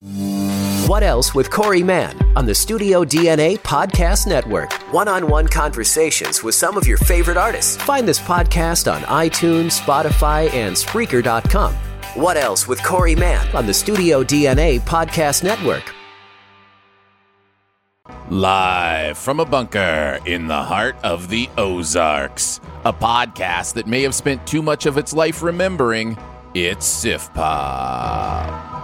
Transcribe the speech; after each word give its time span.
What 0.00 1.02
Else 1.02 1.34
with 1.34 1.50
Corey 1.50 1.82
Mann 1.82 2.16
on 2.36 2.46
the 2.46 2.54
Studio 2.54 3.04
DNA 3.04 3.58
Podcast 3.58 4.28
Network. 4.28 4.72
One 4.92 5.08
on 5.08 5.26
one 5.28 5.48
conversations 5.48 6.42
with 6.42 6.54
some 6.54 6.76
of 6.76 6.86
your 6.86 6.98
favorite 6.98 7.36
artists. 7.36 7.76
Find 7.76 8.06
this 8.06 8.20
podcast 8.20 8.90
on 8.90 9.02
iTunes, 9.02 9.80
Spotify, 9.80 10.52
and 10.54 10.76
Spreaker.com. 10.76 11.74
What 12.14 12.36
Else 12.36 12.68
with 12.68 12.82
Corey 12.84 13.16
Mann 13.16 13.46
on 13.56 13.66
the 13.66 13.74
Studio 13.74 14.22
DNA 14.22 14.80
Podcast 14.80 15.42
Network. 15.42 15.92
Live 18.30 19.18
from 19.18 19.40
a 19.40 19.44
bunker 19.44 20.20
in 20.26 20.46
the 20.46 20.62
heart 20.62 20.96
of 21.02 21.28
the 21.28 21.48
Ozarks, 21.58 22.60
a 22.84 22.92
podcast 22.92 23.74
that 23.74 23.86
may 23.88 24.02
have 24.02 24.14
spent 24.14 24.46
too 24.46 24.62
much 24.62 24.86
of 24.86 24.96
its 24.96 25.12
life 25.12 25.42
remembering 25.42 26.16
it's 26.54 26.86
Sif 26.86 27.32
Pop. 27.34 28.77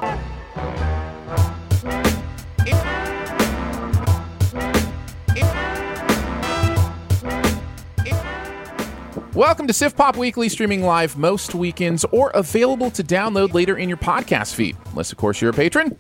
Welcome 9.35 9.67
to 9.67 9.73
Sif 9.73 9.97
Pop 9.97 10.17
Weekly, 10.17 10.49
streaming 10.49 10.83
live 10.83 11.17
most 11.17 11.57
weekends 11.57 12.05
or 12.13 12.31
available 12.35 12.91
to 12.93 13.03
download 13.03 13.53
later 13.53 13.77
in 13.77 13.89
your 13.89 13.99
podcast 13.99 14.55
feed. 14.55 14.77
Unless, 14.91 15.11
of 15.11 15.19
course, 15.19 15.41
you're 15.41 15.51
a 15.51 15.55
patron. 15.55 15.99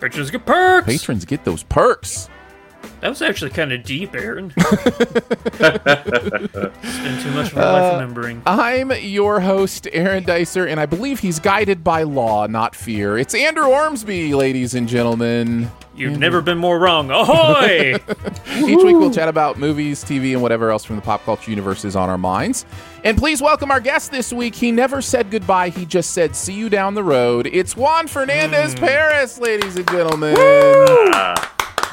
Patrons 0.00 0.30
get 0.30 0.44
perks. 0.44 0.86
Patrons 0.86 1.24
get 1.24 1.44
those 1.44 1.62
perks. 1.62 2.28
That 3.00 3.08
was 3.08 3.22
actually 3.22 3.50
kind 3.52 3.72
of 3.72 3.82
deep, 3.82 4.14
Aaron. 4.14 4.50
Spend 4.58 4.60
too 7.22 7.30
much 7.30 7.48
of 7.50 7.54
my 7.56 7.62
Uh, 7.62 7.72
life 7.72 7.92
remembering. 7.94 8.42
I'm 8.46 8.90
your 8.92 9.40
host, 9.40 9.88
Aaron 9.92 10.24
Dicer, 10.24 10.66
and 10.66 10.78
I 10.78 10.84
believe 10.84 11.20
he's 11.20 11.38
guided 11.40 11.82
by 11.82 12.02
law, 12.02 12.46
not 12.46 12.74
fear. 12.74 13.16
It's 13.16 13.34
Andrew 13.34 13.68
Ormsby, 13.68 14.34
ladies 14.34 14.74
and 14.74 14.86
gentlemen. 14.86 15.70
You've 16.00 16.18
never 16.18 16.40
been 16.40 16.56
more 16.56 16.78
wrong. 16.78 17.10
Ahoy! 17.10 17.94
Each 18.56 18.82
week 18.82 18.96
we'll 18.96 19.12
chat 19.12 19.28
about 19.28 19.58
movies, 19.58 20.02
TV, 20.02 20.32
and 20.32 20.40
whatever 20.40 20.70
else 20.70 20.82
from 20.82 20.96
the 20.96 21.02
pop 21.02 21.22
culture 21.24 21.50
universe 21.50 21.84
is 21.84 21.94
on 21.94 22.08
our 22.08 22.16
minds. 22.16 22.64
And 23.04 23.18
please 23.18 23.42
welcome 23.42 23.70
our 23.70 23.80
guest 23.80 24.10
this 24.10 24.32
week. 24.32 24.54
He 24.54 24.72
never 24.72 25.02
said 25.02 25.30
goodbye, 25.30 25.68
he 25.68 25.84
just 25.84 26.12
said, 26.12 26.34
see 26.34 26.54
you 26.54 26.70
down 26.70 26.94
the 26.94 27.04
road. 27.04 27.46
It's 27.52 27.76
Juan 27.76 28.06
Fernandez 28.06 28.72
hmm. 28.72 28.80
Paris, 28.80 29.38
ladies 29.38 29.76
and 29.76 29.86
gentlemen. 29.90 30.36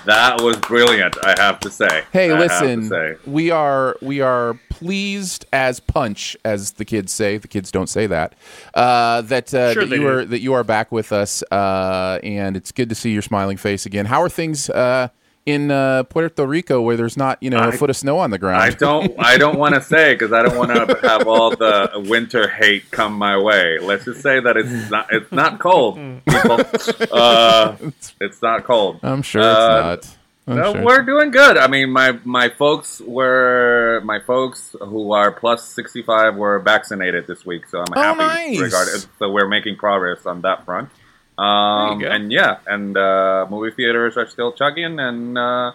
That 0.07 0.41
was 0.41 0.55
brilliant, 0.57 1.17
I 1.25 1.35
have 1.37 1.59
to 1.59 1.69
say. 1.69 2.05
Hey, 2.13 2.31
I 2.31 2.39
listen, 2.39 2.87
say. 2.87 3.15
we 3.25 3.51
are 3.51 3.97
we 4.01 4.21
are 4.21 4.57
pleased 4.69 5.45
as 5.51 5.81
punch, 5.81 6.37
as 6.45 6.71
the 6.71 6.85
kids 6.85 7.11
say. 7.11 7.37
The 7.37 7.49
kids 7.49 7.71
don't 7.71 7.89
say 7.89 8.07
that. 8.07 8.33
Uh, 8.73 9.19
that 9.23 9.53
uh, 9.53 9.73
Sure 9.73 9.85
that 9.85 9.93
you 9.95 10.01
do. 10.01 10.07
are 10.07 10.25
that 10.25 10.39
you 10.39 10.53
are 10.53 10.63
back 10.63 10.93
with 10.93 11.11
us, 11.11 11.43
uh, 11.51 12.19
and 12.23 12.55
it's 12.55 12.71
good 12.71 12.87
to 12.87 12.95
see 12.95 13.11
your 13.11 13.21
smiling 13.21 13.57
face 13.57 13.85
again. 13.85 14.05
How 14.05 14.21
are 14.21 14.29
things 14.29 14.69
uh, 14.69 15.09
in 15.47 15.71
uh, 15.71 16.03
Puerto 16.03 16.45
Rico, 16.45 16.81
where 16.81 16.97
there's 16.97 17.15
not 17.17 17.41
you 17.41 17.49
know 17.49 17.57
a 17.59 17.69
I- 17.69 17.71
foot 17.71 17.89
of 17.89 17.95
snow 17.97 18.19
on 18.19 18.29
the 18.29 18.37
ground? 18.37 18.61
I 18.61 18.69
don't. 18.71 19.13
I 19.17 19.37
don't 19.37 19.57
want 19.57 19.73
to 19.75 19.81
say 19.81 20.13
because 20.13 20.31
I 20.33 20.43
don't 20.43 20.57
want 20.57 20.71
to 20.75 20.99
have 21.07 21.25
all 21.27 21.49
the 21.55 22.05
winter 22.07 22.47
hate 22.49 22.91
come 22.91 23.13
my 23.13 23.37
way. 23.37 23.79
Let's 23.79 24.05
just 24.05 24.21
say 24.21 24.39
that 24.41 24.57
it's 24.57 24.91
not. 24.91 25.07
It's 25.11 25.31
not 25.31 25.59
cold, 25.59 25.95
people. 26.29 26.59
Uh, 27.11 27.75
it's 28.21 28.41
not 28.41 28.63
cold. 28.65 28.99
I'm 29.01 29.21
sure 29.21 29.41
Uh, 29.41 29.93
it's 29.93 30.07
not. 30.07 30.17
I'm 30.49 30.55
No, 30.55 30.73
sure. 30.73 30.83
we're 30.85 31.03
doing 31.03 31.31
good. 31.31 31.57
I 31.57 31.67
mean, 31.67 31.89
my 31.91 32.11
my 32.23 32.49
folks 32.49 33.01
were 33.01 34.01
my 34.05 34.19
folks 34.21 34.75
who 34.79 35.11
are 35.11 35.31
plus 35.31 35.63
sixty 35.67 36.01
five 36.03 36.35
were 36.35 36.59
vaccinated 36.59 37.27
this 37.27 37.45
week, 37.45 37.67
so 37.67 37.79
I'm 37.79 37.85
Oh, 37.95 38.01
happy. 38.01 38.17
nice. 38.19 38.59
Regarding, 38.59 39.01
so 39.19 39.29
we're 39.31 39.47
making 39.47 39.75
progress 39.77 40.25
on 40.25 40.41
that 40.41 40.63
front. 40.65 40.89
Um, 41.37 41.99
There 41.99 41.99
you 41.99 42.05
go. 42.05 42.15
and 42.23 42.31
yeah, 42.31 42.57
and 42.67 42.97
uh, 42.97 43.45
movie 43.49 43.71
theaters 43.75 44.17
are 44.17 44.27
still 44.27 44.51
chugging, 44.53 44.99
and 44.99 45.37
uh, 45.37 45.71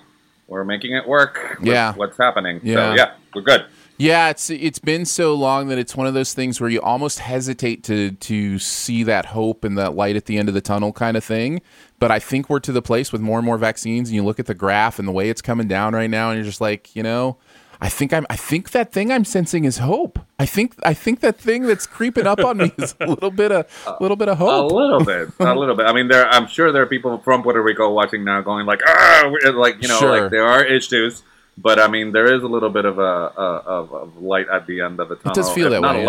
we're 0.48 0.64
making 0.64 0.92
it 0.94 1.06
work. 1.06 1.56
with 1.60 1.68
Yeah. 1.68 1.94
what's 1.94 2.16
happening? 2.18 2.60
Yeah. 2.62 2.74
So 2.74 2.94
yeah, 2.94 3.12
we're 3.34 3.42
good. 3.42 3.64
Yeah, 3.98 4.30
it's 4.30 4.50
it's 4.50 4.80
been 4.80 5.04
so 5.04 5.34
long 5.34 5.68
that 5.68 5.78
it's 5.78 5.94
one 5.94 6.08
of 6.08 6.14
those 6.14 6.34
things 6.34 6.60
where 6.60 6.68
you 6.70 6.80
almost 6.80 7.20
hesitate 7.20 7.84
to 7.84 8.10
to 8.12 8.58
see 8.58 9.04
that 9.04 9.26
hope 9.26 9.62
and 9.62 9.78
that 9.78 9.94
light 9.94 10.16
at 10.16 10.24
the 10.24 10.38
end 10.38 10.48
of 10.48 10.54
the 10.54 10.60
tunnel 10.60 10.92
kind 10.92 11.16
of 11.16 11.22
thing. 11.22 11.60
But 12.00 12.10
I 12.10 12.18
think 12.18 12.50
we're 12.50 12.58
to 12.60 12.72
the 12.72 12.82
place 12.82 13.12
with 13.12 13.20
more 13.20 13.38
and 13.38 13.46
more 13.46 13.58
vaccines, 13.58 14.08
and 14.08 14.16
you 14.16 14.24
look 14.24 14.40
at 14.40 14.46
the 14.46 14.54
graph 14.54 14.98
and 14.98 15.06
the 15.06 15.12
way 15.12 15.28
it's 15.28 15.42
coming 15.42 15.68
down 15.68 15.94
right 15.94 16.10
now, 16.10 16.30
and 16.30 16.38
you're 16.38 16.44
just 16.46 16.60
like, 16.60 16.96
you 16.96 17.04
know, 17.04 17.36
I 17.82 17.88
think 17.88 18.12
I'm 18.12 18.24
I 18.30 18.36
think 18.36 18.70
that 18.70 18.92
thing 18.92 19.10
I'm 19.10 19.24
sensing 19.24 19.64
is 19.64 19.78
hope. 19.78 20.20
I 20.38 20.46
think 20.46 20.74
I 20.84 20.94
think 20.94 21.18
that 21.20 21.36
thing 21.36 21.66
that's 21.66 21.84
creeping 21.86 22.28
up 22.28 22.38
on 22.44 22.58
me 22.58 22.72
is 22.78 22.94
a 23.00 23.06
little 23.08 23.32
bit 23.32 23.50
of 23.50 23.66
a 23.86 23.96
little 24.00 24.16
bit 24.16 24.28
of 24.28 24.38
hope. 24.38 24.70
A 24.70 24.74
little 24.74 25.04
bit, 25.04 25.30
a 25.40 25.54
little 25.62 25.74
bit. 25.74 25.86
I 25.86 25.92
mean, 25.92 26.06
there. 26.06 26.28
I'm 26.28 26.46
sure 26.46 26.70
there 26.70 26.82
are 26.82 26.86
people 26.86 27.18
from 27.18 27.42
Puerto 27.42 27.60
Rico 27.60 27.92
watching 27.92 28.22
now, 28.24 28.40
going 28.40 28.66
like, 28.66 28.82
"Ah," 28.86 29.32
like 29.54 29.82
you 29.82 29.88
know, 29.88 29.98
Sure. 29.98 30.22
like 30.22 30.30
there 30.30 30.46
are 30.46 30.64
issues. 30.64 31.22
But 31.58 31.78
I 31.80 31.88
mean, 31.88 32.12
there 32.12 32.32
is 32.32 32.42
a 32.42 32.46
little 32.46 32.70
bit 32.70 32.84
of 32.84 32.98
a, 32.98 33.02
a 33.02 33.62
of, 33.66 33.92
of 33.92 34.22
light 34.22 34.46
at 34.48 34.66
the 34.68 34.80
end 34.80 35.00
of 35.00 35.08
the 35.08 35.16
tunnel. 35.16 35.32
It 35.32 35.34
does 35.34 35.50
feel 35.52 35.66
if 35.66 35.72
that 35.72 35.80
not 35.82 35.96
way, 35.96 36.00
a 36.02 36.04
yeah. 36.04 36.08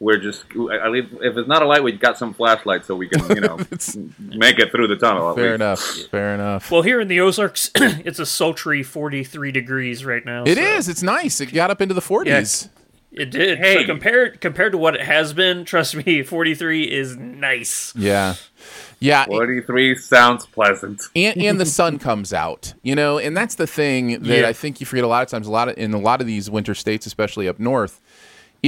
Light. 0.00 0.04
We're 0.04 0.18
just 0.18 0.44
at 0.72 0.90
least 0.90 1.08
if 1.22 1.36
it's 1.36 1.48
not 1.48 1.62
a 1.62 1.66
light, 1.66 1.82
we've 1.82 1.98
got 2.00 2.18
some 2.18 2.34
flashlight 2.34 2.84
so 2.84 2.94
we 2.96 3.08
can 3.08 3.28
you 3.34 3.40
know 3.40 3.56
make 4.18 4.58
it 4.58 4.70
through 4.70 4.88
the 4.88 4.96
tunnel. 4.96 5.34
Fair 5.34 5.50
least. 5.52 5.54
enough. 5.54 5.80
Fair 6.10 6.34
enough. 6.34 6.70
well, 6.70 6.82
here 6.82 7.00
in 7.00 7.08
the 7.08 7.20
Ozarks, 7.20 7.70
it's 7.76 8.18
a 8.18 8.26
sultry 8.26 8.82
43 8.82 9.52
degrees 9.52 10.04
right 10.04 10.24
now. 10.24 10.44
It 10.44 10.56
so- 10.56 10.62
is. 10.62 10.88
It's 10.88 11.02
nice. 11.02 11.40
It 11.40 11.52
got 11.52 11.70
up 11.70 11.80
into 11.80 11.94
the 11.94 12.00
40s. 12.02 12.68
It 13.12 13.30
did. 13.30 13.56
Hey. 13.58 13.76
So 13.76 13.84
compared 13.86 14.42
compared 14.42 14.72
to 14.72 14.78
what 14.78 14.94
it 14.94 15.00
has 15.00 15.32
been, 15.32 15.64
trust 15.64 15.96
me, 15.96 16.22
43 16.24 16.82
is 16.84 17.16
nice. 17.16 17.94
Yeah. 17.96 18.34
Yeah. 18.98 19.24
Forty 19.26 19.60
three 19.60 19.94
sounds 19.94 20.46
pleasant. 20.46 21.02
and, 21.14 21.36
and 21.40 21.60
the 21.60 21.66
sun 21.66 21.98
comes 21.98 22.32
out, 22.32 22.72
you 22.82 22.94
know, 22.94 23.18
and 23.18 23.36
that's 23.36 23.54
the 23.56 23.66
thing 23.66 24.22
that 24.22 24.40
Yeah. 24.40 24.48
I 24.48 24.52
think 24.54 24.80
you 24.80 24.86
forget 24.86 25.04
a 25.04 25.08
lot 25.08 25.22
of 25.22 25.28
times. 25.28 25.46
A 25.46 25.50
lot 25.50 25.68
of 25.68 25.76
in 25.78 25.92
a 25.94 25.98
lot 25.98 26.20
of 26.22 26.26
these 26.26 26.50
winter 26.50 26.74
states, 26.74 27.04
especially 27.06 27.46
up 27.48 27.58
north, 27.58 28.00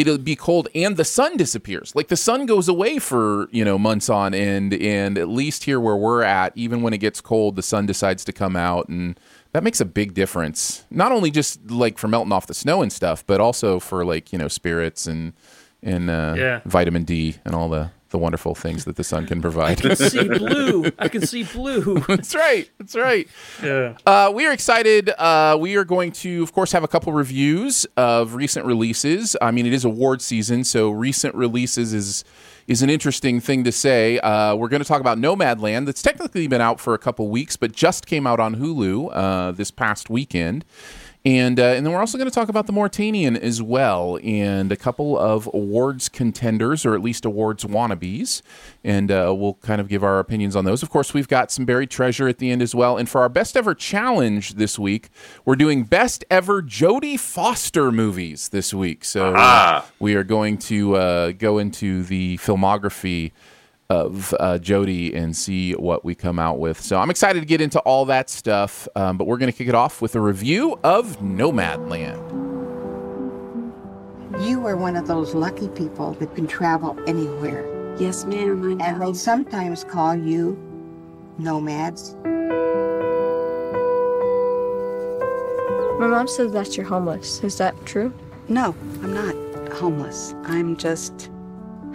it'll 0.01 0.19
be 0.19 0.37
cold 0.37 0.69
and 0.75 0.97
the 0.97 1.05
sun 1.05 1.37
disappears. 1.37 1.95
Like 1.95 2.09
the 2.09 2.17
sun 2.17 2.47
goes 2.47 2.69
away 2.69 2.99
for 2.99 3.49
you 3.51 3.65
know 3.65 3.79
months 3.79 4.09
on 4.09 4.35
end, 4.35 4.75
and 4.75 5.19
at 5.19 5.29
least 5.29 5.65
here 5.65 5.81
where 5.81 5.97
we're 5.97 6.23
at, 6.23 6.53
even 6.57 6.83
when 6.83 6.93
it 6.93 6.99
gets 6.99 7.21
cold, 7.21 7.57
the 7.57 7.63
sun 7.63 7.87
decides 7.87 8.25
to 8.27 8.33
come 8.33 8.57
out, 8.57 8.89
and 8.89 9.19
that 9.53 9.63
makes 9.65 9.81
a 9.81 9.85
big 9.85 10.15
difference. 10.15 10.85
Not 10.91 11.11
only 11.13 11.31
just 11.31 11.71
like 11.71 11.99
for 11.99 12.09
melting 12.09 12.33
off 12.33 12.47
the 12.47 12.55
snow 12.55 12.83
and 12.83 12.93
stuff, 12.93 13.25
but 13.27 13.41
also 13.41 13.79
for 13.81 14.05
like 14.05 14.33
you 14.33 14.39
know 14.39 14.49
spirits 14.49 15.07
and 15.07 15.33
and 15.83 16.11
uh, 16.11 16.35
Yeah. 16.37 16.61
vitamin 16.65 17.05
D 17.05 17.37
and 17.45 17.55
all 17.55 17.69
the 17.69 17.91
the 18.11 18.19
wonderful 18.19 18.55
things 18.55 18.85
that 18.85 18.97
the 18.97 19.05
sun 19.05 19.27
can 19.27 19.41
provide. 19.41 19.79
I 19.79 19.95
can 19.95 19.97
see 20.11 20.29
blue. 20.29 20.91
I 20.99 21.09
can 21.09 21.27
see 21.27 21.45
blue. 21.45 22.01
that's 22.09 22.35
right. 22.35 22.69
That's 22.79 22.97
right. 22.97 23.29
Yeah. 23.63 23.97
Uh, 24.07 24.33
we 24.35 24.47
are 24.47 24.53
excited. 24.53 25.11
Uh, 25.11 25.57
we 25.61 25.77
are 25.77 25.85
going 25.85 26.13
to, 26.13 26.43
of 26.43 26.53
course, 26.53 26.73
have 26.73 26.85
a 26.85 26.89
couple 26.89 27.13
reviews 27.13 27.87
of 27.97 28.35
recent 28.35 28.67
releases. 28.67 29.37
I 29.43 29.51
mean, 29.51 29.67
it 29.67 29.73
is 29.73 29.85
award 29.85 30.23
season, 30.23 30.65
so 30.65 30.91
recent 30.91 31.35
releases 31.35 31.93
is 31.93 32.25
is 32.67 32.83
an 32.83 32.91
interesting 32.91 33.41
thing 33.41 33.65
to 33.65 33.73
say. 33.73 34.19
Uh, 34.19 34.55
we're 34.55 34.69
going 34.69 34.83
to 34.83 34.87
talk 34.89 35.01
about 35.01 35.17
Nomadland, 35.17 35.87
that's 35.87 36.03
technically 36.03 36.47
been 36.47 36.61
out 36.61 36.79
for 36.79 36.93
a 36.93 36.99
couple 36.99 37.27
weeks, 37.29 37.57
but 37.57 37.73
just 37.73 38.07
came 38.07 38.27
out 38.27 38.39
on 38.39 38.57
Hulu 38.57 39.11
uh, 39.11 39.53
this 39.53 39.71
past 39.71 40.11
weekend. 40.11 40.67
And, 41.25 41.59
uh, 41.59 41.65
and 41.65 41.85
then 41.85 41.93
we're 41.93 42.01
also 42.01 42.17
going 42.17 42.31
to 42.31 42.35
talk 42.35 42.49
about 42.49 42.67
the 42.67 42.73
Mauritanian 42.73 43.37
as 43.37 43.61
well, 43.61 44.19
and 44.23 44.71
a 44.71 44.77
couple 44.77 45.19
of 45.19 45.49
awards 45.53 46.09
contenders, 46.09 46.87
or 46.87 46.95
at 46.95 47.03
least 47.03 47.25
awards 47.25 47.65
wannabes. 47.65 48.41
And 48.85 49.11
uh, 49.11 49.35
we'll 49.37 49.55
kind 49.55 49.81
of 49.81 49.89
give 49.89 50.05
our 50.05 50.21
opinions 50.21 50.55
on 50.55 50.65
those. 50.65 50.83
Of 50.83 50.91
course, 50.91 51.13
we've 51.13 51.29
got 51.29 51.51
some 51.51 51.65
buried 51.65 51.91
treasure 51.91 52.29
at 52.29 52.39
the 52.39 52.51
end 52.51 52.63
as 52.63 52.75
well. 52.75 52.97
And 52.97 53.09
for 53.09 53.21
our 53.21 53.29
best 53.29 53.57
ever 53.57 53.75
challenge 53.75 54.55
this 54.55 54.79
week, 54.79 55.11
we're 55.45 55.57
doing 55.57 55.83
best 55.85 56.25
ever 56.31 56.63
Jodie 56.63 57.19
Foster 57.19 57.91
movies 57.91 58.49
this 58.51 58.73
week. 58.73 59.05
So 59.05 59.35
uh, 59.35 59.83
we 59.99 60.15
are 60.15 60.25
going 60.25 60.57
to 60.59 60.95
uh, 60.95 61.33
go 61.33 61.59
into 61.59 62.05
the 62.05 62.39
filmography 62.39 63.33
of 63.91 64.35
uh, 64.39 64.59
Jodie 64.59 65.17
and 65.17 65.35
see 65.35 65.73
what 65.73 66.05
we 66.05 66.15
come 66.15 66.39
out 66.39 66.59
with. 66.59 66.81
So 66.81 66.99
I'm 66.99 67.09
excited 67.11 67.41
to 67.41 67.47
get 67.47 67.61
into 67.61 67.81
all 67.81 68.05
that 68.07 68.29
stuff, 68.29 68.87
um, 68.95 69.17
but 69.17 69.27
we're 69.27 69.39
going 69.39 69.51
to 69.51 69.57
kick 69.57 69.69
it 69.69 69.75
off 69.75 70.03
with 70.03 70.15
a 70.15 70.21
review 70.21 70.79
of 70.85 71.19
Nomadland. 71.21 72.19
You 74.47 74.67
are 74.67 74.77
one 74.77 74.95
of 74.95 75.07
those 75.07 75.35
lucky 75.35 75.69
people 75.69 76.13
that 76.15 76.35
can 76.35 76.47
travel 76.47 76.99
anywhere. 77.07 77.97
Yes, 77.99 78.25
ma'am. 78.25 78.63
I 78.63 78.75
know. 78.75 78.85
And 78.85 79.03
they 79.03 79.13
sometimes 79.15 79.85
call 79.85 80.15
you 80.15 80.57
nomads. 81.39 82.15
My 85.99 86.07
mom 86.07 86.29
says 86.29 86.53
that 86.53 86.77
you're 86.77 86.87
homeless. 86.87 87.43
Is 87.43 87.57
that 87.59 87.75
true? 87.87 88.13
No, 88.49 88.75
I'm 89.03 89.15
not 89.15 89.73
homeless. 89.73 90.35
I'm 90.45 90.77
just 90.77 91.31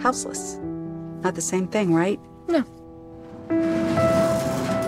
houseless. 0.00 0.58
Not 1.24 1.34
the 1.34 1.40
same 1.40 1.66
thing, 1.66 1.94
right? 1.94 2.20
No. 2.48 2.64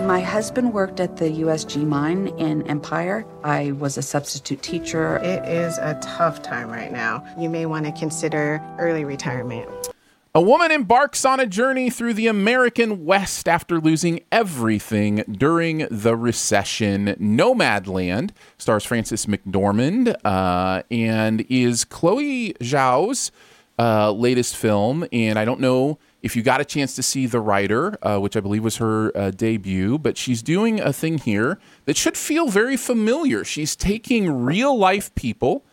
My 0.05 0.21
husband 0.21 0.71
worked 0.71 0.99
at 0.99 1.17
the 1.17 1.25
USG 1.25 1.83
mine 1.83 2.27
in 2.37 2.61
Empire. 2.67 3.25
I 3.43 3.71
was 3.71 3.97
a 3.97 4.03
substitute 4.03 4.61
teacher. 4.61 5.17
It 5.17 5.43
is 5.45 5.79
a 5.79 5.99
tough 6.01 6.43
time 6.43 6.69
right 6.69 6.91
now. 6.91 7.25
You 7.39 7.49
may 7.49 7.65
want 7.65 7.87
to 7.87 7.91
consider 7.91 8.61
early 8.77 9.03
retirement. 9.03 9.89
A 10.35 10.41
woman 10.41 10.69
embarks 10.69 11.25
on 11.25 11.39
a 11.39 11.47
journey 11.47 11.89
through 11.89 12.13
the 12.13 12.27
American 12.27 13.03
West 13.03 13.49
after 13.49 13.79
losing 13.79 14.19
everything 14.31 15.23
during 15.29 15.87
the 15.89 16.15
recession. 16.15 17.15
Nomadland 17.19 18.29
stars 18.59 18.85
Frances 18.85 19.25
McDormand 19.25 20.15
uh, 20.23 20.83
and 20.91 21.43
is 21.49 21.83
Chloe 21.83 22.53
Zhao's 22.61 23.31
uh, 23.79 24.11
latest 24.11 24.55
film. 24.55 25.07
And 25.11 25.39
I 25.39 25.45
don't 25.45 25.59
know 25.59 25.97
if 26.21 26.35
you 26.35 26.41
got 26.41 26.61
a 26.61 26.65
chance 26.65 26.95
to 26.95 27.03
see 27.03 27.25
The 27.25 27.39
Rider, 27.39 27.97
uh, 28.01 28.19
which 28.19 28.35
I 28.35 28.39
believe 28.39 28.63
was 28.63 28.77
her 28.77 29.15
uh, 29.15 29.31
debut, 29.31 29.97
but 29.97 30.17
she's 30.17 30.41
doing 30.41 30.79
a 30.79 30.91
thing 30.91 31.19
here 31.19 31.59
that 31.85 31.95
should 31.95 32.17
feel 32.17 32.49
very 32.49 32.77
familiar. 32.77 33.43
She's 33.43 33.75
taking 33.75 34.43
real 34.43 34.77
life 34.77 35.13
people 35.15 35.65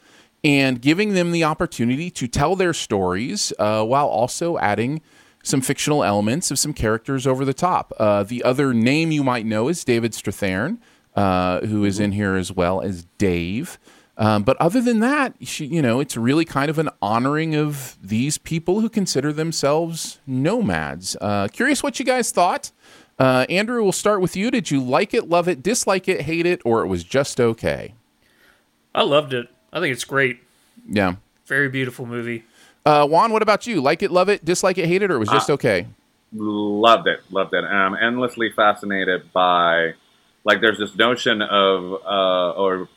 and 0.44 0.81
giving 0.82 1.14
them 1.14 1.32
the 1.32 1.43
opportunity 1.44 2.11
to 2.11 2.29
tell 2.29 2.55
their 2.55 2.75
stories 2.75 3.52
uh, 3.58 3.82
while 3.85 4.06
also 4.06 4.58
adding 4.58 5.00
some 5.43 5.61
fictional 5.61 6.05
elements 6.05 6.50
of 6.50 6.58
some 6.58 6.73
characters 6.73 7.26
over 7.26 7.44
the 7.44 7.55
top. 7.55 7.93
Uh, 7.99 8.23
the 8.23 8.43
other 8.44 8.75
name 8.75 9.11
you 9.11 9.25
might 9.25 9.47
know 9.47 9.69
is 9.69 9.85
David 9.85 10.12
Strathairn, 10.12 10.79
uh, 11.17 11.61
who 11.61 11.85
is 11.85 12.00
in 12.00 12.12
here 12.12 12.35
as 12.35 12.52
well 12.52 12.81
as 12.81 13.05
Dave. 13.19 13.79
Um, 14.16 14.44
but 14.44 14.56
other 14.58 14.81
than 14.81 15.00
that, 15.00 15.34
she, 15.43 15.66
you 15.66 15.82
know, 15.82 15.99
it's 15.99 16.16
really 16.16 16.44
kind 16.44 16.70
of 16.70 16.78
an 16.78 16.88
honoring 17.02 17.56
of 17.56 17.96
these 18.00 18.38
people 18.38 18.81
who 18.81 18.88
consider 18.88 19.32
themselves 19.32 20.20
nomads. 20.26 21.16
Uh, 21.20 21.49
curious 21.49 21.82
what 21.82 21.99
you 21.99 22.05
guys 22.05 22.31
thought. 22.31 22.70
Uh, 23.19 23.44
Andrew, 23.49 23.82
we'll 23.82 23.93
start 23.93 24.20
with 24.20 24.37
you. 24.37 24.50
Did 24.50 24.70
you 24.70 24.81
like 24.81 25.14
it, 25.14 25.28
love 25.28 25.49
it, 25.49 25.62
dislike 25.62 26.08
it, 26.08 26.22
hate 26.22 26.46
it, 26.46 26.61
or 26.64 26.82
it 26.82 26.87
was 26.87 27.02
just 27.02 27.40
okay? 27.40 27.94
I 28.94 29.02
loved 29.02 29.32
it. 29.32 29.49
I 29.72 29.81
think 29.81 29.93
it's 29.93 30.05
great. 30.05 30.38
Yeah. 30.88 31.16
Very 31.46 31.69
beautiful 31.69 32.06
movie. 32.06 32.44
Uh, 32.87 33.06
Juan, 33.08 33.32
what 33.32 33.43
about 33.43 33.66
you? 33.66 33.81
Like 33.81 34.02
it, 34.02 34.11
love 34.11 34.28
it, 34.28 34.44
dislike 34.44 34.78
it, 34.78 34.87
hate 34.87 35.02
it, 35.02 35.11
or 35.11 35.16
it 35.16 35.19
was 35.19 35.28
just 35.28 35.50
okay? 35.50 35.87
Loved 36.32 37.08
it, 37.08 37.20
loved 37.31 37.55
it. 37.55 37.64
And 37.64 37.76
I'm 37.76 37.94
endlessly 37.94 38.52
fascinated 38.55 39.32
by, 39.32 39.94
like, 40.44 40.61
there's 40.61 40.78
this 40.78 40.94
notion 40.94 41.43
of, 41.43 41.93
uh, 42.05 42.50
or 42.52 42.88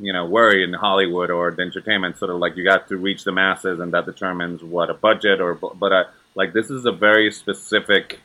you 0.00 0.12
know 0.12 0.24
worry 0.24 0.62
in 0.62 0.72
Hollywood 0.72 1.30
or 1.30 1.50
the 1.50 1.62
entertainment 1.62 2.18
sort 2.18 2.30
of 2.30 2.38
like 2.38 2.56
you 2.56 2.64
got 2.64 2.88
to 2.88 2.96
reach 2.96 3.24
the 3.24 3.32
masses 3.32 3.80
and 3.80 3.92
that 3.94 4.06
determines 4.06 4.62
what 4.62 4.90
a 4.90 4.94
budget 4.94 5.40
or 5.40 5.54
but 5.54 5.92
uh, 5.92 6.04
like 6.34 6.52
this 6.52 6.70
is 6.70 6.84
a 6.84 6.92
very 6.92 7.30
specific 7.30 8.20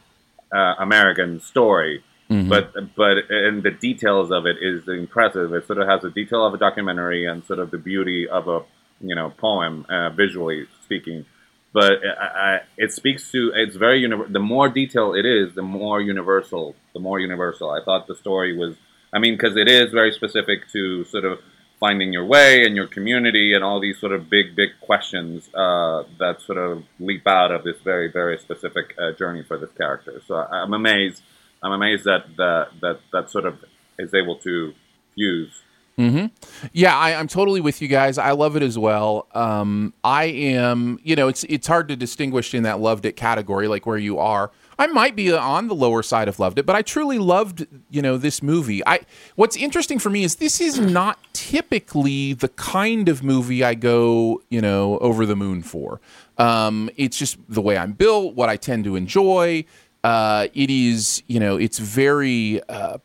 uh, 0.54 0.76
American 0.80 1.40
story. 1.40 2.04
Mm-hmm. 2.30 2.50
But 2.50 2.96
but 2.96 3.30
and 3.30 3.62
the 3.64 3.72
details 3.72 4.32
of 4.32 4.46
it 4.46 4.58
is 4.62 4.88
impressive. 4.88 5.54
It 5.54 5.68
sort 5.68 5.80
of 5.80 5.88
has 5.88 6.02
the 6.02 6.12
detail 6.12 6.46
of 6.46 6.54
a 6.54 6.58
documentary 6.58 7.26
and 7.26 7.44
sort 7.44 7.60
of 7.60 7.72
the 7.72 7.78
beauty 7.78 8.28
of 8.28 8.48
a 8.48 8.62
you 9.02 9.16
know 9.16 9.32
poem, 9.32 9.86
uh, 9.90 10.12
visually 10.12 10.68
speaking. 10.84 11.26
But 11.74 12.00
I, 12.06 12.26
I, 12.26 12.60
it 12.78 12.94
speaks 12.94 13.32
to 13.32 13.52
it's 13.54 13.76
very 13.76 14.00
universal. 14.00 14.32
The 14.32 14.40
more 14.40 14.70
detail 14.70 15.14
it 15.14 15.26
is, 15.26 15.56
the 15.56 15.62
more 15.62 16.02
universal. 16.02 16.76
The 16.94 17.00
more 17.00 17.20
universal. 17.20 17.70
I 17.70 17.84
thought 17.84 18.08
the 18.08 18.16
story 18.16 18.58
was. 18.58 18.76
I 19.14 19.20
mean, 19.20 19.36
because 19.36 19.58
it 19.58 19.68
is 19.68 19.92
very 19.92 20.14
specific 20.14 20.70
to 20.72 21.04
sort 21.04 21.26
of 21.26 21.40
finding 21.82 22.14
your 22.14 22.24
way 22.24 22.64
and 22.64 22.76
your 22.76 22.86
community 22.86 23.54
and 23.56 23.64
all 23.64 23.82
these 23.82 24.00
sort 24.00 24.12
of 24.12 24.30
big, 24.30 24.56
big 24.56 24.70
questions 24.82 25.50
uh, 25.56 26.04
that 26.20 26.40
sort 26.40 26.60
of 26.60 26.84
leap 27.00 27.28
out 27.28 27.52
of 27.52 27.64
this 27.64 27.76
very, 27.84 28.10
very 28.10 28.38
specific 28.38 28.94
uh, 29.00 29.12
journey 29.18 29.44
for 29.44 29.58
this 29.58 29.72
character. 29.72 30.22
So 30.28 30.36
I'm 30.36 30.74
amazed. 30.74 31.24
I'm 31.64 31.72
amazed 31.72 32.06
that 32.06 32.26
that 32.38 32.68
that, 32.82 33.00
that 33.12 33.30
sort 33.32 33.46
of 33.46 33.66
is 33.98 34.14
able 34.14 34.38
to 34.38 34.74
fuse. 35.16 35.64
Mm-hmm. 35.98 36.28
Yeah, 36.72 36.98
I, 36.98 37.12
am 37.12 37.28
totally 37.28 37.62
with 37.62 37.82
you 37.82 37.88
guys. 37.88 38.18
I 38.18 38.32
love 38.32 38.56
it 38.56 38.64
as 38.64 38.78
well. 38.78 39.28
Um, 39.34 39.94
I 40.04 40.26
am, 40.26 41.00
you 41.04 41.16
know, 41.16 41.28
it's 41.28 41.44
it's 41.46 41.68
hard 41.68 41.88
to 41.90 41.96
distinguish 41.96 42.54
in 42.54 42.64
that 42.64 42.80
loved 42.80 43.06
it 43.06 43.16
category, 43.16 43.68
like 43.68 43.86
where 43.86 43.98
you 43.98 44.20
are. 44.20 44.52
I 44.82 44.88
might 44.88 45.16
be 45.16 45.32
on 45.32 45.68
the 45.68 45.76
lower 45.76 46.02
side 46.02 46.28
of 46.28 46.40
loved 46.40 46.58
it, 46.58 46.66
but 46.66 46.76
I 46.76 46.82
truly 46.82 47.20
loved, 47.20 47.68
you 47.92 48.02
know, 48.02 48.18
this 48.18 48.42
movie. 48.42 48.82
I 48.88 49.02
what's 49.36 49.56
interesting 49.56 50.00
for 50.00 50.10
me 50.10 50.24
is 50.24 50.38
this 50.38 50.60
is 50.60 50.80
not 50.80 51.20
typically 51.34 52.34
the 52.34 52.48
kind 52.48 53.08
of 53.08 53.24
movie 53.24 53.64
I 53.64 53.76
go, 53.76 54.42
you 54.50 54.60
know, 54.60 54.98
over 54.98 55.28
the 55.28 55.36
moon 55.36 55.62
for. 55.62 56.02
Um, 56.40 56.90
it's 56.98 57.16
just 57.16 57.38
the 57.48 57.62
way 57.62 57.78
I'm 57.78 57.92
built, 57.92 58.34
what 58.34 58.50
I 58.50 58.58
tend 58.58 58.86
to 58.86 58.96
enjoy. 58.96 59.66
Uh, 60.04 60.48
it 60.56 60.72
is, 60.72 61.22
you 61.28 61.40
know, 61.40 61.58
it's 61.58 61.78
very. 61.78 62.60
Uh, 62.68 62.98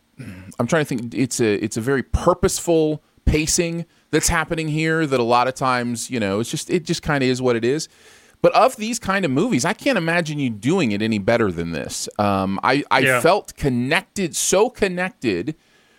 I'm 0.59 0.67
trying 0.67 0.81
to 0.83 0.89
think. 0.89 1.13
It's 1.13 1.41
a 1.41 1.63
it's 1.63 1.77
a 1.77 1.83
very 1.83 2.03
purposeful 2.03 3.03
pacing 3.27 3.85
that's 4.13 4.29
happening 4.29 4.69
here. 4.69 5.07
That 5.07 5.21
a 5.21 5.25
lot 5.25 5.47
of 5.47 5.53
times, 5.53 6.11
you 6.11 6.21
know, 6.21 6.41
it's 6.41 6.51
just 6.51 6.71
it 6.71 6.85
just 6.85 7.03
kind 7.03 7.23
of 7.23 7.29
is 7.29 7.43
what 7.43 7.55
it 7.55 7.67
is. 7.67 7.91
But 8.43 8.55
of 8.55 8.77
these 8.77 8.99
kind 8.99 9.25
of 9.25 9.31
movies, 9.31 9.65
I 9.65 9.73
can't 9.73 9.99
imagine 9.99 10.39
you 10.39 10.51
doing 10.51 10.93
it 10.93 11.03
any 11.03 11.19
better 11.19 11.51
than 11.51 11.73
this. 11.73 12.09
Um, 12.19 12.61
I, 12.63 12.85
I 12.91 13.01
yeah. 13.01 13.21
felt 13.21 13.57
connected, 13.57 14.37
so 14.37 14.71
connected 14.71 15.57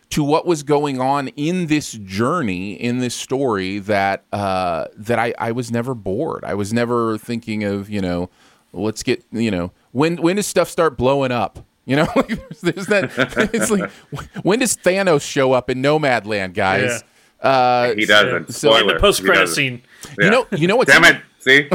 to 0.10 0.24
what 0.24 0.46
was 0.46 0.64
going 0.64 1.02
on 1.02 1.28
in 1.30 1.68
this 1.68 1.92
journey, 1.92 2.74
in 2.74 3.00
this 3.00 3.16
story, 3.16 3.80
that 3.80 4.24
uh, 4.32 4.86
that 4.96 5.20
I, 5.20 5.34
I 5.38 5.52
was 5.52 5.72
never 5.72 5.94
bored. 5.94 6.46
I 6.46 6.54
was 6.54 6.72
never 6.72 7.18
thinking 7.18 7.64
of 7.64 7.90
you 7.90 8.02
know, 8.02 8.30
let's 8.72 9.04
get 9.04 9.26
you 9.32 9.52
know, 9.52 9.72
when 9.92 10.18
when 10.18 10.38
does 10.38 10.48
stuff 10.48 10.70
start 10.70 10.98
blowing 10.98 11.32
up? 11.32 11.66
You 11.86 11.98
know, 11.98 12.08
there's 12.62 12.88
that. 12.88 13.50
It's 13.54 13.72
like 13.72 13.92
when 14.44 14.60
does 14.60 14.78
Thanos 14.78 15.30
show 15.30 15.54
up 15.54 15.70
in 15.70 15.82
Nomadland, 15.82 16.54
guys? 16.54 17.04
Yeah. 17.42 17.50
Uh, 17.50 17.94
he 17.96 18.06
doesn't. 18.06 18.54
So, 18.54 18.76
in 18.78 18.88
the 18.88 19.00
post 19.00 19.24
credit 19.24 19.48
scene. 19.48 19.82
Yeah. 20.18 20.26
You 20.26 20.32
know, 20.32 20.48
you 20.52 20.68
know 20.68 20.76
what's 20.76 20.92
damn 20.92 21.04
it. 21.04 21.22
See, 21.48 21.70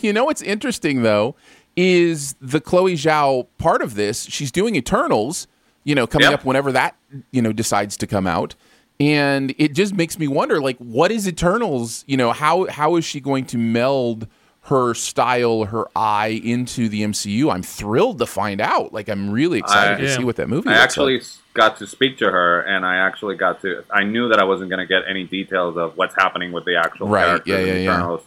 you 0.02 0.12
know 0.12 0.24
what's 0.24 0.42
interesting 0.42 1.02
though 1.02 1.34
is 1.76 2.34
the 2.40 2.60
Chloe 2.60 2.94
Zhao 2.94 3.46
part 3.58 3.82
of 3.82 3.94
this. 3.94 4.24
She's 4.24 4.50
doing 4.50 4.76
Eternals, 4.76 5.46
you 5.84 5.94
know, 5.94 6.06
coming 6.06 6.30
yep. 6.30 6.40
up 6.40 6.44
whenever 6.44 6.72
that 6.72 6.96
you 7.30 7.42
know 7.42 7.52
decides 7.52 7.96
to 7.98 8.06
come 8.06 8.26
out, 8.26 8.54
and 8.98 9.54
it 9.58 9.74
just 9.74 9.94
makes 9.94 10.18
me 10.18 10.26
wonder, 10.26 10.60
like, 10.60 10.78
what 10.78 11.10
is 11.10 11.28
Eternals? 11.28 12.04
You 12.06 12.16
know, 12.16 12.32
how 12.32 12.66
how 12.68 12.96
is 12.96 13.04
she 13.04 13.20
going 13.20 13.46
to 13.46 13.58
meld? 13.58 14.26
her 14.66 14.94
style, 14.94 15.64
her 15.64 15.86
eye 15.94 16.40
into 16.42 16.88
the 16.88 17.02
MCU. 17.02 17.52
I'm 17.52 17.62
thrilled 17.62 18.18
to 18.18 18.26
find 18.26 18.60
out. 18.60 18.92
Like 18.92 19.08
I'm 19.08 19.30
really 19.30 19.60
excited 19.60 19.94
I, 19.94 19.96
to 19.98 20.06
yeah. 20.08 20.16
see 20.16 20.24
what 20.24 20.36
that 20.36 20.48
movie. 20.48 20.68
Is. 20.68 20.76
I 20.76 20.82
actually 20.82 21.18
like. 21.18 21.26
got 21.54 21.76
to 21.76 21.86
speak 21.86 22.18
to 22.18 22.24
her, 22.24 22.62
and 22.62 22.84
I 22.84 22.96
actually 22.96 23.36
got 23.36 23.60
to. 23.62 23.84
I 23.90 24.02
knew 24.02 24.28
that 24.28 24.40
I 24.40 24.44
wasn't 24.44 24.70
going 24.70 24.80
to 24.80 24.86
get 24.86 25.02
any 25.08 25.24
details 25.24 25.76
of 25.76 25.96
what's 25.96 26.16
happening 26.16 26.50
with 26.50 26.64
the 26.64 26.76
actual 26.76 27.06
right. 27.06 27.26
characters 27.26 27.66
yeah, 27.66 27.74
yeah, 27.74 27.92
Eternals. 27.92 28.22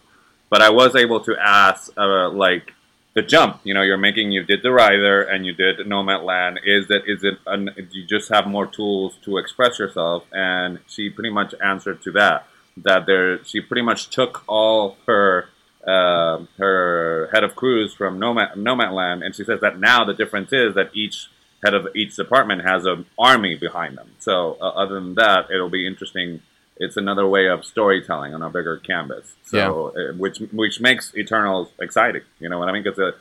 But 0.50 0.62
I 0.62 0.70
was 0.70 0.96
able 0.96 1.20
to 1.22 1.36
ask, 1.38 1.92
uh, 1.98 2.30
like, 2.30 2.74
the 3.14 3.22
jump. 3.22 3.62
You 3.64 3.74
know, 3.74 3.82
you're 3.82 3.98
making. 3.98 4.32
You 4.32 4.44
did 4.44 4.62
the 4.64 4.72
Rider 4.72 5.22
and 5.22 5.46
you 5.46 5.54
did 5.54 5.78
Nomadland. 5.80 6.58
Is 6.66 6.88
that 6.88 7.02
is 7.08 7.24
it? 7.24 7.38
An, 7.46 7.70
you 7.92 8.06
just 8.06 8.30
have 8.30 8.48
more 8.48 8.68
tools 8.68 9.16
to 9.24 9.38
express 9.38 9.80
yourself, 9.80 10.24
and 10.32 10.80
she 10.88 11.10
pretty 11.10 11.32
much 11.32 11.54
answered 11.64 12.02
to 12.04 12.12
that. 12.14 12.48
That 12.78 13.06
there, 13.06 13.44
she 13.44 13.62
pretty 13.62 13.82
much 13.82 14.10
took 14.10 14.44
all 14.48 14.98
her 15.06 15.50
uh, 15.86 16.46
her 16.58 17.30
head 17.32 17.44
of 17.44 17.56
crews 17.56 17.94
from 17.94 18.20
Nomad 18.20 18.56
Nomadland, 18.56 19.26
and 19.26 19.36
she 19.36 19.44
says 19.44 19.60
that 19.62 19.80
now 19.80 20.04
the 20.06 20.14
difference 20.14 20.54
is 20.54 20.76
that 20.76 20.92
each 20.94 21.28
head 21.64 21.74
of 21.74 21.88
each 21.96 22.16
department 22.16 22.62
has 22.64 22.86
an 22.86 23.06
army 23.18 23.56
behind 23.56 23.98
them. 23.98 24.12
So 24.20 24.58
uh, 24.62 24.70
other 24.70 24.96
than 24.96 25.16
that, 25.16 25.52
it'll 25.52 25.70
be 25.70 25.86
interesting 25.86 26.42
it's 26.80 26.98
another 26.98 27.28
way 27.28 27.48
of 27.48 27.66
storytelling 27.66 28.34
on 28.34 28.42
a 28.42 28.50
bigger 28.50 28.78
canvas. 28.78 29.26
So, 29.46 29.58
uh, 29.90 30.14
which 30.18 30.40
which 30.52 30.80
makes 30.80 31.14
Eternals 31.16 31.70
exciting. 31.80 32.24
You 32.40 32.50
know 32.50 32.58
what 32.60 32.70
I 32.70 32.72
mean? 32.72 32.84
Because 32.84 33.14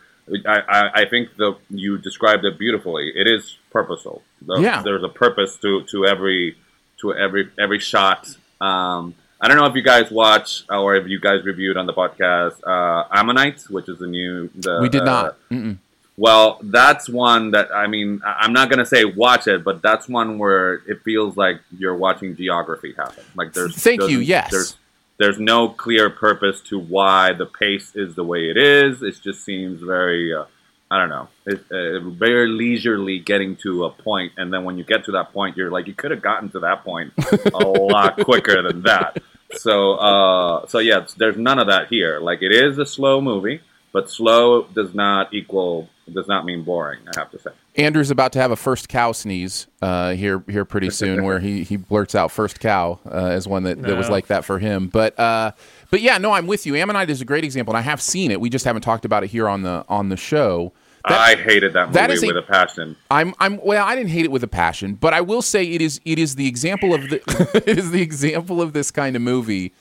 I, 0.47 0.59
I, 0.69 0.91
I 1.03 1.05
think 1.09 1.37
the 1.37 1.57
you 1.71 1.99
described 1.99 2.45
it 2.45 2.59
beautifully. 2.59 3.12
It 3.15 3.27
is 3.27 3.57
purposeful. 3.71 4.23
The- 4.47 4.61
Yeah. 4.61 4.83
There's 4.83 5.03
a 5.03 5.09
purpose 5.09 5.57
to, 5.62 5.83
to 5.93 6.07
every 6.07 6.57
to 7.00 7.15
every 7.15 7.50
every 7.59 7.79
shot. 7.79 8.29
Um, 8.61 9.15
I 9.41 9.47
don't 9.49 9.57
know 9.57 9.67
if 9.67 9.77
you 9.77 9.83
guys 9.83 10.11
watch 10.11 10.65
or 10.69 10.97
if 10.97 11.07
you 11.07 11.21
guys 11.21 11.45
reviewed 11.45 11.77
on 11.77 11.87
the 11.87 11.93
podcast 11.95 12.57
uh, 12.67 13.05
Ammonite, 13.19 13.62
which 13.71 13.88
is 13.88 13.99
the 13.99 14.07
new. 14.07 14.50
The, 14.55 14.79
we 14.83 14.88
did 14.88 15.03
uh, 15.03 15.05
not. 15.05 15.37
Mm-mm. 15.50 15.79
Well, 16.19 16.59
that's 16.61 17.09
one 17.09 17.53
that 17.53 17.73
I 17.73 17.87
mean, 17.87 18.21
I'm 18.27 18.53
not 18.53 18.69
gonna 18.69 18.85
say 18.85 19.05
watch 19.05 19.47
it, 19.47 19.63
but 19.63 19.81
that's 19.83 20.09
one 20.09 20.37
where 20.39 20.83
it 20.89 21.03
feels 21.05 21.37
like 21.37 21.61
you're 21.79 21.95
watching 21.95 22.35
geography 22.35 22.93
happen. 22.93 23.23
Like 23.37 23.53
there's 23.53 23.77
Thank 23.77 24.03
you, 24.03 24.19
yes. 24.19 24.51
There's 24.51 24.77
there's 25.19 25.39
no 25.39 25.69
clear 25.69 26.11
purpose 26.11 26.61
to 26.63 26.79
why 26.79 27.35
the 27.35 27.47
pace 27.47 27.95
is 27.95 28.17
the 28.17 28.25
way 28.25 28.51
it 28.51 28.57
is. 28.57 29.03
It 29.03 29.21
just 29.23 29.45
seems 29.45 29.81
very, 29.81 30.35
uh, 30.35 30.45
I 30.91 30.99
don't 30.99 31.09
know, 31.09 31.29
it, 31.47 31.65
uh, 31.71 32.09
very 32.09 32.49
leisurely 32.49 33.21
getting 33.21 33.57
to 33.57 33.85
a 33.85 33.91
point, 33.91 34.33
and 34.37 34.53
then 34.53 34.65
when 34.65 34.77
you 34.77 34.85
get 34.85 35.05
to 35.05 35.13
that 35.13 35.33
point, 35.33 35.57
you're 35.57 35.71
like, 35.71 35.87
you 35.87 35.95
could 35.95 36.11
have 36.11 36.23
gotten 36.23 36.51
to 36.51 36.61
that 36.61 36.83
point 36.83 37.13
a 37.53 37.59
lot 37.67 38.19
quicker 38.25 38.61
than 38.63 38.83
that. 38.83 39.19
So, 39.55 39.95
uh, 39.95 40.67
so 40.67 40.79
yeah, 40.79 41.07
there's 41.17 41.37
none 41.37 41.61
of 41.61 41.69
that 41.69 41.89
here. 41.89 42.19
Like 42.19 42.43
it 42.43 42.53
is 42.53 42.79
a 42.79 42.87
slow 42.87 43.21
movie, 43.21 43.61
but 43.93 44.11
slow 44.11 44.65
does 44.65 44.95
not 44.95 45.33
equal 45.33 45.89
does 46.15 46.29
not 46.29 46.45
mean 46.45 46.62
boring. 46.65 47.00
I 47.15 47.19
have 47.21 47.31
to 47.33 47.38
say. 47.38 47.50
Andrew's 47.77 48.11
about 48.11 48.33
to 48.33 48.41
have 48.41 48.50
a 48.50 48.57
first 48.57 48.88
cow 48.88 49.12
sneeze 49.12 49.67
uh, 49.83 50.12
here 50.12 50.43
here 50.49 50.65
pretty 50.65 50.91
soon, 50.91 51.25
where 51.25 51.38
he, 51.38 51.62
he 51.62 51.77
blurts 51.77 52.15
out 52.15 52.31
first 52.33 52.61
cow" 52.61 52.99
uh, 53.07 53.27
as 53.27 53.47
one 53.47 53.62
that, 53.65 53.81
that 53.83 53.97
was 53.97 54.09
like 54.11 54.27
that 54.29 54.45
for 54.45 54.59
him. 54.59 54.88
But 54.88 55.19
uh, 55.19 55.53
but 55.91 56.00
yeah, 56.00 56.19
no, 56.19 56.33
I'm 56.33 56.47
with 56.47 56.67
you. 56.67 56.75
Ammonite 56.77 57.11
is 57.11 57.21
a 57.21 57.25
great 57.25 57.45
example, 57.45 57.73
and 57.75 57.79
I 57.79 57.83
have 57.83 58.03
seen 58.03 58.31
it. 58.31 58.41
We 58.41 58.50
just 58.50 58.65
haven't 58.65 58.83
talked 58.83 59.05
about 59.05 59.25
it 59.25 59.29
here 59.29 59.49
on 59.49 59.62
the 59.62 59.85
on 59.88 60.09
the 60.09 60.17
show. 60.17 60.73
That- 61.09 61.19
I 61.21 61.35
hated 61.37 61.73
that 61.75 61.87
movie 61.88 61.95
that 61.95 62.11
is 62.11 62.23
a- 62.23 62.27
with 62.27 62.37
a 62.37 62.43
passion. 62.43 62.97
I'm 63.11 63.35
I'm 63.38 63.59
well, 63.65 63.87
I 63.87 63.95
didn't 63.95 64.11
hate 64.11 64.25
it 64.25 64.31
with 64.33 64.43
a 64.43 64.49
passion, 64.49 64.95
but 64.95 65.15
I 65.15 65.21
will 65.21 65.43
say 65.43 65.65
it 65.65 65.81
is 65.81 66.00
it 66.05 66.19
is 66.19 66.35
the 66.35 66.49
example 66.49 66.93
of 66.93 67.09
the 67.09 67.23
it 67.67 67.79
is 67.79 67.93
the 67.93 68.03
example 68.03 68.61
of 68.61 68.73
this 68.73 68.91
kind 68.91 69.15
of 69.17 69.23
movie 69.23 69.73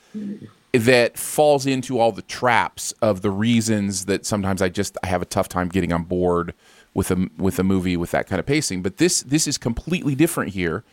that 0.72 1.18
falls 1.18 1.66
into 1.66 1.98
all 1.98 2.12
the 2.12 2.22
traps 2.22 2.92
of 3.00 3.22
the 3.22 3.30
reasons 3.30 4.04
that 4.04 4.26
sometimes 4.26 4.60
I 4.60 4.68
just 4.68 4.96
I 5.02 5.06
have 5.06 5.22
a 5.22 5.26
tough 5.26 5.48
time 5.48 5.68
getting 5.68 5.92
on 5.92 6.04
board 6.04 6.54
with 6.94 7.10
a 7.10 7.28
with 7.38 7.58
a 7.58 7.64
movie 7.64 7.96
with 7.96 8.10
that 8.10 8.26
kind 8.26 8.40
of 8.40 8.46
pacing. 8.46 8.82
But 8.82 8.98
this 8.98 9.22
this 9.22 9.46
is 9.46 9.56
completely 9.56 10.14
different 10.14 10.52
here. 10.52 10.84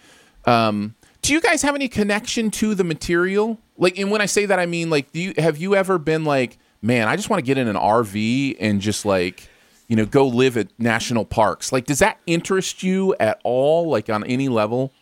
Um, 0.46 0.96
do 1.22 1.34
you 1.34 1.42
guys 1.42 1.62
have 1.64 1.76
any 1.76 1.88
connection 1.88 2.52
to 2.52 2.76
the 2.76 2.84
material? 2.84 3.60
Like, 3.78 3.98
and 3.98 4.12
when 4.12 4.22
I 4.22 4.28
say 4.28 4.46
that, 4.46 4.60
I 4.60 4.66
mean 4.66 4.90
like, 4.90 5.12
do 5.12 5.20
you 5.20 5.34
have 5.38 5.58
you 5.58 5.76
ever 5.76 5.98
been 5.98 6.24
like, 6.24 6.58
man, 6.82 7.08
I 7.08 7.16
just 7.16 7.30
want 7.30 7.40
to 7.40 7.46
get 7.46 7.58
in 7.58 7.68
an 7.68 7.76
RV 7.76 8.58
and 8.60 8.80
just 8.80 9.06
like, 9.06 9.50
you 9.88 9.96
know, 9.96 10.06
go 10.06 10.28
live 10.28 10.56
at 10.56 10.68
national 10.80 11.26
parks? 11.26 11.72
Like, 11.72 11.86
does 11.86 12.00
that 12.00 12.20
interest 12.28 12.84
you 12.84 13.16
at 13.20 13.42
all? 13.44 13.90
Like 13.90 14.10
on 14.10 14.24
any 14.24 14.48
level? 14.48 14.94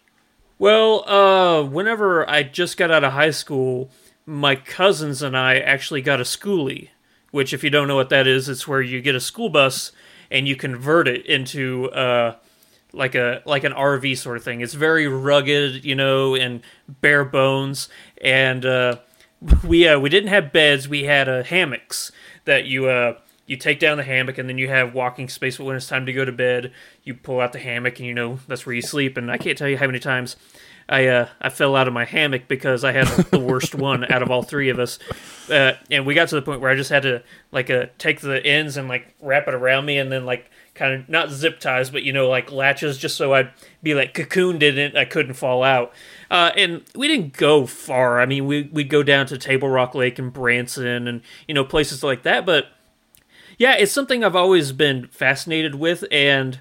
Well, 0.58 1.08
uh, 1.10 1.64
whenever 1.64 2.28
I 2.30 2.44
just 2.44 2.78
got 2.78 2.90
out 2.90 3.04
of 3.04 3.12
high 3.12 3.32
school, 3.32 3.90
my 4.26 4.56
cousins 4.56 5.22
and 5.22 5.38
I 5.38 5.60
actually 5.60 6.02
got 6.02 6.20
a 6.20 6.24
schoolie, 6.24 6.90
which, 7.32 7.54
if 7.54 7.64
you 7.64 7.70
don't 7.70 7.88
know 7.88 7.96
what 7.96 8.10
that 8.10 8.28
is, 8.28 8.48
it's 8.50 8.68
where 8.68 8.82
you 8.82 9.02
get 9.02 9.16
a 9.16 9.20
school 9.20 9.50
bus 9.50 9.92
and 10.32 10.48
you 10.48 10.56
convert 10.56 11.08
it 11.08 11.26
into 11.26 11.90
uh, 11.92 12.36
like 12.94 13.16
a 13.16 13.42
like 13.46 13.64
an 13.64 13.74
RV 13.74 14.18
sort 14.18 14.38
of 14.38 14.44
thing. 14.44 14.62
It's 14.62 14.74
very 14.74 15.08
rugged, 15.08 15.84
you 15.84 15.96
know, 15.96 16.36
and 16.36 16.62
bare 16.88 17.26
bones. 17.26 17.90
And 18.22 18.66
uh, 18.66 18.98
we 19.64 19.88
uh, 19.88 20.00
we 20.00 20.10
didn't 20.10 20.30
have 20.30 20.54
beds; 20.54 20.88
we 20.88 21.04
had 21.04 21.28
uh, 21.28 21.44
hammocks 21.44 22.12
that 22.46 22.66
you 22.66 22.88
uh, 22.88 23.18
you 23.46 23.58
take 23.58 23.80
down 23.80 23.98
the 23.98 24.04
hammock, 24.04 24.38
and 24.38 24.48
then 24.48 24.58
you 24.58 24.70
have 24.70 24.94
walking 24.94 25.28
space. 25.28 25.58
But 25.58 25.66
when 25.66 25.76
it's 25.76 25.88
time 25.88 26.06
to 26.06 26.14
go 26.14 26.24
to 26.24 26.32
bed, 26.32 26.72
you 27.04 27.14
pull 27.14 27.42
out 27.42 27.52
the 27.54 27.60
hammock, 27.60 28.00
and 28.00 28.08
you 28.08 28.14
know 28.14 28.40
that's 28.48 28.66
where 28.66 28.76
you 28.76 28.82
sleep. 28.82 29.18
And 29.18 29.30
I 29.32 29.38
can't 29.38 29.58
tell 29.58 29.68
you 29.68 29.78
how 29.78 29.88
many 29.88 30.00
times 30.00 30.36
I 30.88 31.08
uh, 31.08 31.28
I 31.42 31.50
fell 31.50 31.76
out 31.76 31.88
of 31.88 31.94
my 31.94 32.06
hammock 32.06 32.48
because 32.48 32.84
I 32.84 32.92
had 32.92 33.08
the 33.32 33.40
worst 33.40 33.76
one 33.76 34.12
out 34.12 34.22
of 34.22 34.30
all 34.30 34.44
three 34.44 34.70
of 34.70 34.80
us. 34.80 35.00
Uh, 35.50 35.74
and 35.90 36.06
we 36.06 36.14
got 36.14 36.30
to 36.30 36.36
the 36.36 36.42
point 36.42 36.62
where 36.62 36.72
I 36.72 36.76
just 36.76 36.90
had 36.90 37.04
to 37.04 37.24
like 37.52 37.70
uh, 37.70 37.88
take 37.98 38.22
the 38.22 38.46
ends 38.46 38.78
and 38.78 38.88
like 38.88 39.16
wrap 39.22 39.48
it 39.48 39.54
around 39.54 39.86
me, 39.86 39.98
and 39.98 40.12
then 40.12 40.26
like 40.26 40.50
kind 40.76 40.94
of 40.94 41.10
not 41.10 41.30
zip 41.30 41.60
ties, 41.60 41.90
but 41.90 42.04
you 42.04 42.12
know 42.12 42.28
like 42.30 42.52
latches, 42.52 42.98
just 42.98 43.16
so 43.16 43.34
I'd 43.34 43.52
be 43.82 43.94
like 43.94 44.14
cocooned 44.14 44.64
in 44.64 44.78
it. 44.78 44.96
I 44.96 45.06
couldn't 45.06 45.36
fall 45.36 45.64
out. 45.64 45.94
Uh, 46.30 46.52
and 46.58 46.84
we 46.96 47.08
didn't 47.08 47.34
go 47.34 47.66
far. 47.66 48.20
I 48.20 48.26
mean, 48.26 48.46
we 48.46 48.64
we'd 48.64 48.90
go 48.90 49.04
down 49.04 49.26
to 49.28 49.38
Table 49.38 49.70
Rock 49.70 49.96
Lake 49.96 50.20
and 50.20 50.34
Branson, 50.34 51.08
and 51.08 51.22
you 51.48 51.54
know 51.54 51.64
places 51.64 52.04
like 52.04 52.24
that. 52.24 52.46
But 52.46 52.68
yeah, 53.58 53.76
it's 53.76 53.92
something 53.92 54.24
I've 54.24 54.36
always 54.36 54.72
been 54.72 55.08
fascinated 55.08 55.76
with, 55.76 56.04
and 56.12 56.60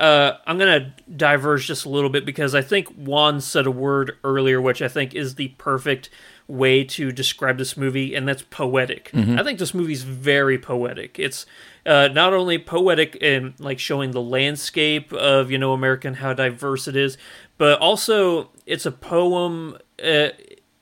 uh, 0.00 0.38
I'm 0.46 0.56
gonna 0.56 0.94
diverge 1.14 1.66
just 1.66 1.84
a 1.84 1.90
little 1.90 2.08
bit 2.08 2.24
because 2.24 2.54
I 2.54 2.62
think 2.62 2.88
Juan 2.96 3.40
said 3.42 3.66
a 3.66 3.70
word 3.70 4.16
earlier, 4.24 4.58
which 4.60 4.80
I 4.80 4.88
think 4.88 5.14
is 5.14 5.34
the 5.34 5.48
perfect 5.58 6.08
way 6.48 6.82
to 6.84 7.12
describe 7.12 7.58
this 7.58 7.76
movie, 7.76 8.14
and 8.14 8.26
that's 8.26 8.42
poetic. 8.42 9.10
I 9.38 9.42
think 9.44 9.58
this 9.58 9.74
movie's 9.74 10.02
very 10.02 10.58
poetic. 10.58 11.18
It's 11.18 11.44
uh, 11.84 12.08
not 12.12 12.32
only 12.32 12.58
poetic 12.58 13.16
in 13.16 13.54
like 13.58 13.78
showing 13.78 14.12
the 14.12 14.22
landscape 14.22 15.12
of 15.12 15.50
you 15.50 15.58
know 15.58 15.74
America 15.74 16.08
and 16.08 16.16
how 16.16 16.32
diverse 16.32 16.88
it 16.88 16.96
is, 16.96 17.18
but 17.58 17.78
also 17.78 18.48
it's 18.64 18.86
a 18.86 18.92
poem, 18.92 19.76
uh, 20.02 20.28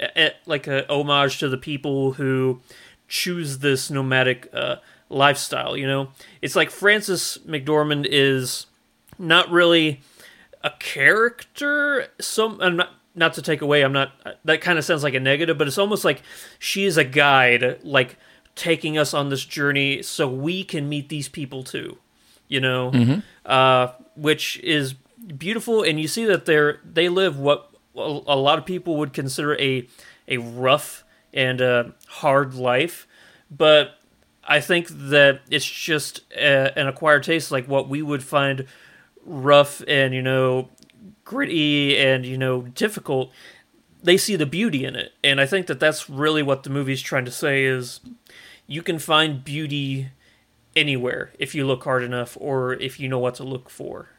uh, 0.01 0.29
like 0.47 0.69
a 0.69 0.87
homage 0.89 1.39
to 1.39 1.49
the 1.49 1.59
people 1.59 2.13
who 2.13 2.61
choose 3.09 3.59
this 3.59 3.91
nomadic 3.91 4.49
uh, 4.53 4.77
lifestyle. 5.09 5.77
You 5.77 5.89
know, 5.89 6.09
it's 6.41 6.55
like 6.55 6.71
Frances 6.71 7.41
McDormand 7.47 8.07
is 8.09 8.67
not 9.19 9.51
really 9.51 10.01
a 10.63 10.71
character. 10.79 12.09
Some 12.21 12.61
I'm 12.61 12.77
not 12.77 12.91
not 13.15 13.35
to 13.35 13.43
take 13.43 13.61
away. 13.63 13.83
I'm 13.83 13.93
not. 13.93 14.13
That 14.45 14.61
kind 14.61 14.79
of 14.79 14.85
sounds 14.85 15.03
like 15.03 15.15
a 15.15 15.21
negative, 15.21 15.59
but 15.59 15.67
it's 15.67 15.79
almost 15.79 16.05
like 16.05 16.23
she 16.59 16.85
is 16.85 16.97
a 16.97 17.05
guide, 17.05 17.81
like 17.83 18.17
taking 18.55 18.99
us 18.99 19.15
on 19.15 19.29
this 19.29 19.45
journey 19.45 20.03
so 20.03 20.29
we 20.29 20.65
can 20.65 20.89
meet 20.89 21.09
these 21.09 21.29
people 21.29 21.63
too. 21.63 21.99
You 22.49 22.61
know, 22.61 23.21
uh, 23.45 23.89
which 24.17 24.59
is 24.61 24.95
beautiful, 25.37 25.83
and 25.83 26.01
you 26.01 26.09
see 26.09 26.25
that 26.25 26.47
they're 26.47 26.81
they 26.85 27.09
live 27.09 27.39
what 27.39 27.71
a 27.97 28.01
a 28.01 28.37
lot 28.37 28.59
of 28.59 28.65
people 28.65 28.97
would 28.97 29.13
consider 29.13 29.59
a 29.61 29.87
a 30.27 30.39
rough 30.39 31.05
and 31.35 31.61
uh, 31.61 31.85
hard 32.07 32.55
life, 32.55 33.07
but 33.51 33.99
I 34.43 34.61
think 34.61 34.89
that 34.89 35.43
it's 35.51 35.67
just 35.67 36.21
uh 36.35 36.71
an 36.75 36.87
acquired 36.87 37.23
taste, 37.25 37.51
like 37.51 37.67
what 37.69 37.89
we 37.89 38.01
would 38.01 38.23
find 38.23 38.67
rough 39.29 39.83
and 39.87 40.15
you 40.15 40.23
know 40.23 40.69
gritty 41.25 41.97
and 41.99 42.25
you 42.25 42.39
know 42.39 42.63
difficult. 42.63 43.31
They 44.03 44.17
see 44.17 44.37
the 44.37 44.47
beauty 44.47 44.85
in 44.85 44.97
it, 44.97 45.13
and 45.23 45.41
I 45.41 45.47
think 45.47 45.67
that 45.67 45.81
that's 45.81 46.09
really 46.09 46.43
what 46.43 46.63
the 46.63 46.71
movie's 46.71 47.03
trying 47.03 47.25
to 47.25 47.31
say 47.31 47.65
is 47.65 48.01
you 48.67 48.83
can 48.83 48.99
find 48.99 49.43
beauty 49.43 50.11
anywhere 50.77 51.33
if 51.39 51.55
you 51.55 51.67
look 51.67 51.85
hard 51.85 52.03
enough 52.03 52.37
or 52.41 52.75
if 52.75 53.01
you 53.01 53.09
know 53.09 53.19
what 53.19 53.35
to 53.37 53.45
look 53.45 53.69
for. 53.69 54.11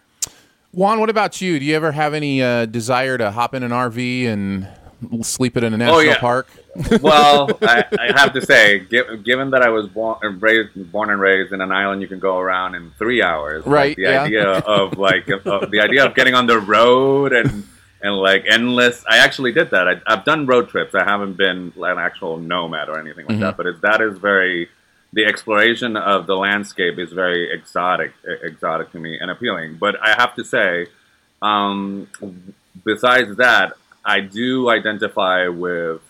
Juan, 0.71 0.99
what 0.99 1.09
about 1.09 1.41
you? 1.41 1.59
Do 1.59 1.65
you 1.65 1.75
ever 1.75 1.93
have 1.93 2.13
any 2.13 2.43
uh, 2.43 2.65
desire 2.65 3.17
to 3.17 3.31
hop 3.31 3.55
in 3.55 3.63
an 3.63 3.71
RV 3.71 4.27
and 4.27 4.67
sleep 5.21 5.57
it 5.57 5.63
in 5.63 5.73
a 5.73 5.77
national 5.77 6.03
yeah. 6.03 6.19
park? 6.19 6.47
well, 7.01 7.49
I, 7.61 7.85
I 7.99 8.11
have 8.19 8.33
to 8.33 8.45
say, 8.45 8.79
given 8.79 9.51
that 9.51 9.61
I 9.61 9.69
was 9.69 9.87
born 9.87 10.17
and 10.21 10.41
raised, 10.41 10.91
born 10.91 11.09
and 11.09 11.19
raised 11.19 11.51
in 11.51 11.61
an 11.61 11.71
island, 11.71 12.01
you 12.01 12.07
can 12.07 12.19
go 12.19 12.37
around 12.37 12.75
in 12.75 12.91
three 12.97 13.21
hours. 13.21 13.65
like, 13.65 13.73
Right, 13.73 13.95
the 13.95 14.01
yeah. 14.03 14.23
idea 14.23 14.47
of 14.47 14.97
like 14.97 15.27
of, 15.29 15.71
the 15.71 15.79
idea 15.81 16.05
of 16.05 16.15
getting 16.15 16.35
on 16.35 16.47
the 16.47 16.59
road 16.59 17.33
and 17.33 17.67
and 18.01 18.15
like 18.15 18.45
endless. 18.49 19.03
I 19.09 19.17
actually 19.17 19.51
did 19.51 19.71
that. 19.71 19.87
I, 19.87 20.01
I've 20.07 20.23
done 20.25 20.45
road 20.45 20.69
trips. 20.69 20.95
I 20.95 21.03
haven't 21.03 21.33
been 21.37 21.73
an 21.75 21.97
actual 21.97 22.37
nomad 22.37 22.89
or 22.89 22.99
anything 22.99 23.25
like 23.25 23.35
Mm-hmm. 23.37 23.41
that. 23.43 23.57
But 23.57 23.65
it, 23.65 23.81
that 23.81 24.01
is 24.01 24.17
very 24.17 24.69
the 25.11 25.25
exploration 25.25 25.97
of 25.97 26.27
the 26.27 26.35
landscape 26.35 26.99
is 26.99 27.11
very 27.11 27.51
exotic, 27.51 28.13
exotic 28.43 28.91
to 28.91 28.99
me 28.99 29.17
and 29.19 29.31
appealing. 29.31 29.77
But 29.77 29.95
I 30.01 30.13
have 30.13 30.35
to 30.35 30.43
say, 30.45 30.85
um, 31.41 32.07
besides 32.85 33.35
that, 33.37 33.73
I 34.05 34.21
do 34.21 34.69
identify 34.69 35.47
with 35.47 36.01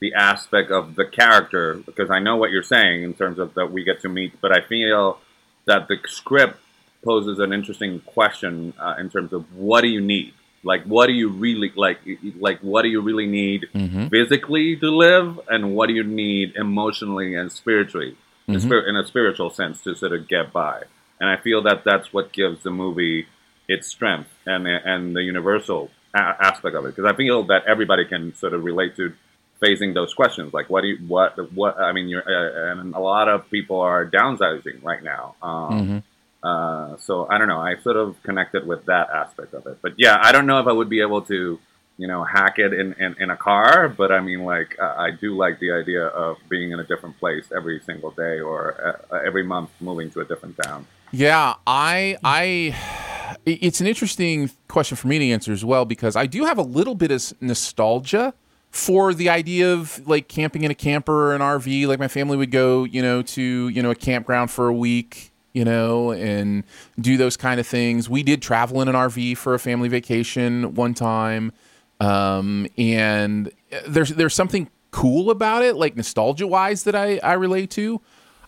the 0.00 0.14
aspect 0.14 0.70
of 0.70 0.96
the 0.96 1.04
character 1.04 1.74
because 1.74 2.10
I 2.10 2.18
know 2.18 2.36
what 2.36 2.50
you're 2.50 2.62
saying 2.62 3.02
in 3.02 3.14
terms 3.14 3.38
of 3.38 3.54
that 3.54 3.72
we 3.72 3.84
get 3.84 4.00
to 4.02 4.08
meet, 4.08 4.40
but 4.40 4.52
I 4.52 4.60
feel 4.60 5.18
that 5.66 5.88
the 5.88 5.96
script 6.06 6.58
poses 7.02 7.38
an 7.38 7.52
interesting 7.52 8.00
question 8.00 8.74
uh, 8.78 8.96
in 8.98 9.10
terms 9.10 9.32
of 9.32 9.54
what 9.54 9.82
do 9.82 9.88
you 9.88 10.00
need? 10.00 10.34
Like, 10.62 10.84
what 10.84 11.06
do 11.06 11.12
you 11.12 11.28
really 11.28 11.72
like? 11.76 12.00
Like, 12.38 12.60
what 12.60 12.82
do 12.82 12.88
you 12.88 13.02
really 13.02 13.26
need 13.26 13.66
physically 14.08 14.76
to 14.76 14.90
live, 14.90 15.38
and 15.48 15.74
what 15.74 15.88
do 15.88 15.94
you 15.94 16.04
need 16.04 16.56
emotionally 16.56 17.34
and 17.34 17.52
spiritually, 17.52 18.16
in, 18.48 18.54
spir- 18.60 18.88
in 18.88 18.96
a 18.96 19.06
spiritual 19.06 19.50
sense, 19.50 19.82
to 19.82 19.94
sort 19.94 20.12
of 20.12 20.26
get 20.26 20.52
by? 20.52 20.82
And 21.20 21.28
I 21.28 21.36
feel 21.36 21.62
that 21.62 21.84
that's 21.84 22.12
what 22.14 22.32
gives 22.32 22.62
the 22.62 22.70
movie 22.70 23.26
its 23.68 23.88
strength 23.88 24.30
and 24.46 24.66
and 24.66 25.14
the 25.14 25.22
universal 25.22 25.90
aspect 26.14 26.76
of 26.76 26.84
it 26.86 26.96
because 26.96 27.10
I 27.10 27.16
feel 27.16 27.44
that 27.44 27.64
everybody 27.66 28.04
can 28.04 28.34
sort 28.34 28.54
of 28.54 28.64
relate 28.64 28.96
to 28.96 29.12
facing 29.60 29.94
those 29.94 30.12
questions 30.14 30.52
like 30.52 30.68
what 30.68 30.82
do 30.82 30.88
you 30.88 30.96
what 31.08 31.52
what 31.52 31.78
I 31.78 31.92
mean 31.92 32.08
you're 32.08 32.22
uh, 32.22 32.72
and 32.72 32.94
a 32.94 32.98
lot 33.00 33.28
of 33.28 33.50
people 33.50 33.80
are 33.80 34.04
downsizing 34.04 34.82
right 34.82 35.02
now 35.02 35.36
um, 35.42 36.02
uh, 36.42 36.96
so 36.98 37.26
I 37.28 37.38
don't 37.38 37.48
know 37.48 37.60
I 37.60 37.76
sort 37.76 37.96
of 37.96 38.22
connected 38.22 38.66
with 38.66 38.84
that 38.86 39.08
aspect 39.10 39.54
of 39.54 39.66
it. 39.66 39.78
But 39.80 39.94
yeah 39.96 40.18
I 40.20 40.32
don't 40.32 40.46
know 40.46 40.58
if 40.60 40.66
I 40.66 40.72
would 40.72 40.88
be 40.88 41.00
able 41.00 41.22
to 41.22 41.58
you 41.96 42.08
know 42.08 42.24
hack 42.24 42.58
it 42.58 42.72
in, 42.72 42.92
in, 42.94 43.14
in 43.20 43.30
a 43.30 43.36
car 43.36 43.88
but 43.88 44.10
I 44.10 44.20
mean 44.20 44.44
like 44.44 44.76
uh, 44.80 44.94
I 44.96 45.12
do 45.12 45.36
like 45.36 45.60
the 45.60 45.70
idea 45.72 46.06
of 46.06 46.36
being 46.48 46.72
in 46.72 46.80
a 46.80 46.84
different 46.84 47.18
place 47.18 47.46
every 47.56 47.80
single 47.80 48.10
day 48.10 48.40
or 48.40 48.98
uh, 49.10 49.16
every 49.24 49.44
month 49.44 49.70
moving 49.80 50.10
to 50.10 50.20
a 50.20 50.24
different 50.24 50.56
town. 50.62 50.86
Yeah, 51.12 51.54
I 51.64 52.16
I 52.24 53.03
it's 53.46 53.80
an 53.80 53.86
interesting 53.86 54.50
question 54.68 54.96
for 54.96 55.08
me 55.08 55.18
to 55.18 55.30
answer 55.30 55.52
as 55.52 55.64
well 55.64 55.84
because 55.84 56.16
I 56.16 56.26
do 56.26 56.44
have 56.44 56.58
a 56.58 56.62
little 56.62 56.94
bit 56.94 57.10
of 57.10 57.32
nostalgia 57.40 58.34
for 58.70 59.14
the 59.14 59.28
idea 59.28 59.72
of 59.72 60.06
like 60.06 60.28
camping 60.28 60.62
in 60.62 60.70
a 60.70 60.74
camper 60.74 61.30
or 61.30 61.34
an 61.34 61.40
RV. 61.40 61.86
Like 61.86 61.98
my 61.98 62.08
family 62.08 62.36
would 62.36 62.50
go, 62.50 62.84
you 62.84 63.02
know, 63.02 63.22
to 63.22 63.68
you 63.68 63.82
know 63.82 63.90
a 63.90 63.94
campground 63.94 64.50
for 64.50 64.68
a 64.68 64.74
week, 64.74 65.32
you 65.52 65.64
know, 65.64 66.12
and 66.12 66.64
do 66.98 67.16
those 67.16 67.36
kind 67.36 67.60
of 67.60 67.66
things. 67.66 68.08
We 68.08 68.22
did 68.22 68.42
travel 68.42 68.80
in 68.80 68.88
an 68.88 68.94
RV 68.94 69.36
for 69.36 69.54
a 69.54 69.58
family 69.58 69.88
vacation 69.88 70.74
one 70.74 70.94
time, 70.94 71.52
um, 72.00 72.66
and 72.76 73.50
there's 73.86 74.10
there's 74.10 74.34
something 74.34 74.70
cool 74.90 75.30
about 75.30 75.62
it, 75.62 75.76
like 75.76 75.96
nostalgia 75.96 76.46
wise, 76.46 76.84
that 76.84 76.96
I 76.96 77.18
I 77.18 77.34
relate 77.34 77.70
to. 77.72 78.00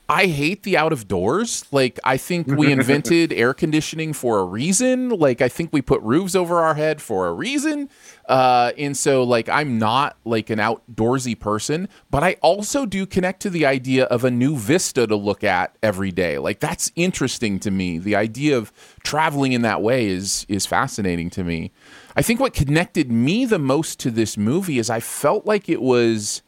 I 0.09 0.27
hate 0.27 0.63
the 0.63 0.77
out 0.77 0.93
of 0.93 1.09
doors. 1.09 1.65
Like 1.73 1.99
I 2.05 2.17
think 2.17 2.47
we 2.47 2.71
invented 2.73 3.33
air 3.33 3.53
conditioning 3.53 4.13
for 4.13 4.39
a 4.39 4.45
reason. 4.45 5.09
Like 5.09 5.41
I 5.41 5.49
think 5.49 5.73
we 5.73 5.83
put 5.83 6.01
roofs 6.03 6.37
over 6.37 6.61
our 6.61 6.75
head 6.75 7.03
for 7.03 7.27
a 7.27 7.33
reason. 7.33 7.91
Uh, 8.29 8.73
and 8.79 8.97
so 8.97 9.25
like 9.25 9.49
I'm 9.49 9.79
not 9.79 10.17
like 10.25 10.49
an 10.51 10.61
outdoorsy 10.61 11.39
person, 11.39 11.89
but 12.11 12.23
I 12.23 12.37
also 12.41 12.87
do 12.87 13.05
connect 13.05 13.43
to 13.43 13.51
the 13.51 13.67
idea 13.67 14.05
of 14.05 14.25
a 14.25 14.31
new 14.31 14.57
vista 14.57 15.07
to 15.09 15.17
look 15.17 15.43
at 15.43 15.77
every 15.83 16.13
day. 16.13 16.39
Like 16.39 16.61
that's 16.61 16.93
interesting 16.95 17.59
to 17.61 17.73
me. 17.73 17.99
The 17.99 18.15
idea 18.15 18.57
of 18.57 18.73
traveling 19.03 19.53
in 19.53 19.63
that 19.63 19.83
way 19.83 20.07
is 20.07 20.47
is 20.49 20.67
fascinating 20.67 21.31
to 21.31 21.43
me. 21.43 21.73
I 22.15 22.23
think 22.23 22.39
what 22.39 22.55
connected 22.55 23.11
me 23.11 23.45
the 23.45 23.59
most 23.59 23.99
to 24.01 24.11
this 24.13 24.37
movie 24.37 24.79
is 24.79 24.89
I 24.89 25.01
felt 25.01 25.47
like 25.47 25.69
it 25.69 25.83
was 25.83 26.43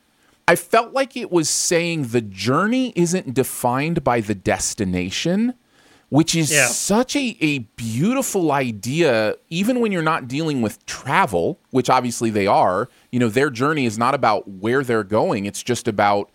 I 0.48 0.56
felt 0.56 0.94
like 0.94 1.14
it 1.14 1.30
was 1.30 1.50
saying 1.50 2.04
the 2.04 2.22
journey 2.22 2.94
isn't 2.96 3.34
defined 3.34 4.02
by 4.02 4.22
the 4.22 4.34
destination, 4.34 5.52
which 6.08 6.34
is 6.34 6.50
Yeah. 6.50 6.68
such 6.68 7.14
a, 7.14 7.36
a 7.40 7.58
beautiful 7.76 8.50
idea, 8.50 9.36
even 9.50 9.78
when 9.80 9.92
you're 9.92 10.00
not 10.00 10.26
dealing 10.26 10.62
with 10.62 10.84
travel, 10.86 11.60
which 11.70 11.90
obviously 11.90 12.30
they 12.30 12.46
are. 12.46 12.88
You 13.12 13.18
know, 13.20 13.28
their 13.28 13.50
journey 13.50 13.84
is 13.84 13.98
not 13.98 14.14
about 14.14 14.48
where 14.48 14.82
they're 14.82 15.04
going, 15.04 15.44
it's 15.44 15.62
just 15.62 15.86
about 15.86 16.30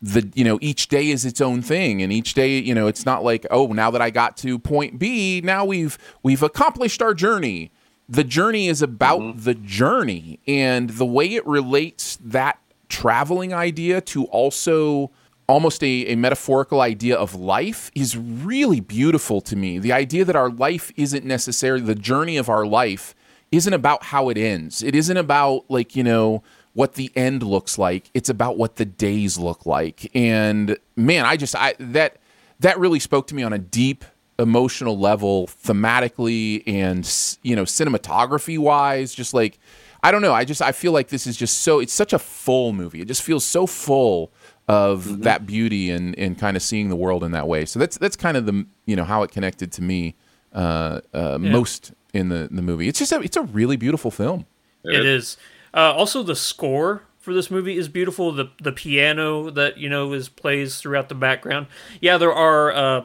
the 0.00 0.30
you 0.34 0.44
know 0.44 0.58
each 0.62 0.88
day 0.88 1.10
is 1.10 1.24
its 1.24 1.40
own 1.40 1.60
thing 1.60 2.00
and 2.02 2.12
each 2.12 2.32
day 2.32 2.56
you 2.56 2.72
know 2.72 2.86
it's 2.86 3.04
not 3.04 3.24
like 3.24 3.44
oh 3.50 3.66
now 3.66 3.90
that 3.90 4.00
i 4.00 4.10
got 4.10 4.36
to 4.36 4.56
point 4.56 4.96
b 4.96 5.40
now 5.42 5.64
we've 5.64 5.98
we've 6.22 6.44
accomplished 6.44 7.02
our 7.02 7.12
journey 7.12 7.72
the 8.08 8.22
journey 8.22 8.68
is 8.68 8.80
about 8.80 9.20
mm-hmm. 9.20 9.42
the 9.42 9.54
journey 9.56 10.38
and 10.46 10.90
the 10.90 11.04
way 11.04 11.34
it 11.34 11.44
relates 11.44 12.16
that 12.22 12.60
traveling 12.88 13.52
idea 13.52 14.00
to 14.00 14.24
also 14.26 15.10
almost 15.48 15.82
a, 15.82 16.06
a 16.06 16.14
metaphorical 16.14 16.80
idea 16.80 17.16
of 17.16 17.34
life 17.34 17.90
is 17.94 18.16
really 18.16 18.80
beautiful 18.80 19.40
to 19.40 19.56
me. 19.56 19.78
The 19.78 19.92
idea 19.92 20.24
that 20.24 20.36
our 20.36 20.50
life 20.50 20.92
isn't 20.96 21.24
necessarily 21.24 21.82
the 21.82 21.94
journey 21.94 22.36
of 22.36 22.48
our 22.48 22.66
life 22.66 23.14
isn't 23.50 23.72
about 23.72 24.04
how 24.04 24.28
it 24.28 24.36
ends. 24.36 24.82
It 24.82 24.94
isn't 24.94 25.16
about 25.16 25.64
like 25.70 25.96
you 25.96 26.04
know 26.04 26.42
what 26.74 26.94
the 26.94 27.10
end 27.16 27.42
looks 27.42 27.78
like. 27.78 28.10
It's 28.14 28.28
about 28.28 28.58
what 28.58 28.76
the 28.76 28.84
days 28.84 29.38
look 29.38 29.64
like. 29.66 30.10
And 30.14 30.76
man 30.96 31.24
i 31.24 31.36
just 31.36 31.56
i 31.56 31.74
that 31.78 32.18
that 32.60 32.78
really 32.78 32.98
spoke 32.98 33.26
to 33.28 33.34
me 33.34 33.42
on 33.42 33.52
a 33.52 33.58
deep 33.58 34.04
emotional 34.38 34.98
level 34.98 35.48
thematically 35.48 36.62
and 36.66 37.38
you 37.42 37.56
know 37.56 37.64
cinematography 37.64 38.58
wise 38.58 39.14
just 39.14 39.34
like 39.34 39.58
i 40.02 40.10
don't 40.10 40.22
know. 40.22 40.32
I 40.32 40.44
just 40.44 40.62
i 40.62 40.72
feel 40.72 40.92
like 40.92 41.08
this 41.08 41.26
is 41.26 41.36
just 41.36 41.60
so 41.60 41.80
it's 41.80 41.92
such 41.92 42.12
a 42.12 42.18
full 42.18 42.72
movie. 42.72 43.00
It 43.00 43.08
just 43.08 43.22
feels 43.22 43.44
so 43.44 43.66
full 43.66 44.32
of 44.68 45.22
that 45.22 45.46
beauty 45.46 45.90
and 45.90 46.16
and 46.18 46.38
kind 46.38 46.56
of 46.56 46.62
seeing 46.62 46.88
the 46.88 46.96
world 46.96 47.24
in 47.24 47.32
that 47.32 47.48
way. 47.48 47.64
So 47.64 47.78
that's 47.78 47.98
that's 47.98 48.16
kind 48.16 48.36
of 48.36 48.46
the 48.46 48.66
you 48.86 48.96
know 48.96 49.04
how 49.04 49.22
it 49.22 49.30
connected 49.30 49.72
to 49.72 49.82
me 49.82 50.14
uh, 50.52 51.00
uh 51.12 51.38
most 51.38 51.92
in 52.12 52.28
the 52.28 52.48
the 52.50 52.62
movie. 52.62 52.88
It's 52.88 52.98
just 52.98 53.12
a, 53.12 53.20
it's 53.20 53.36
a 53.36 53.42
really 53.42 53.76
beautiful 53.76 54.10
film. 54.10 54.46
It 54.84 55.04
is. 55.04 55.36
Uh, 55.74 55.92
also, 55.92 56.22
the 56.22 56.36
score 56.36 57.02
for 57.18 57.34
this 57.34 57.50
movie 57.50 57.76
is 57.76 57.88
beautiful. 57.88 58.32
The 58.32 58.50
the 58.62 58.72
piano 58.72 59.50
that 59.50 59.78
you 59.78 59.88
know 59.88 60.12
is 60.12 60.28
plays 60.28 60.80
throughout 60.80 61.08
the 61.08 61.14
background. 61.14 61.66
Yeah, 62.00 62.18
there 62.18 62.32
are, 62.32 62.72
uh, 62.72 63.04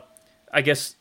I 0.52 0.62
guess, 0.62 0.96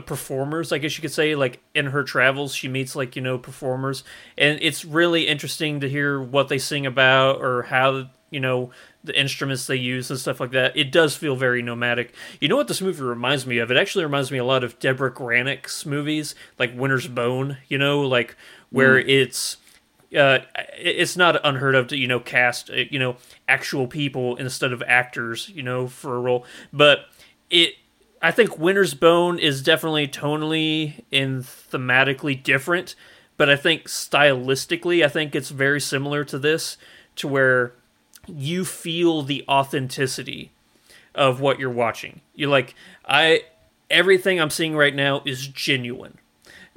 performers. 0.00 0.72
I 0.72 0.78
guess 0.78 0.96
you 0.96 1.02
could 1.02 1.12
say, 1.12 1.34
like 1.34 1.60
in 1.74 1.86
her 1.86 2.02
travels, 2.02 2.54
she 2.54 2.68
meets 2.68 2.96
like 2.96 3.16
you 3.16 3.22
know 3.22 3.38
performers, 3.38 4.04
and 4.38 4.58
it's 4.62 4.84
really 4.84 5.28
interesting 5.28 5.80
to 5.80 5.88
hear 5.88 6.20
what 6.20 6.48
they 6.48 6.58
sing 6.58 6.86
about 6.86 7.40
or 7.40 7.62
how 7.62 8.08
you 8.30 8.40
know 8.40 8.70
the 9.04 9.18
instruments 9.18 9.66
they 9.66 9.76
use 9.76 10.10
and 10.10 10.18
stuff 10.18 10.40
like 10.40 10.52
that. 10.52 10.76
It 10.76 10.92
does 10.92 11.16
feel 11.16 11.36
very 11.36 11.60
nomadic. 11.60 12.14
You 12.40 12.48
know 12.48 12.56
what 12.56 12.68
this 12.68 12.80
movie 12.80 13.02
reminds 13.02 13.46
me 13.46 13.58
of? 13.58 13.70
It 13.70 13.76
actually 13.76 14.04
reminds 14.04 14.30
me 14.30 14.38
a 14.38 14.44
lot 14.44 14.64
of 14.64 14.78
Debra 14.78 15.12
Granik's 15.12 15.84
movies, 15.84 16.34
like 16.58 16.76
Winter's 16.76 17.08
Bone. 17.08 17.58
You 17.68 17.78
know, 17.78 18.00
like 18.00 18.36
where 18.70 18.98
it's 18.98 19.58
uh, 20.16 20.40
it's 20.78 21.16
not 21.16 21.40
unheard 21.44 21.74
of 21.74 21.88
to 21.88 21.96
you 21.96 22.06
know 22.06 22.20
cast 22.20 22.70
uh, 22.70 22.84
you 22.90 22.98
know 22.98 23.16
actual 23.48 23.86
people 23.86 24.36
instead 24.36 24.72
of 24.72 24.82
actors 24.86 25.50
you 25.50 25.62
know 25.62 25.86
for 25.86 26.16
a 26.16 26.20
role 26.20 26.44
but 26.72 27.06
it 27.50 27.74
i 28.22 28.30
think 28.30 28.58
winter's 28.58 28.94
bone 28.94 29.38
is 29.38 29.62
definitely 29.62 30.08
tonally 30.08 31.04
and 31.12 31.42
thematically 31.42 32.40
different 32.40 32.94
but 33.36 33.50
i 33.50 33.56
think 33.56 33.84
stylistically 33.84 35.04
i 35.04 35.08
think 35.08 35.34
it's 35.34 35.50
very 35.50 35.80
similar 35.80 36.24
to 36.24 36.38
this 36.38 36.76
to 37.16 37.28
where 37.28 37.72
you 38.26 38.64
feel 38.64 39.22
the 39.22 39.44
authenticity 39.48 40.52
of 41.14 41.40
what 41.40 41.58
you're 41.58 41.70
watching 41.70 42.20
you're 42.34 42.48
like 42.50 42.74
i 43.06 43.42
everything 43.90 44.40
i'm 44.40 44.50
seeing 44.50 44.76
right 44.76 44.94
now 44.94 45.22
is 45.26 45.46
genuine 45.46 46.18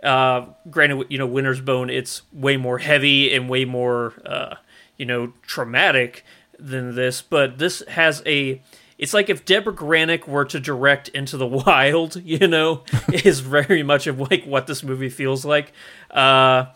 uh, 0.06 0.46
granted, 0.70 1.08
you 1.10 1.18
know, 1.18 1.26
Winter's 1.26 1.62
Bone, 1.62 1.90
it's 1.90 2.22
way 2.32 2.58
more 2.58 2.78
heavy 2.78 3.34
and 3.34 3.50
way 3.50 3.66
more, 3.66 4.14
uh, 4.26 4.56
you 4.98 5.06
know, 5.06 5.34
traumatic 5.42 6.24
than 6.60 6.96
this. 6.96 7.22
But 7.22 7.58
this 7.58 7.84
has 7.88 8.22
a. 8.26 8.62
It's 8.98 9.14
like 9.14 9.30
if 9.30 9.44
Debra 9.44 9.74
Granik 9.74 10.28
were 10.28 10.46
to 10.46 10.60
direct 10.60 11.10
Into 11.10 11.38
the 11.38 11.48
Wild, 11.66 12.22
you 12.24 12.48
know, 12.48 12.84
is 13.14 13.40
very 13.42 13.84
much 13.84 14.08
of 14.08 14.20
like 14.20 14.46
what 14.46 14.68
this 14.68 14.84
movie 14.84 15.10
feels 15.10 15.46
like. 15.46 15.74
Uh, 16.12 16.68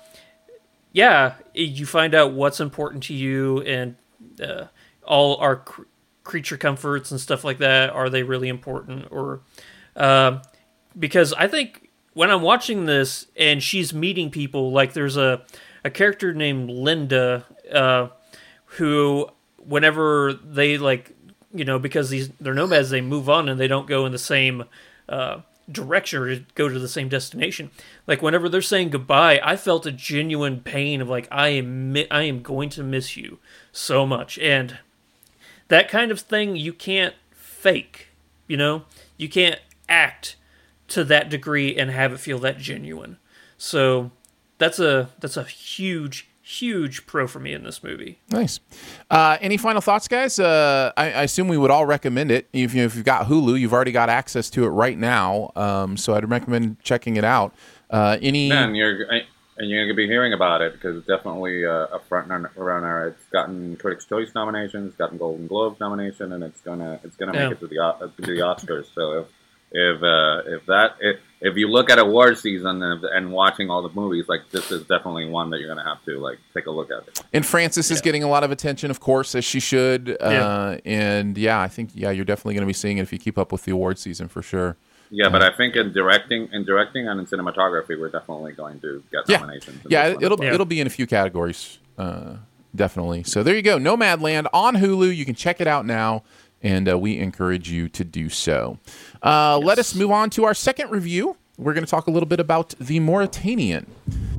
yeah, 0.91 1.35
you 1.53 1.85
find 1.85 2.15
out 2.15 2.33
what's 2.33 2.59
important 2.59 3.03
to 3.03 3.13
you 3.13 3.61
and 3.61 3.95
uh, 4.41 4.65
all 5.03 5.37
our 5.37 5.57
cr- 5.57 5.83
creature 6.23 6.57
comforts 6.57 7.11
and 7.11 7.19
stuff 7.19 7.43
like 7.43 7.59
that. 7.59 7.91
Are 7.91 8.09
they 8.09 8.23
really 8.23 8.49
important? 8.49 9.07
Or 9.11 9.41
uh, 9.95 10.39
because 10.97 11.31
I 11.33 11.47
think 11.47 11.89
when 12.13 12.31
I'm 12.31 12.41
watching 12.41 12.85
this 12.85 13.27
and 13.37 13.61
she's 13.61 13.93
meeting 13.93 14.29
people, 14.31 14.71
like 14.71 14.93
there's 14.93 15.17
a 15.17 15.43
a 15.85 15.89
character 15.89 16.33
named 16.33 16.69
Linda, 16.69 17.45
uh, 17.71 18.09
who 18.65 19.29
whenever 19.57 20.33
they 20.33 20.77
like 20.77 21.15
you 21.53 21.65
know 21.65 21.79
because 21.79 22.09
these 22.09 22.29
they're 22.39 22.53
nomads, 22.53 22.89
they 22.89 23.01
move 23.01 23.29
on 23.29 23.49
and 23.49 23.59
they 23.59 23.67
don't 23.67 23.87
go 23.87 24.05
in 24.05 24.11
the 24.11 24.17
same 24.17 24.65
uh, 25.07 25.41
direction 25.71 26.21
or 26.21 26.35
go 26.55 26.69
to 26.69 26.79
the 26.79 26.87
same 26.87 27.09
destination. 27.09 27.71
Like 28.07 28.21
whenever 28.21 28.49
they're 28.49 28.61
saying 28.61 28.89
goodbye, 28.89 29.39
I 29.43 29.55
felt 29.55 29.85
a 29.85 29.91
genuine 29.91 30.61
pain 30.61 31.01
of 31.01 31.09
like 31.09 31.27
I 31.31 31.49
am 31.49 31.93
mi- 31.93 32.09
I 32.11 32.23
am 32.23 32.41
going 32.41 32.69
to 32.71 32.83
miss 32.83 33.17
you 33.17 33.39
so 33.71 34.05
much, 34.05 34.37
and 34.39 34.79
that 35.67 35.89
kind 35.89 36.11
of 36.11 36.19
thing 36.19 36.55
you 36.55 36.73
can't 36.73 37.15
fake. 37.31 38.07
You 38.47 38.57
know, 38.57 38.83
you 39.17 39.29
can't 39.29 39.59
act 39.87 40.35
to 40.89 41.03
that 41.03 41.29
degree 41.29 41.75
and 41.75 41.91
have 41.91 42.13
it 42.13 42.19
feel 42.19 42.39
that 42.39 42.57
genuine. 42.57 43.17
So 43.57 44.11
that's 44.57 44.79
a 44.79 45.09
that's 45.19 45.37
a 45.37 45.43
huge 45.43 46.28
huge 46.49 47.05
pro 47.05 47.27
for 47.27 47.39
me 47.39 47.53
in 47.53 47.63
this 47.63 47.83
movie. 47.83 48.19
Nice. 48.31 48.59
Uh, 49.11 49.37
any 49.39 49.55
final 49.57 49.81
thoughts, 49.81 50.07
guys? 50.07 50.39
Uh, 50.39 50.91
I, 50.97 51.11
I 51.11 51.23
assume 51.23 51.47
we 51.47 51.57
would 51.57 51.69
all 51.69 51.85
recommend 51.85 52.31
it. 52.31 52.47
If, 52.53 52.73
you, 52.73 52.83
if 52.83 52.95
you've 52.95 53.05
got 53.05 53.27
Hulu, 53.27 53.59
you've 53.59 53.73
already 53.73 53.91
got 53.91 54.09
access 54.09 54.49
to 54.51 54.65
it 54.65 54.69
right 54.69 54.97
now. 54.97 55.51
Um, 55.55 55.95
so 55.95 56.15
I'd 56.15 56.27
recommend 56.29 56.79
checking 56.81 57.17
it 57.17 57.23
out. 57.23 57.53
Uh, 57.89 58.17
any? 58.21 58.51
and 58.51 58.75
you're 58.75 59.05
and 59.57 59.69
you're 59.69 59.85
gonna 59.85 59.95
be 59.95 60.07
hearing 60.07 60.31
about 60.33 60.61
it 60.61 60.73
because 60.73 60.95
it's 60.95 61.07
definitely 61.07 61.65
uh, 61.65 61.87
a 61.91 61.99
front 62.07 62.29
runner. 62.55 63.07
It's 63.07 63.25
gotten 63.31 63.75
Critics' 63.75 64.05
Choice 64.05 64.31
nominations, 64.33 64.95
gotten 64.95 65.17
Golden 65.17 65.47
Globes 65.47 65.79
nomination, 65.79 66.31
and 66.33 66.43
it's 66.43 66.61
gonna 66.61 66.99
it's 67.03 67.15
gonna 67.15 67.33
Yeah. 67.33 67.49
make 67.49 67.57
it 67.57 67.59
to 67.61 67.67
the 67.67 67.75
to 67.75 68.21
the 68.21 68.39
Oscars. 68.41 68.85
So 68.95 69.19
if 69.19 69.25
if 69.71 70.01
uh, 70.03 70.41
if 70.45 70.65
that 70.65 70.95
if, 70.99 71.19
if 71.41 71.55
you 71.57 71.67
look 71.67 71.89
at 71.89 71.99
award 71.99 72.37
season 72.37 72.81
and, 72.81 73.03
and 73.03 73.31
watching 73.31 73.69
all 73.69 73.81
the 73.81 73.93
movies, 73.93 74.25
like 74.27 74.41
this 74.51 74.71
is 74.71 74.81
definitely 74.87 75.29
one 75.29 75.49
that 75.51 75.59
you're 75.59 75.69
gonna 75.69 75.87
have 75.87 76.03
to 76.05 76.19
like 76.19 76.39
take 76.53 76.65
a 76.65 76.71
look 76.71 76.89
at. 76.91 77.07
It. 77.07 77.21
And 77.33 77.45
Frances 77.45 77.91
is 77.91 78.01
getting 78.01 78.23
a 78.23 78.27
lot 78.27 78.43
of 78.43 78.51
attention, 78.51 78.89
of 78.91 78.99
course, 78.99 79.35
as 79.35 79.45
she 79.45 79.59
should. 79.59 80.17
Yeah. 80.19 80.27
Uh, 80.27 80.77
and 80.85 81.37
yeah, 81.37 81.61
I 81.61 81.67
think 81.67 81.91
yeah, 81.93 82.09
you're 82.11 82.25
definitely 82.25 82.55
going 82.55 82.63
to 82.63 82.67
be 82.67 82.73
seeing 82.73 82.97
it 82.97 83.01
if 83.01 83.13
you 83.13 83.19
keep 83.19 83.37
up 83.37 83.51
with 83.51 83.63
the 83.63 83.71
award 83.71 83.99
season 83.99 84.27
for 84.27 84.41
sure. 84.41 84.75
Yeah, 85.11 85.29
but 85.29 85.41
I 85.41 85.49
think 85.55 85.75
in 85.75 85.91
directing, 85.91 86.49
in 86.51 86.65
directing 86.65 87.07
and 87.07 87.19
in 87.19 87.25
cinematography, 87.25 87.99
we're 87.99 88.09
definitely 88.09 88.51
going 88.51 88.79
to 88.81 89.03
get 89.11 89.21
Yeah, 89.27 89.37
nominations. 89.37 89.83
in 89.85 89.91
yeah, 89.91 90.07
it'll 90.07 90.43
Yeah. 90.43 90.53
it'll 90.53 90.67
be 90.67 90.79
in 90.81 90.85
a 90.87 90.89
few 90.91 91.07
categories, 91.07 91.79
uh, 91.97 92.35
definitely. 92.75 93.23
So 93.23 93.41
there 93.41 93.55
you 93.55 93.63
go, 93.63 93.77
Nomadland 93.79 94.45
on 94.53 94.75
Hulu. 94.75 95.15
You 95.15 95.25
can 95.25 95.33
check 95.33 95.61
it 95.61 95.67
out 95.67 95.85
now, 95.87 96.23
and 96.61 96.89
uh, 96.89 96.97
we 96.97 97.17
encourage 97.17 97.69
you 97.69 97.87
to 97.89 98.03
do 98.03 98.29
so. 98.29 98.79
Uh, 99.23 99.57
Let 99.57 99.79
us 99.79 99.95
move 99.95 100.11
on 100.11 100.29
to 100.31 100.45
our 100.45 100.53
second 100.53 100.91
review. 100.91 101.37
We're 101.57 101.73
going 101.73 101.85
to 101.85 101.89
talk 101.91 102.07
a 102.07 102.11
little 102.11 102.27
bit 102.27 102.39
about 102.39 102.69
the 102.79 102.99
Mauritanian. 102.99 103.85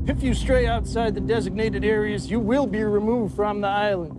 If 0.07 0.23
you 0.23 0.33
stray 0.33 0.67
outside 0.67 1.15
the 1.15 1.21
designated 1.21 1.85
areas, 1.85 2.31
you 2.31 2.41
will 2.41 2.67
be 2.67 2.83
removed 2.83 3.37
from 3.37 3.61
the 3.61 3.69
island. 3.69 4.17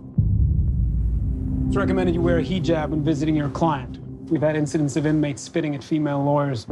It's 1.66 1.76
recommended 1.76 2.14
you 2.14 2.20
wear 2.22 2.38
a 2.38 2.44
hijab 2.44 2.90
when 2.90 3.02
visiting 3.02 3.34
your 3.34 3.48
client. 3.48 3.98
We've 4.30 4.42
had 4.42 4.56
incidents 4.56 4.96
of 4.96 5.04
inmates 5.06 5.42
spitting 5.42 5.74
at 5.74 5.82
female 5.82 6.22
lawyers. 6.22 6.66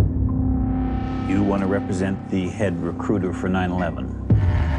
You 1.29 1.43
want 1.43 1.61
to 1.63 1.67
represent 1.67 2.31
the 2.31 2.49
head 2.49 2.81
recruiter 2.83 3.33
for 3.33 3.49
9 3.49 3.71
11. 3.71 4.70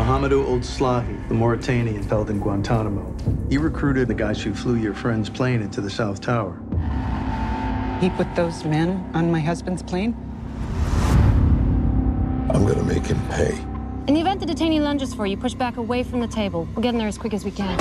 Mohamedou 0.00 0.48
Ould 0.48 0.62
Slahi, 0.62 1.28
the 1.28 1.34
Mauritanian 1.34 2.02
held 2.08 2.30
in 2.30 2.40
Guantanamo. 2.40 3.14
He 3.50 3.58
recruited 3.58 4.08
the 4.08 4.14
guys 4.14 4.42
who 4.42 4.54
flew 4.54 4.76
your 4.76 4.94
friend's 4.94 5.28
plane 5.28 5.60
into 5.60 5.82
the 5.82 5.90
South 5.90 6.22
Tower. 6.22 6.58
He 8.00 8.08
put 8.08 8.34
those 8.34 8.64
men 8.64 9.10
on 9.12 9.30
my 9.30 9.40
husband's 9.40 9.82
plane? 9.82 10.16
I'm 12.48 12.64
gonna 12.64 12.82
make 12.82 13.04
him 13.04 13.20
pay. 13.28 13.52
In 14.06 14.14
the 14.14 14.22
event 14.22 14.40
the 14.40 14.46
detainee 14.46 14.80
lunges 14.80 15.12
for 15.12 15.26
you, 15.26 15.36
push 15.36 15.52
back 15.52 15.76
away 15.76 16.02
from 16.02 16.20
the 16.20 16.28
table. 16.28 16.66
We'll 16.74 16.82
get 16.82 16.94
in 16.94 16.98
there 16.98 17.06
as 17.06 17.18
quick 17.18 17.34
as 17.34 17.44
we 17.44 17.50
can. 17.50 17.78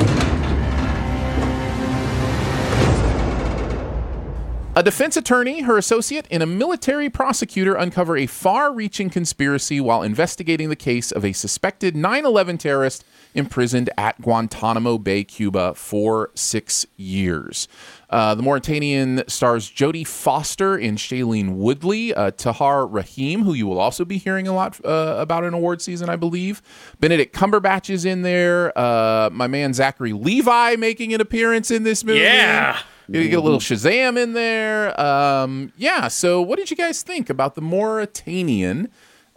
A 4.80 4.82
defense 4.82 5.18
attorney, 5.18 5.64
her 5.64 5.78
associate, 5.78 6.26
and 6.32 6.42
a 6.42 6.46
military 6.46 7.10
prosecutor 7.10 7.76
uncover 7.76 8.16
a 8.16 8.28
far 8.28 8.72
reaching 8.74 9.10
conspiracy 9.10 9.82
while 9.82 10.02
investigating 10.02 10.70
the 10.70 10.76
case 10.78 11.12
of 11.12 11.26
a 11.26 11.34
suspected 11.34 11.98
9 11.98 12.26
11 12.26 12.60
terrorist 12.60 13.04
imprisoned 13.36 13.90
at 13.98 14.22
Guantanamo 14.22 14.98
Bay, 14.98 15.26
Cuba 15.26 15.74
for 15.74 16.32
six 16.34 16.86
years. 16.96 17.68
Uh, 18.10 18.34
the 18.36 18.42
Mauritanian 18.42 19.22
stars 19.28 19.70
Jodie 19.70 20.08
Foster 20.08 20.76
and 20.78 20.98
Shailene 20.98 21.56
Woodley, 21.56 22.14
uh, 22.14 22.32
Tahar 22.32 22.88
Rahim, 22.88 23.44
who 23.44 23.54
you 23.54 23.68
will 23.68 23.82
also 23.82 24.06
be 24.06 24.18
hearing 24.18 24.48
a 24.48 24.54
lot 24.54 24.80
uh, 24.86 25.18
about 25.20 25.44
in 25.44 25.54
award 25.54 25.82
season, 25.82 26.08
I 26.08 26.16
believe. 26.16 26.62
Benedict 27.02 27.36
Cumberbatch 27.36 27.90
is 27.90 28.06
in 28.06 28.22
there. 28.22 28.72
Uh, 28.80 29.30
my 29.30 29.48
man 29.48 29.74
Zachary 29.74 30.14
Levi 30.14 30.78
making 30.78 31.14
an 31.14 31.20
appearance 31.20 31.70
in 31.70 31.84
this 31.84 32.06
movie. 32.06 32.22
Yeah. 32.22 32.80
You 33.12 33.28
get 33.30 33.40
a 33.40 33.42
little 33.42 33.60
Shazam 33.60 34.22
in 34.22 34.34
there. 34.34 35.00
Um, 35.00 35.74
yeah. 35.78 36.08
So, 36.08 36.42
what 36.42 36.58
did 36.58 36.70
you 36.70 36.78
guys 36.78 37.02
think 37.02 37.30
about 37.30 37.56
the 37.56 37.62
Mauritanian? 37.62 38.90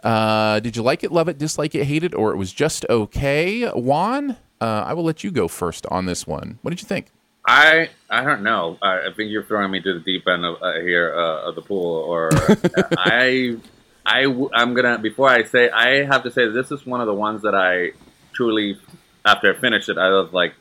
Uh, 0.03 0.59
did 0.59 0.75
you 0.75 0.83
like 0.83 1.03
it, 1.03 1.11
love 1.11 1.27
it, 1.27 1.37
dislike 1.37 1.73
it, 1.73 1.85
hate 1.85 2.03
it, 2.03 2.13
or 2.13 2.33
it 2.33 2.37
was 2.37 2.51
just 2.51 2.85
okay? 2.89 3.67
Juan, 3.69 4.31
uh, 4.61 4.83
I 4.85 4.93
will 4.93 5.03
let 5.03 5.23
you 5.23 5.31
go 5.31 5.47
first 5.47 5.85
on 5.87 6.05
this 6.05 6.27
one. 6.27 6.59
What 6.61 6.71
did 6.71 6.81
you 6.81 6.87
think? 6.87 7.07
I 7.45 7.89
I 8.09 8.23
don't 8.23 8.43
know. 8.43 8.77
I, 8.81 9.07
I 9.07 9.13
think 9.15 9.31
you're 9.31 9.43
throwing 9.43 9.71
me 9.71 9.81
to 9.81 9.93
the 9.93 9.99
deep 9.99 10.27
end 10.27 10.45
of 10.45 10.61
uh, 10.61 10.73
here 10.79 11.13
uh, 11.13 11.49
of 11.49 11.55
the 11.55 11.61
pool. 11.61 11.97
Or 11.97 12.29
I 12.97 13.57
I 14.05 14.21
am 14.21 14.73
gonna 14.73 14.97
before 14.99 15.29
I 15.29 15.43
say 15.43 15.69
I 15.69 16.05
have 16.05 16.23
to 16.23 16.31
say 16.31 16.47
this 16.47 16.71
is 16.71 16.85
one 16.85 17.01
of 17.01 17.07
the 17.07 17.13
ones 17.13 17.41
that 17.41 17.55
I 17.55 17.91
truly 18.33 18.79
after 19.25 19.53
I 19.53 19.59
finished 19.59 19.89
it 19.89 19.97
I 19.97 20.09
was 20.09 20.31
like 20.33 20.53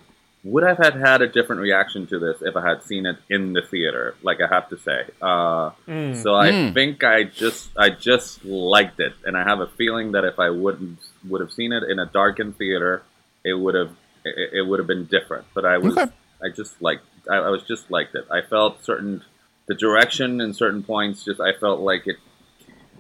would 0.45 0.65
have 0.65 0.79
had 0.79 0.95
had 0.97 1.23
a 1.23 1.29
different 1.29 1.61
reaction 1.63 2.07
to 2.09 2.19
this 2.19 2.43
if 2.43 2.57
I 2.57 2.69
had 2.69 2.83
seen 2.83 3.07
it 3.07 3.17
in 3.31 3.53
the 3.53 3.63
theater? 3.63 4.15
Like 4.23 4.39
I 4.41 4.53
have 4.53 4.69
to 4.71 4.79
say. 4.79 5.05
Uh, 5.21 5.71
Mm. 5.89 6.17
So 6.23 6.35
I 6.35 6.51
Mm. 6.51 6.75
think 6.75 7.05
I 7.05 7.25
just 7.25 7.71
I 7.77 7.91
just 7.91 8.45
liked 8.45 8.99
it, 9.01 9.15
and 9.25 9.37
I 9.37 9.45
have 9.45 9.61
a 9.61 9.67
feeling 9.67 10.13
that 10.13 10.25
if 10.25 10.39
I 10.39 10.51
wouldn't 10.51 10.99
would 11.29 11.41
have 11.41 11.53
seen 11.53 11.73
it 11.73 11.83
in 11.85 11.99
a 11.99 12.07
darkened 12.07 12.57
theater, 12.59 13.03
it 13.45 13.55
would 13.55 13.75
have 13.75 13.91
it, 14.25 14.51
it 14.59 14.63
would 14.67 14.79
have 14.79 14.87
been 14.89 15.05
different. 15.07 15.47
But 15.55 15.65
I 15.65 15.79
was 15.79 15.97
I 15.97 16.49
just 16.55 16.81
like 16.83 17.01
I, 17.31 17.37
I 17.37 17.51
was 17.51 17.63
just 17.65 17.91
liked 17.91 18.15
it. 18.15 18.27
I 18.31 18.41
felt 18.43 18.85
certain 18.85 19.23
the 19.67 19.75
direction 19.75 20.41
in 20.41 20.55
certain 20.55 20.83
points. 20.83 21.25
Just 21.25 21.41
I 21.41 21.53
felt 21.53 21.81
like 21.81 22.07
it 22.07 22.17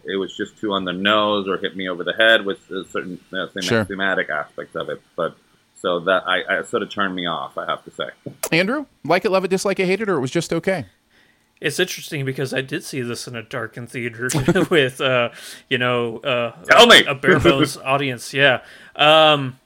it 0.05 0.17
was 0.17 0.37
just 0.37 0.59
too 0.59 0.73
on 0.73 0.85
the 0.85 0.93
nose 0.93 1.47
or 1.49 1.57
hit 1.59 1.77
me 1.77 1.89
over 1.89 2.03
the 2.05 2.13
head 2.13 2.45
with 2.45 2.59
a 2.71 2.85
certain 2.91 3.19
uh, 3.33 3.47
thema- 3.49 3.63
Sure. 3.63 3.85
thematic 3.85 4.31
aspects 4.31 4.75
of 4.75 4.89
it. 4.89 5.01
But 5.17 5.37
so 5.83 5.99
that 5.99 6.23
I, 6.27 6.61
I 6.61 6.63
sort 6.63 6.85
of 6.85 6.91
turned 6.91 7.15
me 7.15 7.27
off. 7.27 7.59
I 7.59 7.67
have 7.67 7.85
to 7.85 7.91
say. 7.91 8.09
Andrew, 8.53 8.87
like 9.05 9.25
it, 9.25 9.31
love 9.31 9.45
it, 9.45 9.49
dislike 9.49 9.81
it, 9.81 9.87
hate 9.87 10.01
it, 10.01 10.09
or 10.09 10.17
it 10.17 10.21
was 10.21 10.31
just 10.31 10.53
okay? 10.53 10.87
It's 11.61 11.79
interesting 11.79 12.25
because 12.25 12.55
I 12.55 12.61
did 12.61 12.85
see 12.85 13.03
this 13.03 13.27
in 13.27 13.37
a 13.37 13.43
darkened 13.43 13.91
theater 13.91 14.29
with, 14.71 15.01
uh, 15.01 15.31
you 15.69 15.79
know, 15.79 16.19
uh, 16.19 16.53
Tell 16.65 16.87
me! 16.87 17.05
a 17.05 17.15
bare 17.15 17.41
bones 17.41 17.77
audience. 17.85 18.33
Yeah. 18.33 18.63
Um, 18.95 19.59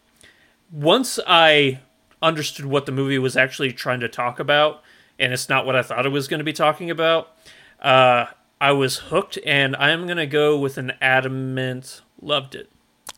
once 0.72 1.18
I 1.26 1.80
understood 2.22 2.66
what 2.66 2.86
the 2.86 2.92
movie 2.92 3.18
was 3.18 3.36
actually 3.36 3.72
trying 3.72 4.00
to 4.00 4.08
talk 4.08 4.40
about, 4.40 4.82
and 5.18 5.32
it's 5.32 5.48
not 5.48 5.64
what 5.64 5.76
I 5.76 5.82
thought 5.82 6.06
it 6.06 6.10
was 6.10 6.28
going 6.28 6.38
to 6.38 6.44
be 6.44 6.52
talking 6.52 6.90
about, 6.90 7.28
uh, 7.80 8.26
I 8.58 8.72
was 8.72 8.96
hooked, 8.96 9.38
and 9.44 9.76
I'm 9.76 10.06
going 10.06 10.16
to 10.16 10.26
go 10.26 10.58
with 10.58 10.78
an 10.78 10.92
adamant 11.00 12.00
loved 12.20 12.54
it. 12.54 12.70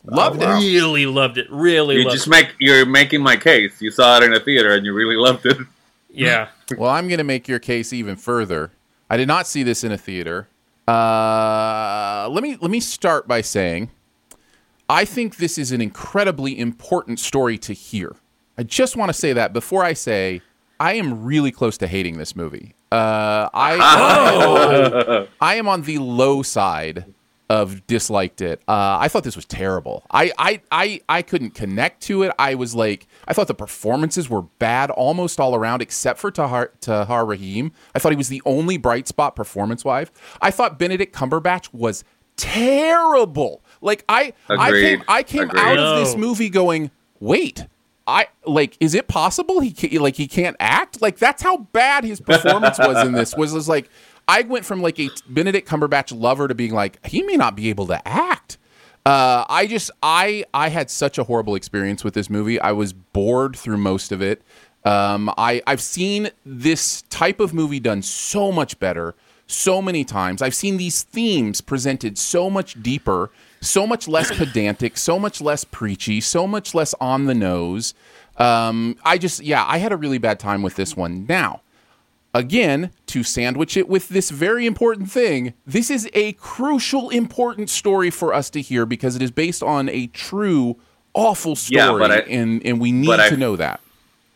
Loved 0.04 0.40
it. 0.42 0.46
Really 0.46 1.06
loved 1.06 1.38
it. 1.38 1.46
Really 1.50 1.96
You 1.96 2.04
loved 2.04 2.14
just 2.16 2.26
it. 2.26 2.30
make 2.30 2.48
you're 2.58 2.86
making 2.86 3.22
my 3.22 3.36
case. 3.36 3.80
You 3.82 3.90
saw 3.90 4.16
it 4.18 4.22
in 4.24 4.32
a 4.32 4.40
theater 4.40 4.74
and 4.74 4.84
you 4.86 4.94
really 4.94 5.16
loved 5.16 5.46
it. 5.46 5.56
Yeah. 6.10 6.48
well, 6.76 6.90
I'm 6.90 7.06
going 7.06 7.18
to 7.18 7.24
make 7.24 7.46
your 7.48 7.58
case 7.60 7.92
even 7.92 8.16
further. 8.16 8.72
I 9.10 9.16
did 9.18 9.28
not 9.28 9.46
see 9.46 9.62
this 9.62 9.84
in 9.84 9.92
a 9.92 9.98
theater. 9.98 10.48
Uh, 10.88 12.28
let 12.30 12.42
me 12.42 12.56
let 12.60 12.70
me 12.70 12.80
start 12.80 13.28
by 13.28 13.40
saying, 13.42 13.90
I 14.88 15.04
think 15.04 15.36
this 15.36 15.58
is 15.58 15.70
an 15.70 15.80
incredibly 15.80 16.58
important 16.58 17.20
story 17.20 17.58
to 17.58 17.72
hear. 17.72 18.16
I 18.56 18.62
just 18.64 18.96
want 18.96 19.10
to 19.10 19.12
say 19.12 19.32
that 19.34 19.52
before 19.52 19.84
I 19.84 19.92
say 19.92 20.40
I 20.80 20.94
am 20.94 21.24
really 21.24 21.52
close 21.52 21.76
to 21.78 21.86
hating 21.86 22.18
this 22.18 22.34
movie. 22.34 22.74
Uh, 22.90 23.48
I 23.52 23.76
Oh. 23.78 25.28
I 25.40 25.54
am 25.56 25.68
on 25.68 25.82
the 25.82 25.98
low 25.98 26.42
side 26.42 27.04
of 27.50 27.86
disliked 27.86 28.40
it. 28.42 28.60
Uh, 28.68 28.98
I 29.00 29.08
thought 29.08 29.24
this 29.24 29.36
was 29.36 29.46
terrible. 29.46 30.04
I, 30.10 30.32
I 30.38 30.60
I 30.70 31.00
I 31.08 31.22
couldn't 31.22 31.52
connect 31.52 32.02
to 32.04 32.22
it. 32.22 32.32
I 32.38 32.54
was 32.54 32.74
like, 32.74 33.06
I 33.26 33.32
thought 33.32 33.46
the 33.48 33.54
performances 33.54 34.28
were 34.28 34.42
bad 34.42 34.90
almost 34.90 35.40
all 35.40 35.54
around, 35.54 35.80
except 35.80 36.18
for 36.18 36.30
Tahar 36.30 36.72
Tahar 36.80 37.24
Rahim. 37.24 37.72
I 37.94 37.98
thought 37.98 38.12
he 38.12 38.16
was 38.16 38.28
the 38.28 38.42
only 38.44 38.76
bright 38.76 39.08
spot 39.08 39.34
performance 39.34 39.84
wise. 39.84 40.08
I 40.42 40.50
thought 40.50 40.78
Benedict 40.78 41.14
Cumberbatch 41.14 41.72
was 41.72 42.04
terrible. 42.36 43.62
Like 43.80 44.04
I 44.08 44.32
I 44.48 44.70
came 44.70 45.02
I 45.08 45.22
came 45.22 45.42
Agreed. 45.44 45.60
out 45.60 45.78
of 45.78 45.98
this 45.98 46.16
movie 46.16 46.50
going, 46.50 46.90
wait. 47.20 47.66
I 48.06 48.28
like. 48.46 48.74
Is 48.80 48.94
it 48.94 49.06
possible 49.06 49.60
he 49.60 49.70
ca 49.70 49.98
like 49.98 50.16
he 50.16 50.26
can't 50.26 50.56
act? 50.58 51.02
Like 51.02 51.18
that's 51.18 51.42
how 51.42 51.58
bad 51.58 52.04
his 52.04 52.22
performance 52.22 52.78
was 52.78 53.06
in 53.06 53.12
this. 53.12 53.36
Was 53.36 53.52
was 53.52 53.68
like 53.68 53.90
I 54.28 54.42
went 54.42 54.66
from 54.66 54.82
like 54.82 55.00
a 55.00 55.08
Benedict 55.26 55.66
Cumberbatch 55.66 56.16
lover 56.16 56.46
to 56.46 56.54
being 56.54 56.74
like 56.74 57.04
he 57.06 57.22
may 57.22 57.36
not 57.36 57.56
be 57.56 57.70
able 57.70 57.86
to 57.86 58.06
act. 58.06 58.58
Uh, 59.06 59.46
I 59.48 59.66
just 59.66 59.90
I 60.02 60.44
I 60.52 60.68
had 60.68 60.90
such 60.90 61.16
a 61.16 61.24
horrible 61.24 61.54
experience 61.54 62.04
with 62.04 62.12
this 62.12 62.28
movie. 62.28 62.60
I 62.60 62.72
was 62.72 62.92
bored 62.92 63.56
through 63.56 63.78
most 63.78 64.12
of 64.12 64.20
it. 64.20 64.42
Um, 64.84 65.32
I 65.38 65.62
I've 65.66 65.80
seen 65.80 66.30
this 66.44 67.02
type 67.02 67.40
of 67.40 67.54
movie 67.54 67.80
done 67.80 68.02
so 68.02 68.52
much 68.52 68.78
better, 68.78 69.14
so 69.46 69.80
many 69.80 70.04
times. 70.04 70.42
I've 70.42 70.54
seen 70.54 70.76
these 70.76 71.02
themes 71.04 71.62
presented 71.62 72.18
so 72.18 72.50
much 72.50 72.82
deeper, 72.82 73.30
so 73.62 73.86
much 73.86 74.06
less 74.06 74.36
pedantic, 74.36 74.98
so 74.98 75.18
much 75.18 75.40
less 75.40 75.64
preachy, 75.64 76.20
so 76.20 76.46
much 76.46 76.74
less 76.74 76.94
on 77.00 77.24
the 77.24 77.34
nose. 77.34 77.94
Um, 78.36 78.96
I 79.04 79.16
just 79.16 79.42
yeah, 79.42 79.64
I 79.66 79.78
had 79.78 79.90
a 79.90 79.96
really 79.96 80.18
bad 80.18 80.38
time 80.38 80.60
with 80.60 80.76
this 80.76 80.94
one. 80.94 81.24
Now, 81.26 81.62
again, 82.34 82.90
to 83.06 83.22
sandwich 83.22 83.76
it 83.76 83.88
with 83.88 84.08
this 84.08 84.30
very 84.30 84.66
important 84.66 85.10
thing, 85.10 85.54
this 85.66 85.90
is 85.90 86.08
a 86.14 86.32
crucial, 86.34 87.10
important 87.10 87.70
story 87.70 88.10
for 88.10 88.32
us 88.34 88.50
to 88.50 88.60
hear 88.60 88.86
because 88.86 89.16
it 89.16 89.22
is 89.22 89.30
based 89.30 89.62
on 89.62 89.88
a 89.88 90.06
true, 90.08 90.76
awful 91.14 91.56
story, 91.56 92.02
Yeah, 92.02 92.14
I- 92.14 92.18
and 92.28 92.64
and 92.64 92.80
we 92.80 92.92
need 92.92 93.06
but 93.06 93.20
I- 93.20 93.28
to 93.30 93.36
know 93.36 93.56
that. 93.56 93.80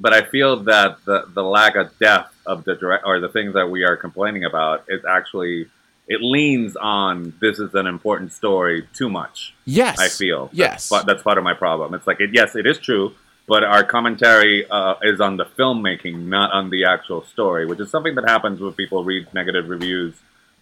But 0.00 0.12
I 0.12 0.22
feel 0.22 0.56
that 0.64 0.96
the, 1.04 1.26
the 1.32 1.44
lack 1.44 1.76
of 1.76 1.96
depth 2.00 2.34
of 2.44 2.64
the 2.64 2.74
direct 2.74 3.04
or 3.06 3.20
the 3.20 3.28
things 3.28 3.54
that 3.54 3.70
we 3.70 3.84
are 3.84 3.96
complaining 3.96 4.42
about 4.44 4.84
is 4.88 5.04
actually 5.04 5.68
it 6.08 6.20
leans 6.20 6.74
on 6.74 7.32
this 7.40 7.60
is 7.60 7.72
an 7.74 7.86
important 7.86 8.32
story 8.32 8.88
too 8.94 9.08
much. 9.08 9.54
Yes. 9.64 10.00
I 10.00 10.08
feel 10.08 10.50
Yes. 10.52 10.88
But 10.88 11.06
that's 11.06 11.22
part 11.22 11.38
of 11.38 11.44
my 11.44 11.54
problem. 11.54 11.94
It's 11.94 12.06
like 12.08 12.20
it, 12.20 12.30
yes, 12.32 12.56
it 12.56 12.66
is 12.66 12.78
true, 12.78 13.14
but 13.46 13.64
our 13.64 13.84
commentary 13.84 14.68
uh, 14.70 14.94
is 15.02 15.20
on 15.20 15.36
the 15.36 15.44
filmmaking, 15.44 16.26
not 16.26 16.52
on 16.52 16.70
the 16.70 16.84
actual 16.84 17.24
story, 17.24 17.66
which 17.66 17.80
is 17.80 17.90
something 17.90 18.14
that 18.14 18.28
happens 18.28 18.60
when 18.60 18.72
people 18.72 19.04
read 19.04 19.26
negative 19.34 19.68
reviews 19.68 20.14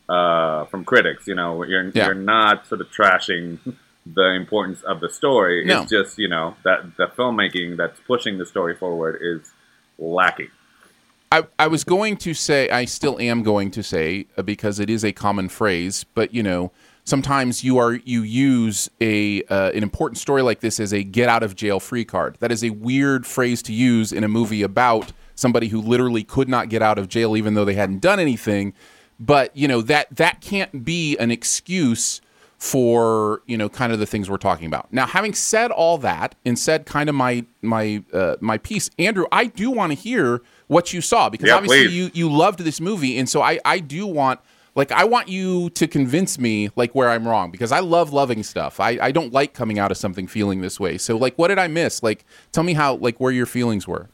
uh, 0.09 0.64
from 0.66 0.85
critics. 0.85 1.27
You 1.27 1.35
know, 1.35 1.62
you're 1.62 1.88
Yeah. 1.95 2.07
you're 2.07 2.14
not 2.14 2.66
sort 2.66 2.81
of 2.81 2.88
trashing 2.90 3.59
the 4.07 4.35
importance 4.35 4.83
of 4.83 5.01
the 5.01 5.09
story. 5.11 5.64
No. 5.64 5.83
It's 5.83 5.90
just 5.90 6.19
you 6.19 6.29
know 6.29 6.57
that 6.64 6.97
the 6.97 7.07
filmmaking 7.07 7.77
that's 7.77 8.01
pushing 8.07 8.38
the 8.38 8.47
story 8.47 8.75
forward 8.75 9.19
is 9.21 9.53
lacking. 9.99 10.49
I, 11.33 11.45
I 11.61 11.69
was 11.69 11.85
going 11.85 12.16
to 12.16 12.35
say, 12.35 12.69
I 12.71 12.87
still 12.87 13.21
am 13.21 13.45
going 13.45 13.71
to 13.73 13.85
say, 13.85 14.27
uh, 14.37 14.43
because 14.43 14.81
it 14.81 14.90
is 14.90 15.05
a 15.05 15.12
common 15.12 15.49
phrase, 15.49 16.05
but 16.14 16.35
you 16.35 16.43
know, 16.43 16.73
sometimes 17.05 17.65
you 17.65 17.79
are 17.79 17.95
you 17.95 18.23
use 18.23 18.91
a 19.01 19.43
uh, 19.45 19.71
an 19.73 19.83
important 19.83 20.19
story 20.19 20.43
like 20.43 20.61
this 20.61 20.81
as 20.81 20.93
a 20.93 21.03
get 21.03 21.29
out 21.29 21.43
of 21.43 21.57
jail 21.57 21.81
free 21.81 22.05
card. 22.05 22.37
That 22.41 22.53
is 22.53 22.63
a 22.65 22.71
weird 22.71 23.27
phrase 23.27 23.63
to 23.63 23.73
use 23.73 24.13
in 24.13 24.25
a 24.25 24.29
movie 24.29 24.63
about 24.63 25.13
somebody 25.35 25.69
who 25.69 25.81
literally 25.81 26.23
could 26.23 26.49
not 26.49 26.69
get 26.69 26.83
out 26.83 26.99
of 26.99 27.09
jail 27.09 27.37
even 27.37 27.55
though 27.55 27.65
they 27.65 27.75
hadn't 27.75 28.01
done 28.01 28.21
anything. 28.21 28.73
But 29.19 29.55
you 29.57 29.69
know 29.69 29.83
that 29.83 30.15
that 30.17 30.41
can't 30.41 30.85
be 30.85 31.17
an 31.19 31.31
excuse 31.31 32.21
for 32.61 33.41
you 33.47 33.57
know 33.57 33.71
kind 33.71 33.91
of 33.93 33.99
the 33.99 34.07
things 34.07 34.29
we're 34.29 34.37
talking 34.37 34.67
about. 34.67 34.93
Now, 34.93 35.07
having 35.07 35.33
said 35.33 35.71
all 35.71 35.97
that 35.99 36.35
and 36.45 36.59
said 36.59 36.85
kind 36.85 37.09
of 37.09 37.15
my 37.15 37.45
my 37.63 38.03
uh, 38.13 38.37
my 38.41 38.59
piece, 38.59 38.91
Andrew, 38.99 39.25
I 39.33 39.47
do 39.47 39.71
want 39.71 39.93
to 39.93 39.99
hear 39.99 40.43
what 40.67 40.93
you 40.93 41.01
saw 41.01 41.31
because 41.31 41.49
Yeah, 41.49 41.57
obviously 41.57 41.87
please. 41.87 41.95
you 41.95 42.11
you 42.13 42.31
loved 42.33 42.61
this 42.61 42.81
movie, 42.81 43.19
and 43.19 43.29
so 43.29 43.41
I 43.43 43.59
I 43.65 43.79
do 43.79 44.07
want 44.07 44.41
like 44.81 44.90
I 44.93 45.05
want 45.05 45.29
you 45.29 45.69
to 45.71 45.87
convince 45.87 46.38
me 46.38 46.71
like 46.75 46.95
where 46.95 47.11
I'm 47.11 47.29
wrong 47.29 47.51
because 47.51 47.71
I 47.71 47.81
love 47.81 48.12
loving 48.14 48.43
stuff. 48.43 48.81
I 48.81 48.99
I 49.01 49.12
don't 49.12 49.31
like 49.33 49.53
coming 49.53 49.79
out 49.79 49.90
of 49.90 49.99
something 49.99 50.27
feeling 50.27 50.62
this 50.62 50.81
way. 50.81 50.97
So 50.97 51.16
like, 51.19 51.37
what 51.37 51.49
did 51.49 51.59
I 51.59 51.69
miss? 51.69 52.03
Like, 52.03 52.25
tell 52.51 52.64
me 52.64 52.73
how 52.73 52.95
like 52.95 53.21
where 53.21 53.31
your 53.33 53.45
feelings 53.47 53.87
were. 53.87 54.09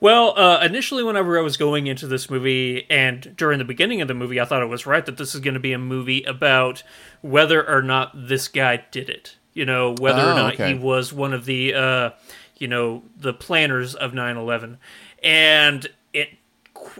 Well, 0.00 0.38
uh, 0.38 0.60
initially, 0.64 1.02
whenever 1.02 1.38
I 1.38 1.42
was 1.42 1.56
going 1.56 1.86
into 1.88 2.06
this 2.06 2.30
movie, 2.30 2.86
and 2.88 3.34
during 3.36 3.58
the 3.58 3.64
beginning 3.64 4.00
of 4.00 4.06
the 4.08 4.14
movie, 4.14 4.40
I 4.40 4.44
thought 4.44 4.62
it 4.62 4.66
was 4.66 4.86
right 4.86 5.04
that 5.06 5.16
this 5.16 5.34
is 5.34 5.40
going 5.40 5.54
to 5.54 5.60
be 5.60 5.72
a 5.72 5.78
movie 5.78 6.22
about 6.22 6.82
whether 7.20 7.68
or 7.68 7.82
not 7.82 8.12
this 8.14 8.46
guy 8.48 8.84
did 8.92 9.08
it. 9.10 9.36
You 9.54 9.64
know, 9.64 9.94
whether 9.98 10.20
Oh, 10.22 10.30
or 10.32 10.34
not 10.34 10.54
okay. 10.54 10.72
he 10.72 10.78
was 10.78 11.12
one 11.12 11.32
of 11.32 11.46
the, 11.46 11.74
uh, 11.74 12.10
you 12.58 12.68
know, 12.68 13.02
the 13.16 13.32
planners 13.32 13.96
of 13.96 14.12
9/11, 14.12 14.76
and 15.22 15.86
it 16.12 16.28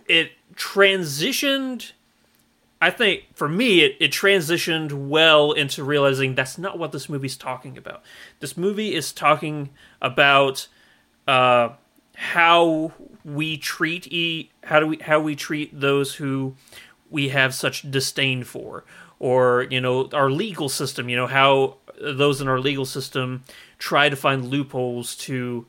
it 0.09 0.33
transitioned. 0.57 1.93
I 2.81 2.91
think 2.91 3.25
for 3.35 3.49
me, 3.49 3.81
it, 3.81 3.97
it 3.99 4.13
transitioned 4.13 4.93
well 4.93 5.53
into 5.53 5.83
realizing 5.83 6.35
that's 6.35 6.59
not 6.59 6.79
what 6.79 6.93
this 6.93 7.09
movie's 7.09 7.37
talking 7.37 7.77
about. 7.77 8.03
This 8.41 8.57
movie 8.57 8.95
is 8.95 9.13
talking 9.13 9.71
about 10.01 10.69
uh, 11.27 11.71
how 12.15 12.93
we 13.25 13.57
treat 13.57 14.07
e- 14.13 14.51
how 14.65 14.81
do 14.81 14.87
we 14.87 14.99
how 14.99 15.21
we 15.21 15.35
treat 15.35 15.79
those 15.79 16.15
who 16.17 16.55
we 17.11 17.31
have 17.31 17.55
such 17.55 17.91
disdain 17.91 18.45
for, 18.45 18.85
or 19.19 19.67
you 19.71 19.81
know 19.81 20.09
our 20.13 20.31
legal 20.31 20.69
system. 20.69 21.09
You 21.09 21.17
know 21.17 21.27
how 21.27 21.79
those 22.01 22.41
in 22.41 22.47
our 22.47 22.61
legal 22.61 22.87
system 22.87 23.43
try 23.79 24.09
to 24.09 24.17
find 24.17 24.47
loopholes 24.47 25.17
to 25.17 25.67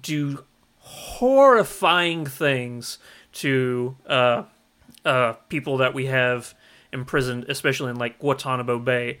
do 0.00 0.44
horrifying 0.78 2.24
things 2.24 2.98
to 3.32 3.96
uh, 4.06 4.44
uh, 5.04 5.34
people 5.48 5.78
that 5.78 5.94
we 5.94 6.06
have 6.06 6.54
imprisoned, 6.92 7.46
especially 7.48 7.90
in 7.90 7.96
like 7.96 8.18
Guantanamo 8.18 8.78
Bay, 8.78 9.18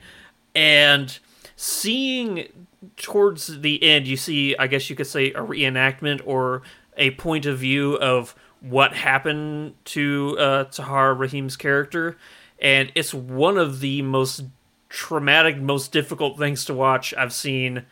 and 0.54 1.18
seeing 1.56 2.48
towards 2.96 3.60
the 3.60 3.82
end, 3.82 4.06
you 4.06 4.16
see, 4.16 4.56
I 4.56 4.66
guess 4.66 4.88
you 4.88 4.96
could 4.96 5.06
say, 5.06 5.32
a 5.32 5.40
reenactment 5.40 6.20
or 6.24 6.62
a 6.96 7.10
point 7.12 7.46
of 7.46 7.58
view 7.58 7.96
of 7.96 8.34
what 8.60 8.92
happened 8.94 9.74
to 9.84 10.36
uh, 10.38 10.64
Tahar 10.64 11.14
Rahim's 11.14 11.56
character, 11.56 12.16
and 12.60 12.90
it's 12.94 13.14
one 13.14 13.56
of 13.56 13.80
the 13.80 14.02
most 14.02 14.44
traumatic, 14.88 15.58
most 15.58 15.92
difficult 15.92 16.38
things 16.38 16.64
to 16.64 16.74
watch 16.74 17.14
I've 17.16 17.32
seen 17.32 17.84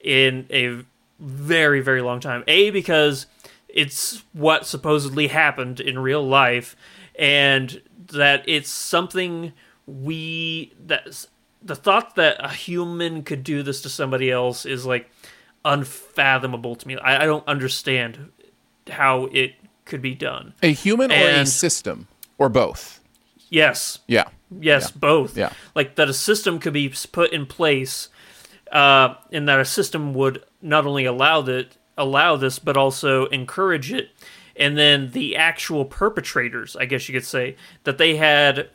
in 0.00 0.46
a 0.50 0.84
very, 1.18 1.80
very 1.80 2.02
long 2.02 2.20
time. 2.20 2.44
A 2.46 2.70
because 2.70 3.26
it's 3.68 4.22
what 4.32 4.66
supposedly 4.66 5.26
happened 5.26 5.80
in 5.80 5.98
real 5.98 6.26
life, 6.26 6.76
and 7.18 7.80
that 8.12 8.44
it's 8.46 8.70
something 8.70 9.52
we 9.86 10.72
that 10.86 11.26
the 11.62 11.74
thought 11.74 12.14
that 12.16 12.36
a 12.38 12.48
human 12.48 13.22
could 13.22 13.42
do 13.42 13.62
this 13.62 13.82
to 13.82 13.88
somebody 13.88 14.30
else 14.30 14.64
is 14.64 14.86
like 14.86 15.10
unfathomable 15.64 16.76
to 16.76 16.86
me. 16.88 16.96
I, 16.96 17.22
I 17.22 17.26
don't 17.26 17.46
understand 17.48 18.30
how 18.88 19.24
it 19.26 19.54
could 19.84 20.02
be 20.02 20.14
done. 20.14 20.54
A 20.62 20.72
human 20.72 21.10
or 21.10 21.14
a 21.14 21.46
system 21.46 22.08
or 22.38 22.48
both? 22.48 23.00
Yes. 23.48 24.00
Yeah. 24.06 24.24
Yes, 24.60 24.84
Yeah. 24.84 24.98
both. 24.98 25.36
Yeah. 25.36 25.52
Like 25.74 25.96
that 25.96 26.08
a 26.08 26.14
system 26.14 26.58
could 26.58 26.72
be 26.72 26.92
put 27.12 27.32
in 27.32 27.46
place, 27.46 28.08
uh, 28.70 29.14
and 29.32 29.48
that 29.48 29.58
a 29.58 29.64
system 29.64 30.14
would 30.14 30.44
not 30.62 30.86
only 30.86 31.04
allow 31.04 31.42
that 31.42 31.76
allow 31.98 32.36
this, 32.36 32.58
but 32.58 32.76
also 32.76 33.26
encourage 33.26 33.92
it. 33.92 34.10
And 34.58 34.76
then 34.76 35.10
the 35.10 35.36
actual 35.36 35.84
perpetrators, 35.84 36.76
I 36.76 36.86
guess 36.86 37.08
you 37.08 37.12
could 37.12 37.26
say, 37.26 37.56
that 37.84 37.98
they 37.98 38.16
had 38.16 38.70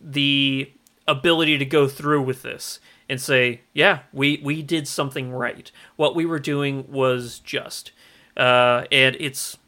the 0.00 0.72
ability 1.06 1.58
to 1.58 1.64
go 1.64 1.86
through 1.88 2.22
with 2.22 2.42
this 2.42 2.80
and 3.08 3.20
say, 3.20 3.60
yeah, 3.74 4.00
we, 4.12 4.40
we 4.42 4.62
did 4.62 4.88
something 4.88 5.32
right. 5.32 5.70
What 5.96 6.14
we 6.14 6.24
were 6.24 6.38
doing 6.38 6.90
was 6.90 7.40
just. 7.40 7.92
Uh, 8.36 8.84
and 8.90 9.16
it's 9.20 9.58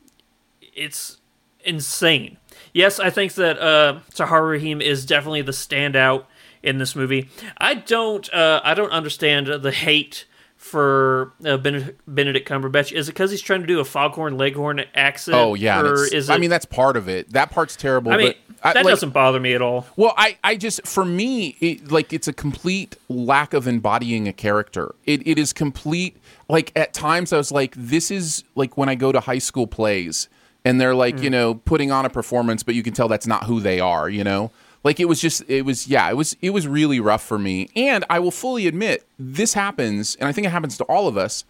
it's 0.75 1.19
insane. 1.65 2.39
Yes, 2.73 2.99
I 2.99 3.11
think 3.11 3.35
that 3.35 3.59
uh, 3.59 4.01
Tahar 4.15 4.45
Rahim 4.47 4.81
is 4.81 5.07
definitely 5.07 5.43
the 5.43 5.53
standout 5.53 6.25
in 6.63 6.79
this 6.79 6.97
movie. 6.97 7.29
I 7.59 7.75
don't 7.75 8.33
uh, 8.33 8.61
I 8.65 8.75
don't 8.75 8.91
understand 8.91 9.47
the 9.47 9.73
hate 9.73 10.25
for 10.65 11.33
uh, 11.45 11.59
Benedict, 11.59 12.01
Benedict 12.09 12.49
Cumberbatch. 12.49 12.91
Is 12.91 13.09
it 13.09 13.13
because 13.13 13.31
he's 13.31 13.43
trying 13.43 13.61
to 13.61 13.67
do 13.67 13.81
a 13.81 13.85
Foghorn 13.85 14.39
Leghorn 14.39 14.83
accent? 14.95 15.37
Oh 15.37 15.55
yeah, 15.55 15.83
or 15.83 16.05
is 16.05 16.31
it? 16.31 16.33
I 16.33 16.39
mean 16.39 16.49
that's 16.49 16.65
part 16.65 16.97
of 16.97 17.07
it. 17.07 17.31
That 17.35 17.51
part's 17.51 17.77
terrible. 17.77 18.13
I 18.13 18.17
mean, 18.17 18.27
but 18.29 18.57
I- 18.63 18.73
that 18.73 18.85
like- 18.87 18.93
doesn't 18.93 19.11
bother 19.11 19.39
me 19.39 19.53
at 19.53 19.61
all. 19.61 19.87
Well, 19.97 20.15
I, 20.17 20.39
I 20.43 20.57
just 20.57 20.87
for 20.87 21.05
me, 21.05 21.57
it, 21.61 21.93
like 21.93 22.15
it's 22.15 22.29
a 22.29 22.33
complete 22.33 22.97
lack 23.11 23.53
of 23.53 23.69
embodying 23.69 24.27
a 24.27 24.33
character. 24.33 24.95
It, 25.05 25.27
it 25.27 25.39
is 25.39 25.53
complete. 25.53 26.17
Like 26.49 26.73
at 26.75 26.95
times, 26.95 27.35
I 27.35 27.37
was 27.37 27.53
like, 27.53 27.75
this 27.77 28.11
is 28.11 28.43
like 28.55 28.79
when 28.79 28.89
I 28.89 28.95
go 28.95 29.13
to 29.13 29.21
high 29.21 29.39
school 29.39 29.67
plays 29.67 30.29
and 30.65 30.81
they're 30.81 30.95
like, 30.95 31.21
you 31.21 31.29
know, 31.29 31.57
putting 31.57 31.91
on 31.91 32.07
a 32.07 32.11
performance, 32.11 32.63
but 32.63 32.75
you 32.75 32.83
can 32.83 32.95
tell 32.95 33.07
that's 33.07 33.27
not 33.27 33.45
who 33.45 33.61
they 33.61 33.81
are. 33.81 34.09
You 34.09 34.25
know, 34.25 34.51
like 34.85 35.01
it 35.01 35.07
was 35.07 35.21
just, 35.21 35.43
it 35.49 35.63
was, 35.63 35.89
yeah, 35.89 36.09
it 36.11 36.17
was, 36.17 36.37
it 36.43 36.51
was 36.51 36.69
really 36.69 37.01
rough 37.01 37.23
for 37.25 37.39
me. 37.39 37.69
And 37.75 38.05
I 38.11 38.19
will 38.21 38.31
fully 38.31 38.67
admit, 38.67 39.05
this 39.19 39.55
happens, 39.55 40.15
and 40.17 40.29
I 40.29 40.33
think 40.33 40.47
it 40.47 40.51
happens 40.51 40.77
to 40.79 40.85
all 40.85 41.09
of 41.09 41.17
us. 41.17 41.45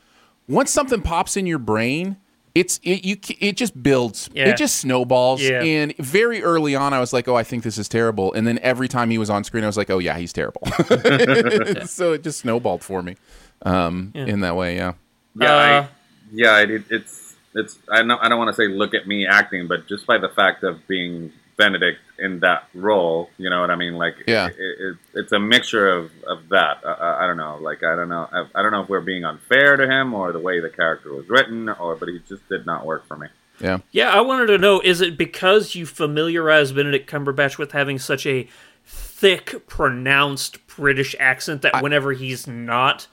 Once 0.48 0.70
something 0.70 1.02
pops 1.02 1.36
in 1.36 1.46
your 1.46 1.58
brain, 1.58 2.16
it's 2.54 2.78
it 2.84 3.04
you 3.04 3.16
it 3.40 3.56
just 3.56 3.82
builds. 3.82 4.30
Yeah. 4.32 4.50
It 4.50 4.56
just 4.56 4.76
snowballs. 4.76 5.42
Yeah. 5.42 5.60
And 5.60 5.96
very 5.96 6.40
early 6.42 6.76
on, 6.76 6.94
I 6.94 7.00
was 7.00 7.12
like, 7.12 7.26
"Oh, 7.26 7.34
I 7.34 7.42
think 7.42 7.64
this 7.64 7.78
is 7.78 7.88
terrible." 7.88 8.32
And 8.32 8.46
then 8.46 8.60
every 8.60 8.86
time 8.86 9.10
he 9.10 9.18
was 9.18 9.28
on 9.28 9.42
screen, 9.42 9.64
I 9.64 9.66
was 9.66 9.76
like, 9.76 9.90
"Oh 9.90 9.98
yeah, 9.98 10.16
he's 10.16 10.32
terrible." 10.32 10.60
so 11.86 12.12
it 12.12 12.22
just 12.22 12.38
snowballed 12.40 12.84
for 12.84 13.02
me 13.02 13.16
um, 13.62 14.12
Yeah. 14.14 14.26
in 14.26 14.40
that 14.40 14.54
way. 14.54 14.76
Yeah. 14.76 14.92
Yeah, 15.34 15.52
Uh, 15.52 15.58
I, 15.82 15.88
yeah, 16.32 16.60
it, 16.60 16.84
it's 16.90 17.34
it's. 17.56 17.78
I 17.90 18.02
don't 18.02 18.12
I 18.12 18.28
don't 18.28 18.38
want 18.38 18.54
to 18.54 18.54
say 18.54 18.68
look 18.68 18.94
at 18.94 19.08
me 19.08 19.26
acting, 19.26 19.66
but 19.66 19.88
just 19.88 20.06
by 20.06 20.18
the 20.18 20.28
fact 20.28 20.62
of 20.62 20.86
being 20.86 21.32
Benedict 21.56 21.98
in 22.18 22.40
that 22.40 22.64
role, 22.74 23.30
you 23.38 23.48
know 23.50 23.60
what 23.60 23.70
I 23.70 23.76
mean? 23.76 23.94
Like, 23.94 24.14
Yeah. 24.26 24.46
it, 24.48 24.54
it, 24.58 24.96
it's 25.14 25.32
a 25.32 25.38
mixture 25.38 25.88
of 25.88 26.10
of 26.26 26.48
that. 26.50 26.78
I- 26.84 26.90
I, 26.92 27.24
I 27.24 27.26
don't 27.26 27.36
know. 27.36 27.58
Like, 27.60 27.82
I 27.84 27.94
don't 27.96 28.08
know. 28.08 28.28
I, 28.32 28.46
I 28.54 28.62
don't 28.62 28.72
know 28.72 28.82
if 28.82 28.88
we're 28.88 29.00
being 29.00 29.24
unfair 29.24 29.76
to 29.76 29.86
him 29.88 30.14
or 30.14 30.32
the 30.32 30.38
way 30.40 30.60
the 30.60 30.70
character 30.70 31.12
was 31.12 31.28
written, 31.28 31.68
or 31.68 31.94
but 31.96 32.08
he 32.08 32.20
just 32.28 32.48
did 32.48 32.66
not 32.66 32.84
work 32.86 33.06
for 33.06 33.16
me. 33.16 33.28
Yeah. 33.60 33.78
Yeah, 33.92 34.10
I 34.10 34.20
wanted 34.20 34.46
to 34.46 34.58
know: 34.58 34.80
is 34.80 35.00
it 35.00 35.16
because 35.16 35.74
you 35.74 35.86
familiarize 35.86 36.72
Benedict 36.72 37.08
Cumberbatch 37.10 37.56
with 37.58 37.72
having 37.72 37.98
such 37.98 38.26
a 38.26 38.48
thick, 38.84 39.66
pronounced 39.66 40.66
British 40.66 41.14
accent 41.20 41.62
that 41.62 41.82
whenever 41.82 42.12
he's 42.12 42.46
not, 42.46 43.06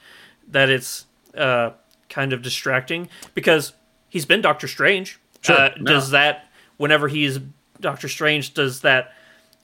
that 0.48 0.68
it's 0.68 1.06
uh, 1.36 1.70
kind 2.08 2.32
of 2.32 2.42
distracting? 2.42 3.08
Because 3.34 3.72
he's 4.08 4.26
been 4.26 4.40
Doctor 4.40 4.66
Strange. 4.68 5.18
Sure. 5.42 5.56
Uh, 5.56 5.70
No. 5.78 5.92
Does 5.92 6.10
that, 6.10 6.48
whenever 6.76 7.08
he's 7.08 7.38
Doctor 7.82 8.08
Strange, 8.08 8.54
does 8.54 8.80
that 8.80 9.12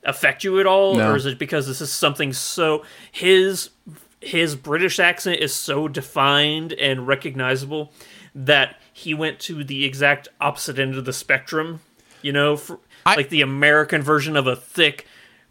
affect 0.05 0.45
you 0.45 0.61
at 0.61 0.67
all, 0.67 0.95
No. 0.97 1.13
or 1.13 1.17
is 1.17 1.25
it 1.27 1.39
because 1.39 1.67
this 1.67 1.81
is 1.81 1.91
something 1.93 2.33
so 2.35 2.85
his 3.11 3.71
his 4.21 4.55
British 4.57 4.99
accent 4.99 5.41
is 5.41 5.55
so 5.55 5.89
defined 5.89 6.73
and 6.75 7.07
recognizable 7.07 7.93
that 8.35 8.77
he 8.93 9.15
went 9.15 9.39
to 9.39 9.63
the 9.65 9.85
exact 9.85 10.29
opposite 10.41 10.79
end 10.79 10.97
of 10.97 11.05
the 11.05 11.13
spectrum. 11.13 11.81
You 12.21 12.33
know, 12.33 12.57
for, 12.57 12.81
like 13.07 13.29
the 13.31 13.43
American 13.43 14.03
version 14.03 14.37
of 14.37 14.47
a 14.49 14.57
thick, 14.57 15.07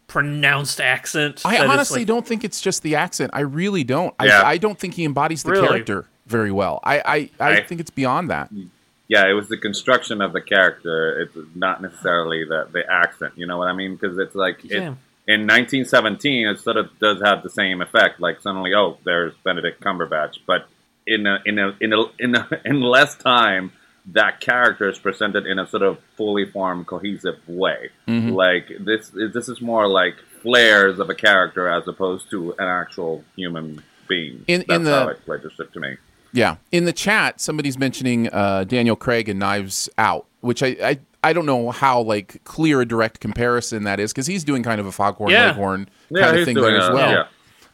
pronounced 0.06 0.80
accent. 0.80 1.42
I 1.44 1.64
honestly 1.66 2.00
like- 2.00 2.06
don't 2.08 2.26
think 2.26 2.44
it's 2.44 2.60
just 2.60 2.82
the 2.82 2.94
accent. 2.94 3.30
I 3.34 3.40
really 3.40 3.84
don't. 3.84 4.14
Yeah. 4.22 4.42
I, 4.42 4.50
I 4.52 4.56
don't 4.58 4.78
think 4.78 4.94
he 4.94 5.04
embodies 5.04 5.42
the 5.42 5.52
Really? 5.52 5.68
character 5.68 6.06
very 6.26 6.52
well. 6.52 6.80
I 6.84 6.98
I, 7.00 7.30
I, 7.40 7.56
I- 7.58 7.62
think 7.62 7.80
it's 7.80 7.90
beyond 7.90 8.30
that. 8.30 8.52
Mm. 8.52 8.68
Yeah, 9.08 9.26
it 9.28 9.32
was 9.32 9.48
the 9.48 9.56
construction 9.56 10.20
of 10.20 10.32
the 10.32 10.40
character. 10.42 11.20
It's 11.22 11.36
not 11.54 11.80
necessarily 11.82 12.44
the 12.44 12.68
the 12.70 12.84
accent. 12.90 13.34
You 13.36 13.46
know 13.46 13.56
what 13.58 13.68
I 13.68 13.72
mean? 13.72 13.96
Because 13.96 14.18
it's 14.18 14.34
like 14.34 14.62
Yeah. 14.64 14.90
it 14.90 14.94
in 15.30 15.40
1917, 15.46 16.46
it 16.46 16.58
sort 16.60 16.76
of 16.78 16.98
does 16.98 17.20
have 17.22 17.42
the 17.42 17.50
same 17.50 17.82
effect. 17.82 18.18
Like 18.20 18.40
suddenly, 18.40 18.72
oh, 18.74 18.96
there's 19.04 19.34
Benedict 19.44 19.78
Cumberbatch, 19.82 20.38
but 20.46 20.66
in 21.06 21.26
a, 21.26 21.38
in 21.44 21.58
a, 21.58 21.76
in 21.80 21.92
a, 21.92 22.02
in 22.18 22.34
a, 22.34 22.48
in 22.64 22.80
less 22.80 23.14
time, 23.16 23.72
that 24.06 24.40
character 24.40 24.88
is 24.88 24.98
presented 24.98 25.44
in 25.46 25.58
a 25.58 25.66
sort 25.66 25.82
of 25.82 25.98
fully 26.16 26.46
formed, 26.46 26.86
cohesive 26.86 27.36
way. 27.46 27.90
Mhm. 28.06 28.32
Like 28.32 28.72
this, 28.80 29.10
this 29.14 29.50
is 29.50 29.60
more 29.60 29.86
like 29.86 30.16
flares 30.42 30.98
of 30.98 31.10
a 31.10 31.14
character 31.14 31.68
as 31.68 31.86
opposed 31.86 32.30
to 32.30 32.52
an 32.58 32.66
actual 32.66 33.22
human 33.36 33.82
being. 34.08 34.44
In- 34.46 34.64
That's 34.66 34.78
in 34.78 34.84
the- 34.84 34.90
how 34.94 35.08
it 35.08 35.22
played 35.26 35.42
to 35.42 35.80
me. 35.80 35.96
Yeah. 36.32 36.56
In 36.72 36.84
the 36.84 36.92
chat, 36.92 37.40
somebody's 37.40 37.78
mentioning 37.78 38.28
uh, 38.32 38.64
Daniel 38.64 38.96
Craig 38.96 39.28
and 39.28 39.38
Knives 39.38 39.88
Out, 39.98 40.26
which 40.40 40.62
I, 40.62 40.76
I 40.82 40.98
I 41.24 41.32
don't 41.32 41.46
know 41.46 41.70
how 41.70 42.00
like 42.02 42.42
clear 42.44 42.80
a 42.80 42.86
direct 42.86 43.20
comparison 43.20 43.84
that 43.84 43.98
is 43.98 44.12
because 44.12 44.26
he's 44.26 44.44
doing 44.44 44.62
kind 44.62 44.80
of 44.80 44.86
a 44.86 44.92
Foghorn 44.92 45.30
Yeah. 45.30 45.46
Leghorn 45.48 45.88
Yeah, 46.10 46.22
kind 46.22 46.38
of 46.38 46.44
thing 46.44 46.54
there 46.56 46.78
as 46.78 46.90
well. 46.90 47.10
yeah. 47.10 47.24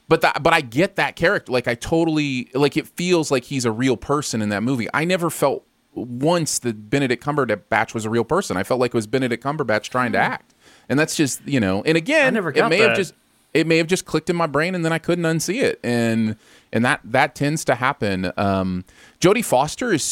But 0.09 0.21
that, 0.21 0.43
but 0.43 0.53
I 0.53 0.61
get 0.61 0.97
that 0.97 1.17
character. 1.17 1.51
Like 1.53 1.67
I 1.69 1.75
totally 1.75 2.51
like 2.55 2.77
it 2.77 2.87
feels 2.87 3.31
like 3.31 3.45
he's 3.45 3.65
a 3.65 3.73
real 3.73 3.97
person 3.97 4.41
in 4.43 4.49
that 4.51 4.63
movie. 4.63 4.87
I 4.95 5.05
never 5.05 5.31
felt 5.31 5.67
once 5.93 6.59
that 6.61 6.91
Benedict 6.91 7.25
Cumberbatch 7.25 7.95
was 7.95 8.05
a 8.05 8.11
real 8.11 8.25
person. 8.25 8.57
I 8.57 8.63
felt 8.65 8.81
like 8.81 8.91
it 8.91 8.95
was 8.95 9.07
Benedict 9.07 9.43
Cumberbatch 9.43 9.89
trying 9.89 10.13
to 10.13 10.19
act, 10.19 10.55
and 10.89 10.99
that's 10.99 11.17
just 11.17 11.47
you 11.47 11.59
know. 11.61 11.83
And 11.85 11.97
again, 11.97 12.35
never 12.35 12.51
it 12.51 12.55
got 12.55 12.69
may 12.71 12.79
have 12.79 12.91
that. 12.91 12.97
just 12.97 13.15
it 13.55 13.67
may 13.69 13.79
have 13.79 13.87
just 13.87 14.05
clicked 14.05 14.29
in 14.29 14.37
my 14.37 14.49
brain 14.49 14.75
and 14.75 14.85
then 14.85 14.93
I 14.93 14.99
couldn't 14.99 15.25
unsee 15.25 15.63
it. 15.63 15.81
And 15.83 16.37
and 16.73 16.85
that 16.85 17.01
that 17.05 17.35
tends 17.35 17.65
to 17.67 17.77
happen. 17.77 18.33
Um, 18.37 18.85
Jodie 19.21 19.45
Foster 19.45 19.93
is 19.93 20.05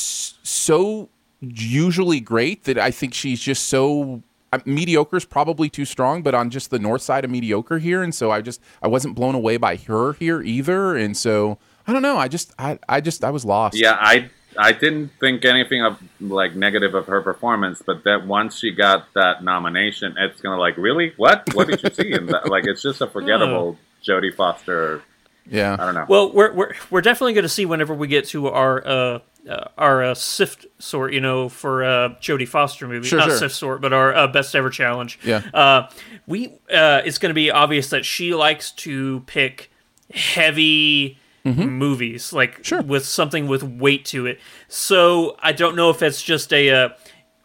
so 0.42 1.10
usually 1.40 2.20
great 2.20 2.64
that 2.64 2.78
I 2.78 2.92
think 2.92 3.12
she's 3.12 3.40
just 3.40 3.68
so 3.68 4.22
uh, 4.52 4.60
mediocre 4.64 5.16
is 5.16 5.24
probably 5.24 5.68
too 5.68 5.84
strong, 5.84 6.22
but 6.22 6.34
on 6.34 6.50
just 6.50 6.70
the 6.70 6.78
north 6.78 7.02
side 7.02 7.24
of 7.24 7.30
mediocre 7.30 7.78
here, 7.78 8.02
and 8.02 8.14
so 8.14 8.30
I 8.30 8.40
just 8.42 8.60
I 8.80 8.88
wasn't 8.88 9.16
blown 9.16 9.34
away 9.34 9.56
by 9.56 9.76
her 9.76 10.12
here 10.12 10.40
either, 10.40 10.96
and 10.96 11.16
so 11.16 11.58
I 11.86 11.92
don't 11.92 12.02
know. 12.02 12.16
I 12.16 12.28
just 12.28 12.52
I 12.58 12.78
I 12.88 13.00
just 13.00 13.24
I 13.24 13.30
was 13.30 13.44
lost. 13.44 13.76
Yeah, 13.76 13.96
I 13.98 14.30
I 14.56 14.72
didn't 14.72 15.10
think 15.20 15.44
anything 15.44 15.82
of 15.82 16.02
like 16.20 16.54
negative 16.54 16.94
of 16.94 17.06
her 17.06 17.22
performance, 17.22 17.82
but 17.84 18.04
that 18.04 18.26
once 18.26 18.58
she 18.58 18.70
got 18.72 19.12
that 19.14 19.42
nomination, 19.42 20.14
it's 20.18 20.40
gonna 20.40 20.60
like 20.60 20.76
really 20.76 21.12
what 21.16 21.48
what 21.54 21.68
did 21.68 21.82
you 21.82 21.90
see? 21.90 22.12
And 22.12 22.28
that, 22.28 22.48
like 22.48 22.66
it's 22.66 22.82
just 22.82 23.00
a 23.00 23.06
forgettable 23.06 23.78
Jodie 24.02 24.34
Foster. 24.34 25.02
Yeah, 25.50 25.76
I 25.78 25.84
don't 25.84 25.94
know. 25.94 26.06
Well, 26.08 26.32
we're 26.32 26.52
we're 26.52 26.72
we're 26.90 27.00
definitely 27.00 27.32
going 27.32 27.42
to 27.42 27.48
see 27.48 27.66
whenever 27.66 27.94
we 27.94 28.06
get 28.06 28.26
to 28.28 28.48
our 28.48 28.86
uh, 28.86 29.18
uh 29.48 29.64
our 29.76 30.04
uh, 30.04 30.14
sift 30.14 30.66
sort, 30.78 31.12
you 31.12 31.20
know, 31.20 31.48
for 31.48 31.82
uh 31.82 32.10
Jodie 32.20 32.46
Foster 32.46 32.86
movie, 32.86 33.08
Sure, 33.08 33.18
not 33.18 33.28
sure. 33.28 33.38
sift 33.38 33.54
sort, 33.54 33.80
but 33.80 33.92
our 33.92 34.14
uh, 34.14 34.28
best 34.28 34.54
ever 34.54 34.70
challenge. 34.70 35.18
Yeah. 35.24 35.42
Uh, 35.52 35.88
we 36.26 36.48
uh, 36.72 37.02
it's 37.04 37.18
going 37.18 37.30
to 37.30 37.34
be 37.34 37.50
obvious 37.50 37.90
that 37.90 38.04
she 38.04 38.34
likes 38.34 38.70
to 38.72 39.20
pick 39.26 39.70
heavy. 40.14 41.18
Mm-hmm. 41.44 41.70
Movies 41.70 42.32
like 42.32 42.64
with 42.86 43.04
something 43.04 43.48
with 43.48 43.64
weight 43.64 44.04
to 44.06 44.26
it. 44.26 44.38
So 44.68 45.36
I 45.40 45.50
don't 45.50 45.74
know 45.74 45.90
if 45.90 46.00
it's 46.00 46.22
just 46.22 46.52
a 46.52 46.70
uh, 46.70 46.88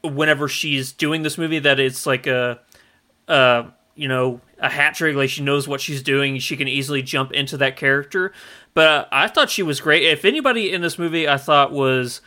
whenever 0.03 0.47
she's 0.47 0.91
doing 0.91 1.23
this 1.23 1.38
movie 1.38 1.57
that 1.57 1.79
it's 1.79 2.05
like 2.05 2.27
a 2.27 2.60
uh, 3.27 3.63
you 3.95 4.07
know, 4.07 4.39
a 4.60 4.69
hat 4.69 4.95
trick. 4.95 5.15
Like 5.15 5.29
she 5.29 5.43
knows 5.43 5.67
what 5.67 5.81
she's 5.81 6.01
doing. 6.01 6.38
She 6.39 6.55
can 6.55 6.67
easily 6.67 7.01
jump 7.01 7.31
into 7.31 7.57
that 7.57 7.75
character. 7.75 8.31
But 8.73 8.88
uh, 8.88 9.05
I 9.12 9.27
thought 9.27 9.49
she 9.49 9.63
was 9.63 9.81
great. 9.81 10.03
If 10.03 10.23
anybody 10.23 10.71
in 10.71 10.81
this 10.81 10.99
movie 10.99 11.27
I 11.27 11.38
thought 11.38 11.71
was 11.71 12.21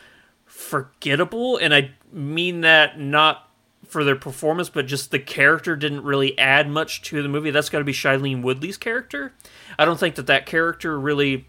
forgettable, 0.45 1.57
and 1.57 1.73
I 1.73 1.91
mean 2.11 2.61
that 2.61 2.99
not 2.99 3.47
for 3.87 4.03
their 4.03 4.15
performance, 4.15 4.69
but 4.69 4.85
just 4.85 5.11
the 5.11 5.19
character 5.19 5.75
didn't 5.75 6.03
really 6.03 6.37
add 6.37 6.69
much 6.69 7.01
to 7.03 7.21
the 7.21 7.29
movie. 7.29 7.51
That's 7.51 7.69
got 7.69 7.79
to 7.79 7.83
be 7.83 7.93
Shailene 7.93 8.41
Woodley's 8.41 8.77
character. 8.77 9.33
I 9.79 9.85
don't 9.85 9.99
think 9.99 10.15
that 10.15 10.27
that 10.27 10.45
character 10.45 10.99
really 10.99 11.47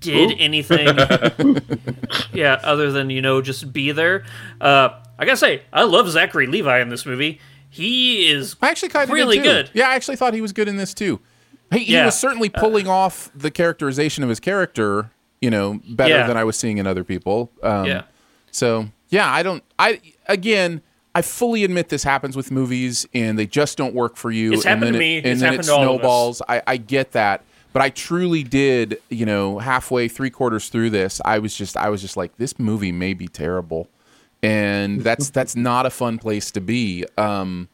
did 0.00 0.32
Ooh. 0.32 0.36
anything. 0.38 0.86
yeah, 2.32 2.60
other 2.62 2.90
than 2.92 3.10
you 3.10 3.22
know 3.22 3.40
just 3.42 3.72
be 3.72 3.92
there. 3.92 4.24
Uh, 4.60 4.90
I 5.18 5.24
gotta 5.24 5.36
say, 5.36 5.62
I 5.72 5.82
love 5.84 6.08
Zachary 6.10 6.46
Levi 6.46 6.80
in 6.80 6.88
this 6.88 7.04
movie. 7.06 7.40
He 7.70 8.30
is 8.30 8.56
I 8.62 8.70
actually 8.70 8.88
kind 8.90 9.04
of 9.08 9.14
really 9.14 9.38
good. 9.38 9.70
Yeah, 9.74 9.88
I 9.88 9.94
actually 9.94 10.16
thought 10.16 10.34
he 10.34 10.40
was 10.40 10.52
good 10.52 10.68
in 10.68 10.76
this 10.76 10.94
too. 10.94 11.20
He, 11.72 11.80
he 11.80 11.92
Yeah. 11.94 12.06
was 12.06 12.18
certainly 12.18 12.48
pulling 12.48 12.88
off 12.88 13.30
the 13.34 13.50
characterization 13.50 14.22
of 14.24 14.30
his 14.30 14.40
character, 14.40 15.10
you 15.40 15.50
know, 15.50 15.80
better 15.88 16.14
Yeah. 16.14 16.26
than 16.26 16.36
I 16.36 16.44
was 16.44 16.56
seeing 16.56 16.78
in 16.78 16.86
other 16.86 17.04
people. 17.04 17.50
Um, 17.62 17.84
Yeah. 17.86 18.02
So 18.50 18.88
yeah, 19.10 19.30
I 19.30 19.42
don't. 19.42 19.62
I 19.78 20.00
again, 20.26 20.80
I 21.14 21.22
fully 21.22 21.64
admit 21.64 21.88
this 21.90 22.04
happens 22.04 22.36
with 22.36 22.50
movies, 22.50 23.06
and 23.12 23.38
they 23.38 23.46
just 23.46 23.76
don't 23.76 23.94
work 23.94 24.16
for 24.16 24.30
you. 24.30 24.52
It's 24.52 24.64
and 24.64 24.80
happened 24.82 24.86
then 24.86 24.92
to 24.94 24.98
it, 24.98 25.00
me. 25.00 25.16
and 25.18 25.26
It's 25.26 25.40
then 25.40 25.52
happened 25.52 25.64
it 25.64 25.70
to 25.70 25.74
all 25.74 25.82
of 25.82 25.88
us. 25.88 25.94
snowballs. 25.96 26.42
I, 26.48 26.62
I 26.66 26.76
get 26.78 27.12
that, 27.12 27.44
but 27.72 27.82
I 27.82 27.90
truly 27.90 28.42
did. 28.42 29.00
You 29.08 29.26
know, 29.26 29.58
halfway, 29.58 30.08
three 30.08 30.30
quarters 30.30 30.68
through 30.68 30.90
this, 30.90 31.20
I 31.24 31.38
was 31.38 31.54
just, 31.54 31.76
I 31.76 31.88
was 31.88 32.00
just 32.00 32.16
like, 32.16 32.36
this 32.36 32.58
movie 32.58 32.92
may 32.92 33.14
be 33.14 33.28
terrible, 33.28 33.88
and 34.42 35.00
that's 35.02 35.30
that's 35.30 35.56
not 35.56 35.86
a 35.86 35.90
fun 35.90 36.18
place 36.18 36.50
to 36.52 36.60
be. 36.60 37.04
Um, 37.16 37.68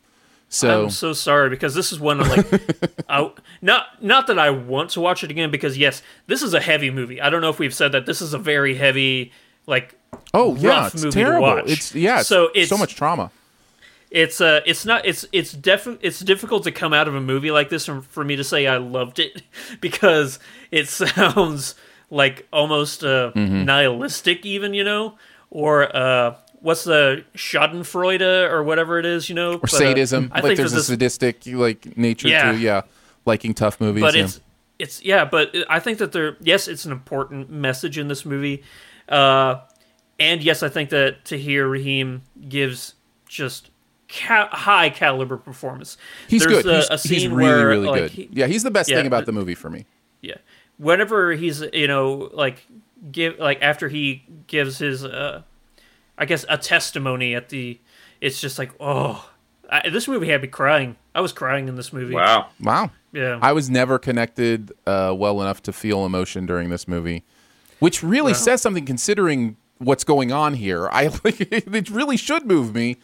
so 0.48 0.84
I'm 0.84 0.90
so 0.90 1.12
sorry 1.12 1.50
because 1.50 1.74
this 1.74 1.90
is 1.90 1.98
one 1.98 2.20
of 2.20 2.28
like, 2.28 3.04
I, 3.08 3.30
not 3.60 4.02
not 4.02 4.28
that 4.28 4.38
I 4.38 4.50
want 4.50 4.90
to 4.90 5.00
watch 5.00 5.24
it 5.24 5.30
again 5.30 5.50
because 5.50 5.76
yes, 5.76 6.02
this 6.26 6.42
is 6.42 6.54
a 6.54 6.60
heavy 6.60 6.90
movie. 6.90 7.20
I 7.20 7.28
don't 7.30 7.40
know 7.40 7.50
if 7.50 7.58
we've 7.58 7.74
said 7.74 7.92
that 7.92 8.06
this 8.06 8.22
is 8.22 8.34
a 8.34 8.38
very 8.38 8.74
heavy 8.76 9.32
like 9.66 9.98
Oh 10.32 10.54
yeah, 10.56 10.68
rough 10.68 10.94
it's 10.94 11.02
movie 11.04 11.14
terrible. 11.14 11.48
to 11.48 11.62
watch. 11.62 11.70
It's 11.70 11.94
yeah, 11.94 12.20
it's 12.20 12.28
so 12.28 12.50
it's 12.54 12.68
so 12.68 12.78
much 12.78 12.94
trauma. 12.94 13.30
It's 14.14 14.40
uh, 14.40 14.60
it's 14.64 14.84
not 14.86 15.04
it's 15.04 15.26
it's 15.32 15.50
defi- 15.52 15.98
it's 16.00 16.20
difficult 16.20 16.62
to 16.64 16.70
come 16.72 16.92
out 16.94 17.08
of 17.08 17.14
a 17.16 17.20
movie 17.20 17.50
like 17.50 17.68
this 17.68 17.88
and 17.88 18.06
for 18.06 18.22
me 18.24 18.36
to 18.36 18.44
say 18.44 18.66
I 18.68 18.76
loved 18.76 19.18
it 19.18 19.42
because 19.80 20.38
it 20.70 20.88
sounds 21.02 21.74
like 22.10 22.46
almost 22.52 23.02
uh, 23.02 23.32
Mhm. 23.34 23.64
nihilistic, 23.64 24.46
even 24.46 24.72
you 24.72 24.84
know, 24.84 25.18
or 25.50 25.94
uh, 25.96 26.36
what's 26.60 26.84
the 26.84 27.24
Schadenfreude 27.34 28.50
or 28.50 28.62
whatever 28.62 28.98
it 29.00 29.06
is, 29.06 29.28
you 29.28 29.34
know, 29.34 29.54
Or 29.54 29.58
But, 29.58 29.74
uh, 29.74 29.78
sadism. 29.78 30.30
I 30.32 30.36
like 30.36 30.44
think 30.44 30.56
there's 30.58 30.72
a 30.72 30.76
this- 30.76 30.86
sadistic 30.86 31.42
like 31.46 31.96
nature 31.98 32.28
Yeah. 32.28 32.52
to 32.52 32.58
yeah, 32.58 32.82
liking 33.26 33.52
tough 33.52 33.80
movies. 33.80 34.00
but 34.02 34.14
yeah. 34.14 34.24
it's 34.24 34.40
it's 34.78 35.02
yeah 35.04 35.24
but 35.24 35.54
i 35.68 35.78
think 35.78 35.98
that 35.98 36.10
there 36.12 36.36
yes 36.40 36.66
it's 36.66 36.84
an 36.84 36.90
important 36.90 37.48
message 37.48 37.96
in 37.96 38.08
this 38.08 38.24
movie 38.26 38.60
uh 39.08 39.54
and 40.18 40.42
yes 40.42 40.64
i 40.64 40.68
think 40.68 40.90
that 40.90 41.24
Tahar 41.24 41.68
Rahim 41.68 42.22
gives 42.48 42.94
just 43.28 43.70
ca- 44.08 44.48
high 44.50 44.90
caliber 44.90 45.36
performance 45.36 45.96
He's 46.28 46.44
There's 46.44 46.62
good. 46.62 46.66
a, 46.72 46.76
he's, 46.78 46.90
a 46.90 46.98
scene 46.98 47.12
he's 47.20 47.28
really, 47.28 47.42
where, 47.44 47.68
really 47.68 47.86
like, 47.88 48.00
good. 48.02 48.10
he- 48.10 48.28
yeah, 48.32 48.46
he's 48.46 48.62
the 48.62 48.70
best 48.70 48.88
yeah, 48.90 48.96
thing 48.96 49.06
about 49.06 49.20
but- 49.20 49.26
the 49.26 49.32
movie 49.32 49.54
for 49.54 49.70
me. 49.70 49.86
yeah 50.20 50.34
whenever 50.78 51.32
he's 51.32 51.62
you 51.72 51.86
know 51.86 52.28
like 52.32 52.66
give 53.12 53.38
like 53.38 53.58
after 53.62 53.88
he 53.88 54.24
gives 54.48 54.78
his 54.78 55.04
uh 55.04 55.40
i 56.18 56.24
guess 56.24 56.44
a 56.48 56.58
testimony 56.58 57.34
at 57.34 57.48
the 57.50 57.78
it's 58.20 58.40
just 58.40 58.58
like 58.58 58.72
oh 58.80 59.30
I, 59.70 59.88
this 59.88 60.08
movie 60.08 60.28
had 60.28 60.42
me 60.42 60.48
crying 60.48 60.96
i 61.14 61.20
was 61.20 61.32
crying 61.32 61.68
in 61.68 61.76
this 61.76 61.92
movie 61.92 62.14
Wow. 62.14 62.48
Wow. 62.60 62.90
Yeah. 63.12 63.38
I 63.40 63.52
was 63.52 63.70
never 63.70 64.00
connected 64.00 64.72
uh, 64.88 65.14
well 65.16 65.40
enough 65.40 65.62
to 65.62 65.72
feel 65.72 66.04
emotion 66.04 66.46
during 66.46 66.68
this 66.70 66.88
movie, 66.88 67.22
which 67.78 68.02
really 68.02 68.32
Wow. 68.32 68.38
says 68.38 68.60
something 68.60 68.84
considering 68.84 69.56
what's 69.78 70.02
going 70.02 70.32
on 70.32 70.54
here. 70.54 70.88
I 70.90 71.06
like 71.22 71.40
it 71.52 71.88
really 71.90 72.16
should 72.16 72.44
move 72.44 72.74
me. 72.74 72.96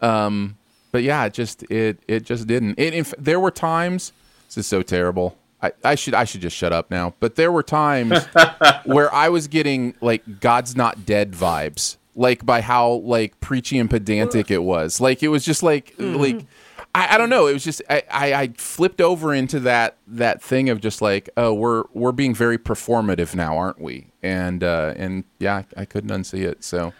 Um, 0.00 0.56
but 0.92 1.02
yeah, 1.02 1.24
it 1.24 1.34
just 1.34 1.62
it 1.70 2.00
it 2.08 2.24
just 2.24 2.46
didn't. 2.46 2.78
It, 2.78 2.94
if 2.94 3.14
there 3.18 3.40
were 3.40 3.50
times 3.50 4.12
this 4.48 4.58
is 4.58 4.66
so 4.66 4.82
terrible. 4.82 5.36
I, 5.60 5.72
I 5.84 5.94
should 5.94 6.14
I 6.14 6.24
should 6.24 6.40
just 6.40 6.56
shut 6.56 6.72
up 6.72 6.90
now. 6.90 7.14
But 7.20 7.34
there 7.34 7.52
were 7.52 7.62
times 7.62 8.24
where 8.84 9.12
I 9.12 9.28
was 9.28 9.48
getting 9.48 9.94
like 10.00 10.40
God's 10.40 10.76
not 10.76 11.04
dead 11.04 11.32
vibes, 11.32 11.96
like 12.14 12.46
by 12.46 12.60
how 12.60 12.92
like 12.92 13.38
preachy 13.40 13.78
and 13.78 13.90
pedantic 13.90 14.50
it 14.50 14.62
was. 14.62 15.00
Like 15.00 15.22
it 15.22 15.28
was 15.28 15.44
just 15.44 15.62
like 15.62 15.94
like 15.98 16.46
I, 16.94 17.14
I 17.14 17.18
don't 17.18 17.28
know. 17.28 17.46
It 17.46 17.52
was 17.52 17.64
just 17.64 17.82
I, 17.90 18.02
I, 18.10 18.34
I 18.34 18.48
flipped 18.56 19.00
over 19.00 19.34
into 19.34 19.60
that 19.60 19.98
that 20.06 20.40
thing 20.40 20.70
of 20.70 20.80
just 20.80 21.02
like 21.02 21.28
oh 21.36 21.52
we're 21.52 21.84
we're 21.92 22.12
being 22.12 22.34
very 22.34 22.56
performative 22.56 23.34
now, 23.34 23.58
aren't 23.58 23.80
we? 23.80 24.06
And 24.22 24.64
uh, 24.64 24.94
and 24.96 25.24
yeah, 25.38 25.56
I, 25.56 25.82
I 25.82 25.84
couldn't 25.84 26.10
unsee 26.10 26.44
it. 26.44 26.64
So 26.64 26.92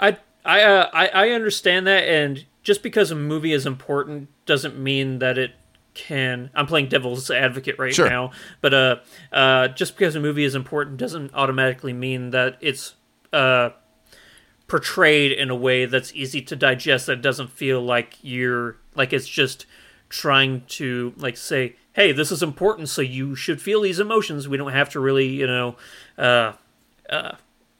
I 0.00 0.16
I, 0.46 0.62
uh, 0.62 0.90
I 0.92 1.06
I 1.08 1.28
understand 1.30 1.86
that, 1.86 2.04
and 2.04 2.44
just 2.62 2.82
because 2.82 3.10
a 3.10 3.14
movie 3.16 3.52
is 3.52 3.66
important 3.66 4.28
doesn't 4.46 4.78
mean 4.78 5.18
that 5.18 5.36
it 5.38 5.52
can. 5.94 6.50
I'm 6.54 6.66
playing 6.66 6.88
devil's 6.88 7.30
advocate 7.30 7.78
right 7.78 7.94
Sure. 7.94 8.08
now, 8.08 8.30
but 8.60 8.72
uh, 8.74 8.96
uh, 9.32 9.68
just 9.68 9.96
because 9.96 10.14
a 10.14 10.20
movie 10.20 10.44
is 10.44 10.54
important 10.54 10.96
doesn't 10.98 11.32
automatically 11.34 11.92
mean 11.92 12.30
that 12.30 12.56
it's 12.60 12.94
uh 13.32 13.70
portrayed 14.68 15.32
in 15.32 15.48
a 15.50 15.54
way 15.54 15.84
that's 15.86 16.12
easy 16.14 16.42
to 16.42 16.56
digest. 16.56 17.06
That 17.06 17.22
doesn't 17.22 17.50
feel 17.50 17.80
like 17.82 18.18
you're 18.22 18.76
like 18.94 19.12
it's 19.12 19.28
just 19.28 19.66
trying 20.08 20.62
to 20.68 21.12
like 21.16 21.36
say, 21.36 21.76
hey, 21.94 22.12
this 22.12 22.30
is 22.30 22.42
important, 22.42 22.88
so 22.88 23.00
you 23.02 23.34
should 23.34 23.60
feel 23.60 23.80
these 23.80 23.98
emotions. 24.00 24.48
We 24.48 24.56
don't 24.56 24.72
have 24.72 24.90
to 24.90 25.00
really, 25.00 25.26
you 25.28 25.46
know, 25.46 25.76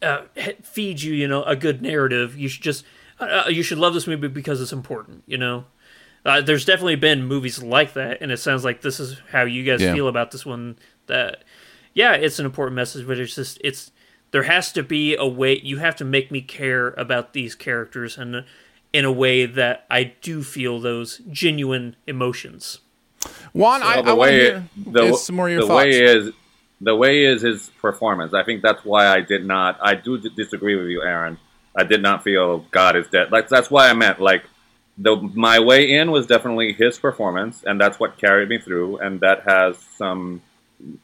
uh, 0.07 0.23
uh, 0.37 0.41
uh, 0.41 0.53
feed 0.63 1.03
you, 1.03 1.13
you 1.15 1.29
know, 1.29 1.43
a 1.45 1.57
good 1.57 1.83
narrative. 1.83 2.37
You 2.39 2.49
should 2.49 2.63
just, 2.63 2.85
uh, 3.21 3.45
you 3.49 3.63
should 3.63 3.79
love 3.79 3.95
this 3.95 4.07
movie 4.07 4.29
because 4.29 4.61
it's 4.61 4.73
important, 4.73 5.23
you 5.27 5.39
know. 5.39 5.65
Uh, 6.25 6.41
there's 6.41 6.65
definitely 6.65 6.97
been 6.97 7.25
movies 7.25 7.63
like 7.63 7.93
that, 7.95 8.19
and 8.21 8.33
it 8.33 8.39
sounds 8.39 8.65
like 8.65 8.81
this 8.81 8.99
is 8.99 9.21
how 9.31 9.43
you 9.45 9.63
guys 9.65 9.81
Yeah. 9.81 9.93
feel 9.95 10.09
about 10.09 10.31
this 10.33 10.45
one. 10.45 10.77
That 11.07 11.45
yeah, 11.95 12.15
it's 12.15 12.39
an 12.39 12.47
important 12.47 12.75
message, 12.75 13.07
but 13.07 13.19
it's 13.19 13.35
just 13.35 13.59
it's 13.63 13.93
there 14.33 14.43
has 14.43 14.73
to 14.73 14.83
be 14.83 15.15
a 15.15 15.27
way 15.27 15.61
you 15.63 15.79
have 15.79 15.95
to 15.97 16.05
make 16.05 16.31
me 16.33 16.41
care 16.41 16.89
about 16.99 17.33
these 17.33 17.55
characters 17.55 18.19
and 18.19 18.45
in 18.93 19.05
a 19.05 19.13
way 19.13 19.47
that 19.47 19.87
I 19.91 20.15
do 20.21 20.43
feel 20.43 20.81
those 20.81 21.19
genuine 21.31 21.95
emotions. 22.07 22.81
Juan, 23.53 23.83
I, 23.83 24.03
the 24.03 24.11
I 24.11 24.13
want 24.15 24.29
to 24.31 24.33
way 24.33 24.33
hear 24.33 24.65
the, 24.77 25.17
some 25.17 25.37
more 25.37 25.47
of 25.47 25.53
your 25.53 25.61
the 25.63 25.67
thoughts. 25.69 25.85
way 25.85 25.91
is 26.03 26.33
the 26.81 26.95
way 26.95 27.25
is 27.25 27.43
his 27.43 27.71
performance. 27.81 28.35
I 28.35 28.45
think 28.45 28.63
that's 28.63 28.85
why 28.85 29.09
I 29.09 29.21
did 29.21 29.45
not. 29.45 29.79
I 29.81 29.95
do 29.95 30.19
disagree 30.19 30.77
with 30.77 30.89
you, 30.89 31.03
Aaron. 31.03 31.39
I 31.75 31.85
did 31.85 32.03
not 32.03 32.25
feel 32.25 32.59
God 32.71 32.97
is 32.97 33.07
dead. 33.09 33.33
Like 33.33 33.49
that's 33.49 33.71
why 33.71 33.89
I 33.89 33.93
meant 33.93 34.21
like 34.21 34.45
the 34.99 35.17
my 35.35 35.61
way 35.61 35.93
in 35.93 36.11
was 36.11 36.27
definitely 36.27 36.73
his 36.73 36.99
performance, 36.99 37.63
and 37.65 37.81
that's 37.81 38.01
what 38.01 38.19
carried 38.19 38.49
me 38.49 38.59
through, 38.59 38.99
and 38.99 39.21
that 39.21 39.43
has 39.47 39.79
some 39.97 40.43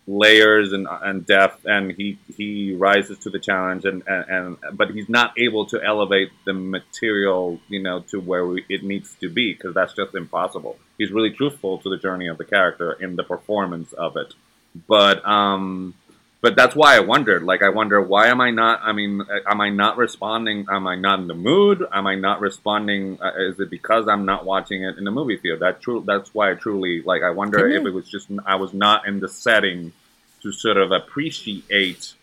layers 0.07 0.73
and 0.73 0.87
and 0.89 1.27
depth, 1.27 1.65
and 1.67 1.93
he 1.93 2.19
he 2.37 2.75
rises 2.75 3.19
to 3.21 3.31
the 3.31 3.39
challenge, 3.39 3.85
and 3.85 4.03
and, 4.07 4.59
and 4.65 4.77
but 4.77 4.91
he's 4.91 5.09
not 5.09 5.35
able 5.39 5.67
to 5.67 5.83
elevate 5.83 6.31
the 6.45 6.53
material, 6.53 7.61
you 7.69 7.83
know, 7.83 8.01
to 8.01 8.19
where 8.21 8.47
we, 8.47 8.65
it 8.69 8.83
needs 8.83 9.15
to 9.21 9.29
be 9.29 9.53
because 9.53 9.75
that's 9.75 9.95
just 9.95 10.15
impossible. 10.15 10.79
He's 10.97 11.11
really 11.11 11.31
truthful 11.31 11.79
to 11.79 11.91
the 11.91 11.99
journey 11.99 12.29
of 12.29 12.39
the 12.39 12.45
character 12.45 12.93
in 12.93 13.17
the 13.17 13.25
performance 13.25 13.93
of 13.93 14.17
it, 14.17 14.35
but 14.89 15.27
um. 15.27 15.95
But 16.41 16.57
that's 16.57 16.75
why 16.75 16.97
I 16.97 16.99
wondered. 16.99 17.45
Like, 17.45 17.63
I 17.63 17.69
wonder 17.69 18.03
why 18.03 18.27
am 18.27 18.41
I 18.41 18.51
not? 18.51 18.81
I 18.83 18.91
mean, 18.91 19.23
am 19.47 19.61
I 19.61 19.71
not 19.71 19.97
responding? 19.97 20.67
Am 20.69 20.89
I 20.89 20.97
not 20.97 21.21
in 21.21 21.29
the 21.29 21.35
mood? 21.35 21.87
Am 21.93 22.05
I 22.09 22.17
not 22.17 22.41
responding? 22.41 23.17
Uh, 23.23 23.31
is 23.49 23.61
it 23.61 23.71
because 23.71 24.09
I'm 24.09 24.25
not 24.25 24.45
watching 24.45 24.83
it 24.83 24.99
in 24.99 25.05
the 25.05 25.13
movie 25.13 25.37
theater? 25.37 25.59
That 25.59 25.81
true. 25.81 26.03
That's 26.05 26.35
why 26.35 26.51
I 26.51 26.55
truly 26.55 27.01
like. 27.03 27.23
I 27.23 27.31
wonder 27.31 27.69
if 27.69 27.87
it 27.87 27.91
was 27.91 28.09
just 28.09 28.29
I 28.45 28.57
was 28.57 28.75
not 28.75 29.07
in 29.07 29.21
the 29.21 29.29
setting 29.29 29.93
to 30.43 30.51
sort 30.51 30.79
of 30.79 30.91
appreciate 30.91 32.15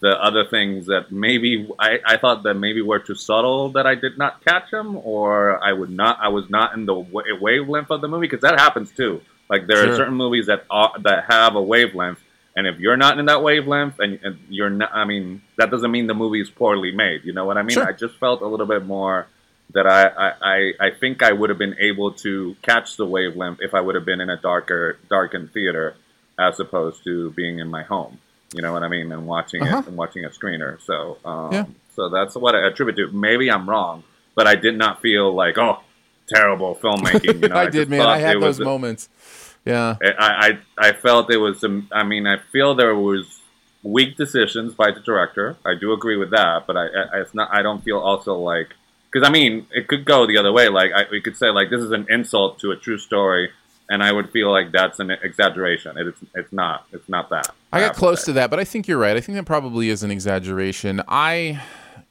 the 0.00 0.10
other 0.20 0.44
things 0.44 0.86
that 0.86 1.12
maybe 1.12 1.70
I, 1.78 2.00
I 2.04 2.16
thought 2.16 2.42
that 2.42 2.54
maybe 2.54 2.82
were 2.82 2.98
too 2.98 3.14
subtle 3.14 3.68
that 3.70 3.86
I 3.86 3.94
did 3.94 4.18
not 4.18 4.44
catch 4.44 4.72
them, 4.72 4.96
or 4.96 5.62
I 5.62 5.72
would 5.72 5.90
not. 5.90 6.18
I 6.20 6.28
was 6.28 6.50
not 6.50 6.74
in 6.74 6.84
the 6.84 6.94
wa- 6.94 7.22
wavelength 7.40 7.92
of 7.92 8.00
the 8.00 8.08
movie 8.08 8.26
because 8.26 8.42
that 8.42 8.58
happens 8.58 8.90
too. 8.90 9.22
Like 9.50 9.66
there 9.66 9.78
Sure. 9.84 9.92
are 9.92 9.96
certain 9.96 10.14
movies 10.14 10.46
that 10.46 10.64
are, 10.70 10.92
that 11.02 11.24
have 11.28 11.56
a 11.56 11.62
wavelength, 11.62 12.20
and 12.56 12.66
if 12.66 12.78
you're 12.78 12.96
not 12.96 13.18
in 13.18 13.26
that 13.26 13.42
wavelength, 13.42 13.98
and, 13.98 14.18
and 14.22 14.38
you're 14.48 14.70
not, 14.70 14.90
I 14.94 15.04
mean, 15.04 15.42
that 15.56 15.70
doesn't 15.70 15.90
mean 15.90 16.06
the 16.06 16.14
movie 16.14 16.40
is 16.40 16.50
poorly 16.50 16.90
made. 16.92 17.24
You 17.24 17.32
know 17.32 17.44
what 17.44 17.56
I 17.56 17.62
mean? 17.62 17.74
Sure. 17.74 17.86
I 17.88 17.92
just 17.92 18.16
felt 18.18 18.42
a 18.42 18.46
little 18.46 18.66
bit 18.66 18.84
more 18.84 19.26
that 19.74 19.86
I, 19.86 20.06
I, 20.40 20.72
I, 20.86 20.90
think 20.98 21.22
I 21.22 21.30
would 21.32 21.50
have 21.50 21.58
been 21.58 21.76
able 21.78 22.12
to 22.14 22.56
catch 22.62 22.96
the 22.96 23.04
wavelength 23.04 23.58
if 23.60 23.74
I 23.74 23.80
would 23.82 23.94
have 23.96 24.04
been 24.06 24.20
in 24.20 24.30
a 24.30 24.36
darker, 24.36 24.98
darkened 25.10 25.52
theater 25.52 25.94
as 26.38 26.58
opposed 26.58 27.04
to 27.04 27.30
being 27.32 27.58
in 27.58 27.68
my 27.68 27.82
home. 27.82 28.18
You 28.54 28.62
know 28.62 28.72
what 28.72 28.82
I 28.82 28.88
mean? 28.88 29.12
And 29.12 29.26
watching 29.26 29.62
Uh-huh. 29.62 29.78
it 29.80 29.86
and 29.88 29.96
watching 29.96 30.24
a 30.24 30.30
screener. 30.30 30.80
So, 30.82 31.18
um, 31.24 31.52
Yeah. 31.52 31.64
so 31.94 32.08
that's 32.08 32.34
what 32.34 32.54
I 32.54 32.66
attribute 32.66 32.96
to. 32.96 33.12
Maybe 33.12 33.50
I'm 33.50 33.68
wrong, 33.68 34.04
but 34.34 34.46
I 34.46 34.54
did 34.54 34.76
not 34.78 35.02
feel 35.02 35.34
like, 35.34 35.58
oh, 35.58 35.80
terrible 36.28 36.74
filmmaking. 36.76 37.42
You 37.42 37.48
know, 37.48 37.56
I, 37.56 37.64
just 37.64 37.74
did, 37.74 37.90
man. 37.90 38.02
I 38.02 38.18
had 38.18 38.36
those 38.36 38.58
was- 38.58 38.60
moments. 38.60 39.08
Yeah. 39.64 39.96
I, 40.00 40.58
I 40.78 40.88
I 40.88 40.92
felt 40.92 41.30
it 41.30 41.36
was 41.36 41.60
some. 41.60 41.88
I 41.92 42.02
mean, 42.02 42.26
I 42.26 42.38
feel 42.38 42.74
there 42.74 42.94
was 42.94 43.40
weak 43.82 44.16
decisions 44.16 44.74
by 44.74 44.90
the 44.90 45.00
director. 45.00 45.56
I 45.64 45.74
do 45.74 45.92
agree 45.92 46.16
with 46.16 46.30
that, 46.30 46.66
but 46.66 46.76
I, 46.76 46.86
I 46.86 47.20
it's 47.20 47.34
not. 47.34 47.48
I 47.52 47.62
don't 47.62 47.82
feel 47.82 47.98
also 47.98 48.34
like 48.34 48.68
because 49.12 49.26
I 49.26 49.30
mean 49.30 49.66
it 49.72 49.88
could 49.88 50.04
go 50.04 50.26
the 50.26 50.38
other 50.38 50.52
way. 50.52 50.68
Like 50.68 50.92
I, 50.94 51.04
we 51.10 51.20
could 51.20 51.36
say 51.36 51.50
like 51.50 51.70
this 51.70 51.80
is 51.80 51.90
an 51.90 52.06
insult 52.08 52.58
to 52.60 52.70
a 52.70 52.76
true 52.76 52.98
story, 52.98 53.50
and 53.90 54.02
I 54.02 54.12
would 54.12 54.30
feel 54.30 54.50
like 54.50 54.72
that's 54.72 55.00
an 55.00 55.10
exaggeration. 55.10 55.98
It's 55.98 56.18
it's 56.34 56.52
not. 56.52 56.86
It's 56.92 57.08
not 57.08 57.30
that. 57.30 57.54
I 57.72 57.80
got 57.80 57.94
close 57.94 58.24
to 58.24 58.32
that, 58.34 58.50
but 58.50 58.58
I 58.58 58.64
think 58.64 58.88
you're 58.88 58.98
right. 58.98 59.16
I 59.16 59.20
think 59.20 59.36
that 59.36 59.44
probably 59.44 59.90
is 59.90 60.02
an 60.02 60.10
exaggeration. 60.10 61.02
I, 61.06 61.62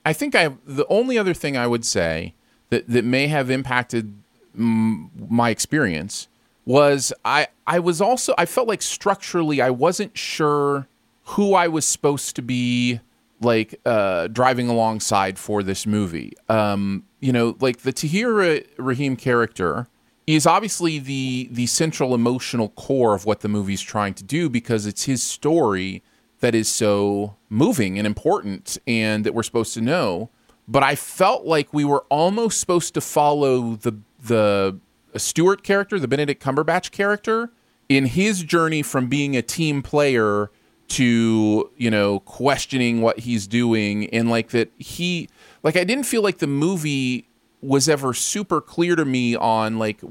I 0.06 0.14
think 0.14 0.36
I 0.36 0.50
the 0.66 0.86
only 0.88 1.18
other 1.18 1.34
thing 1.34 1.58
I 1.58 1.66
would 1.66 1.86
say 1.86 2.34
that 2.70 2.88
that 2.88 3.06
may 3.06 3.28
have 3.28 3.50
impacted 3.50 4.14
my 4.54 5.50
experience 5.50 6.28
was 6.66 7.14
I 7.24 7.48
I 7.66 7.80
was 7.80 8.02
also 8.02 8.34
I 8.38 8.46
felt 8.46 8.68
like 8.68 8.82
structurally 8.82 9.62
I 9.62 9.70
wasn't 9.70 10.18
sure 10.18 10.88
who 11.24 11.54
I 11.54 11.68
was 11.68 11.86
supposed 11.86 12.36
to 12.38 12.42
be 12.42 13.00
like 13.42 13.80
uh, 13.86 14.28
driving 14.28 14.68
alongside 14.68 15.38
for 15.38 15.62
this 15.62 15.86
movie. 15.86 16.34
Um, 16.50 17.04
you 17.20 17.32
know, 17.32 17.56
like 17.60 17.80
the 17.80 17.94
Tahar 17.94 18.60
Rahim 18.78 19.16
character 19.16 19.88
is 20.26 20.46
obviously 20.46 21.00
the 21.00 21.48
the 21.52 21.66
central 21.68 22.14
emotional 22.14 22.70
core 22.70 23.14
of 23.14 23.26
what 23.26 23.42
the 23.42 23.50
movie's 23.50 23.82
trying 23.82 24.14
to 24.16 24.24
do 24.24 24.50
because 24.50 24.86
it's 24.86 25.04
his 25.04 25.24
story 25.24 26.04
that 26.40 26.54
is 26.54 26.68
so 26.68 27.36
moving 27.50 27.98
and 27.98 28.06
important 28.06 28.78
and 28.86 29.24
that 29.26 29.34
we're 29.34 29.44
supposed 29.44 29.74
to 29.74 29.82
know. 29.82 30.30
But 30.68 30.84
I 30.84 30.96
felt 30.96 31.46
like 31.46 31.74
we 31.74 31.86
were 31.86 32.04
almost 32.10 32.60
supposed 32.60 32.94
to 32.96 33.02
follow 33.02 33.76
the 33.76 34.00
the 34.24 34.80
Stewart 35.16 35.64
character, 35.64 36.00
the 36.00 36.08
Benedict 36.08 36.44
Cumberbatch 36.44 36.92
character, 36.92 37.52
in 37.90 38.06
his 38.06 38.44
journey 38.44 38.82
from 38.82 39.08
being 39.08 39.36
a 39.36 39.42
team 39.42 39.82
player 39.82 40.52
to 40.90 41.70
you 41.76 41.92
know 41.92 42.20
questioning 42.22 43.02
what 43.02 43.20
he's 43.20 43.46
doing 43.46 44.10
and 44.12 44.30
like 44.30 44.50
that 44.50 44.72
he 44.78 45.28
like 45.62 45.76
I 45.76 45.84
didn't 45.84 46.06
feel 46.06 46.22
like 46.22 46.38
the 46.38 46.48
movie 46.48 47.28
was 47.62 47.90
ever 47.90 48.14
super 48.14 48.62
clear 48.62 48.96
to 48.96 49.04
me 49.04 49.36
on 49.36 49.80
like 49.80 50.02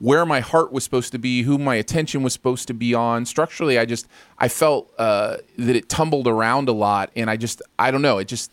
where 0.00 0.24
my 0.24 0.40
heart 0.40 0.72
was 0.72 0.82
supposed 0.82 1.12
to 1.12 1.18
be, 1.18 1.42
who 1.42 1.58
my 1.58 1.74
attention 1.74 2.22
was 2.22 2.32
supposed 2.32 2.66
to 2.66 2.74
be 2.74 2.94
on. 2.94 3.26
Structurally, 3.26 3.78
I 3.78 3.84
just 3.84 4.08
I 4.38 4.48
felt 4.48 4.90
uh, 4.98 5.36
that 5.58 5.76
it 5.76 5.88
tumbled 5.88 6.26
around 6.26 6.68
a 6.68 6.72
lot, 6.72 7.10
and 7.14 7.30
I 7.30 7.36
just 7.36 7.62
I 7.78 7.90
don't 7.90 8.02
know. 8.02 8.18
It 8.18 8.26
just 8.26 8.50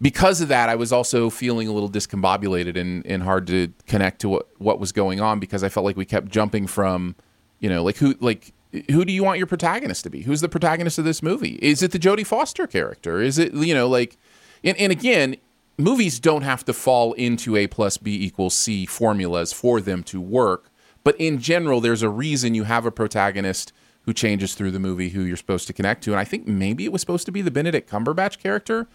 because 0.00 0.40
of 0.40 0.48
that, 0.48 0.68
I 0.68 0.74
was 0.74 0.92
also 0.92 1.30
feeling 1.30 1.68
a 1.68 1.72
little 1.72 1.90
discombobulated 1.90 2.76
and, 2.76 3.06
and 3.06 3.22
hard 3.22 3.46
to 3.48 3.72
connect 3.86 4.20
to 4.20 4.28
what 4.28 4.48
what 4.58 4.78
was 4.78 4.92
going 4.92 5.20
on 5.20 5.40
because 5.40 5.64
I 5.64 5.68
felt 5.68 5.86
like 5.86 5.96
we 5.96 6.04
kept 6.04 6.28
jumping 6.28 6.66
from, 6.66 7.16
you 7.60 7.68
know, 7.68 7.82
like 7.82 7.96
who 7.96 8.14
like 8.20 8.52
who 8.90 9.04
do 9.04 9.12
you 9.12 9.24
want 9.24 9.38
your 9.38 9.46
protagonist 9.46 10.04
to 10.04 10.10
be? 10.10 10.22
Who's 10.22 10.40
the 10.40 10.48
protagonist 10.48 10.98
of 10.98 11.04
this 11.04 11.22
movie? 11.22 11.58
Is 11.62 11.82
it 11.82 11.92
the 11.92 11.98
Jodie 11.98 12.26
Foster 12.26 12.66
character? 12.66 13.22
Is 13.22 13.38
it 13.38 13.54
you 13.54 13.74
know 13.74 13.88
like, 13.88 14.18
and, 14.62 14.76
and 14.76 14.92
again, 14.92 15.36
movies 15.78 16.20
don't 16.20 16.42
have 16.42 16.64
to 16.66 16.72
fall 16.72 17.12
into 17.14 17.56
a 17.56 17.66
plus 17.66 17.96
b 17.96 18.24
equals 18.24 18.54
c 18.54 18.84
formulas 18.86 19.52
for 19.52 19.80
them 19.80 20.02
to 20.04 20.20
work. 20.20 20.70
But 21.04 21.18
in 21.20 21.38
general, 21.38 21.80
there's 21.80 22.02
a 22.02 22.08
reason 22.08 22.54
you 22.54 22.64
have 22.64 22.84
a 22.84 22.90
protagonist 22.90 23.72
who 24.02 24.12
changes 24.12 24.54
through 24.54 24.70
the 24.70 24.78
movie 24.78 25.10
who 25.10 25.22
you're 25.22 25.36
supposed 25.36 25.66
to 25.66 25.72
connect 25.72 26.02
to. 26.04 26.12
And 26.12 26.20
I 26.20 26.24
think 26.24 26.46
maybe 26.46 26.84
it 26.84 26.92
was 26.92 27.00
supposed 27.00 27.26
to 27.26 27.32
be 27.32 27.42
the 27.42 27.50
Benedict 27.50 27.90
Cumberbatch 27.90 28.38
character, 28.38 28.88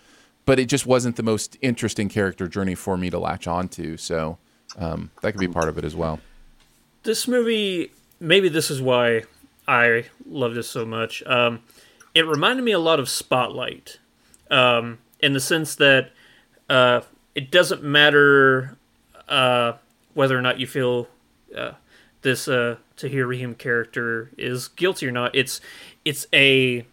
but 0.45 0.59
it 0.59 0.65
just 0.65 0.85
wasn't 0.85 1.15
the 1.15 1.23
most 1.23 1.57
interesting 1.61 2.09
character 2.09 2.47
journey 2.47 2.75
for 2.75 2.97
me 2.97 3.09
to 3.09 3.19
latch 3.19 3.47
onto. 3.47 3.97
So 3.97 4.37
um, 4.77 5.11
that 5.21 5.31
could 5.33 5.39
be 5.39 5.47
part 5.47 5.69
of 5.69 5.77
it 5.77 5.85
as 5.85 5.95
well. 5.95 6.19
This 7.03 7.27
movie, 7.27 7.91
maybe 8.19 8.49
this 8.49 8.69
is 8.69 8.81
why 8.81 9.23
I 9.67 10.05
love 10.25 10.53
this 10.53 10.69
so 10.69 10.85
much. 10.85 11.23
Um, 11.25 11.61
it 12.13 12.25
reminded 12.25 12.63
me 12.63 12.71
a 12.71 12.79
lot 12.79 12.99
of 12.99 13.09
Spotlight, 13.09 13.99
um, 14.49 14.99
in 15.19 15.33
the 15.33 15.39
sense 15.39 15.75
that 15.75 16.11
uh, 16.69 17.01
it 17.35 17.51
doesn't 17.51 17.83
matter 17.83 18.77
uh, 19.29 19.73
whether 20.13 20.37
or 20.37 20.41
not 20.41 20.59
you 20.59 20.67
feel 20.67 21.07
uh, 21.57 21.71
this 22.21 22.47
uh, 22.47 22.75
Tahar 22.97 23.25
Rahim 23.25 23.55
character 23.55 24.31
is 24.37 24.67
guilty 24.67 25.07
or 25.07 25.11
not. 25.11 25.33
It's 25.33 25.61
it's 26.05 26.27
a 26.33 26.85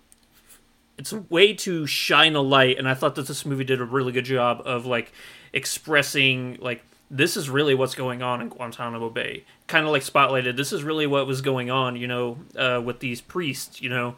it's 0.98 1.12
a 1.12 1.20
way 1.30 1.54
to 1.54 1.86
shine 1.86 2.34
a 2.34 2.40
light, 2.40 2.78
and 2.78 2.88
I 2.88 2.94
thought 2.94 3.14
that 3.14 3.28
this 3.28 3.46
movie 3.46 3.64
did 3.64 3.80
a 3.80 3.84
really 3.84 4.12
good 4.12 4.24
job 4.24 4.62
of 4.64 4.84
like 4.84 5.12
expressing 5.52 6.58
like 6.60 6.84
this 7.10 7.36
is 7.36 7.48
really 7.48 7.74
what's 7.74 7.94
going 7.94 8.22
on 8.22 8.42
in 8.42 8.48
Guantanamo 8.48 9.08
Bay. 9.08 9.44
Kind 9.66 9.86
of 9.86 9.92
like 9.92 10.02
spotlighted. 10.02 10.56
This 10.56 10.72
is 10.72 10.82
really 10.82 11.06
what 11.06 11.26
was 11.26 11.40
going 11.40 11.70
on, 11.70 11.96
you 11.96 12.06
know, 12.06 12.38
uh, 12.56 12.82
with 12.84 13.00
these 13.00 13.20
priests, 13.20 13.80
you 13.80 13.88
know. 13.88 14.16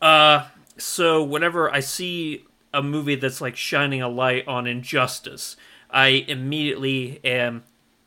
Uh, 0.00 0.46
so 0.76 1.22
whenever 1.24 1.72
I 1.72 1.80
see 1.80 2.44
a 2.72 2.82
movie 2.82 3.16
that's 3.16 3.40
like 3.40 3.56
shining 3.56 4.00
a 4.00 4.08
light 4.08 4.46
on 4.46 4.66
injustice, 4.66 5.56
I 5.90 6.24
immediately 6.28 7.20
am 7.24 7.64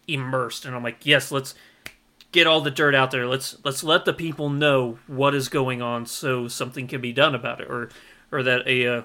immersed, 0.07 0.65
and 0.65 0.75
I'm 0.75 0.83
like, 0.83 1.05
yes, 1.05 1.31
let's 1.31 1.53
get 2.33 2.45
all 2.47 2.59
the 2.59 2.71
dirt 2.71 2.93
out 2.93 3.11
there. 3.11 3.25
Let's 3.25 3.55
let's 3.63 3.83
let 3.83 4.03
the 4.03 4.11
people 4.11 4.49
know 4.49 4.99
what 5.07 5.33
is 5.33 5.47
going 5.47 5.81
on, 5.81 6.05
so 6.05 6.49
something 6.49 6.87
can 6.87 6.99
be 6.99 7.13
done 7.13 7.33
about 7.33 7.61
it, 7.61 7.69
or 7.69 7.89
or 8.31 8.43
that 8.43 8.67
a 8.67 8.85
uh, 8.87 9.01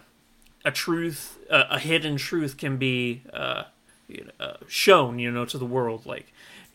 a 0.65 0.73
truth, 0.73 1.39
uh, 1.49 1.65
a 1.71 1.79
hidden 1.79 2.17
truth, 2.17 2.57
can 2.57 2.77
be 2.77 3.23
uh, 3.33 3.65
you 4.09 4.25
know, 4.25 4.45
uh, 4.45 4.57
shown, 4.67 5.21
you 5.21 5.31
know, 5.31 5.45
to 5.45 5.59
the 5.59 5.67
world, 5.67 6.05
like. 6.05 6.33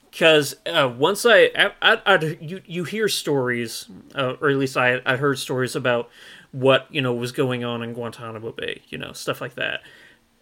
Because 0.10 0.56
uh, 0.68 0.94
once 0.96 1.26
I, 1.26 1.50
I, 1.58 1.72
I, 1.82 2.02
I'd- 2.06 2.38
you, 2.40 2.62
you 2.68 2.84
hear 2.84 3.08
stories, 3.10 3.88
uh, 4.14 4.36
or 4.40 4.50
at 4.52 4.58
least 4.58 4.78
I, 4.78 5.02
I 5.08 5.16
heard 5.16 5.40
stories 5.40 5.76
about 5.76 6.08
what 6.52 6.86
you 6.92 7.02
know 7.02 7.12
was 7.16 7.32
going 7.32 7.64
on 7.64 7.82
in 7.82 7.94
Guantanamo 7.94 8.52
Bay, 8.52 8.84
you 8.90 9.00
know, 9.00 9.12
stuff 9.14 9.42
like 9.42 9.56
that. 9.56 9.82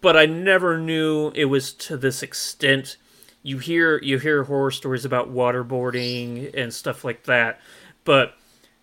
But 0.02 0.14
I 0.14 0.26
never 0.26 0.78
knew 0.78 1.32
it 1.34 1.46
was 1.46 1.72
to 1.74 1.96
this 1.96 2.22
extent 2.22 2.98
you 3.42 3.58
hear 3.58 3.98
you 4.02 4.18
hear 4.18 4.44
horror 4.44 4.70
stories 4.70 5.04
about 5.04 5.32
waterboarding 5.32 6.56
and 6.56 6.72
stuff 6.72 7.04
like 7.04 7.24
that, 7.24 7.60
but 8.04 8.36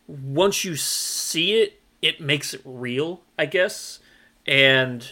once 0.07 0.63
you 0.63 0.75
see 0.75 1.53
it, 1.61 1.81
it 2.01 2.19
makes 2.19 2.53
it 2.53 2.61
real, 2.65 3.21
I 3.37 3.45
guess, 3.45 3.99
and 4.45 5.07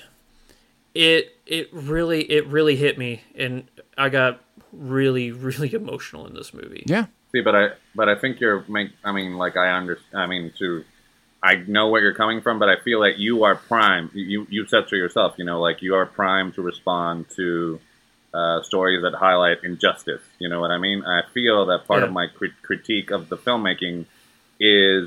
it 0.93 1.37
it 1.45 1.69
really 1.71 2.23
it 2.31 2.47
really 2.47 2.75
hit 2.75 2.97
me, 2.97 3.21
and 3.35 3.69
I 3.97 4.09
got 4.09 4.41
really 4.71 5.31
really 5.31 5.73
emotional 5.73 6.25
in 6.27 6.33
this 6.33 6.53
movie. 6.53 6.83
Yeah. 6.85 7.05
See, 7.31 7.41
but 7.41 7.55
I 7.55 7.69
but 7.95 8.09
I 8.09 8.15
think 8.15 8.39
you're 8.39 8.65
make. 8.67 8.91
I 9.03 9.11
mean, 9.11 9.37
like 9.37 9.57
I 9.57 9.71
under. 9.75 9.99
I 10.13 10.27
mean, 10.27 10.51
to 10.59 10.83
I 11.43 11.55
know 11.67 11.89
where 11.89 12.01
you're 12.01 12.13
coming 12.13 12.41
from, 12.41 12.57
but 12.57 12.69
I 12.69 12.77
feel 12.83 12.99
like 12.99 13.17
you 13.17 13.43
are 13.43 13.55
prime. 13.55 14.09
You 14.13 14.47
you 14.49 14.65
said 14.67 14.85
so 14.87 14.95
yourself. 14.95 15.35
You 15.37 15.45
know, 15.45 15.61
like 15.61 15.81
you 15.81 15.95
are 15.95 16.05
prime 16.05 16.51
to 16.53 16.61
respond 16.61 17.29
to 17.35 17.79
uh, 18.37 18.61
stories 18.69 19.01
that 19.05 19.13
highlight 19.27 19.57
injustice. 19.63 20.21
You 20.39 20.49
know 20.51 20.59
what 20.63 20.71
I 20.77 20.79
mean? 20.87 20.99
I 21.17 21.19
feel 21.35 21.57
that 21.71 21.81
part 21.87 22.01
Yeah. 22.01 22.07
of 22.07 22.13
my 22.21 22.27
crit- 22.37 22.61
critique 22.67 23.09
of 23.17 23.21
the 23.31 23.37
filmmaking 23.45 24.05
is 24.59 25.03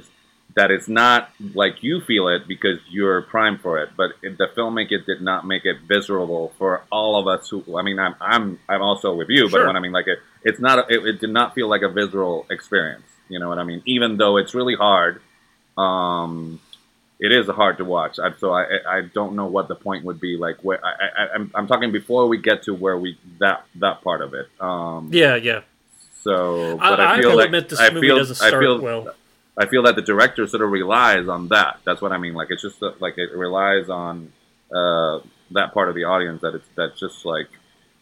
that 0.56 0.70
it's 0.76 0.88
not 0.88 1.30
like 1.62 1.74
you 1.88 2.00
feel 2.00 2.26
it 2.34 2.42
because 2.54 2.78
you're 2.96 3.22
primed 3.34 3.60
for 3.60 3.74
it, 3.82 3.90
but 4.00 4.10
it, 4.26 4.36
the 4.42 4.48
filmmaker 4.56 4.98
did 5.10 5.20
not 5.30 5.40
make 5.52 5.64
it 5.64 5.76
visceral 5.92 6.52
for 6.58 6.82
all 6.90 7.12
of 7.20 7.24
us 7.34 7.48
who. 7.50 7.58
I 7.80 7.82
mean, 7.82 7.98
I'm 8.04 8.14
I'm 8.20 8.44
I'm 8.68 8.82
also 8.82 9.14
with 9.14 9.28
you, 9.36 9.44
but 9.44 9.58
Sure. 9.58 9.66
when 9.68 9.76
I 9.76 9.80
mean 9.80 9.92
like 9.92 10.08
it, 10.14 10.18
it's 10.48 10.60
not. 10.60 10.76
A, 10.80 10.84
it, 10.94 11.06
it 11.10 11.20
did 11.20 11.30
not 11.30 11.54
feel 11.54 11.68
like 11.74 11.82
a 11.82 11.88
visceral 11.98 12.46
experience. 12.50 13.04
You 13.28 13.38
know 13.40 13.48
what 13.48 13.58
I 13.58 13.64
mean? 13.70 13.80
Even 13.86 14.16
though 14.20 14.34
it's 14.38 14.54
really 14.60 14.74
hard, 14.74 15.22
um, 15.78 16.60
it 17.20 17.32
is 17.32 17.46
hard 17.48 17.76
to 17.78 17.84
watch. 17.84 18.18
I, 18.18 18.32
so 18.38 18.52
I 18.52 18.62
I 18.64 18.96
I 18.98 19.00
don't 19.02 19.34
know 19.36 19.46
what 19.46 19.68
the 19.68 19.74
point 19.76 20.04
would 20.06 20.20
be. 20.20 20.36
Like 20.36 20.56
where 20.62 20.80
I, 20.84 20.90
I 21.22 21.34
I'm 21.34 21.50
I'm 21.54 21.66
talking 21.66 21.92
before 21.92 22.26
we 22.26 22.38
get 22.38 22.62
to 22.64 22.74
where 22.74 22.96
we 22.98 23.18
that 23.38 23.64
that 23.76 24.02
part 24.02 24.20
of 24.22 24.34
it. 24.34 24.46
Um, 24.60 25.10
Yeah, 25.12 25.36
yeah. 25.36 25.60
so, 26.22 26.78
I- 26.80 26.90
but 26.90 27.00
I, 27.00 27.14
I 27.14 27.20
feel 27.20 27.30
will 27.30 27.36
like 27.36 27.46
admit 27.46 27.68
this 27.68 27.80
I 27.80 27.90
movie 27.90 28.06
feel, 28.08 28.16
doesn't 28.18 28.42
I 28.44 28.48
start 28.48 28.62
feel, 28.62 28.80
well. 28.80 29.14
I 29.56 29.66
feel 29.66 29.82
that 29.82 29.96
the 29.96 30.02
director 30.02 30.46
sort 30.46 30.62
of 30.62 30.70
relies 30.70 31.28
on 31.28 31.48
that. 31.48 31.80
That's 31.84 32.00
what 32.00 32.12
I 32.12 32.18
mean. 32.18 32.34
Like 32.34 32.48
it's 32.50 32.62
just 32.62 32.80
like 33.00 33.18
it 33.18 33.30
relies 33.34 33.88
on 33.90 34.32
uh, 34.74 35.20
that 35.50 35.74
part 35.74 35.88
of 35.90 35.94
the 35.94 36.04
audience 36.04 36.40
that 36.42 36.54
it's 36.54 36.68
that's 36.76 36.98
just 36.98 37.24
like 37.24 37.48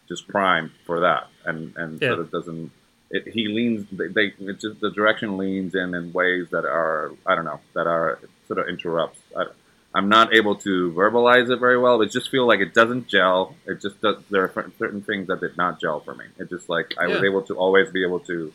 just 0.08 0.28
prime 0.28 0.70
for 0.86 1.00
that, 1.00 1.26
and 1.44 1.74
and 1.76 2.00
Yeah. 2.00 2.08
sort 2.10 2.20
of 2.20 2.30
doesn't. 2.30 2.70
It, 3.10 3.26
he 3.32 3.48
leans. 3.48 3.86
They, 3.90 4.08
they 4.08 4.26
it 4.38 4.60
just 4.60 4.80
the 4.80 4.90
direction 4.90 5.38
leans 5.38 5.74
in 5.74 5.94
in 5.94 6.12
ways 6.12 6.50
that 6.50 6.64
are 6.64 7.12
I 7.26 7.34
don't 7.34 7.46
know 7.46 7.60
that 7.74 7.86
are 7.86 8.20
sort 8.48 8.58
of 8.58 8.68
interrupts. 8.68 9.20
I, 9.36 9.44
I'm 9.94 10.08
not 10.08 10.34
able 10.34 10.56
to 10.56 10.92
verbalize 10.92 11.50
it 11.50 11.58
very 11.60 11.78
well. 11.78 12.02
It 12.02 12.10
just 12.10 12.30
feel 12.30 12.46
like 12.46 12.60
it 12.60 12.74
doesn't 12.74 13.06
gel. 13.08 13.54
It 13.66 13.80
just 13.80 14.00
does. 14.02 14.16
There 14.30 14.42
are 14.42 14.72
certain 14.78 15.02
things 15.02 15.28
that 15.28 15.40
did 15.40 15.56
not 15.56 15.80
gel 15.80 16.00
for 16.00 16.14
me. 16.14 16.24
It 16.38 16.50
just 16.50 16.68
like 16.68 16.94
I 16.98 17.06
was 17.06 17.22
able 17.22 17.42
to 17.42 17.54
always 17.56 17.90
be 17.90 18.04
able 18.04 18.20
to 18.20 18.52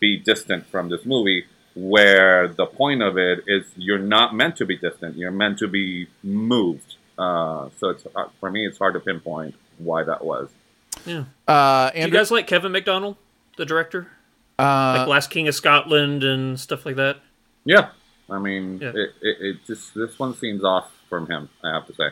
be 0.00 0.18
distant 0.18 0.66
from 0.66 0.88
this 0.90 1.04
movie 1.04 1.44
where 1.74 2.48
the 2.48 2.66
point 2.66 3.02
of 3.02 3.16
it 3.18 3.44
is 3.46 3.64
you're 3.76 3.98
not 3.98 4.34
meant 4.34 4.56
to 4.56 4.64
be 4.64 4.76
distant 4.76 5.16
you're 5.16 5.30
meant 5.30 5.58
to 5.58 5.68
be 5.68 6.06
moved 6.24 6.96
uh, 7.18 7.68
so 7.78 7.90
it's 7.90 8.04
uh, 8.16 8.26
for 8.40 8.50
me 8.50 8.66
it's 8.66 8.78
hard 8.78 8.94
to 8.94 9.00
pinpoint 9.00 9.54
why 9.78 10.02
that 10.02 10.24
was 10.24 10.48
Yeah. 11.04 11.24
Uh, 11.46 11.90
Do 11.90 12.00
you 12.00 12.10
guys 12.10 12.30
like 12.30 12.46
Kevin 12.46 12.72
Macdonald, 12.72 13.16
the 13.56 13.64
director? 13.64 14.08
Uh, 14.58 14.96
like 14.98 15.08
Last 15.08 15.30
King 15.30 15.46
of 15.46 15.54
Scotland 15.54 16.24
and 16.24 16.58
stuff 16.58 16.84
like 16.86 16.96
that. 16.96 17.18
yeah 17.64 17.90
i 18.30 18.38
mean 18.38 18.78
Yeah. 18.80 18.90
It, 18.90 19.10
it, 19.22 19.36
it 19.40 19.56
just 19.66 19.94
this 19.94 20.18
one 20.18 20.34
seems 20.34 20.64
off 20.64 20.90
from 21.08 21.26
him 21.26 21.48
i 21.64 21.72
have 21.72 21.86
to 21.86 21.94
say 21.94 22.08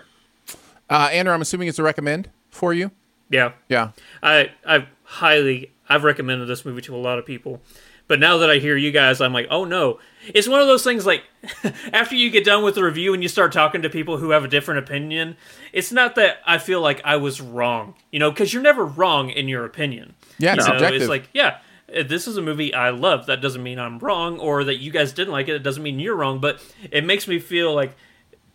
Uh, 0.89 1.09
Andrew, 1.13 1.35
I'm 1.35 1.43
assuming 1.43 1.67
it's 1.69 1.81
a 1.81 1.83
recommend 1.83 2.31
for 2.51 2.73
you. 2.73 2.93
Yeah. 3.29 3.53
Yeah. 3.69 3.91
I 4.23 4.53
I've 4.65 4.87
highly 5.03 5.73
I've 5.89 6.05
recommended 6.05 6.47
this 6.47 6.65
movie 6.65 6.81
to 6.83 6.95
a 6.95 6.99
lot 6.99 7.19
of 7.19 7.27
people. 7.27 7.61
But 8.09 8.21
now 8.21 8.39
that 8.39 8.49
I 8.51 8.59
hear 8.59 8.77
you 8.77 8.93
guys, 8.93 9.21
I'm 9.21 9.33
like, 9.33 9.49
oh 9.51 9.65
no. 9.65 9.99
It's 10.33 10.47
one 10.47 10.61
of 10.61 10.69
those 10.69 10.85
things 10.85 11.05
like 11.05 11.25
after 11.93 12.15
you 12.15 12.31
get 12.31 12.45
done 12.45 12.63
with 12.63 12.77
the 12.77 12.85
review 12.85 13.15
and 13.15 13.21
you 13.23 13.29
start 13.29 13.51
talking 13.53 13.83
to 13.83 13.91
people 13.91 14.19
who 14.19 14.31
have 14.31 14.45
a 14.45 14.49
different 14.49 14.79
opinion, 14.79 15.37
it's 15.73 15.91
not 15.91 16.15
that 16.15 16.37
I 16.47 16.59
feel 16.59 16.81
like 16.81 17.01
I 17.05 17.17
was 17.17 17.41
wrong, 17.41 17.95
you 18.13 18.21
know, 18.21 18.31
because 18.31 18.55
you're 18.55 18.63
never 18.63 18.85
wrong 18.85 19.31
in 19.31 19.49
your 19.49 19.65
opinion. 19.65 20.15
Yeah, 20.39 20.53
you 20.53 20.59
it's 20.59 20.69
know, 20.69 20.75
objective. 20.75 21.03
It's 21.03 21.09
like, 21.11 21.29
yeah, 21.35 21.59
this 21.89 22.27
is 22.27 22.37
a 22.37 22.43
movie 22.43 22.75
I 22.75 22.91
love. 22.91 23.27
That 23.27 23.41
doesn't 23.41 23.63
mean 23.63 23.79
I'm 23.79 23.99
wrong, 23.99 24.39
or 24.39 24.65
that 24.65 24.77
you 24.77 24.91
guys 24.91 25.13
didn't 25.13 25.33
like 25.33 25.49
it. 25.49 25.55
It 25.57 25.63
doesn't 25.63 25.83
mean 25.83 25.99
you're 26.01 26.17
wrong. 26.17 26.41
But 26.41 26.61
it 26.91 27.05
makes 27.05 27.27
me 27.29 27.39
feel 27.39 27.75
like, 27.75 27.97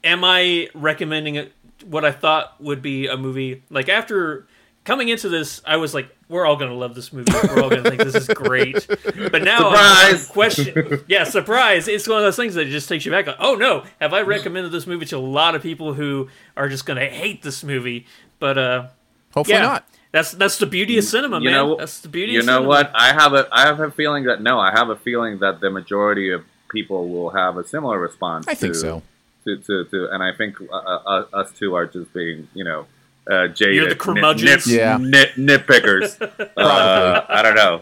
am 0.04 0.24
I 0.24 0.70
recommending 0.74 1.36
it, 1.36 1.54
what 1.86 2.06
I 2.06 2.12
thought 2.12 2.60
would 2.62 2.82
be 2.82 3.08
a 3.08 3.18
movie? 3.18 3.64
Like 3.70 3.90
after 3.90 4.48
coming 4.84 5.10
into 5.10 5.30
this, 5.30 5.62
I 5.66 5.78
was 5.78 5.94
like, 5.94 6.10
we're 6.28 6.46
all 6.46 6.56
gonna 6.56 6.74
love 6.74 6.96
this 6.96 7.12
movie. 7.14 7.32
We're 7.34 7.62
all 7.64 7.70
gonna 7.70 7.84
think 7.90 8.02
this 8.04 8.16
is 8.16 8.28
great. 8.28 8.88
But 8.88 9.44
now, 9.44 9.70
I'm- 9.70 9.76
I'm 9.78 10.18
Surprise! 10.18 10.28
question, 10.28 11.04
yeah, 11.08 11.24
surprise. 11.26 11.88
It's 11.88 12.08
one 12.08 12.18
of 12.18 12.24
those 12.24 12.36
things 12.38 12.56
that 12.56 12.66
just 12.66 12.88
takes 12.90 13.06
you 13.06 13.12
back. 13.12 13.28
Like, 13.28 13.36
oh 13.40 13.56
no, 13.56 13.84
have 14.00 14.14
I 14.14 14.22
recommended 14.22 14.72
this 14.72 14.88
movie 14.88 15.06
to 15.08 15.18
a 15.18 15.20
lot 15.20 15.56
of 15.56 15.62
people 15.62 15.94
who 15.94 16.30
are 16.58 16.68
just 16.70 16.86
gonna 16.86 17.06
hate 17.10 17.42
this 17.44 17.64
movie? 17.64 18.06
But 18.40 18.58
uh, 18.58 18.88
Hopefully 19.34 19.58
yeah, 19.58 19.64
not. 19.64 19.88
That's 20.12 20.32
that's 20.32 20.58
the 20.58 20.66
beauty 20.66 20.98
of 20.98 21.04
cinema, 21.06 21.40
you 21.40 21.46
man. 21.46 21.54
know 21.54 21.76
that's 21.78 22.00
the 22.02 22.10
beauty. 22.10 22.34
you 22.34 22.40
of 22.42 22.46
know 22.46 22.54
cinema. 22.58 22.68
what 22.68 22.92
i 22.94 23.14
have 23.14 23.34
a 23.34 23.48
i 23.52 23.62
have 23.66 23.80
a 23.80 23.90
feeling 23.92 24.26
that 24.26 24.42
no 24.42 24.60
i 24.60 24.70
have 24.72 24.90
a 24.90 24.96
feeling 24.98 25.40
that 25.40 25.62
the 25.62 25.70
majority 25.70 26.32
of 26.32 26.44
people 26.70 27.08
will 27.10 27.30
have 27.30 27.56
a 27.58 27.66
similar 27.66 27.98
response 28.00 28.46
I 28.48 28.54
think 28.56 28.76
so. 28.76 29.04
to, 29.46 29.58
to, 29.58 29.86
to 29.86 30.10
and 30.12 30.22
i 30.22 30.32
think 30.34 30.58
uh, 30.62 30.76
uh, 30.76 31.26
us 31.34 31.52
two 31.58 31.76
are 31.76 31.86
just 31.86 32.14
being 32.14 32.48
you 32.54 32.64
know 32.66 32.88
uh, 33.30 33.48
jaded, 33.48 33.76
You're 33.76 33.84
the 33.86 33.90
nit, 33.92 34.00
curmudgeons. 34.00 34.68
nit, 34.68 34.76
Yeah. 34.76 34.98
nit, 35.00 35.30
nitpickers. 35.38 36.20
uh, 36.58 37.26
I 37.30 37.42
don't 37.44 37.54
know. 37.56 37.82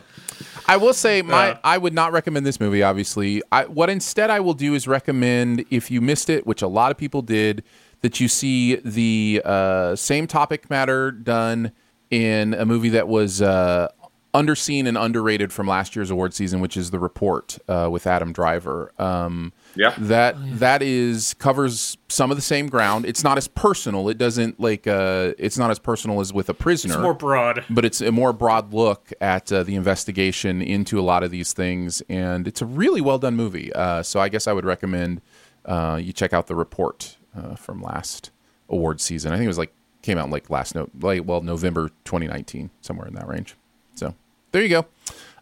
I 0.68 0.76
will 0.76 0.94
say 0.94 1.22
my 1.22 1.52
Uh. 1.54 1.60
I 1.64 1.78
would 1.78 1.94
not 1.94 2.12
recommend 2.12 2.46
this 2.46 2.60
movie. 2.60 2.84
Obviously, 2.84 3.42
I, 3.52 3.64
what 3.66 3.90
instead 3.90 4.30
I 4.30 4.42
will 4.42 4.54
do 4.54 4.74
is 4.76 4.86
recommend 4.86 5.64
if 5.72 5.90
you 5.90 6.02
missed 6.02 6.30
it, 6.30 6.46
which 6.46 6.62
a 6.62 6.68
lot 6.68 6.92
of 6.92 6.98
people 6.98 7.22
did, 7.22 7.64
that 8.02 8.20
you 8.20 8.28
see 8.28 8.76
the 8.84 9.42
uh, 9.46 9.96
same 9.96 10.28
topic 10.28 10.70
matter 10.70 11.10
done 11.10 11.72
in 12.12 12.54
a 12.54 12.66
movie 12.66 12.90
that 12.90 13.08
was 13.08 13.42
uh, 13.42 13.88
underseen 14.34 14.88
and 14.88 14.98
underrated 14.98 15.52
from 15.52 15.68
last 15.68 15.96
year's 15.96 16.12
award 16.12 16.34
season, 16.34 16.60
which 16.60 16.78
is 16.78 16.92
The 16.92 17.00
Report 17.00 17.58
uh, 17.68 17.90
with 17.92 18.06
Adam 18.08 18.32
Driver. 18.32 18.92
Um, 19.00 19.54
Yeah. 19.76 19.94
that 19.98 20.36
that 20.60 20.82
is 20.82 21.34
covers 21.36 21.98
some 22.10 22.30
of 22.32 22.38
the 22.38 22.42
same 22.42 22.68
ground. 22.68 23.06
It's 23.06 23.24
not 23.24 23.38
as 23.38 23.48
personal. 23.48 24.10
It 24.10 24.18
doesn't 24.18 24.60
like 24.60 24.86
uh, 24.88 25.34
it's 25.38 25.58
not 25.58 25.70
as 25.72 25.80
personal 25.80 26.20
as 26.20 26.32
with 26.34 26.50
a 26.50 26.54
prisoner 26.54 26.96
It's 26.96 27.02
more 27.04 27.14
broad. 27.14 27.66
but 27.70 27.86
it's 27.86 28.02
a 28.02 28.12
more 28.12 28.34
broad 28.34 28.74
look 28.74 29.12
at 29.22 29.52
uh, 29.52 29.64
the 29.64 29.76
investigation 29.76 30.62
into 30.62 31.00
a 31.00 31.02
lot 31.04 31.24
of 31.24 31.32
these 31.32 31.54
things, 31.54 32.02
and 32.10 32.48
it's 32.48 32.62
a 32.62 32.66
really 32.66 33.02
well 33.02 33.18
done 33.20 33.36
movie. 33.36 33.72
Uh, 33.74 34.02
so 34.04 34.20
I 34.20 34.30
guess 34.30 34.48
I 34.48 34.54
would 34.54 34.66
recommend 34.66 35.22
uh, 35.66 36.00
you 36.02 36.14
check 36.14 36.34
out 36.34 36.48
the 36.48 36.56
report 36.56 37.18
uh, 37.38 37.56
from 37.56 37.82
last 37.82 38.32
award 38.70 39.02
season. 39.02 39.32
I 39.34 39.36
think 39.38 39.46
it 39.46 39.50
was 39.50 39.58
like 39.60 39.74
came 40.02 40.18
out 40.18 40.30
like 40.30 40.50
last 40.50 40.76
no 40.76 40.90
like 41.02 41.26
well 41.26 41.42
November 41.42 41.90
2019, 42.06 42.70
somewhere 42.82 43.08
in 43.08 43.14
that 43.16 43.28
range. 43.28 43.56
So 43.96 44.14
there 44.52 44.62
you 44.62 44.70
go. 44.70 44.86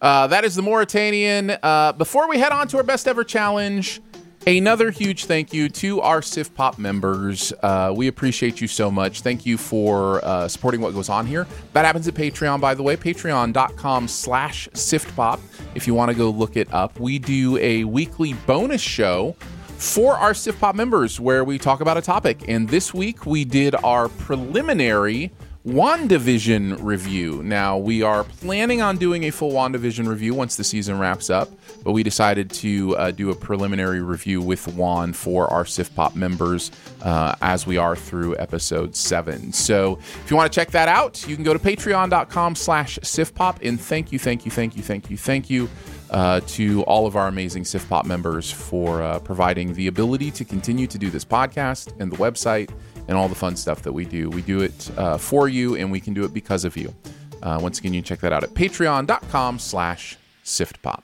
Uh, 0.01 0.27
that 0.27 0.43
is 0.43 0.55
the 0.55 0.61
Mauritanian. 0.61 1.57
Uh, 1.61 1.91
before 1.93 2.29
we 2.29 2.37
head 2.37 2.51
on 2.51 2.67
to 2.69 2.77
our 2.77 2.83
best 2.83 3.07
ever 3.07 3.23
challenge, 3.23 4.01
another 4.45 4.91
huge 4.91 5.25
thank 5.25 5.53
you 5.53 5.69
to 5.69 6.01
our 6.01 6.21
SiftPop 6.21 6.77
members. 6.77 7.51
Uh, 7.63 7.93
we 7.95 8.07
appreciate 8.07 8.61
you 8.61 8.67
so 8.67 8.91
much. 8.91 9.21
Thank 9.21 9.45
you 9.45 9.57
for 9.57 10.23
uh, 10.23 10.47
supporting 10.47 10.81
what 10.81 10.93
goes 10.93 11.09
on 11.09 11.25
here. 11.25 11.47
That 11.73 11.85
happens 11.85 12.07
at 12.07 12.13
Patreon, 12.13 12.61
by 12.61 12.73
the 12.73 12.83
way, 12.83 12.95
patreon.com 12.95 14.07
slash 14.07 14.69
siftpop. 14.69 15.39
If 15.75 15.87
you 15.87 15.93
want 15.93 16.11
to 16.11 16.17
go 16.17 16.29
look 16.29 16.55
it 16.55 16.71
up, 16.73 16.99
we 16.99 17.19
do 17.19 17.57
a 17.57 17.83
weekly 17.83 18.33
bonus 18.45 18.81
show 18.81 19.35
for 19.77 20.15
our 20.15 20.33
SiftPop 20.33 20.73
members 20.73 21.19
where 21.19 21.43
we 21.43 21.57
talk 21.57 21.81
about 21.81 21.97
a 21.97 22.01
topic. 22.01 22.43
And 22.47 22.67
this 22.67 22.93
week 22.93 23.25
we 23.25 23.45
did 23.45 23.75
our 23.75 24.09
preliminary 24.09 25.31
WandaVision 25.67 26.81
review. 26.81 27.43
Now, 27.43 27.77
we 27.77 28.01
are 28.01 28.23
planning 28.23 28.81
on 28.81 28.95
doing 28.95 29.25
a 29.25 29.31
full 29.31 29.51
WandaVision 29.51 30.07
review 30.07 30.33
once 30.33 30.55
the 30.55 30.63
season 30.63 30.97
wraps 30.97 31.29
up, 31.29 31.49
but 31.83 31.91
we 31.91 32.03
decided 32.03 32.49
to 32.51 32.95
uh, 32.95 33.11
do 33.11 33.31
a 33.31 33.35
preliminary 33.35 34.01
review 34.01 34.41
with 34.41 34.65
Juan 34.69 35.11
for 35.11 35.51
our 35.51 35.65
SiftPop 35.65 36.15
members 36.15 36.71
uh, 37.01 37.35
as 37.41 37.67
we 37.67 37.75
are 37.75 37.97
through 37.97 38.37
episode 38.37 38.95
7. 38.95 39.51
So, 39.51 39.99
if 40.23 40.31
you 40.31 40.37
want 40.37 40.49
to 40.49 40.55
check 40.55 40.71
that 40.71 40.87
out, 40.87 41.27
you 41.27 41.35
can 41.35 41.43
go 41.43 41.51
to 41.51 41.59
patreon.com 41.59 42.55
slash 42.55 42.97
siftpop. 42.99 43.57
And 43.61 43.79
thank 43.79 44.13
you, 44.13 44.19
thank 44.19 44.45
you, 44.45 44.51
thank 44.51 44.77
you, 44.77 44.83
thank 44.83 45.09
you, 45.09 45.17
thank 45.17 45.49
you 45.49 45.69
uh, 46.11 46.41
to 46.47 46.83
all 46.83 47.05
of 47.05 47.15
our 47.15 47.27
amazing 47.27 47.63
SiftPop 47.63 48.05
members 48.05 48.51
for 48.51 49.01
uh, 49.01 49.19
providing 49.19 49.73
the 49.73 49.87
ability 49.87 50.31
to 50.31 50.45
continue 50.45 50.87
to 50.87 50.97
do 50.97 51.09
this 51.09 51.25
podcast 51.25 51.93
and 51.99 52.11
the 52.11 52.17
website 52.17 52.69
and 53.07 53.17
all 53.17 53.27
the 53.27 53.35
fun 53.35 53.55
stuff 53.55 53.81
that 53.83 53.93
we 53.93 54.05
do. 54.05 54.29
We 54.29 54.41
do 54.41 54.61
it 54.61 54.91
uh, 54.97 55.17
for 55.17 55.47
you, 55.47 55.75
and 55.75 55.91
we 55.91 55.99
can 55.99 56.13
do 56.13 56.23
it 56.23 56.33
because 56.33 56.65
of 56.65 56.75
you. 56.77 56.93
Uh, 57.41 57.59
once 57.61 57.79
again, 57.79 57.93
you 57.93 58.01
can 58.01 58.05
check 58.05 58.19
that 58.19 58.33
out 58.33 58.43
at 58.43 58.53
patreon.com 58.53 59.59
slash 59.59 60.17
siftpop. 60.43 61.03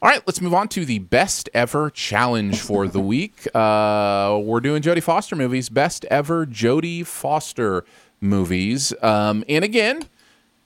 All 0.00 0.08
right, 0.08 0.22
let's 0.28 0.40
move 0.40 0.54
on 0.54 0.68
to 0.68 0.84
the 0.84 1.00
best 1.00 1.50
ever 1.52 1.90
challenge 1.90 2.60
for 2.60 2.86
the 2.86 3.00
week. 3.00 3.48
Uh, 3.52 4.38
we're 4.40 4.60
doing 4.60 4.80
Jodie 4.80 5.02
Foster 5.02 5.34
movies, 5.34 5.68
best 5.68 6.04
ever 6.04 6.46
Jodie 6.46 7.04
Foster 7.04 7.84
movies. 8.20 8.94
Um, 9.02 9.42
and 9.48 9.64
again, 9.64 10.04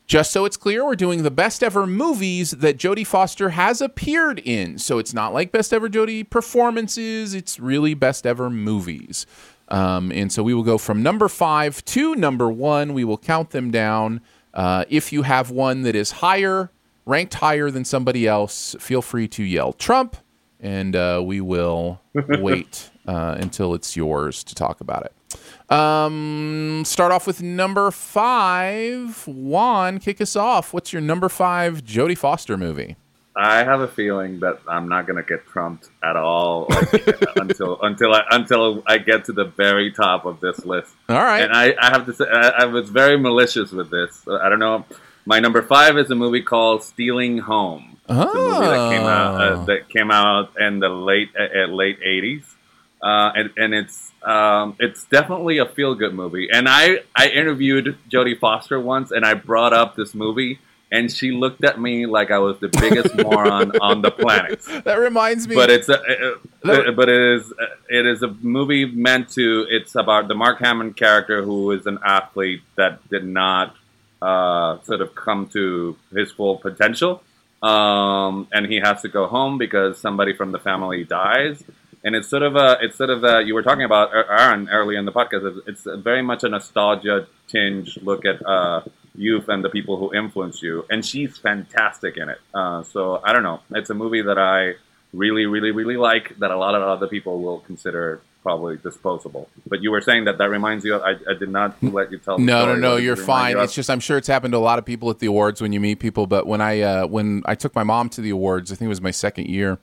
just 0.06 0.32
so 0.32 0.44
it's 0.44 0.58
clear, 0.58 0.84
we're 0.84 0.96
doing 0.96 1.22
the 1.22 1.30
best 1.30 1.62
ever 1.62 1.86
movies 1.86 2.50
that 2.50 2.76
Jodie 2.76 3.06
Foster 3.06 3.48
has 3.50 3.80
appeared 3.80 4.38
in. 4.40 4.76
So 4.76 4.98
it's 4.98 5.14
not 5.14 5.32
like 5.32 5.50
best 5.50 5.72
ever 5.72 5.88
Jodie 5.88 6.28
performances, 6.28 7.32
it's 7.32 7.58
really 7.58 7.94
best 7.94 8.26
ever 8.26 8.50
movies. 8.50 9.24
Um, 9.68 10.12
and 10.12 10.30
so 10.30 10.42
we 10.42 10.52
will 10.52 10.62
go 10.62 10.76
from 10.76 11.02
number 11.02 11.28
five 11.28 11.82
to 11.86 12.14
number 12.14 12.50
one. 12.50 12.92
We 12.92 13.04
will 13.04 13.16
count 13.16 13.48
them 13.48 13.70
down. 13.70 14.20
Uh, 14.52 14.84
if 14.90 15.10
you 15.10 15.22
have 15.22 15.50
one 15.50 15.84
that 15.84 15.96
is 15.96 16.10
higher, 16.10 16.70
ranked 17.06 17.34
higher 17.34 17.70
than 17.70 17.84
somebody 17.84 18.26
else, 18.26 18.76
feel 18.78 19.02
free 19.02 19.28
to 19.28 19.42
yell 19.42 19.72
Trump, 19.72 20.16
and 20.60 20.94
uh, 20.94 21.22
we 21.24 21.40
will 21.40 22.00
wait 22.28 22.90
uh, 23.06 23.36
until 23.38 23.74
it's 23.74 23.96
yours 23.96 24.44
to 24.44 24.54
talk 24.54 24.80
about 24.80 25.04
it. 25.04 25.72
Um, 25.72 26.82
start 26.84 27.12
off 27.12 27.26
with 27.26 27.42
number 27.42 27.90
five. 27.90 29.26
Juan, 29.26 29.98
kick 29.98 30.20
us 30.20 30.36
off. 30.36 30.74
What's 30.74 30.92
your 30.92 31.02
number 31.02 31.28
five 31.28 31.82
Jodie 31.82 32.18
Foster 32.18 32.56
movie? 32.56 32.96
I 33.34 33.64
have 33.64 33.80
a 33.80 33.88
feeling 33.88 34.40
that 34.40 34.60
I'm 34.68 34.88
not 34.90 35.06
gonna 35.06 35.22
get 35.22 35.46
trumped 35.46 35.88
at 36.02 36.16
all 36.16 36.66
like, 36.68 36.92
until 37.36 37.80
until 37.80 38.12
I 38.14 38.24
until 38.30 38.82
I 38.86 38.98
get 38.98 39.24
to 39.26 39.32
the 39.32 39.44
very 39.44 39.90
top 39.90 40.26
of 40.26 40.40
this 40.40 40.66
list. 40.66 40.94
All 41.08 41.16
right, 41.16 41.42
and 41.42 41.52
I, 41.52 41.74
I 41.80 41.90
have 41.90 42.04
to 42.06 42.12
say 42.12 42.26
I, 42.30 42.48
I 42.48 42.64
was 42.66 42.90
very 42.90 43.18
malicious 43.18 43.72
with 43.72 43.90
this. 43.90 44.26
I 44.28 44.50
don't 44.50 44.58
know. 44.58 44.84
My 45.24 45.38
number 45.38 45.62
five 45.62 45.96
is 45.98 46.10
a 46.10 46.14
movie 46.14 46.42
called 46.42 46.82
Stealing 46.82 47.38
Home. 47.38 47.98
Oh. 48.08 48.22
It's 48.22 48.34
a 48.34 48.38
movie 48.38 48.66
that 48.66 48.90
came 48.90 49.06
out 49.06 49.40
uh, 49.40 49.64
that 49.64 49.88
came 49.88 50.10
out 50.10 50.52
in 50.60 50.80
the 50.80 50.88
late 50.88 51.30
uh, 51.38 51.66
late 51.66 51.98
eighties, 52.04 52.56
uh, 53.02 53.30
and 53.34 53.50
and 53.56 53.74
it's 53.74 54.12
um, 54.22 54.76
it's 54.80 55.04
definitely 55.04 55.58
a 55.58 55.66
feel 55.66 55.94
good 55.94 56.14
movie. 56.14 56.48
And 56.52 56.68
I 56.68 57.00
I 57.14 57.28
interviewed 57.28 57.96
Jodie 58.10 58.38
Foster 58.38 58.80
once, 58.80 59.12
and 59.12 59.24
I 59.24 59.34
brought 59.34 59.72
up 59.72 59.96
this 59.96 60.14
movie. 60.14 60.58
And 60.94 61.10
she 61.10 61.30
looked 61.30 61.64
at 61.64 61.80
me 61.80 62.04
like 62.04 62.30
I 62.30 62.38
was 62.38 62.58
the 62.58 62.68
biggest 62.68 63.14
moron 63.24 63.74
on 63.78 64.02
the 64.02 64.10
planet. 64.10 64.60
That 64.84 64.98
reminds 64.98 65.48
me. 65.48 65.54
But 65.54 65.70
it's 65.70 65.88
a, 65.88 65.98
uh, 65.98 66.90
but 66.90 67.08
it 67.08 67.18
is 67.18 67.50
it 67.88 68.04
is 68.04 68.22
a 68.22 68.28
movie 68.42 68.84
meant 68.84 69.30
to. 69.30 69.66
It's 69.70 69.94
about 69.94 70.28
the 70.28 70.34
Mark 70.34 70.58
Hamill 70.58 70.92
character 70.92 71.42
who 71.42 71.70
is 71.70 71.86
an 71.86 71.98
athlete 72.04 72.60
that 72.76 73.08
did 73.08 73.24
not 73.24 73.74
uh, 74.22 74.80
sort 74.82 75.00
of 75.00 75.14
come 75.14 75.48
to 75.48 75.96
his 76.14 76.30
full 76.30 76.56
potential. 76.56 77.22
Um, 77.60 78.48
and 78.52 78.66
he 78.66 78.76
has 78.76 79.02
to 79.02 79.08
go 79.08 79.26
home 79.26 79.58
because 79.58 79.98
somebody 79.98 80.32
from 80.32 80.52
the 80.52 80.58
family 80.58 81.04
dies. 81.04 81.62
And 82.04 82.16
it's 82.16 82.28
sort 82.28 82.42
of 82.42 82.56
a, 82.56 82.78
it's 82.80 82.96
sort 82.96 83.10
of 83.10 83.22
a, 83.24 83.42
you 83.42 83.54
were 83.54 83.62
talking 83.62 83.84
about 83.84 84.10
Aaron 84.12 84.68
earlier 84.68 84.98
in 84.98 85.06
the 85.06 85.12
podcast. 85.12 85.44
It's, 85.66 85.86
it's 85.86 86.02
very 86.02 86.22
much 86.22 86.42
a 86.44 86.48
nostalgia 86.48 87.26
tinge 87.48 87.98
look 88.02 88.24
at 88.24 88.44
uh, 88.44 88.82
youth 89.14 89.48
and 89.48 89.64
the 89.64 89.68
people 89.68 89.96
who 89.98 90.12
influence 90.14 90.62
you. 90.62 90.84
And 90.90 91.04
she's 91.04 91.38
fantastic 91.38 92.16
in 92.16 92.28
it. 92.28 92.40
Uh, 92.52 92.82
so 92.82 93.20
I 93.24 93.32
don't 93.32 93.44
know. 93.44 93.60
It's 93.70 93.90
a 93.90 93.94
movie 93.94 94.22
that 94.22 94.38
I 94.38 94.74
really, 95.12 95.46
really, 95.46 95.70
really 95.70 95.96
like 95.96 96.38
that 96.38 96.50
a 96.50 96.56
lot 96.56 96.74
of 96.74 96.82
other 96.82 97.06
people 97.06 97.40
will 97.40 97.60
consider 97.60 98.20
probably 98.42 98.76
disposable. 98.76 99.48
But 99.66 99.82
you 99.82 99.90
were 99.90 100.00
saying 100.00 100.24
that 100.24 100.38
that 100.38 100.50
reminds 100.50 100.84
you. 100.84 100.94
Of, 100.96 101.02
I, 101.02 101.10
I 101.30 101.34
did 101.38 101.48
not 101.48 101.80
let 101.82 102.10
you 102.10 102.18
tell. 102.18 102.38
no, 102.38 102.66
no, 102.66 102.74
no. 102.76 102.96
You're 102.96 103.16
fine. 103.16 103.56
You 103.56 103.62
it's 103.62 103.74
just 103.74 103.88
I'm 103.88 104.00
sure 104.00 104.18
it's 104.18 104.28
happened 104.28 104.52
to 104.52 104.58
a 104.58 104.60
lot 104.60 104.78
of 104.78 104.84
people 104.84 105.10
at 105.10 105.18
the 105.20 105.26
awards 105.26 105.60
when 105.60 105.72
you 105.72 105.80
meet 105.80 105.98
people. 106.00 106.26
But 106.26 106.46
when 106.46 106.60
I 106.60 106.80
uh, 106.80 107.06
when 107.06 107.42
I 107.46 107.54
took 107.54 107.74
my 107.74 107.84
mom 107.84 108.08
to 108.10 108.20
the 108.20 108.30
awards, 108.30 108.72
I 108.72 108.74
think 108.74 108.86
it 108.86 108.88
was 108.88 109.00
my 109.00 109.10
second 109.12 109.46
year, 109.48 109.78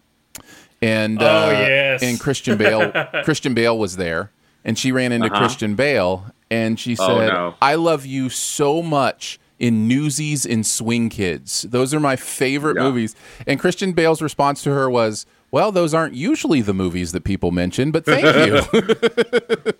and 0.81 1.21
oh 1.21 1.25
uh, 1.25 1.49
yes, 1.51 2.03
and 2.03 2.19
Christian 2.19 2.57
Bale 2.57 2.91
Christian 3.23 3.53
Bale 3.53 3.77
was 3.77 3.95
there, 3.97 4.31
and 4.63 4.77
she 4.77 4.91
ran 4.91 5.11
into 5.11 5.27
Uh-huh. 5.27 5.37
Christian 5.39 5.75
Bale, 5.75 6.25
and 6.51 6.79
she 6.79 6.95
said, 6.95 7.09
Oh, 7.09 7.27
no. 7.27 7.55
"I 7.61 7.75
love 7.75 8.05
you 8.05 8.29
so 8.29 8.81
much." 8.81 9.39
In 9.59 9.89
Newsies 9.89 10.45
and 10.45 10.65
Swing 10.65 11.09
Kids. 11.09 11.63
Those 11.63 11.93
are 11.93 11.99
my 11.99 12.15
favorite 12.15 12.77
Yeah. 12.77 12.83
movies. 12.83 13.13
And 13.45 13.59
Christian 13.59 13.91
Bale's 13.91 14.21
response 14.21 14.63
to 14.63 14.69
her 14.71 14.89
was, 14.89 15.25
Well, 15.51 15.71
those 15.71 15.93
aren't 15.93 16.13
usually 16.13 16.61
the 16.61 16.73
movies 16.73 17.11
that 17.13 17.23
people 17.23 17.51
mention, 17.51 17.91
but 17.91 18.05
thank 18.05 18.23
you. 18.23 18.61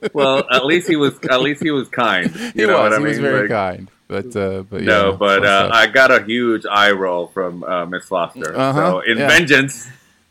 well, 0.14 0.44
at 0.52 0.66
least 0.66 0.88
he 0.88 0.96
was 0.96 1.14
at 1.30 1.42
least 1.42 1.62
he 1.62 1.72
was 1.72 1.88
kind. 1.90 2.34
You 2.36 2.52
he 2.56 2.66
know 2.66 2.82
was. 2.82 2.92
what 2.92 2.94
I 2.94 2.98
he 2.98 3.04
mean? 3.04 3.08
was 3.10 3.18
very 3.20 3.42
Like, 3.42 3.50
kind. 3.50 3.92
But 4.08 4.36
uh, 4.36 4.64
but 4.64 4.82
No, 4.82 5.14
but 5.16 5.46
uh. 5.46 5.70
I 5.72 5.86
got 5.88 6.10
a 6.12 6.24
huge 6.24 6.66
eye 6.66 6.92
roll 6.92 7.28
from 7.28 7.64
uh, 7.64 7.86
Miss 7.86 8.06
Foster. 8.06 8.58
Uh-huh, 8.58 8.80
So 8.80 9.00
in 9.02 9.20
yeah. 9.20 9.28
vengeance, 9.28 9.88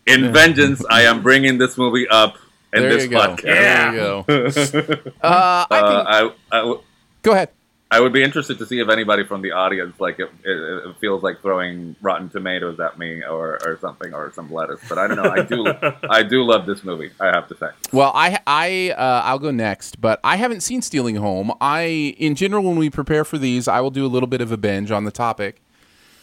in 0.07 0.33
vengeance, 0.33 0.85
I 0.91 1.03
am 1.03 1.23
bringing 1.23 1.59
this 1.59 1.79
movie 1.79 2.09
up 2.09 2.37
in 2.73 2.83
There 2.83 2.91
this 2.95 3.05
you 3.05 3.11
go. 3.11 3.19
podcast. 3.19 3.43
There 3.43 3.93
you 3.93 4.95
go. 5.05 5.11
Uh, 5.23 5.67
I 5.71 5.79
Uh, 5.79 5.89
think- 6.25 6.35
I, 6.51 6.57
I 6.57 6.59
w- 6.63 6.81
Go 7.23 7.33
ahead. 7.33 7.51
I 7.91 8.01
would 8.01 8.13
be 8.13 8.23
interested 8.23 8.59
to 8.59 8.67
see 8.67 8.81
if 8.81 8.89
anybody 8.91 9.25
from 9.25 9.41
the 9.41 9.53
audience 9.53 9.99
like 9.99 10.19
it, 10.19 10.29
it, 10.45 10.89
it 10.89 10.97
feels 11.01 11.23
like 11.23 11.41
throwing 11.41 11.97
rotten 12.03 12.29
tomatoes 12.29 12.79
at 12.81 12.99
me 12.99 13.23
or, 13.25 13.59
or 13.65 13.79
something 13.81 14.13
or 14.13 14.31
some 14.33 14.53
lettuce. 14.53 14.81
But 14.89 14.99
I 14.99 15.07
don't 15.07 15.17
know. 15.17 15.31
I 15.31 15.43
do 15.43 15.67
I 16.11 16.23
do 16.23 16.45
love 16.45 16.67
this 16.67 16.85
movie. 16.85 17.11
I 17.19 17.27
have 17.27 17.49
to 17.49 17.57
say. 17.57 17.69
Well, 17.93 18.13
I 18.15 18.41
I 18.47 18.91
uh, 18.91 19.23
I'll 19.25 19.39
go 19.39 19.51
next, 19.51 20.01
but 20.03 20.21
I 20.23 20.37
haven't 20.37 20.61
seen 20.61 20.83
Stealing 20.83 21.17
Home. 21.17 21.51
I 21.63 22.15
in 22.19 22.35
general 22.35 22.63
when 22.63 22.77
we 22.77 22.91
prepare 22.91 23.25
for 23.25 23.39
these, 23.39 23.69
I 23.69 23.81
will 23.81 23.91
do 23.91 24.05
a 24.05 24.09
little 24.09 24.27
bit 24.27 24.43
of 24.43 24.53
a 24.53 24.59
binge 24.59 24.91
on 24.91 25.05
the 25.05 25.11
topic. 25.11 25.63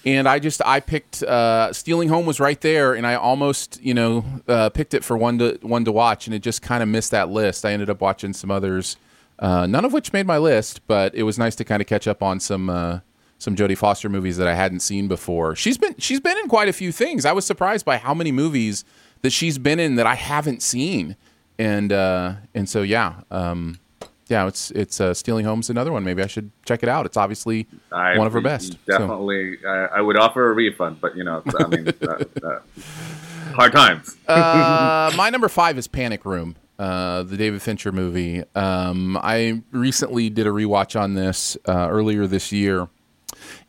And 0.06 0.30
I 0.30 0.38
just 0.38 0.62
I 0.64 0.82
picked 0.82 1.24
uh, 1.24 1.74
Stealing 1.74 2.10
Home 2.10 2.28
was 2.28 2.40
right 2.40 2.62
there, 2.62 2.94
and 2.94 3.08
I 3.08 3.16
almost 3.16 3.82
you 3.82 3.96
know 3.96 4.24
uh, 4.48 4.70
picked 4.70 4.94
it 4.94 5.04
for 5.04 5.18
one 5.18 5.40
to 5.40 5.58
one 5.64 5.84
to 5.86 5.92
watch, 5.92 6.28
and 6.28 6.36
it 6.36 6.44
just 6.44 6.62
kind 6.62 6.84
of 6.84 6.90
missed 6.90 7.10
that 7.10 7.30
list. 7.30 7.66
I 7.66 7.72
ended 7.72 7.90
up 7.90 8.02
watching 8.02 8.34
some 8.34 8.52
others, 8.52 8.98
uh, 9.40 9.66
none 9.68 9.86
of 9.86 9.94
which 9.94 10.14
made 10.14 10.26
my 10.26 10.38
list, 10.38 10.86
but 10.88 11.14
it 11.16 11.24
was 11.24 11.38
nice 11.38 11.56
to 11.56 11.64
kind 11.64 11.82
of 11.82 11.88
catch 11.88 12.08
up 12.08 12.24
on 12.24 12.40
some 12.40 12.70
uh, 12.70 13.00
some 13.38 13.56
Jodie 13.56 13.78
Foster 13.78 14.10
movies 14.10 14.38
that 14.38 14.48
I 14.48 14.56
hadn't 14.56 14.80
seen 14.80 15.08
before. 15.08 15.56
She's 15.56 15.78
been 15.78 15.96
she's 15.98 16.20
been 16.20 16.38
in 16.38 16.48
quite 16.48 16.70
a 16.70 16.74
few 16.74 16.92
things. 16.92 17.26
I 17.26 17.32
was 17.32 17.46
surprised 17.46 17.86
by 17.86 17.98
how 17.98 18.14
many 18.14 18.32
movies 18.32 18.86
that 19.22 19.32
she's 19.32 19.58
been 19.58 19.80
in 19.80 19.96
that 19.96 20.08
I 20.08 20.16
haven't 20.16 20.62
seen, 20.62 21.16
and 21.60 21.92
uh, 21.92 22.36
and 22.54 22.70
so 22.70 22.82
yeah. 22.82 23.22
Um, 23.32 23.80
yeah, 24.28 24.48
it's 24.48 24.72
it's 24.72 25.00
uh, 25.00 25.14
Stealing 25.14 25.46
Home's 25.46 25.70
another 25.70 25.92
one. 25.92 26.04
Maybe 26.04 26.24
I 26.24 26.28
should 26.28 26.50
check 26.66 26.82
it 26.82 26.90
out. 26.90 27.06
It's 27.06 27.18
obviously 27.18 27.68
I, 27.92 28.18
one 28.18 28.26
of 28.26 28.34
her 28.34 28.42
best. 28.42 28.74
so. 28.74 28.78
Definitely, 28.88 29.58
I, 29.68 29.86
I 29.98 30.02
would 30.02 30.18
offer 30.18 30.50
a 30.50 30.54
refund, 30.54 31.00
but 31.00 31.16
you 31.16 31.24
know, 31.24 31.44
I 31.60 31.68
mean, 31.68 31.88
uh, 32.02 32.24
uh, 32.44 32.60
hard 33.54 33.72
times. 33.72 34.18
uh, 34.28 35.14
my 35.18 35.30
number 35.30 35.48
five 35.48 35.78
is 35.78 35.88
Panic 35.88 36.26
Room, 36.26 36.56
uh, 36.80 37.24
the 37.24 37.38
David 37.38 37.62
Fincher 37.62 37.92
movie. 37.92 38.44
Um, 38.56 39.18
I 39.18 39.62
recently 39.72 40.30
did 40.30 40.46
a 40.48 40.52
rewatch 40.52 41.00
on 41.00 41.14
this 41.14 41.58
uh, 41.68 41.88
earlier 41.90 42.28
this 42.28 42.52
year, 42.52 42.88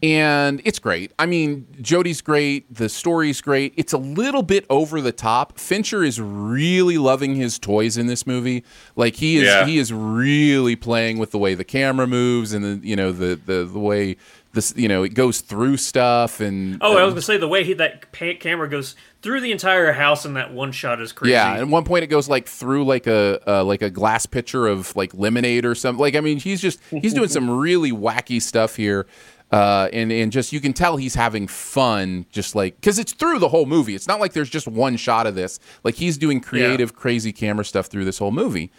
and 0.02 0.60
it's 0.64 0.78
great. 0.78 1.12
I 1.18 1.26
mean, 1.26 1.66
Jodie's 1.80 2.20
great. 2.20 2.72
The 2.72 2.88
story's 2.88 3.40
great. 3.40 3.72
It's 3.76 3.92
a 3.92 3.98
little 3.98 4.42
bit 4.42 4.66
over 4.70 5.00
the 5.00 5.12
top. 5.12 5.58
Fincher 5.58 6.02
is 6.04 6.20
really 6.20 6.98
loving 6.98 7.34
his 7.36 7.58
toys 7.58 7.96
in 7.96 8.06
this 8.06 8.26
movie. 8.26 8.64
Like 8.94 9.16
he 9.16 9.36
is, 9.38 9.44
Yeah. 9.44 9.66
he 9.66 9.78
is 9.78 9.92
really 9.92 10.76
playing 10.76 11.18
with 11.18 11.30
the 11.30 11.38
way 11.38 11.54
the 11.54 11.64
camera 11.64 12.06
moves 12.06 12.52
and 12.52 12.64
the 12.64 12.86
you 12.86 12.96
know 12.96 13.12
the 13.12 13.36
the 13.44 13.64
the 13.64 13.78
way 13.80 14.16
this 14.52 14.72
you 14.76 14.88
know 14.88 15.02
it 15.02 15.10
goes 15.14 15.40
through 15.42 15.76
stuff 15.76 16.40
and 16.40 16.78
Oh, 16.80 16.96
I 16.96 17.04
was 17.04 17.12
gonna 17.12 17.22
say 17.22 17.36
the 17.36 17.48
way 17.48 17.62
he, 17.64 17.74
that 17.74 18.10
pa- 18.12 18.38
camera 18.40 18.68
goes 18.70 18.96
through 19.26 19.40
the 19.40 19.50
entire 19.50 19.90
house 19.90 20.24
in 20.24 20.34
that 20.34 20.52
one 20.52 20.70
shot 20.70 21.00
is 21.00 21.10
crazy. 21.10 21.32
Yeah, 21.32 21.54
at 21.54 21.66
one 21.66 21.82
point 21.82 22.04
it 22.04 22.06
goes 22.06 22.28
like 22.28 22.46
through 22.46 22.84
like 22.84 23.08
a 23.08 23.42
uh, 23.44 23.64
like 23.64 23.82
a 23.82 23.90
glass 23.90 24.24
pitcher 24.24 24.68
of 24.68 24.94
like 24.94 25.12
lemonade 25.14 25.64
or 25.64 25.74
something. 25.74 26.00
Like 26.00 26.14
I 26.14 26.20
mean, 26.20 26.38
he's 26.38 26.60
just 26.60 26.78
he's 26.90 27.12
doing 27.12 27.28
some 27.28 27.50
really 27.58 27.90
wacky 27.90 28.40
stuff 28.40 28.76
here. 28.76 29.08
Uh, 29.50 29.88
and 29.92 30.12
and 30.12 30.30
just 30.30 30.52
you 30.52 30.60
can 30.60 30.72
tell 30.72 30.96
he's 30.96 31.16
having 31.16 31.48
fun, 31.48 32.24
just 32.30 32.54
like 32.54 32.76
because 32.76 33.00
it's 33.00 33.12
through 33.12 33.40
the 33.40 33.48
whole 33.48 33.66
movie. 33.66 33.96
It's 33.96 34.06
not 34.06 34.20
like 34.20 34.32
there's 34.32 34.48
just 34.48 34.68
one 34.68 34.96
shot 34.96 35.26
of 35.26 35.34
this. 35.34 35.58
Like 35.82 35.96
he's 35.96 36.16
doing 36.16 36.40
creative, 36.40 36.92
yeah. 36.92 37.00
crazy 37.00 37.32
camera 37.32 37.64
stuff 37.64 37.86
through 37.86 38.04
this 38.04 38.18
whole 38.18 38.30
movie. 38.30 38.70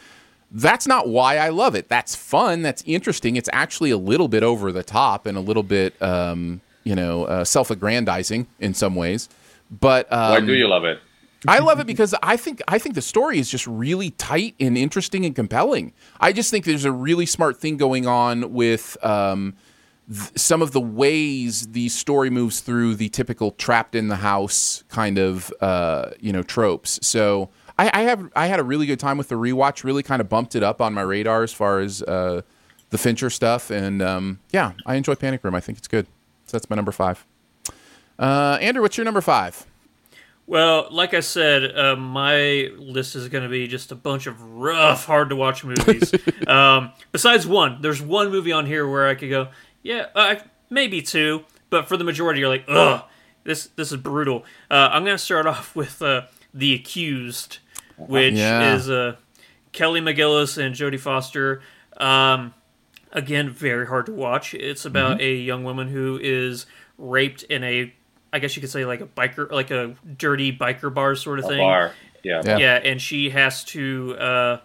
That's 0.50 0.88
not 0.88 1.10
why 1.10 1.40
I 1.40 1.50
love 1.50 1.76
it. 1.76 1.90
That's 1.90 2.16
fun. 2.16 2.62
That's 2.62 2.84
interesting. 2.86 3.36
It's 3.36 3.50
actually 3.52 3.92
a 3.92 3.98
little 3.98 4.30
bit 4.30 4.44
over 4.44 4.72
the 4.72 4.84
top 4.84 5.26
and 5.26 5.38
a 5.38 5.42
little 5.42 5.64
bit, 5.64 6.02
um, 6.02 6.62
you 6.86 6.96
know, 6.96 7.26
uh, 7.26 7.44
self-aggrandizing 7.44 8.48
in 8.62 8.74
some 8.74 8.96
ways. 8.96 9.28
But 9.70 10.12
um, 10.12 10.32
why 10.32 10.40
do 10.42 10.54
you 10.54 10.68
love 10.68 10.86
it? 10.86 11.00
I 11.48 11.60
love 11.60 11.80
it 11.80 11.88
because 11.88 12.16
I 12.24 12.36
think 12.36 12.62
I 12.68 12.80
think 12.80 12.96
the 12.96 13.02
story 13.02 13.38
is 13.38 13.50
just 13.50 13.68
really 13.68 14.12
tight 14.12 14.56
and 14.60 14.78
interesting 14.78 15.26
and 15.26 15.36
compelling. 15.36 15.94
I 16.20 16.34
just 16.34 16.50
think 16.50 16.66
there's 16.66 16.86
a 16.86 16.92
really 16.92 17.26
smart 17.26 17.58
thing 17.58 17.78
going 17.78 18.08
on 18.08 18.54
with 18.54 18.98
um, 19.04 19.56
th- 20.12 20.38
some 20.38 20.62
of 20.62 20.72
the 20.72 20.82
ways 20.82 21.68
the 21.68 21.90
story 21.90 22.30
moves 22.30 22.60
through 22.62 22.96
the 22.96 23.10
typical 23.10 23.52
trapped 23.52 23.94
in 23.94 24.08
the 24.08 24.18
house 24.18 24.84
kind 24.90 25.20
of 25.20 25.54
uh, 25.62 26.12
you 26.20 26.34
know 26.34 26.42
tropes. 26.42 27.00
So 27.04 27.50
I, 27.78 27.92
I, 27.94 28.02
have 28.04 28.30
I 28.36 28.48
had 28.48 28.60
a 28.60 28.64
really 28.64 28.88
good 28.88 29.00
time 29.00 29.18
with 29.18 29.30
the 29.30 29.36
rewatch. 29.36 29.84
Really 29.84 30.04
kind 30.04 30.22
of 30.22 30.30
bumped 30.30 30.56
it 30.56 30.64
up 30.64 30.82
on 30.82 30.94
my 30.94 31.02
radar 31.02 31.44
as 31.44 31.54
far 31.54 31.80
as 31.80 32.02
uh, 32.02 32.42
the 32.90 32.98
Fincher 32.98 33.30
stuff, 33.30 33.70
and 33.70 34.02
um, 34.02 34.40
yeah, 34.52 34.72
I 34.86 34.96
enjoy 34.96 35.16
Panic 35.16 35.44
Room. 35.44 35.54
I 35.54 35.60
think 35.60 35.78
it's 35.78 35.88
good. 35.88 36.08
So 36.46 36.58
that's 36.58 36.70
my 36.70 36.76
number 36.76 36.92
five. 36.92 37.26
Uh, 38.20 38.58
Andrew, 38.62 38.82
what's 38.82 38.98
your 38.98 39.06
number 39.06 39.22
five? 39.22 39.66
Well, 40.48 40.88
like 40.92 41.14
I 41.14 41.20
said, 41.20 41.78
uh, 41.78 41.98
my 41.98 42.72
list 42.78 43.16
is 43.18 43.28
going 43.28 43.44
to 43.44 43.50
be 43.50 43.68
just 43.68 43.92
a 43.92 43.96
bunch 43.96 44.28
of 44.28 44.42
rough, 44.42 45.06
hard 45.06 45.30
to 45.30 45.36
watch 45.36 45.66
movies. 45.66 46.14
um, 46.48 46.94
besides 47.12 47.46
one, 47.46 47.82
there's 47.82 48.02
one 48.02 48.32
movie 48.32 48.54
on 48.54 48.66
here 48.66 48.88
where 48.88 49.08
I 49.08 49.16
could 49.16 49.30
go, 49.30 49.50
yeah, 49.84 50.06
uh, 50.16 50.36
maybe 50.70 51.02
two, 51.02 51.44
but 51.70 51.90
for 51.90 51.98
the 51.98 52.06
majority, 52.06 52.40
you're 52.40 52.50
like, 52.50 52.64
ugh, 52.70 53.04
this 53.44 53.68
this 53.76 53.92
is 53.92 53.98
brutal. 53.98 54.46
Uh, 54.72 54.90
I'm 54.92 55.04
going 55.04 55.18
to 55.18 55.24
start 55.24 55.48
off 55.48 55.76
with 55.76 56.02
uh, 56.02 56.24
The 56.54 56.74
Accused, 56.76 57.58
which 57.98 58.36
yeah. 58.36 58.74
is 58.74 58.90
uh, 58.90 59.18
Kelly 59.74 60.00
McGillis 60.00 60.58
and 60.58 60.74
Jodie 60.74 61.00
Foster. 61.00 61.62
Um, 61.98 62.54
again, 63.12 63.50
very 63.50 63.86
hard 63.86 64.06
to 64.06 64.14
watch. 64.14 64.54
It's 64.54 64.86
about 64.86 65.18
mm-hmm. 65.18 65.28
a 65.28 65.34
young 65.34 65.66
woman 65.66 65.90
who 65.90 66.18
is 66.22 66.68
raped 66.98 67.44
in 67.44 67.66
a 67.66 67.94
I 68.34 68.40
guess 68.40 68.56
you 68.56 68.62
could 68.62 68.70
say 68.70 68.86
like 68.86 69.02
a 69.02 69.06
biker, 69.06 69.52
like 69.52 69.72
a 69.72 69.96
dirty 70.18 70.56
biker 70.56 70.94
bar 70.94 71.16
sort 71.16 71.40
of 71.40 71.46
a 71.46 71.48
thing. 71.48 71.60
Bar, 71.60 71.94
yeah. 72.24 72.42
yeah, 72.46 72.58
yeah, 72.58 72.76
and 72.76 73.02
she 73.02 73.30
has 73.30 73.64
to, 73.66 74.16
uh, 74.18 74.60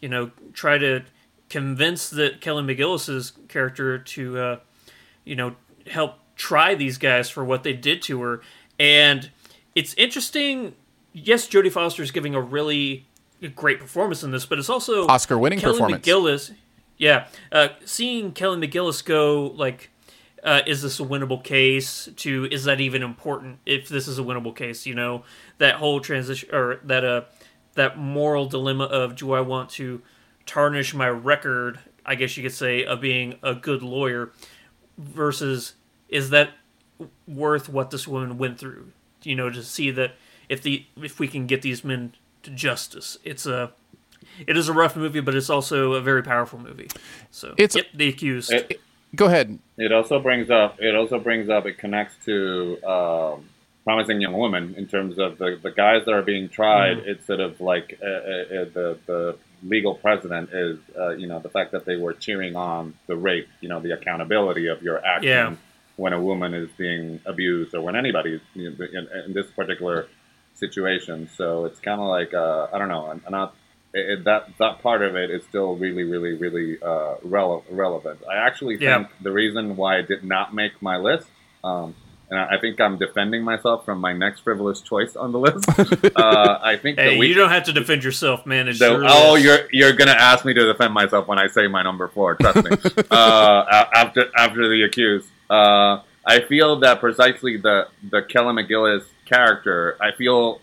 you 0.00 0.08
know, 0.08 0.30
try 0.52 0.78
to 0.78 1.02
convince 1.48 2.10
the 2.10 2.36
Kelly 2.40 2.62
McGillis's 2.62 3.32
character 3.48 3.98
to, 3.98 4.38
uh, 4.38 4.58
you 5.24 5.36
know, 5.36 5.56
help 5.90 6.18
try 6.36 6.74
these 6.74 6.98
guys 6.98 7.28
for 7.28 7.44
what 7.44 7.62
they 7.64 7.72
did 7.72 8.02
to 8.02 8.22
her, 8.22 8.40
and 8.78 9.30
it's 9.74 9.94
interesting. 9.94 10.74
Yes, 11.12 11.46
Jodie 11.46 11.70
Foster 11.70 12.02
is 12.02 12.10
giving 12.10 12.34
a 12.34 12.40
really 12.40 13.06
great 13.54 13.80
performance 13.80 14.22
in 14.22 14.30
this, 14.30 14.46
but 14.46 14.58
it's 14.58 14.70
also 14.70 15.06
Oscar-winning 15.08 15.58
Kelly 15.58 15.74
performance. 15.74 16.06
McGillis, 16.06 16.54
yeah, 16.96 17.26
uh, 17.50 17.68
seeing 17.84 18.32
Kelly 18.32 18.66
McGillis 18.66 19.04
go 19.04 19.52
like 19.56 19.90
uh, 20.42 20.62
is 20.66 20.82
this 20.82 20.98
a 21.00 21.04
winnable 21.04 21.42
case? 21.42 22.08
To 22.16 22.46
is 22.50 22.64
that 22.64 22.80
even 22.80 23.02
important 23.02 23.58
if 23.66 23.88
this 23.88 24.08
is 24.08 24.18
a 24.18 24.22
winnable 24.22 24.54
case? 24.54 24.86
You 24.86 24.94
know 24.94 25.24
that 25.58 25.76
whole 25.76 26.00
transition 26.00 26.54
or 26.54 26.80
that 26.84 27.04
uh 27.04 27.22
that 27.74 27.96
moral 27.96 28.46
dilemma 28.46 28.84
of 28.84 29.16
do 29.16 29.32
i 29.32 29.40
want 29.40 29.70
to 29.70 30.02
tarnish 30.44 30.92
my 30.92 31.08
record 31.08 31.78
i 32.04 32.14
guess 32.14 32.36
you 32.36 32.42
could 32.42 32.52
say 32.52 32.84
of 32.84 33.00
being 33.00 33.38
a 33.42 33.54
good 33.54 33.82
lawyer 33.82 34.30
versus 34.98 35.74
is 36.08 36.30
that 36.30 36.50
worth 37.26 37.68
what 37.68 37.90
this 37.90 38.06
woman 38.06 38.38
went 38.38 38.58
through? 38.58 38.92
You 39.22 39.34
know 39.34 39.50
to 39.50 39.62
see 39.62 39.90
that 39.92 40.14
if 40.48 40.62
the 40.62 40.86
if 41.00 41.18
we 41.18 41.28
can 41.28 41.46
get 41.46 41.62
these 41.62 41.84
men 41.84 42.14
to 42.42 42.50
justice. 42.50 43.18
It's 43.24 43.46
a 43.46 43.72
it 44.46 44.56
is 44.56 44.68
a 44.68 44.72
rough 44.72 44.96
movie 44.96 45.20
but 45.20 45.34
it's 45.34 45.50
also 45.50 45.94
a 45.94 46.00
very 46.00 46.22
powerful 46.22 46.58
movie. 46.58 46.88
So 47.30 47.54
it's 47.56 47.76
yep, 47.76 47.86
the 47.94 48.08
accused. 48.08 48.52
It, 48.52 48.80
Go 49.14 49.26
ahead. 49.26 49.58
It 49.76 49.92
also 49.92 50.20
brings 50.20 50.50
up. 50.50 50.76
It 50.80 50.94
also 50.94 51.18
brings 51.18 51.50
up. 51.50 51.66
It 51.66 51.78
connects 51.78 52.14
to 52.24 52.82
um, 52.84 53.48
promising 53.84 54.20
young 54.20 54.32
woman 54.32 54.74
in 54.76 54.86
terms 54.86 55.18
of 55.18 55.38
the, 55.38 55.58
the 55.62 55.70
guys 55.70 56.04
that 56.06 56.12
are 56.12 56.22
being 56.22 56.48
tried. 56.48 56.98
Mm. 56.98 57.06
It's 57.06 57.26
sort 57.26 57.40
of 57.40 57.60
like 57.60 57.98
uh, 58.02 58.06
uh, 58.06 58.10
uh, 58.10 58.64
the 58.72 58.98
the 59.06 59.38
legal 59.62 59.94
precedent 59.94 60.50
is 60.52 60.78
uh, 60.98 61.10
you 61.10 61.26
know 61.26 61.40
the 61.40 61.48
fact 61.48 61.72
that 61.72 61.84
they 61.84 61.96
were 61.96 62.14
cheering 62.14 62.56
on 62.56 62.94
the 63.06 63.16
rape. 63.16 63.48
You 63.60 63.68
know 63.68 63.80
the 63.80 63.92
accountability 63.92 64.68
of 64.68 64.82
your 64.82 65.04
action 65.04 65.28
yeah. 65.28 65.54
when 65.96 66.12
a 66.12 66.20
woman 66.20 66.54
is 66.54 66.70
being 66.78 67.20
abused 67.26 67.74
or 67.74 67.82
when 67.82 67.96
anybody 67.96 68.40
you 68.54 68.70
know, 68.70 68.86
in, 68.86 69.08
in, 69.26 69.32
this 69.34 69.50
particular 69.50 70.08
situation. 70.54 71.28
So 71.36 71.66
it's 71.66 71.80
kind 71.80 72.00
of 72.00 72.08
like 72.08 72.32
uh, 72.32 72.68
I 72.72 72.78
don't 72.78 72.88
know. 72.88 73.06
I'm 73.06 73.22
not 73.32 73.54
it, 73.94 74.24
that 74.24 74.48
that 74.58 74.82
part 74.82 75.02
of 75.02 75.16
it 75.16 75.30
is 75.30 75.44
still 75.44 75.76
really, 75.76 76.04
really, 76.04 76.34
really 76.34 76.78
uh, 76.82 77.16
rele- 77.26 77.64
relevant. 77.70 78.20
I 78.30 78.36
actually 78.36 78.76
think 78.76 78.82
yeah. 78.82 79.06
the 79.20 79.32
reason 79.32 79.76
why 79.76 79.98
it 79.98 80.08
did 80.08 80.24
not 80.24 80.54
make 80.54 80.80
my 80.80 80.96
list, 80.96 81.26
um, 81.62 81.94
and 82.30 82.40
I 82.40 82.58
think 82.58 82.80
I'm 82.80 82.96
defending 82.96 83.42
myself 83.42 83.84
from 83.84 84.00
my 84.00 84.14
next 84.14 84.40
frivolous 84.40 84.80
choice 84.80 85.14
on 85.14 85.32
the 85.32 85.38
list. 85.38 85.68
uh, 86.16 86.58
I 86.62 86.76
think 86.76 86.98
hey, 86.98 87.18
you 87.18 87.34
don't 87.34 87.50
have 87.50 87.64
to 87.64 87.72
defend 87.72 88.02
yourself, 88.02 88.46
man. 88.46 88.68
It's 88.68 88.78
the, 88.78 88.88
oh, 89.06 89.34
list. 89.34 89.44
you're 89.44 89.68
you're 89.70 89.92
gonna 89.92 90.12
ask 90.12 90.44
me 90.44 90.54
to 90.54 90.72
defend 90.72 90.94
myself 90.94 91.28
when 91.28 91.38
I 91.38 91.48
say 91.48 91.66
my 91.66 91.82
number 91.82 92.08
four. 92.08 92.36
Trust 92.36 92.64
me. 92.64 92.70
uh, 93.10 93.84
after 93.94 94.30
after 94.36 94.68
the 94.68 94.84
accused, 94.84 95.28
uh, 95.50 96.00
I 96.24 96.40
feel 96.48 96.80
that 96.80 97.00
precisely 97.00 97.58
the 97.58 97.88
the 98.10 98.22
Kelly 98.22 98.54
McGillis 98.54 99.04
character, 99.26 99.98
I 100.00 100.12
feel 100.12 100.61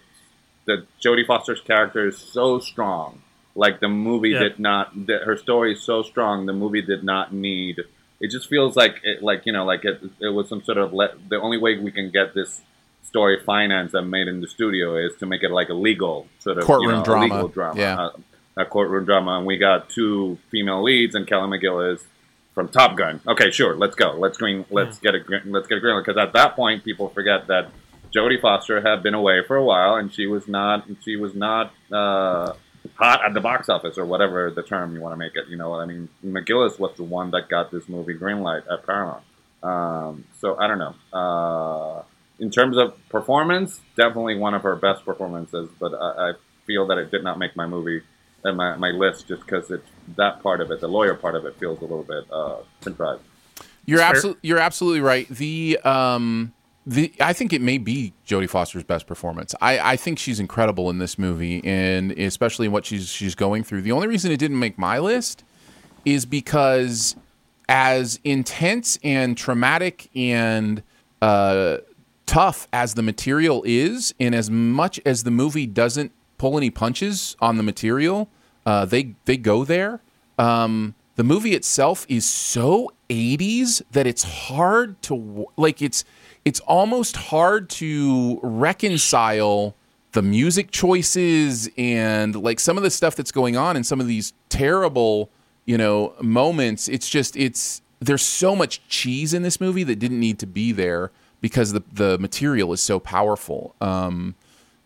the 0.69 0.85
Jodie 1.03 1.25
Foster's 1.25 1.61
character 1.61 2.07
is 2.07 2.17
so 2.17 2.59
strong. 2.59 3.23
Like 3.55 3.79
the 3.79 3.89
movie 3.89 4.29
yeah. 4.29 4.39
did 4.39 4.59
not. 4.59 5.07
The, 5.07 5.17
her 5.25 5.35
story 5.35 5.73
is 5.73 5.81
so 5.81 6.03
strong. 6.03 6.45
The 6.45 6.53
movie 6.53 6.83
did 6.83 7.03
not 7.03 7.33
need. 7.33 7.79
It 8.21 8.29
just 8.29 8.47
feels 8.47 8.75
like 8.75 9.01
it, 9.03 9.23
like 9.23 9.45
you 9.45 9.51
know, 9.51 9.65
like 9.65 9.83
it, 9.83 9.99
it 10.21 10.29
was 10.29 10.47
some 10.47 10.63
sort 10.63 10.77
of. 10.77 10.93
Le- 10.93 11.15
the 11.27 11.41
only 11.41 11.57
way 11.57 11.79
we 11.79 11.91
can 11.91 12.11
get 12.11 12.35
this 12.35 12.61
story 13.01 13.39
financed 13.43 13.95
and 13.95 14.11
made 14.11 14.27
in 14.27 14.41
the 14.41 14.47
studio 14.47 14.95
is 14.95 15.15
to 15.17 15.25
make 15.25 15.41
it 15.41 15.49
like 15.49 15.69
a 15.69 15.73
legal 15.73 16.27
sort 16.37 16.59
of 16.59 16.65
courtroom 16.65 16.91
you 16.91 16.97
know, 16.97 17.03
drama. 17.03 17.23
legal 17.23 17.47
drama, 17.47 17.79
yeah. 17.79 17.99
Uh, 17.99 18.11
a 18.57 18.65
courtroom 18.65 19.05
drama. 19.05 19.37
And 19.37 19.47
we 19.47 19.57
got 19.57 19.89
two 19.89 20.37
female 20.51 20.83
leads, 20.83 21.15
and 21.15 21.25
Kelly 21.25 21.47
McGillis 21.57 22.03
from 22.53 22.69
Top 22.69 22.95
Gun. 22.95 23.19
Okay, 23.27 23.49
sure, 23.49 23.75
let's 23.75 23.95
go. 23.95 24.11
Let's 24.11 24.37
green. 24.37 24.65
Let's 24.69 24.99
get 24.99 25.15
a 25.15 25.19
green, 25.19 25.41
let's 25.47 25.67
get 25.67 25.79
a 25.79 25.81
green. 25.81 25.99
Because 25.99 26.17
at 26.17 26.33
that 26.33 26.55
point, 26.55 26.83
people 26.83 27.09
forget 27.09 27.47
that 27.47 27.71
Jodie 28.13 28.41
Foster 28.41 28.81
had 28.81 29.03
been 29.03 29.13
away 29.13 29.41
for 29.45 29.55
a 29.55 29.63
while, 29.63 29.95
and 29.95 30.13
she 30.13 30.25
was 30.25 30.47
not 30.47 30.85
she 31.03 31.15
was 31.15 31.35
not 31.35 31.73
uh, 31.91 32.53
hot 32.95 33.25
at 33.25 33.33
the 33.33 33.41
box 33.41 33.69
office 33.69 33.97
or 33.97 34.05
whatever 34.05 34.51
the 34.51 34.63
term 34.63 34.95
you 34.95 35.01
want 35.01 35.13
to 35.13 35.17
make 35.17 35.35
it. 35.35 35.47
You 35.47 35.57
know 35.57 35.69
what 35.69 35.79
I 35.79 35.85
mean? 35.85 36.09
McGillis 36.25 36.79
was 36.79 36.95
the 36.97 37.03
one 37.03 37.31
that 37.31 37.49
got 37.49 37.71
this 37.71 37.87
movie 37.87 38.15
greenlight 38.15 38.63
at 38.71 38.85
Paramount. 38.85 39.23
Um, 39.61 40.25
so 40.39 40.57
I 40.57 40.67
don't 40.67 40.79
know. 40.79 40.95
Uh, 41.17 42.03
in 42.39 42.49
terms 42.49 42.77
of 42.77 42.97
performance, 43.09 43.81
definitely 43.97 44.37
one 44.37 44.53
of 44.53 44.63
her 44.63 44.75
best 44.75 45.03
performances, 45.03 45.69
but 45.79 45.93
I, 45.93 46.29
I 46.29 46.33
feel 46.65 46.87
that 46.87 46.97
it 46.97 47.11
did 47.11 47.23
not 47.23 47.37
make 47.37 47.55
my 47.55 47.67
movie 47.67 48.01
and 48.43 48.55
my, 48.55 48.75
my 48.77 48.89
list 48.89 49.27
just 49.27 49.41
because 49.41 49.69
it's 49.69 49.89
that 50.15 50.41
part 50.41 50.61
of 50.61 50.71
it, 50.71 50.79
the 50.79 50.87
lawyer 50.87 51.13
part 51.13 51.35
of 51.35 51.45
it, 51.45 51.59
feels 51.59 51.79
a 51.79 51.81
little 51.81 52.03
bit 52.03 52.23
uh, 52.31 52.57
contrived. 52.81 53.21
You're 53.85 54.01
absolutely 54.01 54.39
you're 54.47 54.59
absolutely 54.59 55.01
right. 55.01 55.27
The 55.27 55.79
um, 55.83 56.53
the 56.89 57.13
I 57.19 57.33
think 57.33 57.53
it 57.53 57.61
may 57.61 57.77
be 57.77 58.13
Jodie 58.25 58.49
Foster's 58.49 58.83
best 58.83 59.05
performance. 59.05 59.53
I, 59.61 59.91
I 59.91 59.95
think 59.95 60.17
she's 60.17 60.39
incredible 60.39 60.89
in 60.89 60.97
this 60.97 61.19
movie, 61.19 61.63
and 61.63 62.11
especially 62.13 62.67
what 62.67 62.83
she's 62.83 63.07
she's 63.09 63.35
going 63.35 63.63
through. 63.63 63.83
The 63.83 63.91
only 63.91 64.07
reason 64.07 64.31
it 64.31 64.37
didn't 64.37 64.57
make 64.57 64.77
my 64.79 64.97
list 64.97 65.43
is 66.03 66.25
because 66.25 67.15
as 67.67 68.19
intense 68.23 68.97
and 69.03 69.37
traumatic 69.37 70.09
and 70.15 70.81
uh, 71.21 71.77
tough 72.25 72.67
as 72.73 72.95
the 72.95 73.03
material 73.03 73.61
is, 73.67 74.15
and 74.19 74.33
as 74.33 74.49
much 74.49 74.99
as 75.05 75.23
the 75.23 75.31
movie 75.31 75.67
doesn't 75.67 76.11
pull 76.39 76.57
any 76.57 76.71
punches 76.71 77.37
on 77.39 77.57
the 77.57 77.63
material, 77.63 78.29
uh, 78.65 78.85
they 78.85 79.13
they 79.25 79.37
go 79.37 79.63
there. 79.63 80.01
Um, 80.39 80.95
the 81.17 81.23
movie 81.23 81.53
itself 81.53 82.07
is 82.09 82.25
so 82.25 82.93
80s 83.09 83.81
that 83.91 84.07
it's 84.07 84.23
hard 84.23 84.99
to 85.03 85.47
like 85.55 85.83
it's 85.83 86.03
it's 86.49 86.59
almost 86.61 87.15
hard 87.15 87.69
to 87.69 88.39
reconcile 88.41 89.75
the 90.13 90.23
music 90.23 90.71
choices 90.71 91.69
and 91.77 92.35
like 92.35 92.59
some 92.59 92.75
of 92.75 92.81
the 92.81 92.89
stuff 92.89 93.15
that's 93.15 93.31
going 93.31 93.55
on 93.55 93.77
in 93.77 93.83
some 93.83 94.01
of 94.01 94.07
these 94.07 94.33
terrible, 94.49 95.29
you 95.65 95.77
know, 95.77 96.15
moments. 96.23 96.87
It's 96.87 97.07
just 97.07 97.37
it's 97.37 97.83
there's 97.99 98.23
so 98.23 98.55
much 98.55 98.81
cheese 98.87 99.31
in 99.31 99.43
this 99.43 99.61
movie 99.61 99.83
that 99.83 99.97
didn't 99.99 100.19
need 100.19 100.39
to 100.39 100.47
be 100.47 100.71
there 100.71 101.11
because 101.39 101.71
the 101.71 101.83
the 101.93 102.17
material 102.17 102.73
is 102.73 102.81
so 102.81 102.99
powerful. 102.99 103.75
Um, 103.79 104.33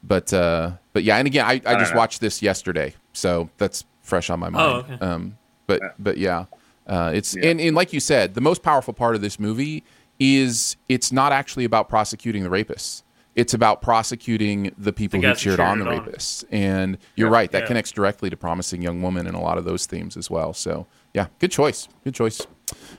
but 0.03 0.33
uh, 0.33 0.71
but 0.91 1.05
yeah, 1.05 1.15
and 1.15 1.27
again, 1.27 1.45
I, 1.45 1.61
I, 1.65 1.79
just 1.79 1.95
watched 1.95 2.19
this 2.19 2.41
yesterday, 2.41 2.93
so 3.13 3.49
that's 3.57 3.85
fresh 4.01 4.29
on 4.29 4.41
my 4.41 4.49
mind. 4.49 4.83
okay. 4.83 5.05
Um, 5.05 5.37
but 5.67 5.81
but 5.97 6.17
yeah, 6.17 6.47
uh, 6.87 7.13
it's 7.15 7.37
and, 7.37 7.61
and 7.61 7.73
like 7.73 7.93
you 7.93 8.01
said, 8.01 8.33
the 8.33 8.41
most 8.41 8.63
powerful 8.63 8.93
part 8.93 9.15
of 9.15 9.21
this 9.21 9.39
movie 9.39 9.85
is 10.23 10.75
it's 10.87 11.11
not 11.11 11.31
actually 11.31 11.65
about 11.65 11.89
prosecuting 11.89 12.43
the 12.43 12.49
rapists. 12.49 13.03
It's 13.35 13.53
about 13.53 13.81
prosecuting 13.81 14.73
the 14.77 14.93
people 14.93 15.19
The 15.19 15.27
who 15.27 15.33
guys 15.33 15.41
who 15.41 15.49
cheered 15.49 15.59
on 15.59 15.79
the 15.79 15.85
cheered 15.85 15.97
on. 15.99 16.05
rapists. 16.05 16.45
And 16.51 16.97
you're 17.15 17.29
right, 17.31 17.51
that 17.51 17.63
Yeah. 17.63 17.67
connects 17.67 17.91
directly 17.91 18.29
to 18.29 18.37
promising 18.37 18.81
young 18.83 19.01
woman 19.01 19.25
and 19.27 19.35
a 19.35 19.39
lot 19.39 19.57
of 19.57 19.65
those 19.65 19.85
themes 19.87 20.15
as 20.15 20.29
well. 20.29 20.53
So 20.53 20.85
yeah, 21.13 21.27
good 21.39 21.51
choice. 21.51 21.87
Good 22.03 22.13
choice. 22.13 22.41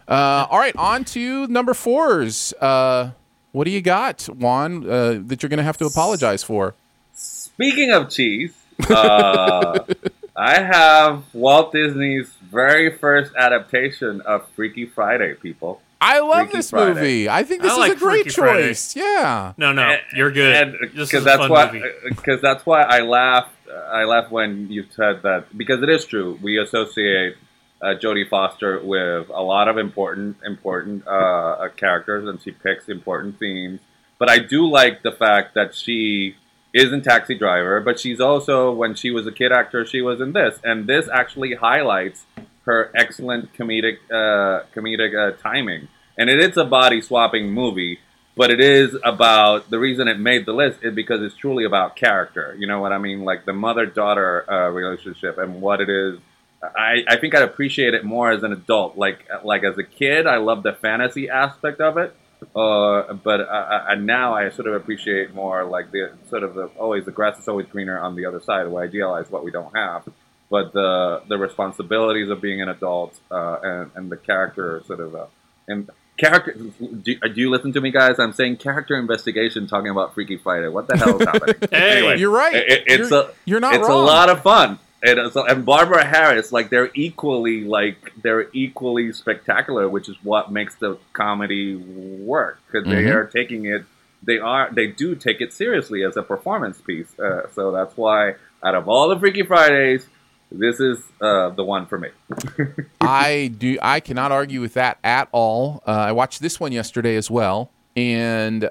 Uh, 0.08 0.46
all 0.50 0.58
right, 0.58 0.74
on 0.76 1.04
to 1.06 1.46
number 1.46 1.72
fours. 1.72 2.52
Uh, 2.60 3.12
what 3.52 3.64
do 3.64 3.70
you 3.70 3.80
got, 3.80 4.22
Juan, 4.24 4.88
uh, 4.90 5.20
that 5.24 5.42
you're 5.42 5.48
going 5.48 5.58
to 5.58 5.62
have 5.64 5.78
to 5.78 5.86
apologize 5.86 6.42
for? 6.42 6.74
Speaking 7.14 7.92
of 7.92 8.10
cheese, 8.10 8.52
uh, 8.90 9.78
I 10.36 10.60
have 10.60 11.22
Walt 11.32 11.72
Disney's 11.72 12.28
very 12.42 12.98
first 12.98 13.32
adaptation 13.36 14.20
of 14.22 14.48
Freaky 14.56 14.84
Friday, 14.86 15.34
people. 15.34 15.80
I 16.04 16.20
love 16.20 16.36
Freaky 16.46 16.56
this 16.58 16.70
Friday. 16.70 16.94
movie. 16.94 17.28
I 17.30 17.42
think 17.44 17.62
this 17.62 17.72
I 17.72 17.74
is 17.74 17.78
like 17.78 17.92
a 17.92 17.96
great 17.96 18.24
Freaky 18.24 18.30
Friday. 18.30 18.68
choice. 18.68 18.94
Yeah. 18.94 19.54
No, 19.56 19.72
no, 19.72 19.96
you're 20.14 20.30
good. 20.30 20.76
Because 20.94 21.24
that's 21.24 21.48
why 21.48 21.82
because 22.08 22.40
that's 22.42 22.66
why 22.66 22.82
I 22.82 23.00
laughed. 23.00 23.50
I 23.90 24.04
laughed 24.04 24.30
when 24.30 24.70
you 24.70 24.84
said 24.90 25.22
that 25.22 25.56
because 25.56 25.82
it 25.82 25.88
is 25.88 26.04
true. 26.04 26.38
We 26.42 26.58
associate 26.58 27.36
uh, 27.80 27.94
Jodie 27.94 28.28
Foster 28.28 28.80
with 28.80 29.28
a 29.30 29.42
lot 29.42 29.68
of 29.68 29.78
important 29.78 30.36
important 30.44 31.06
uh, 31.06 31.10
uh, 31.10 31.68
characters, 31.70 32.28
and 32.28 32.40
she 32.42 32.50
picks 32.50 32.88
important 32.88 33.38
themes. 33.38 33.80
But 34.18 34.30
I 34.30 34.38
do 34.38 34.68
like 34.68 35.02
the 35.02 35.12
fact 35.12 35.54
that 35.54 35.74
she 35.74 36.36
is 36.72 36.92
in 36.92 37.02
Taxi 37.02 37.34
Driver, 37.34 37.80
but 37.80 37.98
she's 37.98 38.20
also 38.20 38.72
when 38.72 38.94
she 38.94 39.10
was 39.10 39.26
a 39.26 39.32
kid 39.32 39.52
actor, 39.52 39.86
she 39.86 40.02
was 40.02 40.20
in 40.20 40.32
this, 40.32 40.58
and 40.64 40.86
this 40.86 41.08
actually 41.08 41.54
highlights 41.54 42.26
her 42.64 42.90
excellent 42.94 43.52
comedic 43.52 43.98
uh, 44.10 44.64
comedic 44.74 45.14
uh, 45.14 45.36
timing. 45.42 45.88
And 46.16 46.30
it 46.30 46.38
is 46.38 46.56
a 46.56 46.64
body 46.64 47.00
swapping 47.00 47.50
movie, 47.50 47.98
but 48.36 48.50
it 48.50 48.60
is 48.60 48.96
about 49.04 49.70
the 49.70 49.78
reason 49.78 50.08
it 50.08 50.18
made 50.18 50.46
the 50.46 50.52
list 50.52 50.80
is 50.82 50.94
because 50.94 51.22
it's 51.22 51.36
truly 51.36 51.64
about 51.64 51.96
character. 51.96 52.54
You 52.58 52.66
know 52.66 52.80
what 52.80 52.92
I 52.92 52.98
mean? 52.98 53.24
Like 53.24 53.44
the 53.44 53.52
mother 53.52 53.86
daughter 53.86 54.50
uh, 54.50 54.68
relationship 54.70 55.38
and 55.38 55.60
what 55.60 55.80
it 55.80 55.88
is. 55.88 56.18
I, 56.62 57.04
I 57.06 57.16
think 57.16 57.34
I'd 57.34 57.42
appreciate 57.42 57.92
it 57.92 58.04
more 58.04 58.32
as 58.32 58.42
an 58.42 58.52
adult. 58.52 58.96
Like 58.96 59.28
like 59.44 59.64
as 59.64 59.76
a 59.76 59.82
kid, 59.82 60.26
I 60.26 60.38
love 60.38 60.62
the 60.62 60.72
fantasy 60.72 61.28
aspect 61.28 61.80
of 61.80 61.98
it. 61.98 62.16
Uh, 62.54 63.14
but 63.14 63.40
I, 63.42 63.86
I, 63.90 63.94
now 63.94 64.34
I 64.34 64.50
sort 64.50 64.68
of 64.68 64.74
appreciate 64.74 65.34
more 65.34 65.64
like 65.64 65.90
the 65.92 66.12
sort 66.28 66.42
of 66.42 66.54
the 66.54 66.66
always 66.78 67.04
the 67.04 67.10
grass 67.10 67.38
is 67.38 67.48
always 67.48 67.66
greener 67.66 67.98
on 67.98 68.16
the 68.16 68.26
other 68.26 68.40
side. 68.40 68.66
We 68.68 68.82
idealize 68.82 69.30
what 69.30 69.44
we 69.44 69.50
don't 69.50 69.74
have, 69.74 70.08
but 70.50 70.72
the 70.72 71.22
the 71.28 71.38
responsibilities 71.38 72.30
of 72.30 72.40
being 72.40 72.60
an 72.62 72.68
adult 72.68 73.18
uh, 73.30 73.58
and 73.62 73.90
and 73.94 74.10
the 74.10 74.16
character 74.16 74.82
sort 74.86 75.00
of 75.00 75.14
uh, 75.14 75.26
and 75.68 75.90
character. 76.16 76.52
Do, 76.54 77.14
do 77.16 77.40
you 77.40 77.50
listen 77.50 77.72
to 77.72 77.80
me, 77.80 77.90
guys? 77.90 78.18
I'm 78.18 78.32
saying 78.32 78.56
character 78.58 78.96
investigation, 78.96 79.66
talking 79.66 79.90
about 79.90 80.14
Freaky 80.14 80.36
Friday. 80.36 80.68
What 80.68 80.86
the 80.86 80.96
hell 80.96 81.20
is 81.20 81.26
happening? 81.26 81.56
Hey, 81.70 82.16
you're 82.16 82.30
right. 82.30 82.54
it- 82.54 82.84
it's 82.86 83.10
You're- 83.10 83.24
a 83.26 83.30
you're 83.44 83.60
not 83.60 83.74
It's 83.74 83.88
wrong. 83.88 84.02
a 84.02 84.06
lot 84.06 84.28
of 84.30 84.42
fun. 84.42 84.78
And, 85.02 85.18
it's- 85.18 85.36
and 85.36 85.66
Barbara 85.66 86.04
Harris, 86.04 86.50
like 86.52 86.70
they're 86.70 86.90
equally 86.94 87.64
like 87.64 88.12
they're 88.22 88.46
equally 88.52 89.12
spectacular, 89.12 89.88
which 89.88 90.08
is 90.08 90.16
what 90.22 90.50
makes 90.50 90.74
the 90.76 90.98
comedy 91.12 91.74
work 91.76 92.58
because 92.66 92.86
they 92.88 93.02
Mhm. 93.04 93.14
are 93.14 93.24
taking 93.26 93.66
it. 93.66 93.84
They 94.22 94.38
are 94.38 94.70
they 94.72 94.86
do 94.86 95.14
take 95.14 95.42
it 95.42 95.52
seriously 95.52 96.02
as 96.04 96.16
a 96.16 96.22
performance 96.22 96.80
piece. 96.80 97.18
Uh, 97.18 97.48
so 97.54 97.70
that's 97.72 97.94
why 97.96 98.36
out 98.62 98.74
of 98.74 98.88
all 98.88 99.08
the 99.08 99.18
Freaky 99.18 99.42
Fridays, 99.42 100.08
this 100.50 100.78
is 100.80 100.98
uh, 101.20 101.50
the 101.50 101.64
one 101.64 101.86
for 101.86 101.98
me. 101.98 102.08
I 103.00 103.52
do. 103.58 103.78
I 103.82 104.00
cannot 104.00 104.32
argue 104.32 104.60
with 104.60 104.74
that 104.74 104.98
at 105.04 105.28
all. 105.32 105.82
Uh, 105.86 105.90
I 105.90 106.12
watched 106.12 106.40
this 106.40 106.58
one 106.60 106.72
yesterday 106.72 107.16
as 107.16 107.30
well, 107.30 107.70
and 107.96 108.64
uh, 108.64 108.70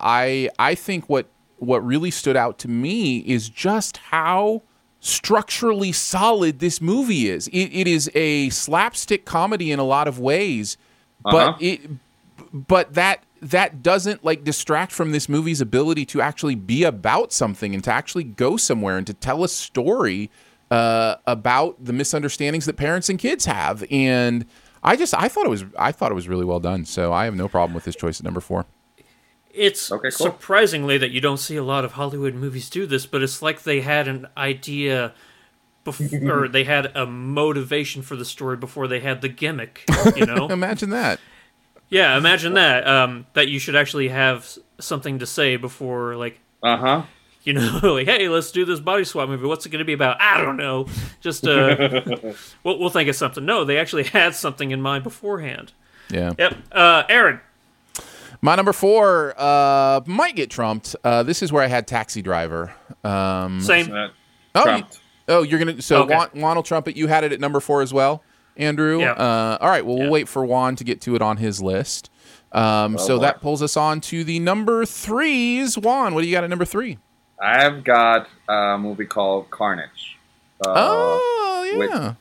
I 0.00 0.50
I 0.58 0.74
think 0.74 1.08
what 1.08 1.26
what 1.58 1.84
really 1.84 2.10
stood 2.10 2.36
out 2.36 2.58
to 2.60 2.68
me 2.68 3.18
is 3.18 3.48
just 3.48 3.96
how 3.98 4.62
structurally 5.00 5.92
solid 5.92 6.58
this 6.60 6.80
movie 6.80 7.28
is. 7.28 7.48
It, 7.48 7.66
it 7.72 7.86
is 7.86 8.10
a 8.14 8.50
slapstick 8.50 9.24
comedy 9.24 9.70
in 9.72 9.78
a 9.78 9.84
lot 9.84 10.08
of 10.08 10.18
ways, 10.18 10.76
Uh-huh. 11.24 11.52
but 11.52 11.62
it 11.62 11.80
but 12.52 12.94
that 12.94 13.22
that 13.40 13.82
doesn't 13.82 14.24
like 14.24 14.44
distract 14.44 14.92
from 14.92 15.10
this 15.12 15.28
movie's 15.28 15.60
ability 15.60 16.04
to 16.06 16.20
actually 16.20 16.54
be 16.54 16.84
about 16.84 17.32
something 17.32 17.74
and 17.74 17.82
to 17.84 17.92
actually 17.92 18.22
go 18.24 18.56
somewhere 18.56 18.96
and 18.96 19.06
to 19.06 19.14
tell 19.14 19.42
a 19.42 19.48
story 19.48 20.30
uh, 20.72 21.16
about 21.26 21.84
the 21.84 21.92
misunderstandings 21.92 22.64
that 22.66 22.76
parents 22.76 23.08
and 23.10 23.18
kids 23.18 23.44
have 23.44 23.84
and 23.90 24.46
i 24.82 24.96
just 24.96 25.12
i 25.14 25.28
thought 25.28 25.44
it 25.44 25.50
was 25.50 25.64
i 25.78 25.92
thought 25.92 26.10
it 26.10 26.14
was 26.14 26.28
really 26.28 26.44
well 26.44 26.60
done 26.60 26.84
so 26.84 27.12
i 27.12 27.24
have 27.24 27.34
no 27.34 27.48
problem 27.48 27.74
with 27.74 27.84
this 27.84 27.96
choice 27.96 28.20
at 28.20 28.24
number 28.24 28.40
four 28.40 28.64
It's 29.54 29.88
cool. 29.88 30.10
surprisingly 30.10 30.96
that 30.98 31.10
you 31.10 31.20
don't 31.20 31.36
see 31.36 31.56
a 31.56 31.62
lot 31.62 31.84
of 31.84 31.92
Hollywood 31.92 32.34
movies 32.34 32.70
do 32.70 32.86
this, 32.86 33.04
but 33.04 33.22
it's 33.22 33.42
like 33.42 33.64
they 33.64 33.82
had 33.82 34.08
an 34.08 34.26
idea 34.34 35.12
before, 35.84 36.08
or 36.44 36.48
they 36.48 36.64
had 36.64 36.86
a 36.96 37.04
motivation 37.04 38.00
for 38.00 38.16
the 38.16 38.24
story 38.24 38.56
before 38.56 38.88
they 38.88 39.00
had 39.00 39.20
the 39.20 39.28
gimmick. 39.28 39.84
You 40.16 40.24
know, 40.24 40.48
imagine 40.50 40.88
that. 40.90 41.20
Yeah, 41.90 42.16
imagine 42.16 42.54
that. 42.54 42.86
Um, 42.88 43.26
that 43.34 43.48
you 43.48 43.58
should 43.58 43.76
actually 43.76 44.08
have 44.08 44.48
something 44.80 45.18
to 45.18 45.26
say 45.26 45.56
before, 45.58 46.16
like, 46.16 46.40
uh 46.62 46.76
huh. 46.78 47.02
You 47.44 47.54
know, 47.54 47.80
like, 47.94 48.06
hey, 48.06 48.28
let's 48.28 48.52
do 48.52 48.64
this 48.64 48.78
body 48.78 49.02
swap 49.02 49.28
movie. 49.28 49.46
What's 49.46 49.66
it 49.66 49.70
going 49.70 49.80
to 49.80 49.84
be 49.84 49.94
about? 49.94 50.20
I 50.20 50.40
don't 50.40 50.56
know. 50.56 50.86
Just 51.20 51.44
uh, 51.44 52.02
we'll, 52.62 52.78
we'll 52.78 52.88
think 52.90 53.08
of 53.08 53.16
something. 53.16 53.44
No, 53.44 53.64
they 53.64 53.78
actually 53.78 54.04
had 54.04 54.36
something 54.36 54.70
in 54.70 54.80
mind 54.80 55.02
beforehand. 55.02 55.72
yeah 56.08 56.32
Yep. 56.38 56.56
Uh, 56.70 57.02
Aaron. 57.08 57.40
my 58.42 58.54
number 58.54 58.72
four 58.72 59.34
uh, 59.36 60.00
might 60.06 60.36
get 60.36 60.50
trumped 60.50 60.94
uh, 61.02 61.22
this 61.24 61.42
is 61.42 61.50
where 61.52 61.62
i 61.64 61.66
had 61.66 61.86
taxi 61.88 62.22
driver 62.22 62.72
um, 63.02 63.60
Same. 63.60 63.90
Oh, 63.92 64.04
you, 64.04 64.62
Trumped. 64.62 65.00
oh, 65.28 65.42
you're 65.42 65.58
gonna. 65.58 65.82
So 65.82 66.02
Okay. 66.02 66.14
Juan, 66.14 66.28
Juan 66.34 66.56
will 66.56 66.62
trump 66.62 66.86
it. 66.86 66.96
You 66.96 67.08
had 67.08 67.24
it 67.24 67.32
at 67.32 67.40
number 67.40 67.58
four 67.58 67.82
as 67.82 67.92
well, 67.92 68.22
Andrew. 68.56 69.00
Yeah. 69.00 69.12
Uh, 69.12 69.58
all 69.60 69.68
right. 69.68 69.84
Well, 69.84 69.98
we'll 69.98 70.10
wait 70.10 70.28
for 70.28 70.44
Juan 70.44 70.76
to 70.76 70.84
get 70.84 71.00
to 71.02 71.16
it 71.16 71.22
on 71.22 71.38
his 71.38 71.60
list. 71.62 72.08
Um, 72.52 72.94
Oh, 72.94 72.98
so 72.98 73.16
boy. 73.16 73.22
that 73.22 73.40
pulls 73.40 73.62
us 73.62 73.76
on 73.76 74.00
to 74.02 74.22
the 74.24 74.38
number 74.38 74.84
threes. 74.84 75.76
Juan, 75.78 76.14
what 76.14 76.20
do 76.20 76.28
you 76.28 76.32
got 76.34 76.44
at 76.44 76.50
number 76.50 76.64
three? 76.66 76.98
I've 77.42 77.82
got 77.82 78.28
a 78.48 78.78
movie 78.78 79.06
called 79.06 79.50
Carnage. 79.50 80.16
Uh, 80.64 80.72
oh 80.76 81.74
which- 81.76 81.90
yeah. 81.90 82.14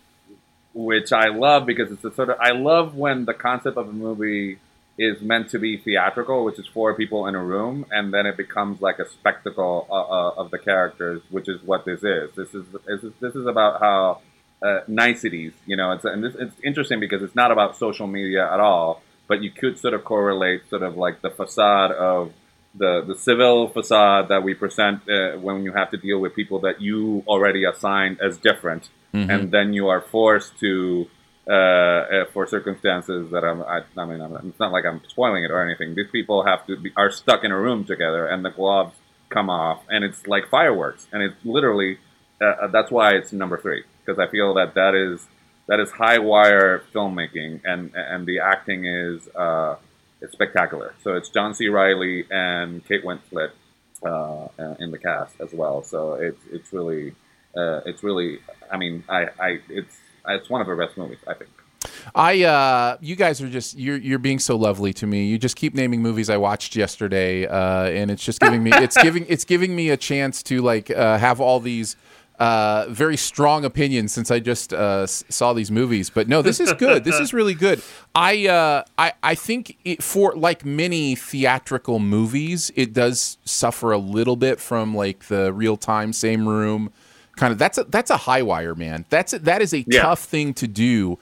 which 0.73 1.13
I 1.13 1.27
love 1.27 1.65
because 1.67 1.91
it's 1.91 2.03
a 2.03 2.11
sort 2.13 2.29
of 2.31 2.37
I 2.39 2.51
love 2.51 2.95
when 2.95 3.25
the 3.25 3.33
concept 3.35 3.77
of 3.77 3.87
a 3.87 3.93
movie 3.93 4.57
is 4.97 5.21
meant 5.21 5.49
to 5.49 5.59
be 5.59 5.77
theatrical, 5.77 6.43
which 6.43 6.59
is 6.59 6.67
four 6.67 6.93
people 6.95 7.25
in 7.27 7.35
a 7.35 7.43
room, 7.43 7.85
and 7.91 8.13
then 8.13 8.25
it 8.25 8.35
becomes 8.37 8.81
like 8.81 8.99
a 8.99 9.07
spectacle 9.09 9.87
uh, 9.89 9.93
uh, 9.93 10.33
of 10.37 10.51
the 10.51 10.59
characters, 10.59 11.21
which 11.29 11.47
is 11.47 11.61
what 11.63 11.85
this 11.85 12.03
is. 12.03 12.31
This 12.35 12.53
is 12.53 12.65
this 12.85 13.03
is, 13.03 13.13
this 13.19 13.35
is 13.35 13.45
about 13.45 13.79
how 13.79 14.21
uh, 14.61 14.81
niceties, 14.87 15.53
you 15.65 15.75
know. 15.75 15.91
It's 15.91 16.05
and 16.05 16.23
this, 16.23 16.35
it's 16.35 16.55
interesting 16.63 16.99
because 16.99 17.21
it's 17.21 17.35
not 17.35 17.51
about 17.51 17.77
social 17.77 18.07
media 18.07 18.51
at 18.51 18.59
all, 18.59 19.01
but 19.27 19.41
you 19.43 19.51
could 19.51 19.79
sort 19.79 19.93
of 19.93 20.03
correlate 20.03 20.69
sort 20.69 20.81
of 20.83 20.97
like 20.97 21.21
the 21.21 21.29
facade 21.29 21.91
of 21.91 22.33
the 22.75 23.03
the 23.05 23.15
civil 23.15 23.67
facade 23.67 24.29
that 24.29 24.43
we 24.43 24.53
present 24.53 25.01
uh, 25.09 25.37
when 25.37 25.63
you 25.63 25.73
have 25.73 25.89
to 25.91 25.97
deal 25.97 26.19
with 26.19 26.33
people 26.35 26.59
that 26.59 26.81
you 26.81 27.23
already 27.27 27.65
assigned 27.65 28.19
as 28.21 28.37
different, 28.37 28.89
Mhm. 29.13 29.29
and 29.29 29.51
then 29.51 29.73
you 29.73 29.89
are 29.89 30.01
forced 30.01 30.57
to 30.59 31.07
uh, 31.49 31.53
uh, 31.53 32.25
for 32.33 32.45
circumstances 32.47 33.31
that 33.31 33.43
I'm, 33.43 33.61
I, 33.63 33.81
I 33.97 34.05
mean, 34.05 34.21
I'm, 34.21 34.33
it's 34.47 34.59
not 34.59 34.71
like 34.71 34.85
I'm 34.85 35.01
spoiling 35.07 35.43
it 35.43 35.49
or 35.51 35.61
anything. 35.67 35.95
These 35.95 36.11
people 36.11 36.45
have 36.45 36.65
to 36.67 36.77
be, 36.77 36.93
are 36.95 37.09
stuck 37.09 37.43
in 37.43 37.51
a 37.51 37.59
room 37.59 37.83
together, 37.83 38.27
and 38.27 38.45
the 38.45 38.51
gloves 38.51 38.95
come 39.29 39.49
off, 39.49 39.79
and 39.89 40.03
it's 40.05 40.27
like 40.27 40.47
fireworks, 40.49 41.07
and 41.11 41.21
it's 41.23 41.35
literally 41.43 41.97
uh, 42.39 42.45
uh, 42.45 42.67
that's 42.67 42.91
why 42.91 43.11
it's 43.13 43.33
number 43.33 43.57
three 43.57 43.83
because 44.05 44.17
I 44.19 44.27
feel 44.31 44.53
that 44.53 44.75
that 44.75 44.93
is 44.95 45.27
that 45.67 45.79
is 45.79 45.91
high 45.91 46.19
wire 46.19 46.83
filmmaking, 46.93 47.61
and 47.65 47.91
and 47.95 48.25
the 48.25 48.39
acting 48.39 48.85
is 48.85 49.27
uh, 49.35 49.75
it's 50.21 50.33
spectacular. 50.33 50.93
So 51.03 51.15
it's 51.15 51.29
John 51.29 51.53
C. 51.53 51.67
Reilly 51.67 52.25
and 52.29 52.85
Kate 52.85 53.03
Winslet 53.03 53.51
uh, 54.03 54.47
uh, 54.57 54.75
in 54.79 54.91
the 54.91 54.97
cast 54.97 55.39
as 55.41 55.53
well. 55.53 55.83
So 55.83 56.13
it's 56.13 56.43
it's 56.51 56.73
really 56.73 57.13
uh, 57.55 57.81
it's 57.85 58.03
really 58.03 58.39
I 58.71 58.77
mean 58.77 59.03
I, 59.09 59.27
I 59.39 59.59
it's 59.69 59.97
it's 60.27 60.49
one 60.49 60.61
of 60.61 60.67
her 60.67 60.75
best 60.75 60.97
movies 60.97 61.19
I 61.27 61.33
think. 61.33 61.49
I 62.13 62.43
uh 62.43 62.97
you 63.01 63.15
guys 63.15 63.41
are 63.41 63.49
just 63.49 63.77
you're 63.77 63.97
you're 63.97 64.19
being 64.19 64.37
so 64.39 64.55
lovely 64.55 64.93
to 64.93 65.07
me. 65.07 65.25
You 65.25 65.39
just 65.39 65.55
keep 65.55 65.73
naming 65.73 66.01
movies 66.01 66.29
I 66.29 66.37
watched 66.37 66.75
yesterday 66.75 67.47
uh 67.47 67.85
and 67.85 68.11
it's 68.11 68.23
just 68.23 68.39
giving 68.39 68.61
me 68.63 68.71
it's 68.73 69.01
giving 69.01 69.25
it's 69.27 69.45
giving 69.45 69.75
me 69.75 69.89
a 69.89 69.97
chance 69.97 70.43
to 70.43 70.61
like 70.61 70.91
uh 70.91 71.17
have 71.17 71.41
all 71.41 71.59
these 71.59 71.95
uh, 72.41 72.87
very 72.89 73.15
strong 73.17 73.63
opinion 73.65 74.07
since 74.07 74.31
I 74.31 74.39
just 74.39 74.73
uh, 74.73 75.01
s- 75.03 75.23
saw 75.29 75.53
these 75.53 75.69
movies. 75.69 76.09
But 76.09 76.27
no, 76.27 76.41
this 76.41 76.59
is 76.59 76.73
good. 76.73 77.03
this 77.03 77.19
is 77.19 77.33
really 77.39 77.53
good. 77.53 77.81
I 78.15 78.47
uh, 78.47 78.83
I 78.97 79.13
I 79.21 79.35
think 79.35 79.77
it, 79.85 80.01
for 80.03 80.33
like 80.35 80.65
many 80.65 81.15
theatrical 81.15 81.99
movies, 81.99 82.71
it 82.75 82.93
does 82.93 83.37
suffer 83.45 83.91
a 83.91 83.97
little 83.97 84.35
bit 84.35 84.59
from 84.59 84.95
like 84.95 85.25
the 85.27 85.53
real 85.53 85.77
time, 85.77 86.13
same 86.13 86.47
room 86.47 86.91
kind 87.35 87.51
of. 87.53 87.59
That's 87.59 87.77
a 87.77 87.83
that's 87.85 88.09
a 88.09 88.17
high 88.17 88.41
wire, 88.41 88.73
man. 88.75 89.05
That's 89.09 89.33
a, 89.33 89.39
that 89.39 89.61
is 89.61 89.73
a 89.73 89.85
Yeah. 89.87 90.01
tough 90.01 90.23
thing 90.23 90.53
to 90.55 90.67
do. 90.67 91.19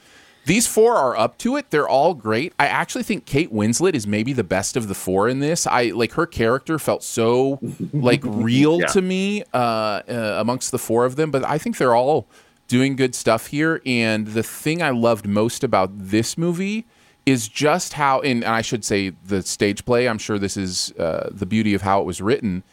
These 0.50 0.66
four 0.66 0.96
are 0.96 1.16
up 1.16 1.38
to 1.40 1.58
it. 1.58 1.70
They're 1.70 1.88
all 1.88 2.16
great. 2.16 2.54
I 2.58 2.66
actually 2.66 3.04
think 3.04 3.28
Kate 3.28 3.54
Winslet 3.54 3.94
is 3.94 4.08
maybe 4.08 4.34
the 4.34 4.44
best 4.44 4.76
of 4.76 4.88
the 4.88 4.96
four 4.96 5.30
in 5.30 5.42
this. 5.42 5.68
I 5.68 5.92
like 5.92 6.14
her 6.14 6.26
character 6.26 6.80
felt 6.80 7.04
so 7.04 7.60
like 7.94 8.22
real 8.24 8.80
Yeah. 8.80 8.88
to 8.88 9.02
me 9.04 9.44
uh, 9.54 9.58
uh, 9.58 10.38
amongst 10.40 10.72
the 10.72 10.80
four 10.80 11.06
of 11.06 11.18
them. 11.18 11.30
But 11.30 11.46
I 11.46 11.60
think 11.60 11.78
they're 11.78 11.94
all 11.94 12.26
doing 12.68 12.96
good 12.96 13.14
stuff 13.14 13.46
here. 13.48 13.80
And 13.86 14.26
the 14.30 14.42
thing 14.42 14.82
I 14.82 14.90
loved 14.90 15.28
most 15.28 15.64
about 15.64 15.92
this 15.96 16.36
movie 16.36 16.88
is 17.28 17.48
just 17.48 17.94
how, 17.94 18.22
and 18.22 18.44
I 18.44 18.62
should 18.64 18.84
say 18.84 19.12
the 19.24 19.44
stage 19.44 19.86
play. 19.86 20.10
I'm 20.10 20.18
sure 20.18 20.40
this 20.40 20.58
is 20.58 20.92
uh, 20.98 21.30
the 21.32 21.46
beauty 21.46 21.76
of 21.76 21.84
how 21.84 22.02
it 22.02 22.06
was 22.06 22.22
written 22.22 22.64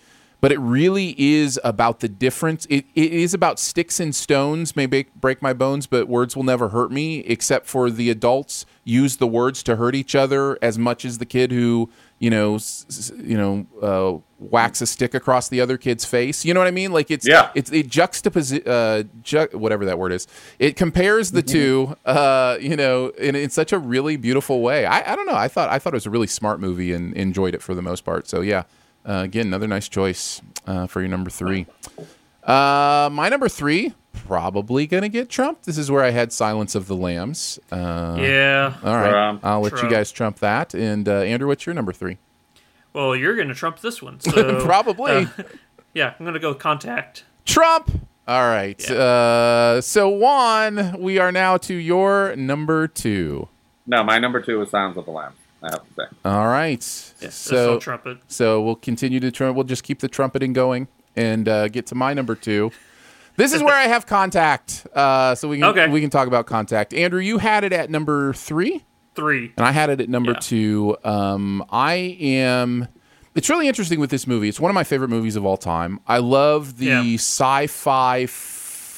but 0.47 0.53
it 0.53 0.61
really 0.61 1.13
is 1.19 1.59
about 1.65 1.99
the 1.99 2.07
difference. 2.09 2.67
It, 2.71 2.85
it 2.95 3.13
is 3.13 3.35
about 3.35 3.59
sticks 3.59 3.99
and 3.99 4.15
stones 4.15 4.77
may 4.77 4.87
break, 4.87 5.13
break 5.17 5.43
my 5.43 5.53
bones, 5.53 5.89
but 5.89 6.07
words 6.07 6.37
will 6.37 6.45
never 6.45 6.69
hurt 6.69 6.93
me. 6.93 7.19
Except 7.27 7.67
for 7.67 7.91
the 7.91 8.11
adults 8.11 8.65
use 8.85 9.17
the 9.17 9.27
words 9.27 9.65
to 9.65 9.75
hurt 9.75 9.97
each 9.97 10.15
other 10.15 10.57
as 10.63 10.79
much 10.79 11.05
as 11.05 11.19
the 11.19 11.27
kid 11.27 11.51
who 11.51 11.91
you 12.21 12.31
know 12.31 12.55
s- 12.55 12.87
s- 12.89 13.13
you 13.21 13.37
know 13.37 13.67
uh, 13.83 14.21
whacks 14.39 14.81
a 14.81 14.87
stick 14.87 15.15
across 15.15 15.49
the 15.49 15.61
other 15.61 15.77
kid's 15.77 16.05
face. 16.05 16.45
You 16.45 16.55
know 16.55 16.61
what 16.61 16.69
I 16.69 16.71
mean? 16.71 16.93
Like 16.93 17.11
it's 17.11 17.27
Yeah. 17.27 17.51
it's 17.57 17.73
it 17.73 17.89
juxtapose 17.89 18.65
uh, 18.69 19.03
ju- 19.25 19.49
whatever 19.59 19.85
that 19.87 19.99
word 19.99 20.13
is. 20.13 20.29
It 20.61 20.77
compares 20.77 21.33
the 21.33 21.43
two, 21.43 21.97
uh, 22.05 22.57
you 22.61 22.77
know, 22.77 23.09
in, 23.19 23.35
in 23.35 23.51
such 23.51 23.73
a 23.73 23.81
really 23.81 24.17
beautiful 24.17 24.61
way. 24.63 24.87
I, 24.87 25.13
I 25.13 25.17
don't 25.17 25.27
know. 25.27 25.35
I 25.35 25.49
thought 25.49 25.71
I 25.71 25.81
thought 25.81 25.93
it 25.93 25.97
was 25.97 26.07
a 26.07 26.11
really 26.11 26.29
smart 26.29 26.61
movie 26.61 26.93
and 26.93 27.15
enjoyed 27.15 27.53
it 27.57 27.63
for 27.63 27.75
the 27.75 27.83
most 27.83 28.05
part. 28.05 28.29
So 28.29 28.43
yeah, 28.43 28.63
uh, 29.09 29.23
again, 29.25 29.47
another 29.47 29.67
nice 29.67 29.89
choice 29.89 30.41
uh, 30.67 30.87
for 30.87 31.01
your 31.01 31.09
number 31.09 31.31
three. 31.31 31.67
Uh, 32.43 33.09
my 33.13 33.29
number 33.29 33.49
three 33.49 33.95
probably 34.27 34.87
gonna 34.87 35.09
get 35.09 35.29
trumped. 35.29 35.67
This 35.67 35.77
is 35.79 35.91
where 35.91 36.03
I 36.03 36.11
had 36.11 36.33
Silence 36.33 36.75
of 36.75 36.87
the 36.87 36.97
Lambs. 36.97 37.59
Uh, 37.71 38.17
Yeah. 38.19 38.75
All 38.83 38.95
right, 38.95 39.11
Trump. 39.11 39.45
I'll 39.45 39.61
let 39.61 39.83
you 39.83 39.89
guys 39.91 40.11
trump 40.13 40.39
that. 40.39 40.75
And 40.75 41.09
uh, 41.09 41.21
Andrew, 41.21 41.49
what's 41.49 41.67
your 41.67 41.75
number 41.75 41.93
three? 41.93 42.19
Well, 42.93 43.15
you're 43.15 43.37
going 43.37 43.49
to 43.49 43.55
trump 43.55 43.81
this 43.81 44.01
one. 44.01 44.21
So, 44.21 44.61
Probably. 44.65 45.13
uh, 45.13 45.27
yeah, 45.95 46.15
I'm 46.19 46.25
going 46.25 46.33
to 46.35 46.41
go 46.41 46.55
Contact. 46.55 47.25
Trump. 47.45 47.91
All 48.27 48.49
right. 48.49 48.91
Uh, 48.91 49.81
so 49.83 50.09
Juan, 50.09 50.99
we 51.01 51.19
are 51.19 51.31
now 51.31 51.59
to 51.59 51.75
your 51.75 52.35
number 52.37 52.89
two. 52.89 53.49
No, 53.87 54.03
my 54.03 54.19
number 54.19 54.41
two 54.41 54.61
is 54.63 54.71
Silence 54.71 54.97
of 54.97 55.05
the 55.05 55.11
Lambs. 55.13 55.37
I 55.63 55.71
have 55.71 55.83
to 55.83 55.95
say. 55.97 56.05
All 56.25 56.47
right. 56.47 56.81
Yes, 57.21 57.35
so 57.35 57.55
so 57.75 57.79
trumpet. 57.79 58.19
So 58.29 58.61
we'll 58.63 58.77
continue 58.77 59.21
to 59.21 59.31
trum- 59.31 59.55
We'll 59.55 59.65
just 59.65 59.83
keep 59.83 60.01
the 60.01 60.09
trumpeting 60.09 60.53
going 60.53 60.89
and 61.17 61.49
uh, 61.49 61.69
get 61.69 61.87
to 61.89 61.95
my 61.95 62.13
number 62.15 62.35
two. 62.35 62.71
This 63.37 63.53
is 63.53 63.63
where 63.63 63.75
I 63.75 63.85
have 63.85 64.07
contact. 64.07 64.87
Uh, 64.95 65.35
so 65.35 65.49
we 65.49 65.57
can 65.59 65.65
Okay. 65.67 65.89
we 65.89 66.01
can 66.01 66.11
talk 66.11 66.27
about 66.29 66.47
contact. 66.47 66.95
Andrew, 66.95 67.21
you 67.21 67.39
had 67.39 67.65
it 67.65 67.73
at 67.73 67.91
number 67.91 68.33
three, 68.33 68.85
Three. 69.15 69.53
and 69.57 69.67
I 69.67 69.73
had 69.73 69.91
it 69.91 70.01
at 70.01 70.09
number 70.09 70.33
Yeah. 70.33 70.39
two. 70.41 70.97
Um, 71.05 71.65
I 71.71 72.17
am. 72.21 72.89
It's 73.35 73.51
really 73.51 73.69
interesting 73.69 74.01
with 74.01 74.09
this 74.09 74.27
movie. 74.27 74.49
It's 74.49 74.59
one 74.61 74.71
of 74.71 74.75
my 74.75 74.85
favorite 74.85 75.11
movies 75.11 75.37
of 75.37 75.45
all 75.45 75.59
time. 75.59 76.01
I 76.07 76.19
love 76.19 76.79
the 76.79 76.87
Yeah. 76.87 77.15
sci-fi 77.17 78.25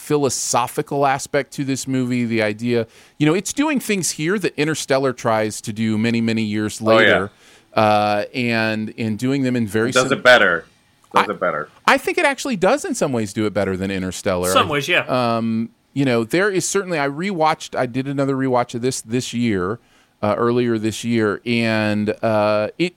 philosophical 0.09 1.05
aspect 1.07 1.53
to 1.53 1.65
this 1.65 1.87
movie. 1.87 2.25
The 2.25 2.43
idea, 2.43 2.87
you 3.19 3.27
know, 3.27 3.35
it's 3.35 3.53
doing 3.53 3.79
things 3.79 4.13
here 4.13 4.39
that 4.39 4.55
Interstellar 4.59 5.13
tries 5.13 5.61
to 5.61 5.73
do 5.73 5.99
many, 5.99 6.21
many 6.23 6.43
years 6.43 6.81
Oh, 6.83 6.91
yeah. 6.93 6.97
later, 6.99 7.31
uh, 7.75 8.25
and 8.35 8.95
and 8.99 9.19
doing 9.19 9.43
them 9.43 9.55
in 9.55 9.67
very 9.67 9.93
Does 9.93 10.09
sim- 10.09 10.19
it 10.19 10.23
better. 10.25 10.65
Does 11.15 11.29
it 11.29 11.39
better. 11.41 11.69
I 11.87 11.97
think 11.99 12.19
it 12.19 12.25
actually 12.25 12.57
does 12.57 12.85
in 12.85 12.95
some 12.95 13.13
ways 13.13 13.33
do 13.33 13.47
it 13.47 13.53
better 13.55 13.77
than 13.77 13.91
Interstellar. 13.91 14.51
Some 14.53 14.69
ways, 14.69 14.89
yeah. 14.89 15.05
Um, 15.09 15.71
you 15.95 16.05
know, 16.05 16.25
there 16.25 16.51
is 16.51 16.69
certainly. 16.69 16.99
I 16.99 17.09
rewatched. 17.09 17.75
I 17.79 17.87
did 17.87 18.07
another 18.09 18.35
rewatch 18.35 18.75
of 18.75 18.81
this 18.83 19.01
this 19.01 19.33
year, 19.35 19.79
uh, 20.23 20.35
earlier 20.37 20.79
this 20.79 21.05
year, 21.05 21.41
and 21.47 22.11
uh, 22.23 22.69
it 22.79 22.95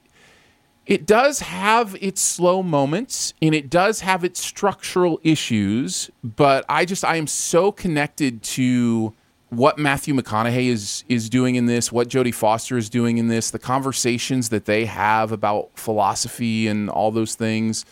it 0.91 1.05
does 1.05 1.39
have 1.39 1.95
its 2.01 2.21
slow 2.21 2.61
moments 2.61 3.33
and 3.41 3.55
it 3.55 3.69
does 3.69 4.01
have 4.01 4.23
its 4.23 4.39
structural 4.39 5.19
issues. 5.23 6.11
But 6.23 6.65
I 6.67 6.85
just 6.85 7.05
I 7.05 7.15
am 7.15 7.27
so 7.27 7.71
connected 7.71 8.43
to 8.43 9.13
what 9.49 9.77
Matthew 9.77 10.13
McConaughey 10.13 10.67
is 10.67 11.03
is 11.07 11.29
doing 11.29 11.55
in 11.55 11.65
this, 11.65 11.91
what 11.91 12.09
Jodie 12.09 12.33
Foster 12.33 12.77
is 12.77 12.89
doing 12.89 13.17
in 13.17 13.27
this, 13.27 13.51
the 13.51 13.59
conversations 13.59 14.49
that 14.49 14.65
they 14.65 14.85
have 14.85 15.31
about 15.31 15.69
philosophy 15.75 16.67
and 16.67 16.89
all 16.89 17.11
those 17.11 17.35
things 17.35 17.85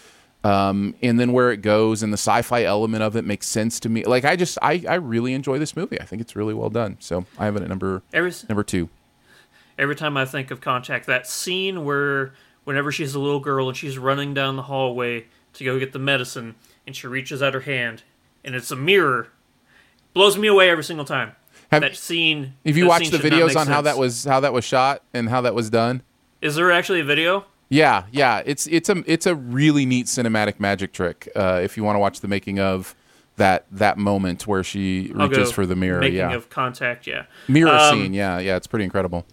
um, 0.43 0.95
and 1.01 1.19
then 1.19 1.33
where 1.33 1.51
it 1.51 1.57
goes 1.61 2.01
and 2.01 2.13
the 2.13 2.17
sci-fi 2.17 2.63
element 2.63 3.03
of 3.03 3.15
it 3.15 3.25
makes 3.25 3.47
sense 3.47 3.79
to 3.81 3.89
me. 3.89 4.03
Like 4.03 4.25
I 4.25 4.35
just 4.35 4.57
I, 4.61 4.83
I 4.87 4.95
really 4.95 5.33
enjoy 5.33 5.59
this 5.59 5.75
movie. 5.75 5.99
I 5.99 6.05
think 6.05 6.21
it's 6.21 6.35
really 6.35 6.53
well 6.53 6.69
done. 6.69 6.97
So 6.99 7.25
I 7.37 7.45
have 7.45 7.55
it 7.55 7.63
at 7.63 7.69
number 7.69 8.01
Every- 8.13 8.33
number 8.47 8.63
two. 8.63 8.89
Every 9.77 9.95
time 9.95 10.17
I 10.17 10.25
think 10.25 10.51
of 10.51 10.59
Contact, 10.59 11.05
that 11.05 11.25
scene 11.25 11.85
where 11.85 12.33
whenever 12.63 12.91
she's 12.91 13.15
a 13.15 13.19
little 13.19 13.39
girl 13.39 13.67
and 13.67 13.77
she's 13.77 13.97
running 13.97 14.33
down 14.33 14.55
the 14.55 14.63
hallway 14.63 15.25
to 15.53 15.63
go 15.63 15.79
get 15.79 15.91
the 15.93 15.99
medicine 15.99 16.55
and 16.85 16.95
she 16.95 17.07
reaches 17.07 17.41
out 17.41 17.53
her 17.53 17.61
hand 17.61 18.03
and 18.43 18.55
it's 18.55 18.71
a 18.71 18.75
mirror 18.75 19.29
blows 20.13 20.37
me 20.37 20.47
away 20.47 20.69
every 20.69 20.83
single 20.83 21.05
time. 21.05 21.33
Have- 21.71 21.81
that 21.81 21.95
scene. 21.95 22.53
If 22.63 22.77
you 22.77 22.87
watch 22.87 23.09
the 23.09 23.17
videos 23.17 23.55
on 23.55 23.67
how 23.67 23.75
sense. 23.75 23.83
that 23.85 23.97
was 23.97 24.23
how 24.25 24.39
that 24.39 24.53
was 24.53 24.63
shot 24.65 25.03
and 25.13 25.29
how 25.29 25.41
that 25.41 25.53
was 25.53 25.69
done, 25.69 26.01
Is 26.41 26.55
there 26.55 26.71
actually 26.71 27.01
a 27.01 27.03
video? 27.03 27.45
yeah, 27.69 28.05
yeah, 28.11 28.41
it's 28.45 28.65
it's 28.67 28.89
a 28.89 29.03
it's 29.05 29.27
a 29.27 29.35
really 29.35 29.85
neat 29.85 30.07
cinematic 30.07 30.59
magic 30.59 30.93
trick. 30.93 31.29
Uh, 31.35 31.59
if 31.63 31.77
you 31.77 31.83
want 31.83 31.95
to 31.95 31.99
watch 31.99 32.21
the 32.21 32.27
making 32.27 32.59
of 32.59 32.95
that 33.35 33.65
that 33.71 33.97
moment 33.99 34.47
where 34.47 34.63
she 34.63 35.11
reaches 35.13 35.51
for 35.51 35.65
the 35.67 35.75
mirror, 35.75 35.97
yeah 36.01 36.07
Making 36.09 36.17
yeah, 36.17 36.33
of 36.33 36.49
Contact, 36.49 37.05
yeah. 37.05 37.25
mirror 37.47 37.69
Um, 37.69 37.93
scene, 38.01 38.13
yeah, 38.15 38.39
yeah, 38.39 38.55
it's 38.55 38.65
pretty 38.67 38.85
incredible. 38.85 39.25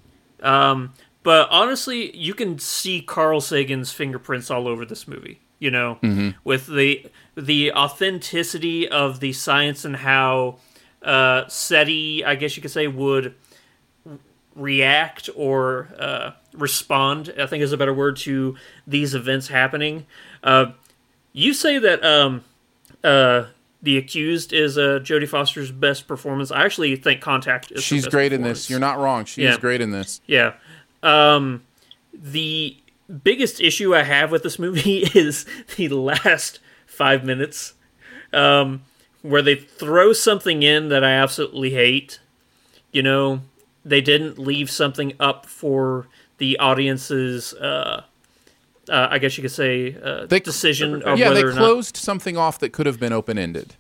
Um, 0.43 0.93
but 1.27 1.49
honestly, 1.51 2.17
you 2.17 2.35
can 2.35 2.57
see 2.61 3.03
Carl 3.03 3.41
Sagan's 3.41 3.91
fingerprints 3.91 4.49
all 4.49 4.69
over 4.69 4.85
this 4.85 5.09
movie. 5.09 5.41
You 5.59 5.73
know, 5.73 5.99
Mhm. 6.05 6.35
with 6.45 6.67
the 6.69 7.05
the 7.37 7.73
authenticity 7.73 8.89
of 8.89 9.19
the 9.21 9.33
science 9.33 9.85
and 9.85 9.97
how 9.97 10.59
uh, 11.03 11.47
SETI, 11.49 12.25
I 12.25 12.35
guess 12.37 12.57
you 12.57 12.63
could 12.63 12.71
say, 12.71 12.87
would 12.87 13.35
react 14.55 15.29
or 15.35 15.89
uh, 15.99 16.31
respond. 16.55 17.33
I 17.39 17.47
think 17.47 17.63
is 17.63 17.73
a 17.73 17.77
better 17.77 17.95
word 17.95 18.17
to 18.19 18.57
these 18.87 19.15
events 19.15 19.49
happening. 19.49 20.07
Uh, 20.43 20.67
you 21.33 21.53
say 21.55 21.79
that 21.79 22.05
um, 22.05 22.43
uh, 23.05 23.45
the 23.83 23.97
accused 23.99 24.53
is 24.53 24.79
uh, 24.79 25.01
Jodie 25.03 25.29
Foster's 25.29 25.71
best 25.71 26.07
performance. 26.09 26.51
I 26.51 26.65
actually 26.65 26.97
think 26.97 27.21
Contact 27.21 27.71
is. 27.73 27.83
She's 27.85 28.07
great 28.07 28.33
in 28.33 28.43
this. 28.43 28.69
You're 28.71 28.81
not 28.81 28.99
wrong. 28.99 29.25
She's 29.27 29.45
Yeah. 29.45 29.59
great 29.59 29.81
in 29.81 29.91
this. 29.91 30.21
Yeah. 30.27 30.55
Um, 31.03 31.63
the 32.13 32.77
biggest 33.23 33.61
issue 33.61 33.95
I 33.95 34.03
have 34.03 34.31
with 34.31 34.43
this 34.43 34.59
movie 34.59 34.99
is 35.15 35.47
the 35.77 35.89
last 35.89 36.59
five 36.87 37.25
minutes, 37.25 37.75
um, 38.33 38.83
where 39.23 39.43
they 39.43 39.57
throw 39.57 40.13
something 40.13 40.63
in 40.63 40.89
that 40.89 41.05
I 41.05 41.13
absolutely 41.13 41.71
hate. 41.71 42.21
You 42.93 43.03
know, 43.03 43.43
they 43.85 44.01
didn't 44.01 44.39
leave 44.39 44.71
something 44.71 45.13
up 45.21 45.47
for 45.47 46.07
the 46.39 46.59
audience's, 46.59 47.55
uh, 47.55 48.03
uh, 48.89 49.09
I 49.11 49.19
guess 49.19 49.37
you 49.37 49.43
could 49.43 49.53
say, 49.53 49.97
uh, 50.03 50.27
decision 50.27 51.03
of 51.03 51.19
yeah, 51.19 51.29
they 51.31 51.37
whether 51.37 51.49
or 51.49 51.53
not. 51.53 51.59
closed 51.59 51.97
something 51.97 52.37
off 52.37 52.59
that 52.61 52.73
could 52.73 52.87
have 52.87 53.01
been 53.01 53.13
open 53.13 53.39
ended. 53.39 53.75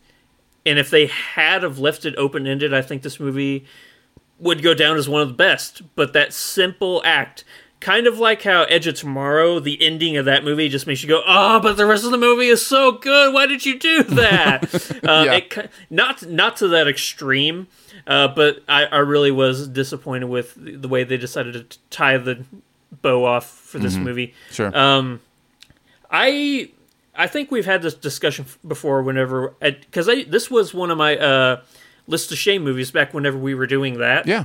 And 0.64 0.78
if 0.78 0.90
they 0.90 1.06
had 1.06 1.62
have 1.62 1.78
left 1.78 2.04
it 2.04 2.14
open 2.16 2.46
ended, 2.46 2.74
I 2.74 2.82
think 2.82 3.02
this 3.02 3.20
movie 3.20 3.66
would 4.38 4.62
go 4.62 4.74
down 4.74 4.96
as 4.96 5.08
one 5.08 5.22
of 5.22 5.28
the 5.28 5.34
best. 5.34 5.82
But 5.94 6.12
that 6.12 6.32
simple 6.32 7.00
act, 7.04 7.44
kind 7.80 8.06
of 8.06 8.18
like 8.18 8.42
how 8.42 8.64
Edge 8.64 8.86
of 8.86 8.94
Tomorrow, 8.96 9.60
the 9.60 9.82
ending 9.84 10.16
of 10.16 10.24
that 10.26 10.44
movie 10.44 10.68
just 10.68 10.86
makes 10.86 11.02
you 11.02 11.08
go, 11.08 11.22
"Oh, 11.26 11.60
but 11.60 11.76
the 11.76 11.86
rest 11.86 12.04
of 12.04 12.10
the 12.10 12.18
movie 12.18 12.46
is 12.48 12.64
so 12.64 12.92
good. 12.92 13.32
Why 13.32 13.46
did 13.46 13.64
you 13.64 13.78
do 13.78 14.02
that?" 14.02 14.64
uh, 15.04 15.22
Yeah. 15.26 15.32
it, 15.34 15.70
not 15.90 16.26
not 16.28 16.56
to 16.58 16.68
that 16.68 16.86
extreme, 16.88 17.68
uh, 18.06 18.28
but 18.28 18.62
I, 18.68 18.84
I 18.86 18.98
really 18.98 19.30
was 19.30 19.68
disappointed 19.68 20.26
with 20.26 20.54
the, 20.56 20.88
way 20.88 21.04
they 21.04 21.16
decided 21.16 21.70
to 21.70 21.78
tie 21.90 22.18
the 22.18 22.44
bow 23.02 23.24
off 23.24 23.48
for 23.50 23.78
this 23.78 23.96
Mhm. 23.96 24.02
movie. 24.02 24.34
Sure. 24.50 24.76
Um, 24.76 25.20
I 26.10 26.70
I 27.14 27.26
think 27.26 27.50
we've 27.50 27.64
had 27.66 27.82
this 27.82 27.94
discussion 27.94 28.46
before. 28.66 29.02
Whenever 29.02 29.54
because 29.60 30.08
I, 30.08 30.24
this 30.24 30.50
was 30.50 30.72
one 30.74 30.90
of 30.90 30.98
my 30.98 31.16
uh, 31.16 31.60
list 32.06 32.30
of 32.32 32.38
shame 32.38 32.62
movies 32.62 32.90
back 32.90 33.12
whenever 33.14 33.36
we 33.38 33.54
were 33.54 33.66
doing 33.66 33.98
that. 33.98 34.26
Yeah. 34.26 34.44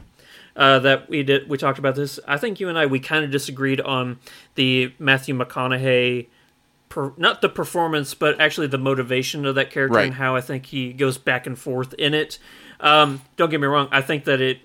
Uh, 0.56 0.80
that 0.80 1.10
we 1.10 1.24
did. 1.24 1.48
We 1.50 1.58
talked 1.58 1.80
about 1.80 1.96
this. 1.96 2.20
I 2.28 2.38
think 2.38 2.60
you 2.60 2.68
and 2.68 2.78
I 2.78 2.86
we 2.86 3.00
kind 3.00 3.24
of 3.24 3.32
disagreed 3.32 3.80
on 3.80 4.20
the 4.56 4.94
Matthew 5.00 5.34
McConaughey 5.38 6.28
per, 6.90 7.14
not 7.16 7.42
the 7.42 7.48
performance, 7.48 8.14
but 8.14 8.40
actually 8.42 8.68
the 8.68 8.78
motivation 8.78 9.46
of 9.46 9.56
that 9.56 9.72
character 9.72 9.96
Right. 9.96 10.06
and 10.08 10.16
how 10.16 10.36
I 10.36 10.42
think 10.42 10.66
he 10.66 10.92
goes 10.92 11.18
back 11.18 11.48
and 11.48 11.58
forth 11.58 11.94
in 11.94 12.14
it. 12.14 12.38
Um, 12.82 13.22
don't 13.38 13.50
get 13.50 13.62
me 13.62 13.68
wrong, 13.68 13.88
I 13.92 14.02
think 14.02 14.26
that 14.26 14.42
it 14.42 14.60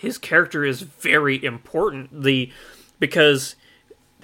his 0.00 0.18
character 0.18 0.64
is 0.64 0.82
very 0.82 1.42
important. 1.44 2.22
The 2.22 2.50
because 2.98 3.54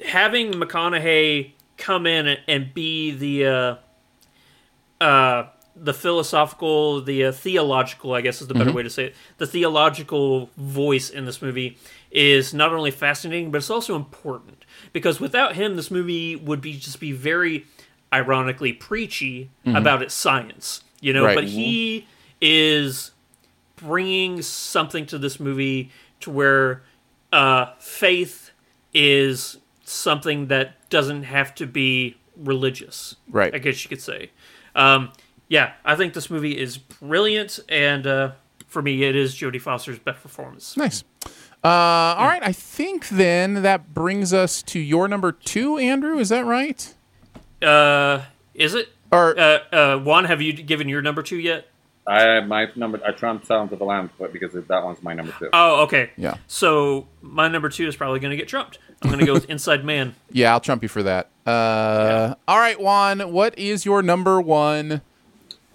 having 0.05 0.53
McConaughey 0.53 1.53
come 1.77 2.07
in 2.09 2.27
and- 2.27 2.41
and 2.49 2.75
be 2.75 3.13
the 3.13 3.47
uh, 3.47 5.05
uh, 5.05 5.47
the 5.77 5.93
philosophical, 5.95 7.01
the 7.01 7.25
uh, 7.25 7.33
theological, 7.33 8.13
I 8.15 8.21
guess 8.21 8.41
is 8.41 8.47
the 8.49 8.55
better 8.55 8.71
Mhm. 8.71 8.75
way 8.75 8.83
to 8.85 8.91
say 8.91 9.05
it. 9.07 9.15
The 9.39 9.47
theological 9.47 10.51
voice 10.57 11.11
in 11.11 11.25
this 11.25 11.43
movie 11.43 11.79
is 12.13 12.55
not 12.55 12.73
only 12.73 12.91
fascinating, 12.93 13.51
but 13.51 13.59
it's 13.59 13.71
also 13.71 13.97
important 13.97 14.65
because 14.93 15.19
without 15.21 15.57
him, 15.57 15.75
this 15.77 15.91
movie 15.91 16.37
would 16.37 16.61
be 16.61 16.75
just 16.75 17.01
be 17.01 17.11
very 17.13 17.67
ironically 18.13 18.73
preachy 18.73 19.51
Mhm. 19.67 19.77
about 19.77 20.01
its 20.03 20.15
science, 20.15 20.85
you 21.01 21.13
know. 21.13 21.25
Right. 21.25 21.35
But 21.35 21.45
he 21.45 22.07
is 22.41 23.11
bringing 23.77 24.43
something 24.43 25.07
to 25.07 25.19
this 25.19 25.41
movie 25.41 25.91
to 26.21 26.31
where 26.31 26.83
uh, 27.33 27.73
faith 27.81 28.53
is 28.95 29.57
something 29.85 30.47
that 30.47 30.89
doesn't 30.89 31.25
have 31.25 31.53
to 31.57 31.67
be 31.67 32.17
religious. 32.37 33.17
Right. 33.29 33.53
I 33.53 33.59
guess 33.59 33.83
you 33.83 33.89
could 33.89 34.01
say. 34.01 34.31
Um, 34.77 35.11
yeah, 35.49 35.73
I 35.85 35.97
think 35.97 36.15
this 36.15 36.31
movie 36.31 36.59
is 36.59 36.79
brilliant, 36.79 37.61
and 37.69 38.07
uh, 38.07 38.33
for 38.67 38.83
me, 38.83 39.03
it 39.05 39.17
is 39.17 39.35
Jodie 39.35 39.61
Foster's 39.61 39.99
best 39.99 40.23
performance. 40.23 40.77
Nice. 40.77 41.05
Uh, 41.63 41.69
all 42.19 42.27
right, 42.27 42.43
I 42.43 42.53
think 42.53 43.09
then 43.09 43.63
that 43.63 43.95
brings 43.95 44.33
us 44.35 44.63
to 44.65 44.79
your 44.79 45.09
number 45.09 45.33
two, 45.33 45.79
Andrew. 45.79 46.19
Is 46.19 46.29
that 46.29 46.45
right? 46.45 46.95
Uh, 47.63 48.23
is 48.55 48.75
it? 48.75 48.91
Or 49.11 49.39
uh, 49.39 49.59
uh, 49.73 49.99
Juan, 49.99 50.25
have 50.25 50.43
you 50.43 50.53
given 50.53 50.89
your 50.89 51.01
number 51.01 51.23
two 51.23 51.39
yet? 51.39 51.69
I 52.07 52.41
my 52.41 52.69
number 52.77 53.01
I 53.07 53.13
trumped 53.13 53.47
Silence 53.47 53.73
of 53.73 53.79
the 53.79 53.85
Lambs, 53.85 54.11
but 54.19 54.33
because 54.33 54.53
that 54.53 54.85
one's 54.85 55.03
my 55.03 55.15
number 55.15 55.33
two. 55.39 55.49
Oh, 55.53 55.85
okay. 55.85 56.11
Yeah. 56.17 56.37
So 56.47 57.07
my 57.23 57.49
number 57.49 57.69
two 57.71 57.89
is 57.89 57.97
probably 57.97 58.21
going 58.21 58.33
to 58.33 58.37
get 58.37 58.49
trumped. 58.49 58.79
I'm 59.03 59.09
going 59.09 59.21
to 59.21 59.27
go 59.27 59.33
with 59.33 59.45
Inside 59.49 59.85
Man. 59.85 60.15
Yeah, 60.31 60.53
I'll 60.53 60.61
trump 60.61 60.83
you 60.83 60.89
for 60.89 61.03
that. 61.03 61.31
Uh, 61.47 62.35
All 62.47 62.59
right, 62.59 62.79
Juan, 62.79 63.33
what 63.33 63.59
is 63.59 63.85
your 63.87 64.03
number 64.03 64.41
one? 64.41 65.01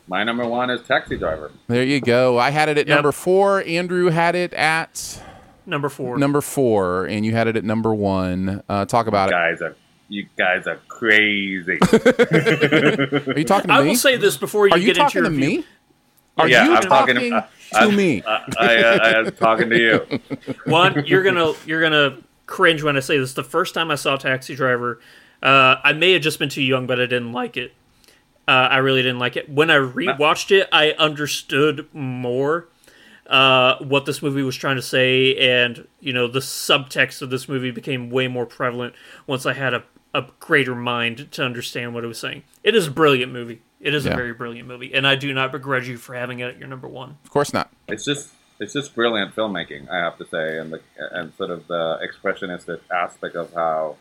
My 0.10 0.24
number 0.24 0.46
one 0.46 0.70
is 0.72 0.82
Taxi 0.82 1.18
Driver. 1.18 1.52
There 1.68 1.84
you 1.84 2.02
go. 2.02 2.38
I 2.40 2.50
had 2.50 2.68
it 2.68 2.78
at 2.80 2.88
Yep. 2.88 2.96
number 2.98 3.12
four. 3.12 3.62
Andrew 3.64 4.08
had 4.10 4.34
it 4.36 4.54
at 4.56 5.22
Number 5.68 5.88
four. 5.88 6.18
number 6.18 6.42
four, 6.42 7.06
and 7.06 7.24
you 7.26 7.32
had 7.34 7.48
it 7.48 7.56
at 7.56 7.64
number 7.64 7.94
one. 7.94 8.64
Uh, 8.68 8.86
talk 8.86 9.06
about 9.06 9.30
you 9.30 9.36
guys 9.36 9.62
Are, 9.62 9.76
you 10.08 10.26
guys 10.36 10.66
are 10.66 10.80
crazy. 10.88 11.78
Are 11.92 13.38
you 13.38 13.44
talking 13.46 13.68
to 13.68 13.74
me? 13.74 13.80
I 13.80 13.82
me? 13.84 13.90
will 13.90 13.96
say 13.96 14.18
this 14.18 14.36
before 14.36 14.68
you 14.68 14.74
Are 14.74 14.78
you 14.80 14.86
get 14.88 14.98
into 14.98 15.02
talking 15.04 15.22
your 15.22 15.32
to 15.32 15.38
me? 15.38 15.64
Are 16.38 16.48
yeah, 16.48 16.66
you 16.66 16.74
I'm 16.76 16.82
talking, 16.82 17.16
talking 17.16 17.30
to 17.32 17.46
I- 17.74 17.92
me? 17.92 18.24
I, 18.26 18.44
I, 18.58 18.76
I, 18.76 19.12
I 19.12 19.22
was 19.22 19.34
talking 19.34 19.70
to 19.70 19.78
you. 19.78 20.20
One, 20.72 21.06
you're 21.06 21.22
gonna 21.22 21.54
you're 21.68 21.82
gonna 21.82 22.18
cringe 22.48 22.82
when 22.82 22.98
I 22.98 23.02
say 23.02 23.20
this. 23.20 23.34
The 23.34 23.44
first 23.44 23.76
time 23.76 23.92
I 23.92 23.96
saw 23.96 24.16
Taxi 24.16 24.56
Driver, 24.56 25.00
uh, 25.44 25.76
I 25.84 25.94
may 25.94 26.14
have 26.14 26.24
just 26.24 26.40
been 26.40 26.50
too 26.50 26.64
young, 26.64 26.88
but 26.88 27.00
I 27.00 27.06
didn't 27.06 27.32
like 27.34 27.58
it. 27.58 27.74
Uh, 28.50 28.68
I 28.68 28.78
really 28.78 29.04
didn't 29.04 29.20
like 29.20 29.38
it. 29.38 29.48
When 29.48 29.70
I 29.70 29.76
rewatched 29.76 30.50
it, 30.50 30.68
I 30.72 30.94
understood 30.94 31.88
more 31.94 32.68
uh, 33.28 33.76
what 33.78 34.08
this 34.08 34.24
movie 34.24 34.42
was 34.42 34.56
trying 34.56 34.78
to 34.78 34.82
say, 34.82 35.36
and 35.36 35.88
you 36.00 36.14
know 36.14 36.28
the 36.28 36.40
subtext 36.40 37.22
of 37.22 37.30
this 37.30 37.48
movie 37.48 37.70
became 37.70 38.10
way 38.10 38.28
more 38.28 38.48
prevalent 38.48 38.96
once 39.28 39.46
I 39.46 39.54
had 39.54 39.76
a, 39.76 39.84
a 40.16 40.26
greater 40.40 40.74
mind 40.74 41.32
to 41.34 41.46
understand 41.46 41.94
what 41.94 42.04
it 42.04 42.08
was 42.08 42.18
saying. 42.18 42.42
It 42.64 42.74
is 42.74 42.88
a 42.88 42.92
brilliant 42.92 43.32
movie. 43.32 43.62
It 43.80 43.94
is 43.94 44.06
Yeah. 44.06 44.14
a 44.14 44.16
very 44.16 44.34
brilliant 44.34 44.68
movie, 44.68 44.96
and 44.96 45.06
I 45.06 45.14
do 45.14 45.32
not 45.32 45.52
begrudge 45.52 45.88
you 45.88 45.98
for 45.98 46.16
having 46.16 46.40
it 46.40 46.46
at 46.56 46.58
your 46.58 46.68
number 46.68 46.88
one. 46.88 47.18
Of 47.24 47.30
course 47.30 47.54
not. 47.54 47.70
It's 47.88 48.04
just 48.04 48.32
it's 48.60 48.74
just 48.74 48.96
brilliant 48.96 49.36
filmmaking, 49.36 49.90
I 49.92 49.98
have 49.98 50.18
to 50.18 50.26
say, 50.26 50.58
and 50.58 50.74
the 50.74 50.82
and 51.12 51.32
sort 51.36 51.52
of 51.52 51.68
the 51.68 52.00
expressionistic 52.04 52.80
aspect 52.92 53.36
of 53.36 53.54
how 53.54 53.98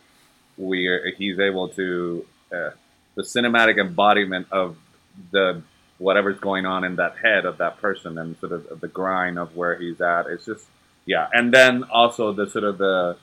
we 0.56 0.86
are, 0.86 1.04
he's 1.18 1.38
able 1.38 1.68
to 1.68 2.24
uh, 2.50 2.70
the 3.18 3.24
cinematic 3.24 3.78
embodiment 3.80 4.46
of 4.52 4.76
the 5.32 5.60
whatever's 5.98 6.38
going 6.38 6.64
on 6.64 6.84
in 6.84 6.94
that 6.96 7.14
head 7.22 7.44
of 7.44 7.58
that 7.58 7.80
person 7.80 8.16
and 8.18 8.38
sort 8.38 8.52
of 8.52 8.80
the 8.80 8.86
grind 8.86 9.36
of 9.38 9.56
where 9.56 9.74
he's 9.76 10.00
at. 10.00 10.26
It's 10.26 10.44
just 10.46 10.64
yeah, 11.04 11.26
and 11.32 11.52
then 11.52 11.82
also 11.84 12.32
the 12.32 12.48
sort 12.48 12.64
of 12.64 12.78
the 12.78 13.16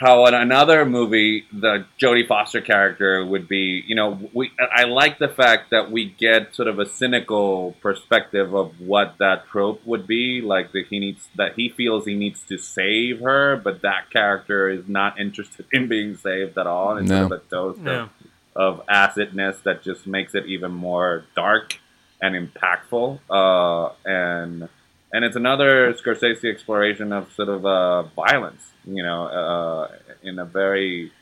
how 0.00 0.24
in 0.26 0.34
another 0.34 0.84
movie 0.84 1.44
the 1.52 1.84
Jodie 2.00 2.26
Foster 2.26 2.60
character 2.60 3.24
would 3.24 3.46
be, 3.46 3.84
you 3.86 3.94
know, 3.94 4.18
we 4.32 4.50
I 4.74 4.84
like 4.84 5.18
the 5.18 5.28
fact 5.28 5.70
that 5.70 5.90
we 5.90 6.02
get 6.26 6.54
sort 6.54 6.66
of 6.66 6.78
a 6.80 6.86
cynical 6.88 7.72
perspective 7.80 8.54
of 8.54 8.80
what 8.80 9.16
that 9.18 9.46
trope 9.46 9.86
would 9.86 10.06
be, 10.06 10.40
like 10.40 10.72
that 10.72 10.86
he 10.90 10.98
needs 10.98 11.28
that 11.36 11.52
he 11.54 11.68
feels 11.68 12.06
he 12.06 12.14
needs 12.14 12.42
to 12.48 12.56
save 12.58 13.20
her, 13.20 13.56
but 13.62 13.82
that 13.82 14.10
character 14.10 14.68
is 14.70 14.88
not 14.88 15.20
interested 15.20 15.66
in 15.72 15.86
being 15.88 16.16
saved 16.16 16.56
at 16.58 16.66
all, 16.66 16.96
and 16.96 17.06
No. 17.08 17.28
sort 17.28 17.32
of 17.32 17.42
a 17.42 17.50
dose 17.50 17.78
No. 17.78 18.00
of, 18.04 18.10
of 18.56 18.82
acidness 18.88 19.62
that 19.64 19.82
just 19.82 20.06
makes 20.06 20.34
it 20.34 20.46
even 20.46 20.72
more 20.72 21.24
dark 21.34 21.78
and 22.20 22.34
impactful, 22.34 23.18
uh, 23.30 23.92
and 24.04 24.68
and 25.12 25.24
it's 25.24 25.36
another 25.36 25.92
Scorsese 25.94 26.50
exploration 26.50 27.12
of 27.12 27.32
sort 27.34 27.48
of 27.48 27.64
uh, 27.64 28.02
violence, 28.02 28.72
you 28.84 29.02
know, 29.02 29.26
uh, 29.26 29.88
in 30.24 30.40
a 30.40 30.44
very, 30.44 31.12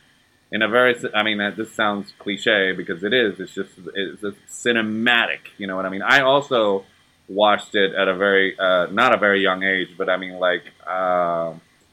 in 0.51 0.63
a 0.63 0.69
very. 0.69 0.97
I 1.15 1.23
mean, 1.23 1.41
uh, 1.41 1.51
this 1.51 1.75
sounds 1.75 2.15
cliche 2.19 2.73
because 2.73 3.05
it 3.05 3.13
is. 3.13 3.39
It's 3.39 3.53
just 3.53 3.71
it's, 3.95 4.23
it's 4.23 4.65
cinematic. 4.65 5.41
You 5.59 5.67
know 5.67 5.77
what 5.77 5.85
I 5.85 5.91
mean? 5.91 6.01
I 6.01 6.21
also 6.21 6.85
watched 7.29 7.75
it 7.75 7.95
at 7.95 8.09
a 8.09 8.17
very 8.17 8.59
uh, 8.59 8.87
not 8.87 9.15
a 9.15 9.19
very 9.19 9.43
young 9.43 9.63
age, 9.63 9.91
but 9.99 10.09
I 10.09 10.17
mean, 10.17 10.39
like, 10.39 10.65
uh, 10.87 11.53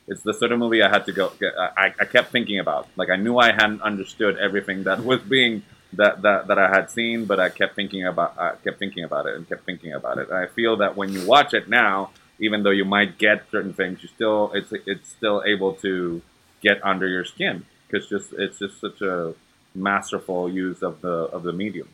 it's 0.10 0.22
the 0.24 0.34
sort 0.34 0.52
of 0.52 0.60
movie 0.60 0.82
I 0.82 0.90
had 0.90 1.06
to 1.06 1.12
go. 1.12 1.32
I, 1.58 1.94
I 2.00 2.06
kept 2.06 2.32
thinking 2.32 2.60
about. 2.60 2.88
Like, 2.96 3.10
I 3.10 3.16
knew 3.16 3.38
I 3.38 3.52
hadn't 3.52 3.82
understood 3.82 4.38
everything 4.38 4.84
that 4.84 5.04
was 5.04 5.22
being 5.22 5.64
that, 5.94 6.22
that 6.24 6.48
that 6.48 6.60
I 6.60 6.68
had 6.68 6.90
seen, 6.92 7.26
but 7.26 7.40
I 7.40 7.50
kept 7.50 7.76
thinking 7.76 8.06
about 8.06 8.38
I 8.38 8.56
kept 8.64 8.80
thinking 8.80 9.04
about 9.04 9.26
it 9.28 9.36
and 9.36 9.48
kept 9.48 9.66
thinking 9.66 9.94
about 9.94 10.18
it. 10.18 10.30
And 10.30 10.38
I 10.38 10.48
feel 10.48 10.78
that 10.78 10.96
when 10.98 11.12
you 11.12 11.26
watch 11.26 11.54
it 11.54 11.70
now, 11.70 12.12
even 12.40 12.64
though 12.64 12.72
you 12.72 12.86
might 12.86 13.18
get 13.18 13.50
certain 13.52 13.74
things, 13.74 14.02
you 14.04 14.10
still 14.10 14.52
it's 14.54 14.72
it's 14.86 15.10
still 15.10 15.44
able 15.46 15.74
to 15.76 16.22
get 16.62 16.84
under 16.84 17.08
your 17.08 17.26
skin 17.26 17.66
because 17.88 18.10
just 18.10 18.34
it's 18.34 18.60
just 18.60 18.80
such 18.80 19.02
a 19.02 19.34
masterful 19.74 20.52
use 20.52 20.82
of 20.82 21.02
the 21.02 21.30
of 21.36 21.44
the 21.44 21.54
medium. 21.54 21.90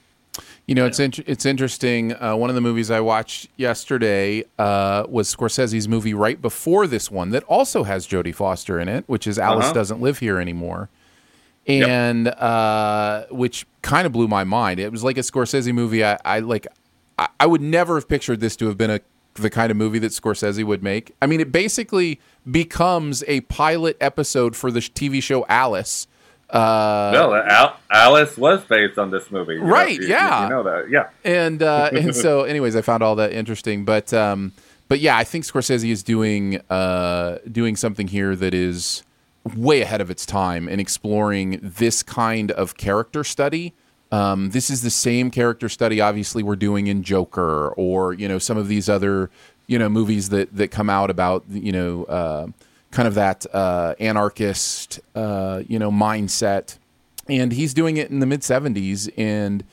You 0.67 0.73
know, 0.73 0.85
it's 0.87 0.99
int- 0.99 1.19
it's 1.27 1.45
interesting. 1.45 2.13
Uh, 2.13 2.35
one 2.35 2.49
of 2.49 2.55
the 2.55 2.61
movies 2.61 2.89
I 2.89 2.99
watched 2.99 3.49
yesterday 3.55 4.43
uh, 4.57 5.05
was 5.07 5.33
Scorsese's 5.33 5.87
movie 5.87 6.15
right 6.15 6.41
before 6.41 6.87
this 6.87 7.11
one 7.11 7.29
that 7.31 7.43
also 7.43 7.83
has 7.83 8.07
Jodie 8.07 8.33
Foster 8.33 8.79
in 8.79 8.87
it, 8.87 9.03
which 9.07 9.27
is 9.27 9.37
Alice 9.37 9.65
Uh-huh. 9.65 9.73
Doesn't 9.73 10.01
Live 10.01 10.17
Here 10.19 10.39
Anymore, 10.39 10.89
Yep. 11.67 11.87
and 11.87 12.27
uh, 12.29 13.25
which 13.29 13.67
kind 13.83 14.07
of 14.07 14.11
blew 14.11 14.27
my 14.27 14.43
mind. 14.43 14.79
It 14.79 14.91
was 14.91 15.03
like 15.03 15.17
a 15.19 15.21
Scorsese 15.21 15.71
movie. 15.71 16.03
I, 16.03 16.17
I 16.25 16.39
like. 16.39 16.65
I, 17.19 17.27
I 17.39 17.45
would 17.45 17.61
never 17.61 17.95
have 17.95 18.09
pictured 18.09 18.39
this 18.39 18.55
to 18.57 18.65
have 18.65 18.77
been 18.77 18.89
a 18.89 19.01
the 19.35 19.49
kind 19.51 19.69
of 19.69 19.77
movie 19.77 19.99
that 19.99 20.13
Scorsese 20.13 20.63
would 20.63 20.81
make. 20.81 21.13
I 21.21 21.27
mean, 21.27 21.41
it 21.41 21.51
basically 21.51 22.19
becomes 22.49 23.23
a 23.27 23.41
pilot 23.41 23.97
episode 24.01 24.55
for 24.55 24.71
the 24.71 24.81
sh- 24.81 24.91
TV 24.91 25.21
show 25.21 25.45
Alice. 25.47 26.07
Uh, 26.49 27.11
no, 27.13 27.33
Al- 27.35 27.77
Alice 27.89 28.37
was 28.37 28.63
based 28.65 28.97
on 28.99 29.09
this 29.11 29.31
movie, 29.31 29.55
You 29.55 29.61
know- 29.61 29.65
Right, 29.67 29.95
you- 29.97 30.03
you- 30.03 30.09
yeah. 30.09 30.43
you 30.43 30.49
know 30.49 30.63
that, 30.63 30.89
yeah. 30.89 31.09
and 31.23 31.61
uh, 31.63 31.89
and 31.93 32.15
so 32.15 32.43
anyways 32.43 32.75
i 32.75 32.81
found 32.81 33.01
all 33.01 33.15
that 33.15 33.31
interesting 33.31 33.83
but 33.83 34.13
um 34.13 34.51
but 34.87 34.99
yeah 34.99 35.17
i 35.17 35.23
think 35.23 35.43
scorsese 35.43 35.89
is 35.89 36.03
doing 36.03 36.61
uh 36.69 37.39
doing 37.51 37.75
something 37.75 38.07
here 38.07 38.35
that 38.35 38.53
is 38.53 39.01
way 39.55 39.81
ahead 39.81 40.01
of 40.01 40.09
its 40.11 40.25
time 40.25 40.67
in 40.69 40.79
exploring 40.79 41.59
this 41.61 42.03
kind 42.03 42.51
of 42.51 42.77
character 42.77 43.23
study 43.23 43.73
um, 44.11 44.51
this 44.51 44.69
is 44.69 44.81
the 44.83 44.91
same 44.91 45.31
character 45.31 45.67
study 45.67 45.99
obviously 45.99 46.43
we're 46.43 46.55
doing 46.55 46.85
in 46.87 47.01
joker 47.03 47.69
or 47.69 48.13
you 48.13 48.27
know 48.27 48.37
some 48.37 48.55
of 48.57 48.67
these 48.67 48.87
other 48.87 49.29
you 49.67 49.79
know 49.79 49.89
movies 49.89 50.29
that 50.29 50.55
that 50.55 50.69
come 50.69 50.89
out 50.91 51.09
about 51.09 51.43
you 51.49 51.71
know 51.71 52.03
uh, 52.05 52.47
kind 52.95 53.07
of 53.07 53.13
that 53.15 53.45
uh, 53.53 53.93
anarchist 53.99 54.99
uh, 55.15 55.61
you 55.67 55.77
know 55.77 55.91
mindset. 55.91 56.77
And 57.27 57.51
he's 57.51 57.73
doing 57.73 57.97
it 57.97 58.09
in 58.09 58.19
the 58.19 58.25
mid 58.25 58.41
70s 58.41 59.11
and 59.17 59.63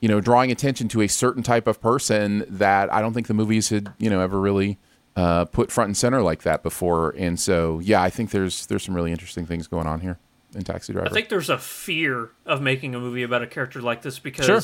you 0.00 0.08
know 0.08 0.20
drawing 0.20 0.50
attention 0.50 0.88
to 0.88 1.00
a 1.02 1.06
certain 1.08 1.42
type 1.42 1.66
of 1.66 1.80
person 1.80 2.44
that 2.48 2.92
i 2.92 3.00
don't 3.00 3.12
think 3.14 3.26
the 3.28 3.34
movies 3.34 3.68
had 3.68 3.92
you 3.98 4.10
know 4.10 4.20
ever 4.20 4.40
really 4.40 4.78
uh, 5.14 5.44
put 5.44 5.70
front 5.70 5.88
and 5.88 5.96
center 5.96 6.22
like 6.22 6.42
that 6.42 6.62
before. 6.62 7.14
And 7.18 7.38
so 7.38 7.78
yeah 7.80 8.02
i 8.02 8.10
think 8.10 8.30
there's 8.30 8.66
there's 8.66 8.82
some 8.82 8.94
really 8.96 9.12
interesting 9.12 9.46
things 9.46 9.66
going 9.68 9.86
on 9.86 10.00
here 10.00 10.18
in 10.54 10.64
taxi 10.64 10.92
driver. 10.92 11.08
I 11.08 11.12
think 11.12 11.28
there's 11.28 11.50
a 11.50 11.58
fear 11.58 12.30
of 12.46 12.60
making 12.60 12.94
a 12.94 12.98
movie 12.98 13.22
about 13.22 13.42
a 13.42 13.46
character 13.46 13.80
like 13.80 14.02
this 14.02 14.18
because 14.18 14.46
Sure. 14.46 14.60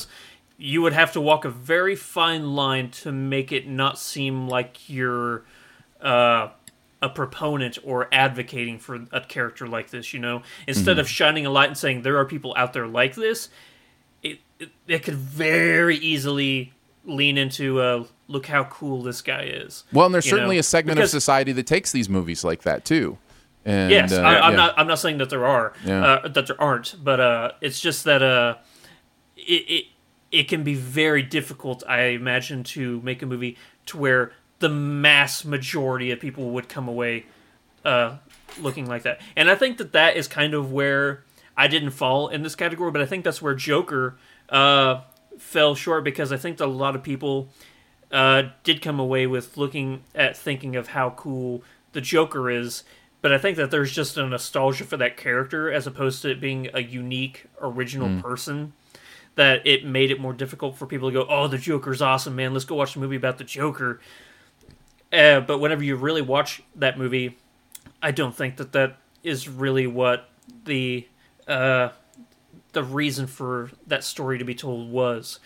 you 0.57 0.81
would 0.81 0.93
have 0.93 1.11
to 1.13 1.21
walk 1.21 1.45
a 1.45 1.49
very 1.49 1.95
fine 1.95 2.55
line 2.55 2.89
to 3.03 3.11
make 3.11 3.51
it 3.51 3.67
not 3.67 3.97
seem 3.99 4.47
like 4.47 4.89
you're 4.89 5.43
uh, 6.01 6.49
a 7.01 7.09
proponent 7.09 7.77
or 7.83 8.07
advocating 8.11 8.77
for 8.79 9.05
a 9.11 9.21
character 9.21 9.67
like 9.67 9.89
this. 9.89 10.13
You 10.13 10.19
know, 10.19 10.43
instead 10.67 10.91
Mm-hmm. 10.93 10.99
of 10.99 11.09
shining 11.09 11.45
a 11.45 11.49
light 11.49 11.67
and 11.69 11.77
saying 11.77 12.01
there 12.01 12.17
are 12.17 12.25
people 12.25 12.53
out 12.57 12.73
there 12.73 12.87
like 12.87 13.15
this, 13.15 13.49
it, 14.23 14.39
it 14.59 14.69
it 14.87 14.99
could 15.03 15.15
very 15.15 15.97
easily 15.97 16.73
lean 17.05 17.37
into 17.37 17.79
uh, 17.79 18.03
look 18.27 18.45
how 18.47 18.65
cool 18.65 19.01
this 19.01 19.21
guy 19.21 19.43
is. 19.43 19.83
Well, 19.93 20.05
and 20.05 20.13
there's 20.13 20.29
certainly 20.29 20.57
know? 20.57 20.59
a 20.59 20.63
segment 20.63 20.97
Because- 20.97 21.13
of 21.13 21.21
society 21.21 21.51
that 21.53 21.65
takes 21.67 21.91
these 21.91 22.09
movies 22.09 22.43
like 22.43 22.63
that 22.63 22.85
too. 22.85 23.17
And, 23.65 23.91
yes, 23.91 24.13
uh, 24.13 24.21
I, 24.21 24.39
I'm 24.39 24.51
yeah. 24.53 24.57
not. 24.57 24.73
I'm 24.79 24.87
not 24.87 24.99
saying 24.99 25.17
that 25.19 25.29
there 25.29 25.45
are, 25.45 25.73
Yeah. 25.85 26.03
uh, 26.05 26.27
that 26.29 26.47
there 26.47 26.59
aren't, 26.61 26.95
but 27.03 27.19
uh, 27.19 27.51
it's 27.61 27.79
just 27.79 28.05
that 28.05 28.21
uh, 28.23 28.55
it, 29.35 29.41
it 29.69 29.85
it 30.31 30.43
can 30.47 30.63
be 30.63 30.75
very 30.75 31.21
difficult, 31.23 31.83
I 31.87 32.01
imagine, 32.15 32.63
to 32.75 33.01
make 33.01 33.21
a 33.21 33.25
movie 33.25 33.57
to 33.87 33.97
where 33.97 34.31
the 34.59 34.69
mass 34.69 35.45
majority 35.45 36.11
of 36.11 36.19
people 36.19 36.51
would 36.51 36.67
come 36.69 36.87
away 36.87 37.25
uh, 37.85 38.17
looking 38.59 38.85
like 38.87 39.03
that. 39.03 39.21
And 39.35 39.49
I 39.49 39.55
think 39.55 39.77
that 39.77 39.93
that 39.93 40.17
is 40.17 40.27
kind 40.27 40.53
of 40.53 40.71
where 40.71 41.23
I 41.55 41.67
didn't 41.67 41.91
fall 41.91 42.27
in 42.27 42.43
this 42.43 42.55
category, 42.55 42.91
but 42.91 43.01
I 43.01 43.05
think 43.05 43.23
that's 43.23 43.41
where 43.41 43.55
Joker 43.55 44.17
uh, 44.49 45.01
fell 45.37 45.75
short 45.75 46.03
because 46.03 46.31
I 46.31 46.37
think 46.37 46.57
that 46.57 46.65
a 46.65 46.67
lot 46.67 46.95
of 46.95 47.03
people 47.03 47.49
uh, 48.11 48.43
did 48.63 48.81
come 48.81 48.99
away 48.99 49.27
with 49.27 49.55
looking 49.57 50.03
at 50.15 50.35
thinking 50.35 50.75
of 50.75 50.89
how 50.89 51.11
cool 51.11 51.63
the 51.93 52.01
Joker 52.01 52.49
is. 52.49 52.83
But 53.21 53.33
I 53.33 53.37
think 53.37 53.57
that 53.57 53.69
there's 53.71 53.91
just 53.91 54.17
a 54.17 54.25
nostalgia 54.27 54.85
for 54.85 54.97
that 54.97 55.17
character 55.17 55.71
as 55.71 55.85
opposed 55.85 56.21
to 56.21 56.31
it 56.31 56.39
being 56.39 56.69
a 56.73 56.81
unique, 56.81 57.45
original 57.61 58.07
Mm. 58.07 58.21
person. 58.21 58.73
That 59.35 59.65
it 59.65 59.85
made 59.85 60.11
it 60.11 60.19
more 60.19 60.33
difficult 60.33 60.77
for 60.77 60.85
people 60.85 61.09
to 61.09 61.13
go, 61.13 61.25
"Oh, 61.29 61.47
the 61.47 61.57
Joker's 61.57 62.01
awesome, 62.01 62.35
man! 62.35 62.51
Let's 62.53 62.65
go 62.65 62.75
watch 62.75 62.95
a 62.95 62.99
movie 62.99 63.15
about 63.15 63.37
the 63.37 63.43
Joker." 63.45 64.01
Uh, 65.11 65.39
but 65.39 65.59
whenever 65.59 65.83
you 65.83 65.95
really 65.95 66.21
watch 66.21 66.61
that 66.75 66.97
movie, 66.97 67.37
I 68.01 68.11
don't 68.11 68.35
think 68.35 68.57
that 68.57 68.71
that 68.73 68.97
is 69.23 69.49
really 69.49 69.87
what 69.87 70.29
the 70.65 71.07
uh, 71.47 71.89
the 72.73 72.83
reason 72.83 73.27
for 73.27 73.71
that 73.87 74.03
story 74.03 74.37
to 74.37 74.45
be 74.45 74.55
told 74.55 74.91
was. 74.91 75.39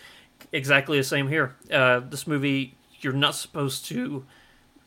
Exactly 0.52 0.98
the 0.98 1.04
same 1.04 1.28
here. 1.28 1.56
Uh, 1.72 2.00
this 2.00 2.26
movie, 2.26 2.74
you're 3.00 3.12
not 3.12 3.34
supposed 3.34 3.86
to 3.86 4.24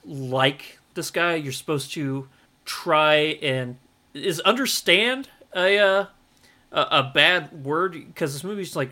like 0.05 0.79
this 0.93 1.09
guy. 1.11 1.35
You're 1.35 1.51
supposed 1.51 1.91
to 1.93 2.29
try 2.65 3.15
and 3.41 3.77
is 4.13 4.39
understand 4.41 5.29
a 5.55 5.77
uh, 5.79 6.05
a, 6.71 7.11
bad 7.13 7.65
word 7.65 7.93
because 7.93 8.33
this 8.33 8.43
movie's 8.43 8.75
like, 8.75 8.91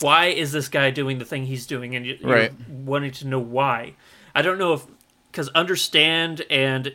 why 0.00 0.26
is 0.26 0.52
this 0.52 0.68
guy 0.68 0.90
doing 0.90 1.18
the 1.18 1.24
thing 1.24 1.46
he's 1.46 1.66
doing, 1.66 1.94
and 1.96 2.04
you, 2.04 2.18
you're 2.20 2.30
Right. 2.30 2.52
wanting 2.68 3.12
to 3.12 3.26
know 3.26 3.38
why. 3.38 3.94
I 4.34 4.42
don't 4.42 4.58
know 4.58 4.74
if 4.74 4.86
because 5.32 5.48
understand 5.48 6.44
and 6.50 6.94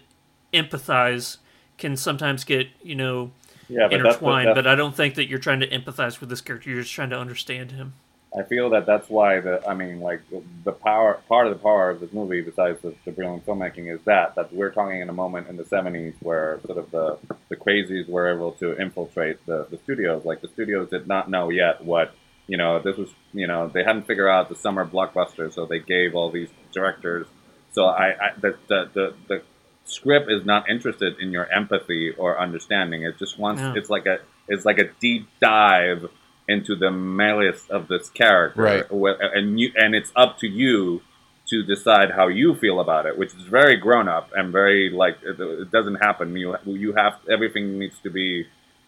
empathize 0.54 1.38
can 1.78 1.98
sometimes 1.98 2.44
get 2.44 2.68
you 2.82 2.96
know 2.96 3.32
Yeah, 3.68 3.88
but 3.90 4.00
intertwined, 4.00 4.48
that's- 4.48 4.64
but 4.64 4.68
I 4.68 4.76
don't 4.76 4.96
think 4.96 5.16
that 5.16 5.28
you're 5.28 5.40
trying 5.40 5.60
to 5.60 5.68
empathize 5.68 6.20
with 6.20 6.30
this 6.30 6.42
character. 6.42 6.70
You're 6.70 6.82
just 6.82 6.94
trying 6.94 7.10
to 7.10 7.20
understand 7.20 7.72
him. 7.72 7.94
I 8.38 8.44
feel 8.44 8.70
that 8.72 8.86
that's 8.86 9.10
why 9.10 9.40
the 9.40 9.68
I 9.68 9.74
mean 9.74 10.00
like 10.02 10.22
the, 10.30 10.44
the 10.66 10.72
power 10.74 11.20
part 11.28 11.48
of 11.48 11.54
the 11.54 11.60
power 11.60 11.90
of 11.90 12.02
this 12.02 12.12
movie 12.14 12.42
besides 12.42 12.80
the, 12.82 12.94
the 13.06 13.12
brilliant 13.12 13.46
filmmaking 13.46 13.92
is 13.94 14.02
that 14.06 14.36
that 14.36 14.54
we're 14.54 14.70
talking 14.70 15.02
in 15.02 15.10
a 15.10 15.14
moment 15.14 15.48
in 15.48 15.56
the 15.58 15.64
70s 15.64 16.14
where 16.22 16.60
sort 16.66 16.78
of 16.78 16.92
the 16.92 17.18
the 17.50 17.56
crazies 17.56 18.08
were 18.08 18.28
able 18.32 18.52
to 18.54 18.78
infiltrate 18.80 19.44
the, 19.46 19.66
the 19.72 19.78
studios 19.78 20.26
like 20.26 20.42
the 20.42 20.50
studios 20.50 20.90
did 20.90 21.08
not 21.08 21.30
know 21.32 21.50
yet 21.50 21.84
what 21.84 22.14
you 22.48 22.58
know 22.58 22.80
this 22.80 22.98
was 22.98 23.10
you 23.34 23.48
know 23.48 23.70
they 23.70 23.84
hadn't 23.84 24.06
figured 24.06 24.30
out 24.30 24.50
the 24.50 24.56
summer 24.56 24.86
blockbuster 24.86 25.52
so 25.52 25.66
they 25.66 25.80
gave 25.80 26.14
all 26.14 26.30
these 26.30 26.50
directors 26.74 27.28
so 27.78 27.82
I, 28.06 28.08
I 28.26 28.30
the, 28.44 28.52
the 28.72 28.80
the 28.98 29.06
the 29.30 29.38
script 29.98 30.28
is 30.38 30.44
not 30.54 30.62
interested 30.76 31.12
in 31.24 31.28
your 31.38 31.48
empathy 31.60 32.04
or 32.22 32.30
understanding 32.48 33.00
it 33.10 33.16
just 33.24 33.36
wants 33.44 33.62
Yeah. 33.62 33.78
it's 33.80 33.92
like 33.96 34.06
a 34.14 34.18
it's 34.54 34.66
like 34.70 34.80
a 34.86 34.88
deep 35.06 35.24
dive 35.52 36.02
into 36.56 36.74
the 36.84 36.92
malice 36.92 37.64
of 37.78 37.82
this 37.92 38.06
character, 38.22 38.62
Right. 38.70 38.86
Wh- 39.02 39.20
and 39.38 39.46
you 39.62 39.68
and 39.84 39.90
it's 40.00 40.12
up 40.24 40.32
to 40.44 40.48
you 40.62 40.76
to 41.52 41.58
decide 41.74 42.10
how 42.20 42.28
you 42.42 42.48
feel 42.64 42.78
about 42.86 43.04
it, 43.10 43.14
which 43.22 43.32
is 43.40 43.44
very 43.60 43.76
grown 43.86 44.08
up 44.18 44.26
and 44.38 44.46
very 44.62 44.84
like 45.04 45.16
it, 45.32 45.38
it 45.64 45.70
doesn't 45.78 46.00
happen. 46.08 46.26
You 46.44 46.48
you 46.86 46.90
have 47.02 47.14
everything 47.36 47.66
needs 47.84 47.98
to 48.06 48.10
be 48.22 48.28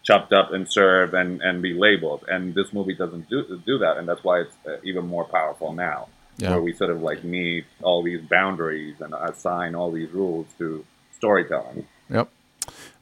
chopped 0.08 0.32
up 0.40 0.48
and 0.56 0.62
served 0.80 1.12
and, 1.20 1.30
and 1.46 1.54
be 1.68 1.72
labeled, 1.86 2.22
and 2.34 2.42
this 2.58 2.68
movie 2.76 2.96
doesn't 3.02 3.24
do 3.32 3.38
do 3.70 3.74
that, 3.84 3.94
and 3.98 4.04
that's 4.08 4.24
why 4.28 4.36
it's 4.44 4.56
uh, 4.70 4.88
even 4.90 5.04
more 5.14 5.26
powerful 5.38 5.70
now, 5.90 6.00
Yeah. 6.40 6.50
where 6.50 6.62
we 6.62 6.72
sort 6.72 6.90
of 6.90 7.02
like 7.02 7.24
need 7.24 7.64
all 7.82 8.02
these 8.02 8.20
boundaries 8.22 8.96
and 9.00 9.12
assign 9.14 9.74
all 9.74 9.90
these 9.90 10.10
rules 10.10 10.46
to 10.58 10.84
storytelling. 11.16 11.86
Yep. 12.08 12.28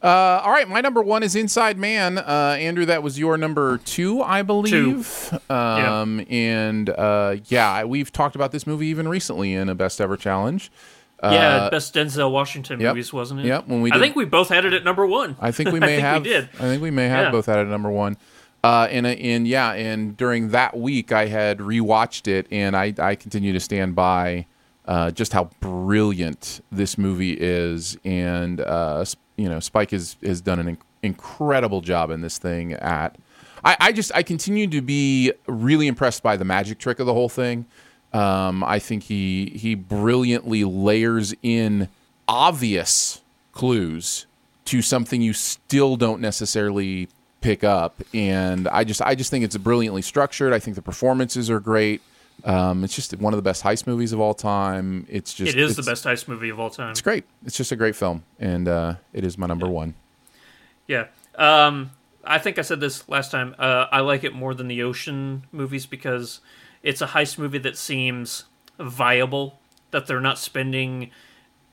Uh, 0.03 0.07
all 0.45 0.53
right, 0.53 0.69
my 0.69 0.81
number 0.81 1.03
one 1.03 1.23
is 1.25 1.35
Inside 1.35 1.77
Man. 1.77 2.19
Uh, 2.19 2.57
Andrew, 2.59 2.87
that 2.87 3.03
was 3.03 3.19
your 3.19 3.37
number 3.37 3.79
two, 3.79 4.23
I 4.23 4.43
believe. 4.43 5.31
Two. 5.49 5.53
Um, 5.55 6.25
And 6.31 6.89
uh, 6.91 7.37
yeah, 7.47 7.83
we've 7.85 8.13
talked 8.13 8.37
about 8.37 8.53
this 8.53 8.67
movie 8.67 8.87
even 8.87 9.09
recently 9.09 9.53
in 9.55 9.69
a 9.69 9.75
best 9.75 10.01
ever 10.01 10.17
challenge. 10.17 10.71
yeah, 11.23 11.29
Uh, 11.65 11.71
best 11.71 11.95
Denzel 11.95 12.31
Washington 12.31 12.79
yep. 12.81 12.95
movies, 12.95 13.13
wasn't 13.13 13.41
it? 13.41 13.47
Yep, 13.47 13.67
when 13.67 13.83
we 13.83 13.91
did, 13.91 13.97
I 13.99 14.01
think 14.01 14.15
we 14.15 14.25
both 14.25 14.49
had 14.51 14.65
it 14.65 14.73
at 14.73 14.85
number 14.85 15.05
one. 15.05 15.37
I 15.41 15.51
think 15.51 15.73
we 15.73 15.81
may 15.91 15.99
have. 15.99 16.23
We 16.23 16.29
did. 16.29 16.45
I 16.55 16.63
think 16.63 16.81
we 16.81 16.93
may 16.93 17.09
have 17.09 17.25
Yeah. 17.27 17.31
both 17.33 17.47
had 17.47 17.59
it 17.59 17.63
at 17.63 17.69
number 17.69 17.91
one. 17.91 18.17
Uh, 18.65 18.89
and 18.91 19.07
uh, 19.07 19.11
and 19.11 19.47
yeah, 19.47 19.73
and 19.73 20.17
during 20.17 20.49
that 20.49 20.77
week, 20.77 21.13
I 21.13 21.27
had 21.27 21.59
rewatched 21.59 22.27
it, 22.27 22.47
and 22.51 22.77
I 22.77 22.93
I 22.99 23.15
continue 23.15 23.53
to 23.53 23.61
stand 23.61 23.95
by 23.95 24.47
uh, 24.87 25.11
just 25.11 25.33
how 25.33 25.51
brilliant 25.61 26.61
this 26.73 26.99
movie 26.99 27.37
is, 27.39 27.97
and 28.05 28.61
uh, 28.61 29.05
you 29.37 29.49
know, 29.49 29.61
Spike 29.61 29.93
has 29.93 30.17
has 30.25 30.41
done 30.41 30.59
an 30.59 30.77
inc- 30.77 30.83
incredible 31.03 31.81
job 31.81 32.11
in 32.11 32.21
this 32.21 32.39
thing. 32.39 32.73
At 32.73 33.17
I, 33.65 33.77
I 33.81 33.93
just 33.93 34.11
I 34.15 34.23
continue 34.23 34.67
to 34.67 34.81
be 34.81 35.33
really 35.47 35.87
impressed 35.87 36.23
by 36.23 36.37
the 36.37 36.45
magic 36.45 36.79
trick 36.79 36.99
of 36.99 37.07
the 37.07 37.15
whole 37.15 37.29
thing. 37.29 37.67
Um, 38.13 38.65
I 38.65 38.79
think 38.79 39.05
he 39.05 39.53
he 39.55 39.75
brilliantly 39.75 40.65
layers 40.65 41.35
in 41.43 41.89
obvious 42.27 43.21
clues 43.53 44.27
to 44.65 44.83
something 44.83 45.23
you 45.23 45.33
still 45.33 45.97
don't 45.97 46.21
necessarily 46.21 47.09
pick 47.41 47.63
up 47.63 48.03
and 48.13 48.67
i 48.69 48.83
just 48.83 49.01
i 49.03 49.15
just 49.15 49.31
think 49.31 49.45
it's 49.45 49.57
brilliantly 49.57 50.03
structured 50.03 50.53
i 50.53 50.59
think 50.59 50.75
the 50.75 50.83
performances 50.83 51.49
are 51.51 51.61
great 51.61 52.03
um, 52.45 52.85
it's 52.85 52.95
just 52.95 53.17
one 53.19 53.33
of 53.33 53.37
the 53.39 53.43
best 53.43 53.65
heist 53.65 53.87
movies 53.87 54.13
of 54.13 54.21
all 54.21 54.35
time 54.35 55.07
it's 55.09 55.35
just 55.35 55.55
it 55.55 55.61
is 55.61 55.75
the 55.77 55.83
best 55.83 56.05
heist 56.05 56.29
movie 56.29 56.49
of 56.51 56.61
all 56.61 56.71
time. 56.71 56.91
it's 56.91 57.01
great 57.01 57.25
it's 57.45 57.57
just 57.57 57.73
a 57.73 57.77
great 57.77 57.97
film 57.97 58.23
and 58.39 58.69
uh, 58.69 58.95
it 59.13 59.25
is 59.25 59.37
my 59.37 59.47
number 59.47 59.69
one 59.69 59.95
Yeah. 60.87 61.07
Um, 61.37 61.91
I 62.25 62.39
think 62.39 62.59
I 62.59 62.63
said 62.63 62.81
this 62.81 63.09
last 63.09 63.31
time. 63.31 63.55
Uh, 63.59 63.87
I 63.93 64.01
like 64.01 64.25
it 64.25 64.35
more 64.35 64.55
than 64.55 64.69
the 64.69 64.83
Ocean 64.83 65.45
movies 65.53 65.87
because 65.87 66.41
it's 66.83 67.01
a 67.01 67.07
heist 67.09 67.39
movie 67.39 67.59
that 67.59 67.77
seems 67.77 68.45
viable. 68.79 69.59
That 69.93 70.07
they're 70.07 70.21
not 70.21 70.39
spending 70.39 71.11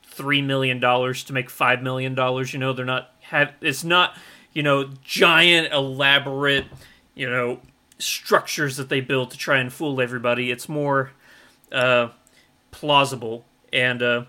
three 0.04 0.42
million 0.42 0.80
dollars 0.80 1.24
to 1.26 1.34
make 1.34 1.50
five 1.50 1.82
million 1.82 2.14
dollars. 2.16 2.54
You 2.54 2.60
know, 2.60 2.74
they're 2.74 2.86
not 2.86 3.12
have. 3.32 3.54
It's 3.62 3.84
not 3.84 4.16
you 4.56 4.64
know 4.64 4.90
giant 5.04 5.72
elaborate 5.72 6.66
you 7.14 7.30
know 7.30 7.60
structures 8.00 8.78
that 8.78 8.90
they 8.90 9.02
build 9.02 9.30
to 9.32 9.38
try 9.38 9.58
and 9.60 9.72
fool 9.72 10.02
everybody. 10.02 10.50
It's 10.52 10.68
more 10.68 11.12
uh, 11.72 12.10
plausible. 12.72 13.46
And 13.72 14.02
uh, 14.02 14.26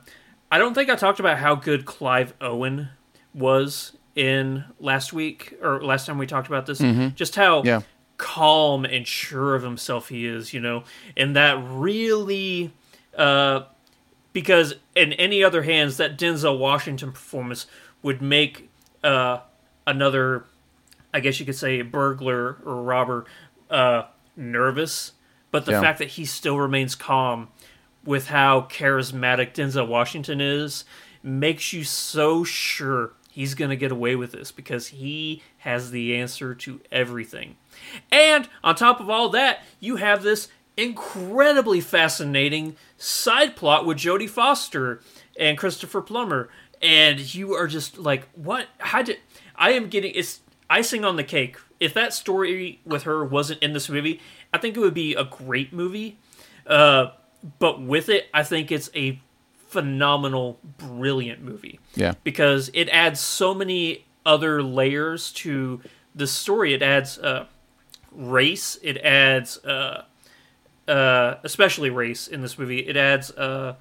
I 0.52 0.58
don't 0.58 0.74
think 0.74 0.88
I 0.90 0.94
talked 0.96 1.18
about 1.20 1.38
how 1.38 1.54
good 1.56 1.84
Clive 1.84 2.32
Owen 2.40 2.90
was 3.34 3.92
in 4.14 4.64
last 4.80 5.12
week 5.12 5.54
or 5.62 5.82
last 5.82 6.06
time 6.06 6.16
we 6.18 6.26
talked 6.26 6.46
about 6.48 6.66
this. 6.66 6.80
Mhm. 6.80 7.14
Just 7.16 7.34
how 7.36 7.62
Yeah. 7.64 7.80
calm 8.18 8.84
and 8.84 9.06
sure 9.06 9.54
of 9.56 9.62
himself 9.62 10.08
he 10.10 10.26
is, 10.26 10.52
you 10.54 10.60
know, 10.60 10.84
and 11.16 11.34
that 11.36 11.58
really. 11.62 12.72
Uh, 13.16 13.62
because 14.32 14.74
in 14.94 15.12
any 15.14 15.42
other 15.42 15.62
hands, 15.62 15.96
that 15.96 16.18
Denzel 16.18 16.58
Washington 16.58 17.10
performance 17.12 17.66
would 18.02 18.20
make 18.20 18.68
uh, 19.02 19.38
another, 19.86 20.44
I 21.14 21.20
guess 21.20 21.38
you 21.40 21.46
could 21.46 21.56
say, 21.56 21.82
burglar 21.82 22.58
or 22.64 22.82
robber 22.82 23.24
uh, 23.70 24.04
nervous. 24.36 25.12
But 25.50 25.64
the 25.64 25.72
Yeah. 25.72 25.80
fact 25.80 25.98
that 25.98 26.08
he 26.10 26.24
still 26.24 26.58
remains 26.58 26.94
calm 26.94 27.48
with 28.04 28.28
how 28.28 28.62
charismatic 28.62 29.52
Denzel 29.54 29.88
Washington 29.88 30.40
is 30.40 30.84
makes 31.22 31.72
you 31.72 31.82
so 31.82 32.44
sure 32.44 33.12
he's 33.30 33.54
going 33.54 33.70
to 33.70 33.76
get 33.76 33.90
away 33.90 34.14
with 34.16 34.32
this 34.32 34.52
because 34.52 34.88
he 34.88 35.42
has 35.58 35.90
the 35.90 36.16
answer 36.16 36.54
to 36.54 36.80
everything. 36.92 37.56
And 38.12 38.48
on 38.62 38.74
top 38.76 39.00
of 39.00 39.10
all 39.10 39.28
that, 39.30 39.60
you 39.80 39.96
have 39.96 40.22
this 40.22 40.48
incredibly 40.76 41.80
fascinating 41.80 42.76
side 42.96 43.56
plot 43.56 43.84
with 43.86 43.98
Jodie 43.98 44.28
Foster 44.30 45.00
and 45.38 45.58
Christopher 45.58 46.00
Plummer. 46.00 46.48
And 46.82 47.34
you 47.34 47.54
are 47.54 47.66
just 47.66 47.98
like, 47.98 48.28
what? 48.34 48.66
How 48.78 49.02
did. 49.02 49.18
I 49.58 49.72
am 49.72 49.88
getting. 49.88 50.12
It's 50.14 50.40
icing 50.68 51.04
on 51.04 51.16
the 51.16 51.24
cake. 51.24 51.56
If 51.78 51.94
that 51.94 52.12
story 52.12 52.80
with 52.84 53.02
her 53.04 53.24
wasn't 53.24 53.62
in 53.62 53.72
this 53.72 53.88
movie, 53.88 54.20
I 54.52 54.58
think 54.58 54.76
it 54.76 54.80
would 54.80 54.94
be 54.94 55.14
a 55.14 55.24
great 55.24 55.72
movie. 55.72 56.18
Uh, 56.66 57.08
but 57.58 57.80
with 57.82 58.08
it, 58.08 58.28
I 58.32 58.42
think 58.42 58.72
it's 58.72 58.90
a 58.94 59.20
phenomenal, 59.68 60.58
brilliant 60.78 61.42
movie 61.42 61.80
yeah 61.96 62.14
because 62.24 62.70
it 62.72 62.88
adds 62.90 63.20
so 63.20 63.52
many 63.52 64.06
other 64.24 64.62
layers 64.62 65.32
to 65.32 65.80
the 66.14 66.26
story. 66.26 66.72
It 66.72 66.82
adds 66.82 67.18
uh, 67.18 67.46
race. 68.12 68.78
It 68.82 68.98
adds, 68.98 69.58
uh, 69.64 70.04
uh, 70.88 71.34
especially 71.44 71.90
race 71.90 72.26
in 72.26 72.42
this 72.42 72.58
movie. 72.58 72.80
It 72.80 72.96
adds 72.96 73.30
uh, 73.32 73.76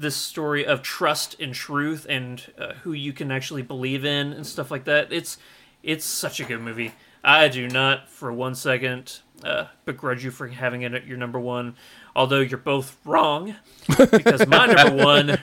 this 0.00 0.16
story 0.16 0.64
of 0.64 0.80
trust 0.82 1.38
and 1.38 1.54
truth 1.54 2.06
and 2.08 2.52
uh, 2.58 2.72
who 2.82 2.92
you 2.92 3.12
can 3.12 3.30
actually 3.30 3.60
believe 3.60 4.02
in 4.02 4.32
and 4.32 4.46
stuff 4.46 4.70
like 4.70 4.84
that. 4.84 5.12
It's 5.12 5.36
it's 5.82 6.06
such 6.06 6.40
a 6.40 6.44
good 6.44 6.60
movie. 6.60 6.92
I 7.22 7.48
do 7.48 7.68
not 7.68 8.08
for 8.08 8.32
one 8.32 8.54
second 8.54 9.20
uh, 9.44 9.66
begrudge 9.84 10.24
you 10.24 10.30
for 10.30 10.48
having 10.48 10.82
it 10.82 10.94
at 10.94 11.06
your 11.06 11.18
number 11.18 11.38
one, 11.38 11.76
although 12.16 12.40
you're 12.40 12.58
both 12.58 12.96
wrong 13.04 13.56
because 13.86 14.46
my 14.46 14.66
number 14.66 15.04
one 15.04 15.38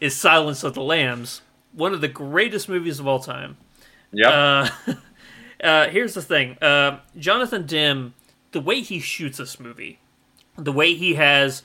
is 0.00 0.14
Silence 0.14 0.62
of 0.64 0.74
the 0.74 0.82
Lambs, 0.82 1.40
one 1.72 1.94
of 1.94 2.02
the 2.02 2.08
greatest 2.08 2.68
movies 2.68 3.00
of 3.00 3.06
all 3.06 3.20
time. 3.20 3.56
Yeah. 4.12 4.68
Uh, 4.86 4.94
uh, 5.64 5.88
here's 5.88 6.12
the 6.12 6.22
thing 6.22 6.58
uh, 6.60 6.98
Jonathan 7.18 7.64
Demme, 7.64 8.12
the 8.52 8.60
way 8.60 8.82
he 8.82 9.00
shoots 9.00 9.38
this 9.38 9.58
movie, 9.58 9.98
the 10.56 10.72
way 10.72 10.94
he 10.94 11.14
has 11.14 11.62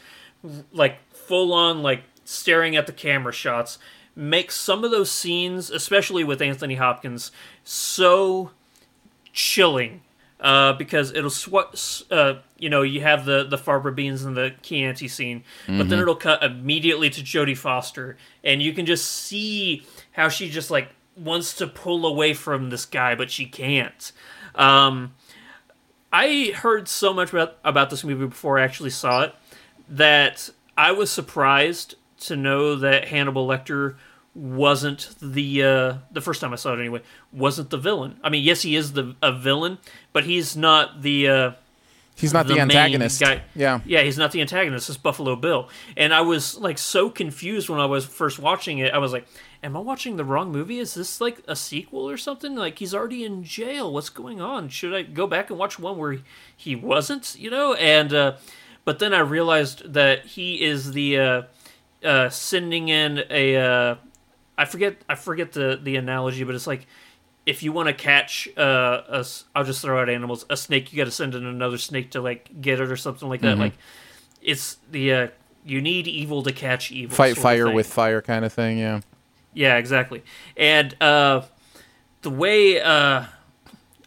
like 0.71 0.99
full 1.11 1.53
on 1.53 1.81
like 1.81 2.03
staring 2.33 2.75
at 2.75 2.87
the 2.87 2.93
camera 2.93 3.31
shots 3.33 3.77
makes 4.15 4.55
some 4.55 4.83
of 4.83 4.91
those 4.91 5.09
scenes, 5.11 5.69
especially 5.69 6.23
with 6.23 6.41
Anthony 6.41 6.75
Hopkins, 6.75 7.31
so 7.63 8.51
chilling. 9.31 10.01
Uh, 10.39 10.73
because 10.73 11.13
it'll 11.13 11.29
sw- 11.29 12.03
uh, 12.11 12.33
you 12.57 12.69
know, 12.69 12.81
you 12.81 12.99
have 12.99 13.23
the 13.23 13.45
the 13.45 13.57
fava 13.57 13.93
beans 13.93 14.25
and 14.25 14.35
the 14.35 14.53
Chianti 14.61 15.07
scene, 15.07 15.41
but 15.67 15.87
then 15.87 15.99
Mhm. 15.99 16.01
it'll 16.01 16.15
cut 16.17 16.43
immediately 16.43 17.09
to 17.11 17.21
Jodie 17.21 17.57
Foster, 17.57 18.17
and 18.43 18.61
you 18.61 18.73
can 18.73 18.85
just 18.85 19.05
see 19.09 19.83
how 20.11 20.27
she 20.27 20.49
just 20.49 20.69
like 20.69 20.89
wants 21.15 21.53
to 21.53 21.65
pull 21.67 22.05
away 22.05 22.33
from 22.33 22.71
this 22.71 22.83
guy, 22.85 23.15
but 23.15 23.31
she 23.31 23.45
can't. 23.45 24.11
Um, 24.55 25.13
I 26.11 26.51
heard 26.53 26.89
so 26.89 27.13
much 27.13 27.31
about 27.31 27.55
about 27.63 27.89
this 27.89 28.03
movie 28.03 28.25
before 28.25 28.59
I 28.59 28.63
actually 28.63 28.89
saw 28.89 29.21
it 29.21 29.33
that 29.87 30.49
I 30.77 30.91
was 30.91 31.09
surprised 31.09 31.95
to 32.27 32.35
know 32.35 32.75
that 32.75 33.07
Hannibal 33.09 33.47
Lecter 33.47 33.95
wasn't 34.35 35.09
the 35.21 35.63
uh, 35.63 35.93
the 36.11 36.21
first 36.21 36.41
time 36.41 36.53
I 36.53 36.55
saw 36.55 36.73
it 36.73 36.79
anyway 36.79 37.01
wasn't 37.31 37.69
the 37.69 37.77
villain. 37.77 38.19
I 38.23 38.29
mean, 38.29 38.43
yes, 38.43 38.63
he 38.63 38.75
is 38.75 38.93
the 38.93 39.15
a 39.21 39.31
villain, 39.31 39.77
but 40.11 40.23
he's 40.25 40.55
not 40.55 41.01
the. 41.01 41.27
Uh, 41.27 41.51
He's 42.15 42.31
not 42.31 42.45
the 42.45 42.53
main 42.53 42.61
antagonist. 42.69 43.19
Guy. 43.19 43.41
Yeah. 43.55 43.79
yeah, 43.85 44.01
he's 44.03 44.19
not 44.19 44.31
the 44.31 44.39
antagonist. 44.41 44.87
It's 44.87 44.99
Buffalo 44.99 45.35
Bill, 45.35 45.67
and 45.97 46.13
I 46.13 46.21
was 46.21 46.55
like 46.59 46.77
so 46.77 47.09
confused 47.09 47.69
when 47.69 47.79
I 47.79 47.87
was 47.87 48.05
first 48.05 48.37
watching 48.37 48.77
it. 48.77 48.93
I 48.93 48.99
was 48.99 49.11
like, 49.11 49.25
"Am 49.63 49.75
I 49.75 49.79
watching 49.79 50.15
the 50.15 50.23
wrong 50.23 50.51
movie? 50.51 50.77
Is 50.77 50.93
this 50.93 51.19
like 51.19 51.41
a 51.47 51.55
sequel 51.55 52.07
or 52.07 52.17
something? 52.17 52.53
Like 52.55 52.77
he's 52.77 52.93
already 52.93 53.23
in 53.25 53.43
jail. 53.43 53.91
What's 53.91 54.09
going 54.09 54.39
on? 54.41 54.69
Should 54.69 54.93
I 54.93 55.01
go 55.01 55.25
back 55.25 55.49
and 55.49 55.57
watch 55.57 55.79
one 55.79 55.97
where 55.97 56.11
he, 56.11 56.21
he 56.55 56.75
wasn't? 56.75 57.35
You 57.35 57.49
know?" 57.49 57.73
And 57.73 58.13
uh, 58.13 58.33
but 58.85 58.99
then 58.99 59.11
I 59.11 59.19
realized 59.21 59.93
that 59.93 60.23
he 60.23 60.63
is 60.63 60.91
the 60.91 61.17
uh, 62.03 62.29
sending 62.29 62.89
in 62.89 63.23
a. 63.29 63.55
Uh, 63.57 63.95
I 64.57 64.65
forget. 64.65 64.97
I 65.09 65.15
forget 65.15 65.51
the 65.53 65.79
the 65.81 65.95
analogy, 65.95 66.43
but 66.43 66.55
it's 66.55 66.67
like 66.67 66.87
if 67.45 67.63
you 67.63 67.71
want 67.71 67.87
to 67.87 67.93
catch 67.93 68.47
uh, 68.57 69.01
a, 69.09 69.25
I'll 69.55 69.63
just 69.63 69.81
throw 69.81 70.01
out 70.01 70.09
animals. 70.09 70.45
A 70.49 70.57
snake, 70.57 70.93
you 70.93 70.97
got 70.97 71.05
to 71.05 71.11
send 71.11 71.35
in 71.35 71.45
another 71.45 71.77
snake 71.77 72.11
to 72.11 72.21
like 72.21 72.61
get 72.61 72.79
it 72.79 72.89
or 72.89 72.97
something 72.97 73.27
like 73.27 73.41
that. 73.41 73.57
Mhm. 73.57 73.61
Like 73.61 73.73
it's 74.41 74.77
the 74.91 75.13
uh, 75.13 75.27
you 75.65 75.81
need 75.81 76.07
evil 76.07 76.43
to 76.43 76.51
catch 76.51 76.91
evil. 76.91 77.15
Fight 77.15 77.37
fire 77.37 77.71
with 77.71 77.87
fire 77.91 78.21
kind 78.21 78.45
of 78.45 78.53
thing. 78.53 78.77
Yeah. 78.77 79.01
Yeah, 79.53 79.77
exactly. 79.77 80.23
And 80.57 80.95
uh, 81.01 81.43
the 82.23 82.31
way, 82.31 82.81
uh, 82.81 83.25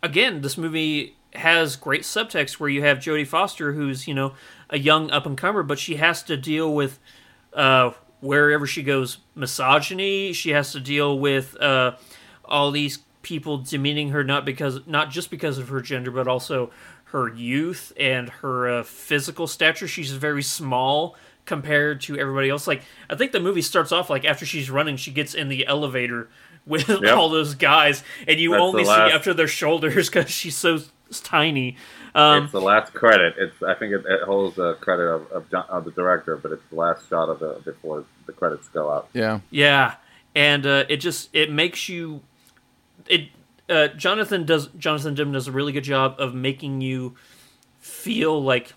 again, 0.02 0.40
this 0.40 0.58
movie 0.58 1.14
has 1.34 1.76
great 1.76 2.02
subtext 2.02 2.54
where 2.54 2.68
you 2.68 2.82
have 2.82 2.98
Jodie 2.98 3.26
Foster, 3.26 3.72
who's 3.72 4.08
you 4.08 4.14
know 4.14 4.34
a 4.70 4.78
young 4.78 5.10
up 5.10 5.26
and 5.26 5.36
comer, 5.38 5.62
but 5.62 5.78
she 5.78 5.96
has 5.96 6.22
to 6.24 6.36
deal 6.36 6.74
with 6.74 6.98
uh, 7.56 7.90
wherever 8.20 8.66
she 8.66 8.82
goes 8.84 9.18
misogyny. 9.34 10.32
She 10.32 10.50
has 10.50 10.70
to 10.72 10.80
deal 10.80 11.18
with 11.18 11.60
uh, 11.60 11.96
all 12.44 12.70
these 12.70 12.98
people 13.22 13.58
demeaning 13.58 14.10
her 14.10 14.22
not 14.22 14.44
because 14.44 14.86
not 14.86 15.10
just 15.10 15.30
because 15.30 15.58
of 15.58 15.68
her 15.70 15.80
gender, 15.80 16.12
but 16.12 16.28
also 16.28 16.70
her 17.06 17.28
youth 17.32 17.92
and 17.98 18.28
her 18.28 18.68
uh, 18.68 18.82
physical 18.84 19.46
stature. 19.48 19.88
She's 19.88 20.12
very 20.12 20.42
small 20.42 21.16
compared 21.44 22.00
to 22.02 22.18
everybody 22.18 22.50
else. 22.50 22.66
Like 22.66 22.82
I 23.10 23.14
think 23.16 23.32
the 23.32 23.40
movie 23.40 23.62
starts 23.62 23.90
off 23.92 24.10
like 24.10 24.24
after 24.24 24.46
she's 24.46 24.70
running, 24.70 24.96
she 24.96 25.10
gets 25.10 25.34
in 25.34 25.48
the 25.48 25.66
elevator 25.66 26.28
with 26.66 26.88
Yep. 26.88 27.16
all 27.16 27.28
those 27.28 27.54
guys, 27.54 28.02
and 28.26 28.38
you 28.40 28.50
That's 28.50 28.60
only 28.60 28.84
see 28.84 28.90
up 28.90 29.22
to 29.24 29.34
their 29.34 29.46
shoulders 29.48 30.08
because 30.10 30.30
she's 30.30 30.56
so 30.56 30.80
tiny. 31.22 31.76
Um, 32.16 32.44
it's 32.44 32.52
the 32.52 32.62
last 32.62 32.94
credit. 32.94 33.34
It's 33.36 33.62
I 33.62 33.74
think 33.74 33.92
it, 33.92 34.02
it 34.08 34.22
holds 34.22 34.56
the 34.56 34.74
credit 34.74 35.04
of, 35.04 35.30
of, 35.30 35.50
John, 35.50 35.66
of 35.68 35.84
the 35.84 35.90
director, 35.90 36.38
but 36.38 36.50
it's 36.50 36.62
the 36.70 36.76
last 36.76 37.06
shot 37.10 37.28
of 37.28 37.40
the 37.40 37.60
before 37.62 38.06
the 38.24 38.32
credits 38.32 38.68
go 38.68 38.90
out. 38.90 39.10
Yeah. 39.12 39.40
Yeah, 39.50 39.96
and 40.34 40.66
uh, 40.66 40.84
it 40.88 40.96
just 40.96 41.28
it 41.34 41.52
makes 41.52 41.90
you 41.90 42.22
it. 43.06 43.28
Uh, 43.68 43.88
Jonathan 43.88 44.46
does 44.46 44.68
Jonathan 44.78 45.14
Demme 45.14 45.32
does 45.32 45.46
a 45.46 45.52
really 45.52 45.72
good 45.72 45.84
job 45.84 46.16
of 46.18 46.34
making 46.34 46.80
you 46.80 47.16
feel 47.80 48.42
like 48.42 48.72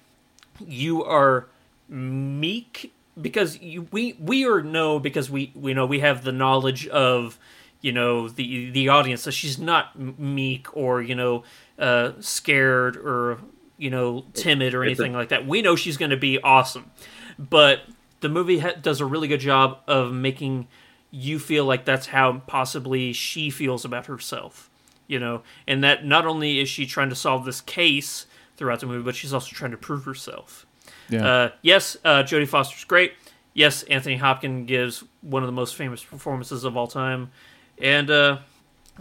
you 0.60 1.02
are 1.04 1.48
meek 1.88 2.92
because 3.20 3.58
you, 3.62 3.88
we 3.92 4.18
we 4.20 4.46
are 4.46 4.62
know 4.62 5.00
because 5.00 5.30
we 5.30 5.54
we 5.56 5.74
know 5.74 5.86
we 5.86 6.00
have 6.00 6.26
the 6.26 6.32
knowledge 6.34 6.88
of 6.88 7.40
you 7.82 7.92
know 7.92 8.28
the 8.28 8.70
the 8.72 8.90
audience 8.90 9.22
so 9.22 9.32
she's 9.32 9.58
not 9.58 9.98
meek 10.20 10.76
or 10.76 11.02
you 11.02 11.16
know 11.16 11.44
uh, 11.80 12.12
scared 12.20 12.98
or 12.98 13.40
you 13.78 13.90
know 13.90 14.26
timid 14.34 14.74
or 14.74 14.84
It's 14.84 15.00
a- 15.00 15.04
anything 15.04 15.14
like 15.16 15.30
that. 15.30 15.48
We 15.48 15.62
know 15.62 15.76
she's 15.76 15.98
going 15.98 16.12
to 16.12 16.18
be 16.18 16.40
awesome, 16.42 16.92
but 17.38 17.82
the 18.20 18.30
movie 18.30 18.60
ha- 18.60 18.74
does 18.82 19.00
a 19.02 19.06
really 19.06 19.28
good 19.28 19.40
job 19.40 19.80
of 19.88 20.12
making 20.14 20.68
you 21.12 21.40
feel 21.40 21.66
like 21.66 21.86
that's 21.86 22.08
how 22.08 22.40
possibly 22.46 23.14
she 23.14 23.50
feels 23.50 23.84
about 23.86 24.06
herself. 24.08 24.70
You 25.08 25.20
know, 25.20 25.42
and 25.66 25.84
that 25.84 26.06
not 26.06 26.28
only 26.28 26.60
is 26.60 26.70
she 26.70 26.86
trying 26.86 27.10
to 27.10 27.16
solve 27.16 27.44
this 27.46 27.62
case 27.62 28.28
throughout 28.58 28.80
the 28.82 28.86
movie, 28.86 29.04
but 29.04 29.16
she's 29.16 29.34
also 29.34 29.48
trying 29.56 29.72
to 29.72 29.78
prove 29.78 30.06
herself. 30.06 30.68
Yeah. 31.10 31.26
Uh, 31.28 31.50
yes, 31.64 31.98
uh, 32.06 32.22
Jodie 32.22 32.48
Foster's 32.48 32.84
great. 32.84 33.14
Yes, 33.56 33.82
Anthony 33.84 34.18
Hopkins 34.18 34.68
gives 34.68 35.04
one 35.22 35.42
of 35.42 35.48
the 35.48 35.52
most 35.54 35.76
famous 35.76 36.04
performances 36.04 36.64
of 36.64 36.78
all 36.78 36.86
time, 36.86 37.32
and 37.80 38.12
uh, 38.12 38.38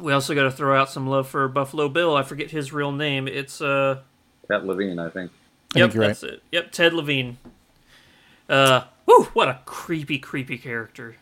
we 0.01 0.13
also 0.13 0.35
got 0.35 0.45
to 0.45 0.51
throw 0.51 0.79
out 0.81 0.91
some 0.91 1.07
love 1.07 1.29
for 1.29 1.47
Buffalo 1.49 1.89
Bill. 1.89 2.17
I 2.17 2.23
forget 2.23 2.51
his 2.51 2.73
real 2.73 2.93
name. 2.93 3.29
It's 3.29 3.61
uh, 3.61 4.01
Ted 4.51 4.65
Levine, 4.65 4.99
I 4.99 5.09
think. 5.11 5.31
I 5.75 5.81
yep, 5.81 5.91
think 5.91 5.95
you're 5.95 6.07
that's 6.07 6.23
it. 6.23 6.43
Yep, 6.53 6.73
Ted 6.73 6.95
Levine. 6.95 7.39
Uh, 8.49 8.83
whew, 9.05 9.25
what 9.35 9.49
a 9.49 9.61
creepy, 9.67 10.19
creepy 10.19 10.57
character. 10.59 11.17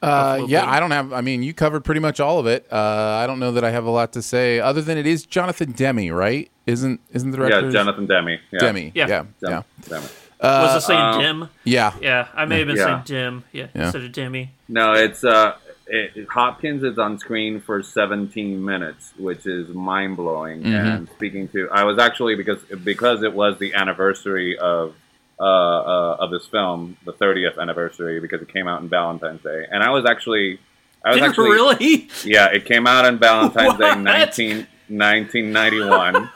Uh, 0.00 0.44
yeah, 0.48 0.62
Bill. 0.62 0.70
I 0.70 0.80
don't 0.80 0.90
have. 0.90 1.12
I 1.12 1.20
mean, 1.20 1.42
you 1.44 1.54
covered 1.54 1.84
pretty 1.84 2.00
much 2.00 2.18
all 2.18 2.40
of 2.40 2.46
it. 2.46 2.66
Uh, 2.72 2.76
I 3.22 3.26
don't 3.26 3.38
know 3.38 3.52
that 3.52 3.62
I 3.62 3.70
have 3.70 3.84
a 3.84 3.90
lot 3.90 4.12
to 4.14 4.22
say 4.22 4.58
other 4.58 4.82
than 4.82 4.98
it 4.98 5.06
is 5.06 5.24
Jonathan 5.24 5.70
Demi, 5.72 6.10
right? 6.10 6.50
Isn't 6.66 7.00
isn't 7.12 7.30
the 7.30 7.36
director? 7.36 7.66
Yeah, 7.66 7.70
Jonathan 7.70 8.06
Demme. 8.06 8.38
Yeah. 8.50 8.58
Demi. 8.58 8.92
Yeah. 8.94 9.06
Yeah. 9.08 9.24
Yeah. 9.40 9.48
Dem- 9.50 9.64
Demme. 9.88 10.04
Uh, 10.40 10.66
Was 10.74 10.82
it 10.82 10.86
saying 10.88 11.00
um, 11.00 11.20
dim? 11.20 11.48
yeah. 11.62 11.94
Yeah, 12.00 12.26
I 12.34 12.46
may 12.46 12.58
have 12.58 12.66
been 12.66 12.76
Yeah. 12.76 12.84
saying 12.84 13.02
dim. 13.04 13.44
Yeah, 13.52 13.68
Yeah. 13.72 13.84
instead 13.84 14.02
of 14.02 14.10
Demi. 14.10 14.50
No, 14.68 14.92
it's 14.94 15.22
uh, 15.22 15.54
it, 15.86 16.28
Hopkins 16.28 16.82
is 16.82 16.98
on 16.98 17.18
screen 17.18 17.60
for 17.60 17.82
17 17.82 18.64
minutes, 18.64 19.12
which 19.18 19.46
is 19.46 19.68
mind 19.68 20.16
blowing. 20.16 20.62
Mhm. 20.62 20.74
And 20.74 21.08
speaking 21.10 21.48
to, 21.48 21.68
I 21.70 21.84
was 21.84 21.98
actually 21.98 22.34
because 22.34 22.62
because 22.84 23.22
it 23.22 23.32
was 23.32 23.58
the 23.58 23.74
anniversary 23.74 24.58
of 24.58 24.94
uh, 25.40 25.44
uh 25.44 26.16
of 26.20 26.30
this 26.30 26.46
film, 26.46 26.96
the 27.04 27.12
30th 27.12 27.58
anniversary, 27.58 28.20
because 28.20 28.42
it 28.42 28.52
came 28.52 28.68
out 28.68 28.80
on 28.80 28.88
Valentine's 28.88 29.42
Day, 29.42 29.66
and 29.70 29.82
I 29.82 29.90
was 29.90 30.04
actually, 30.06 30.60
I 31.04 31.10
was 31.10 31.18
Did 31.18 31.28
actually 31.28 31.50
really? 31.50 32.08
Yeah, 32.24 32.46
it 32.46 32.64
came 32.64 32.86
out 32.86 33.04
on 33.04 33.18
Valentine's 33.18 33.78
Day, 33.78 33.88
What? 33.88 33.98
19, 33.98 34.66
1991. 34.88 36.30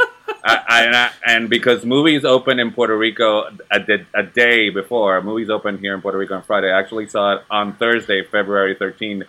I, 0.48 0.60
I, 0.68 1.10
and, 1.26 1.50
because 1.50 1.84
movies 1.84 2.24
open 2.24 2.60
in 2.60 2.70
Puerto 2.70 2.96
Rico 2.96 3.48
a, 3.70 3.80
a 4.14 4.22
day 4.22 4.70
before, 4.70 5.20
movies 5.22 5.50
open 5.50 5.78
here 5.78 5.94
in 5.94 6.00
Puerto 6.00 6.18
Rico 6.18 6.36
on 6.36 6.42
Friday. 6.42 6.70
I 6.70 6.78
actually 6.78 7.08
saw 7.08 7.36
it 7.36 7.42
on 7.50 7.74
Thursday, 7.76 8.22
February 8.22 8.76
13th, 8.76 9.24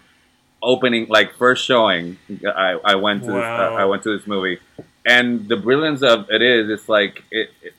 opening 0.62 1.08
like 1.10 1.36
first 1.36 1.66
showing. 1.66 2.18
I, 2.46 2.78
I 2.84 2.96
went 2.96 3.22
to 3.24 3.28
this, 3.28 3.36
Wow. 3.36 3.76
I 3.76 3.86
went 3.86 4.04
to 4.04 4.18
this 4.18 4.28
movie, 4.28 4.60
and 5.06 5.48
the 5.48 5.58
brilliance 5.58 6.02
of 6.02 6.30
it 6.30 6.42
is 6.42 6.70
it's 6.70 6.90
like 6.90 7.24
it, 7.32 7.50
it 7.62 7.74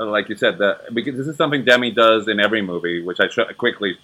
like 0.00 0.28
you 0.28 0.36
said 0.36 0.58
that 0.58 0.92
because 0.92 1.16
this 1.16 1.26
is 1.26 1.36
something 1.36 1.64
Demi 1.64 1.90
does 1.90 2.28
in 2.28 2.38
every 2.40 2.62
movie, 2.62 3.02
which 3.02 3.18
I 3.20 3.28
sh- 3.28 3.38
quickly 3.56 3.96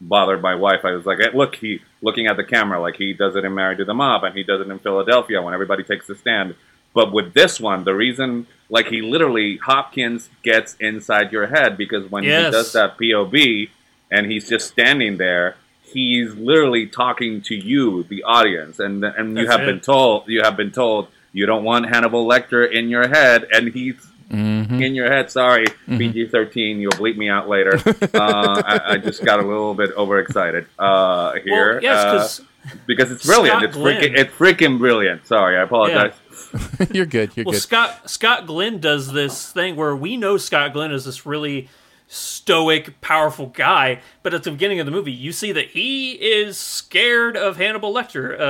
bothered 0.00 0.40
my 0.40 0.54
wife. 0.54 0.80
I 0.84 0.92
was 0.92 1.04
like, 1.06 1.18
hey, 1.18 1.30
look, 1.34 1.56
he 1.56 1.80
looking 2.02 2.26
at 2.26 2.36
the 2.36 2.44
camera 2.44 2.80
like 2.80 2.96
he 2.96 3.12
does 3.12 3.34
it 3.36 3.44
in 3.44 3.54
Married 3.54 3.78
to 3.78 3.84
the 3.84 3.94
Mob, 3.94 4.24
and 4.24 4.34
he 4.36 4.42
does 4.44 4.60
it 4.60 4.68
in 4.68 4.78
Philadelphia 4.78 5.42
when 5.42 5.52
everybody 5.54 5.82
takes 5.82 6.06
the 6.06 6.14
stand. 6.14 6.54
But 6.92 7.12
with 7.12 7.34
this 7.34 7.60
one, 7.60 7.84
the 7.84 7.94
reason, 7.94 8.46
like 8.68 8.86
he 8.88 9.00
literally 9.00 9.58
Hopkins 9.58 10.28
gets 10.42 10.74
inside 10.80 11.32
your 11.32 11.46
head 11.46 11.76
because 11.76 12.10
when 12.10 12.24
Yes. 12.24 12.46
he 12.46 12.50
does 12.50 12.72
that 12.72 12.98
POV 12.98 13.70
and 14.10 14.30
he's 14.30 14.48
just 14.48 14.68
standing 14.68 15.16
there, 15.16 15.56
he's 15.92 16.34
literally 16.34 16.86
talking 16.86 17.40
to 17.42 17.54
you, 17.54 18.02
the 18.04 18.22
audience, 18.24 18.78
and 18.78 19.04
and 19.04 19.36
you 19.36 19.46
have 19.48 19.60
it. 19.60 19.66
been 19.66 19.80
told 19.80 20.28
you 20.28 20.42
have 20.42 20.56
been 20.56 20.70
told 20.72 21.08
you 21.32 21.46
don't 21.46 21.64
want 21.64 21.88
Hannibal 21.88 22.26
Lecter 22.26 22.70
in 22.70 22.88
your 22.88 23.08
head, 23.08 23.46
and 23.52 23.72
he's 23.72 23.94
Mm-hmm. 24.30 24.80
in 24.80 24.94
your 24.94 25.10
head. 25.10 25.28
Sorry, 25.28 25.66
PG 25.88 26.28
thirteen. 26.28 26.78
You'll 26.78 26.92
bleep 26.92 27.16
me 27.16 27.28
out 27.28 27.48
later. 27.48 27.74
uh, 28.14 28.62
I, 28.64 28.80
I 28.90 28.96
just 28.98 29.24
got 29.24 29.40
a 29.40 29.42
little 29.42 29.74
bit 29.74 29.90
overexcited 29.96 30.66
uh, 30.78 31.32
here. 31.42 31.72
Well, 31.74 31.82
yes, 31.82 31.96
uh, 32.04 32.12
'cause 32.12 32.40
because 32.86 33.10
it's 33.10 33.26
brilliant. 33.26 33.58
Scott 33.60 33.64
it's 33.64 33.76
freaking. 33.76 34.16
It's 34.16 34.32
freaking 34.32 34.78
brilliant. 34.78 35.26
Sorry, 35.26 35.56
I 35.56 35.62
apologize. 35.62 36.12
you're 36.92 37.06
good. 37.06 37.32
You're 37.36 37.42
well, 37.44 37.54
good. 37.54 37.60
Scott 37.60 38.08
Scott 38.08 38.46
Glenn 38.46 38.78
does 38.78 39.12
this 39.12 39.50
thing 39.50 39.74
where 39.74 39.96
we 39.96 40.16
know 40.16 40.36
Scott 40.36 40.74
Glenn 40.74 40.92
is 40.92 41.04
this 41.06 41.26
really 41.26 41.68
stoic, 42.12 43.00
powerful 43.00 43.46
guy, 43.46 44.00
but 44.24 44.34
at 44.34 44.42
the 44.42 44.50
beginning 44.50 44.80
of 44.80 44.86
the 44.86 44.90
movie, 44.90 45.12
you 45.12 45.30
see 45.30 45.52
that 45.52 45.68
he 45.68 46.12
is 46.14 46.58
scared 46.58 47.36
of 47.36 47.56
Hannibal 47.56 47.94
Lecter 47.94 48.34
uh, 48.38 48.44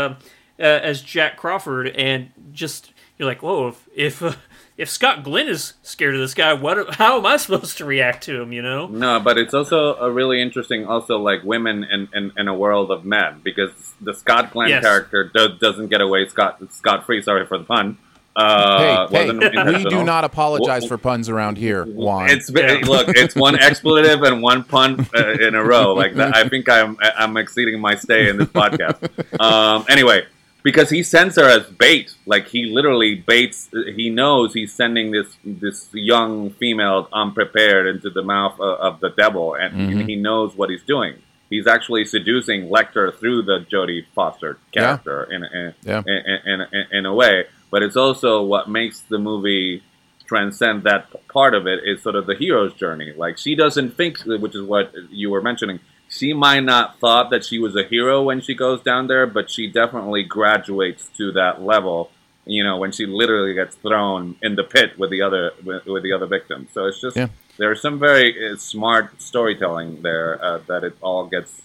uh, 0.58 0.62
as 0.62 1.02
Jack 1.02 1.36
Crawford, 1.36 1.88
and 1.88 2.30
just 2.52 2.92
you're 3.18 3.28
like, 3.28 3.42
whoa, 3.42 3.68
if 3.68 3.88
if, 3.94 4.22
uh, 4.22 4.32
if 4.78 4.88
Scott 4.88 5.22
Glenn 5.22 5.46
is 5.46 5.74
scared 5.82 6.14
of 6.14 6.20
this 6.22 6.32
guy, 6.32 6.54
what? 6.54 6.94
How 6.94 7.18
am 7.18 7.26
I 7.26 7.36
supposed 7.36 7.76
to 7.76 7.84
react 7.84 8.24
to 8.24 8.40
him? 8.40 8.50
You 8.50 8.62
know? 8.62 8.86
No, 8.86 9.20
but 9.20 9.36
it's 9.36 9.52
also 9.52 9.94
a 9.96 10.10
really 10.10 10.40
interesting, 10.40 10.86
also 10.86 11.18
like 11.18 11.42
women 11.42 11.84
in, 11.84 12.08
in, 12.14 12.32
in 12.38 12.48
a 12.48 12.54
world 12.54 12.90
of 12.90 13.04
men, 13.04 13.42
because 13.44 13.72
the 14.00 14.14
Scott 14.14 14.52
Glenn 14.52 14.70
Yes. 14.70 14.82
character 14.82 15.30
do, 15.34 15.50
doesn't 15.58 15.88
get 15.88 16.00
away 16.00 16.26
scot 16.28 16.62
scot 16.72 17.04
free. 17.04 17.20
Sorry 17.20 17.44
for 17.46 17.58
the 17.58 17.64
pun. 17.64 17.98
Uh, 18.40 19.08
hey, 19.08 19.26
hey, 19.26 19.64
we 19.76 19.84
do 19.84 20.02
not 20.04 20.24
apologize 20.24 20.84
Wh- 20.84 20.88
for 20.88 20.98
puns 20.98 21.28
around 21.28 21.58
here, 21.58 21.84
Juan. 21.84 22.30
It's 22.30 22.48
look, 22.50 23.08
it's 23.10 23.34
one 23.34 23.56
expletive 23.68 24.22
and 24.22 24.42
one 24.42 24.64
pun 24.64 25.06
uh, 25.14 25.32
in 25.32 25.54
a 25.54 25.62
row. 25.62 25.92
Like 25.94 26.14
that, 26.14 26.34
I 26.34 26.48
think 26.48 26.68
I'm 26.68 26.96
I'm 27.00 27.36
exceeding 27.36 27.80
my 27.80 27.94
stay 27.96 28.28
in 28.28 28.38
this 28.38 28.48
podcast. 28.48 28.98
Um, 29.40 29.84
anyway, 29.88 30.26
because 30.62 30.88
he 30.90 31.02
sends 31.02 31.36
her 31.36 31.44
as 31.44 31.66
bait, 31.66 32.14
like 32.26 32.48
he 32.48 32.66
literally 32.66 33.14
baits. 33.16 33.68
He 33.72 34.10
knows 34.10 34.54
he's 34.54 34.72
sending 34.72 35.10
this 35.10 35.26
this 35.44 35.88
young 35.92 36.50
female 36.52 37.08
unprepared 37.12 37.86
into 37.86 38.10
the 38.10 38.22
mouth 38.22 38.58
of, 38.60 38.78
of 38.80 39.00
the 39.00 39.10
devil, 39.10 39.54
and 39.54 39.74
Mhm. 39.74 40.08
he 40.08 40.16
knows 40.16 40.56
what 40.56 40.70
he's 40.70 40.82
doing. 40.84 41.14
He's 41.50 41.66
actually 41.66 42.04
seducing 42.04 42.68
Lecter 42.68 43.12
through 43.18 43.42
the 43.42 43.66
Jodie 43.72 44.04
Foster 44.14 44.58
Yeah. 44.72 44.82
character 44.98 45.24
in, 45.24 45.42
in, 45.44 45.74
Yeah. 45.82 46.02
in, 46.06 46.38
in, 46.46 46.60
in, 46.72 46.86
in 46.98 47.06
a 47.06 47.12
way. 47.12 47.46
But 47.70 47.82
it's 47.82 47.96
also 47.96 48.42
what 48.42 48.68
makes 48.68 49.00
the 49.00 49.18
movie 49.18 49.82
transcend 50.26 50.84
that 50.84 51.08
part 51.28 51.54
of 51.54 51.66
it 51.66 51.80
is 51.84 52.02
sort 52.02 52.14
of 52.14 52.26
the 52.26 52.34
hero's 52.34 52.72
journey. 52.74 53.12
Like 53.16 53.36
she 53.38 53.54
doesn't 53.54 53.96
think, 53.96 54.18
which 54.24 54.54
is 54.54 54.62
what 54.62 54.92
you 55.10 55.30
were 55.30 55.42
mentioning. 55.42 55.80
She 56.08 56.32
might 56.32 56.60
not 56.60 56.98
thought 56.98 57.30
that 57.30 57.44
she 57.44 57.58
was 57.58 57.76
a 57.76 57.84
hero 57.84 58.22
when 58.22 58.40
she 58.40 58.54
goes 58.54 58.80
down 58.82 59.06
there, 59.06 59.26
but 59.26 59.48
she 59.50 59.66
definitely 59.68 60.24
graduates 60.24 61.08
to 61.18 61.32
that 61.32 61.62
level. 61.62 62.10
You 62.46 62.64
know, 62.64 62.76
when 62.78 62.90
she 62.90 63.06
literally 63.06 63.54
gets 63.54 63.76
thrown 63.76 64.34
in 64.42 64.56
the 64.56 64.64
pit 64.64 64.98
with 64.98 65.10
the 65.10 65.22
other 65.22 65.52
with, 65.64 65.84
with 65.86 66.02
the 66.02 66.12
other 66.12 66.26
victims. 66.26 66.70
So 66.72 66.86
it's 66.86 67.00
just 67.00 67.16
Yeah. 67.16 67.28
there's 67.58 67.80
some 67.80 67.98
very 67.98 68.28
uh, 68.50 68.56
smart 68.56 69.20
storytelling 69.22 70.02
there 70.02 70.42
uh, 70.44 70.58
that 70.66 70.82
it 70.82 70.96
all 71.00 71.26
gets 71.26 71.62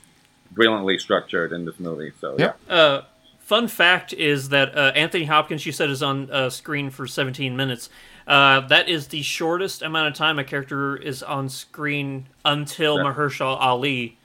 brilliantly 0.52 0.98
structured 1.00 1.52
in 1.52 1.66
this 1.66 1.80
movie. 1.80 2.12
So 2.22 2.36
yeah. 2.38 2.54
Uh, 2.70 3.02
fun 3.46 3.68
fact 3.68 4.12
is 4.12 4.50
that 4.50 4.76
uh, 4.78 4.92
Anthony 4.96 5.24
Hopkins, 5.26 5.66
you 5.66 5.72
said, 5.72 5.90
is 5.90 6.04
on 6.04 6.30
uh, 6.32 6.50
screen 6.50 6.90
for 6.90 7.08
17 7.08 7.56
minutes. 7.56 7.90
Uh, 8.28 8.62
that 8.68 8.90
is 8.90 9.08
the 9.10 9.22
shortest 9.22 9.82
amount 9.84 10.08
of 10.08 10.14
time 10.16 10.40
a 10.40 10.44
character 10.44 10.98
is 10.98 11.22
on 11.24 11.48
screen 11.48 12.28
until 12.44 12.98
Yeah. 12.98 13.04
Mahershala 13.04 13.58
Ali, 13.60 14.18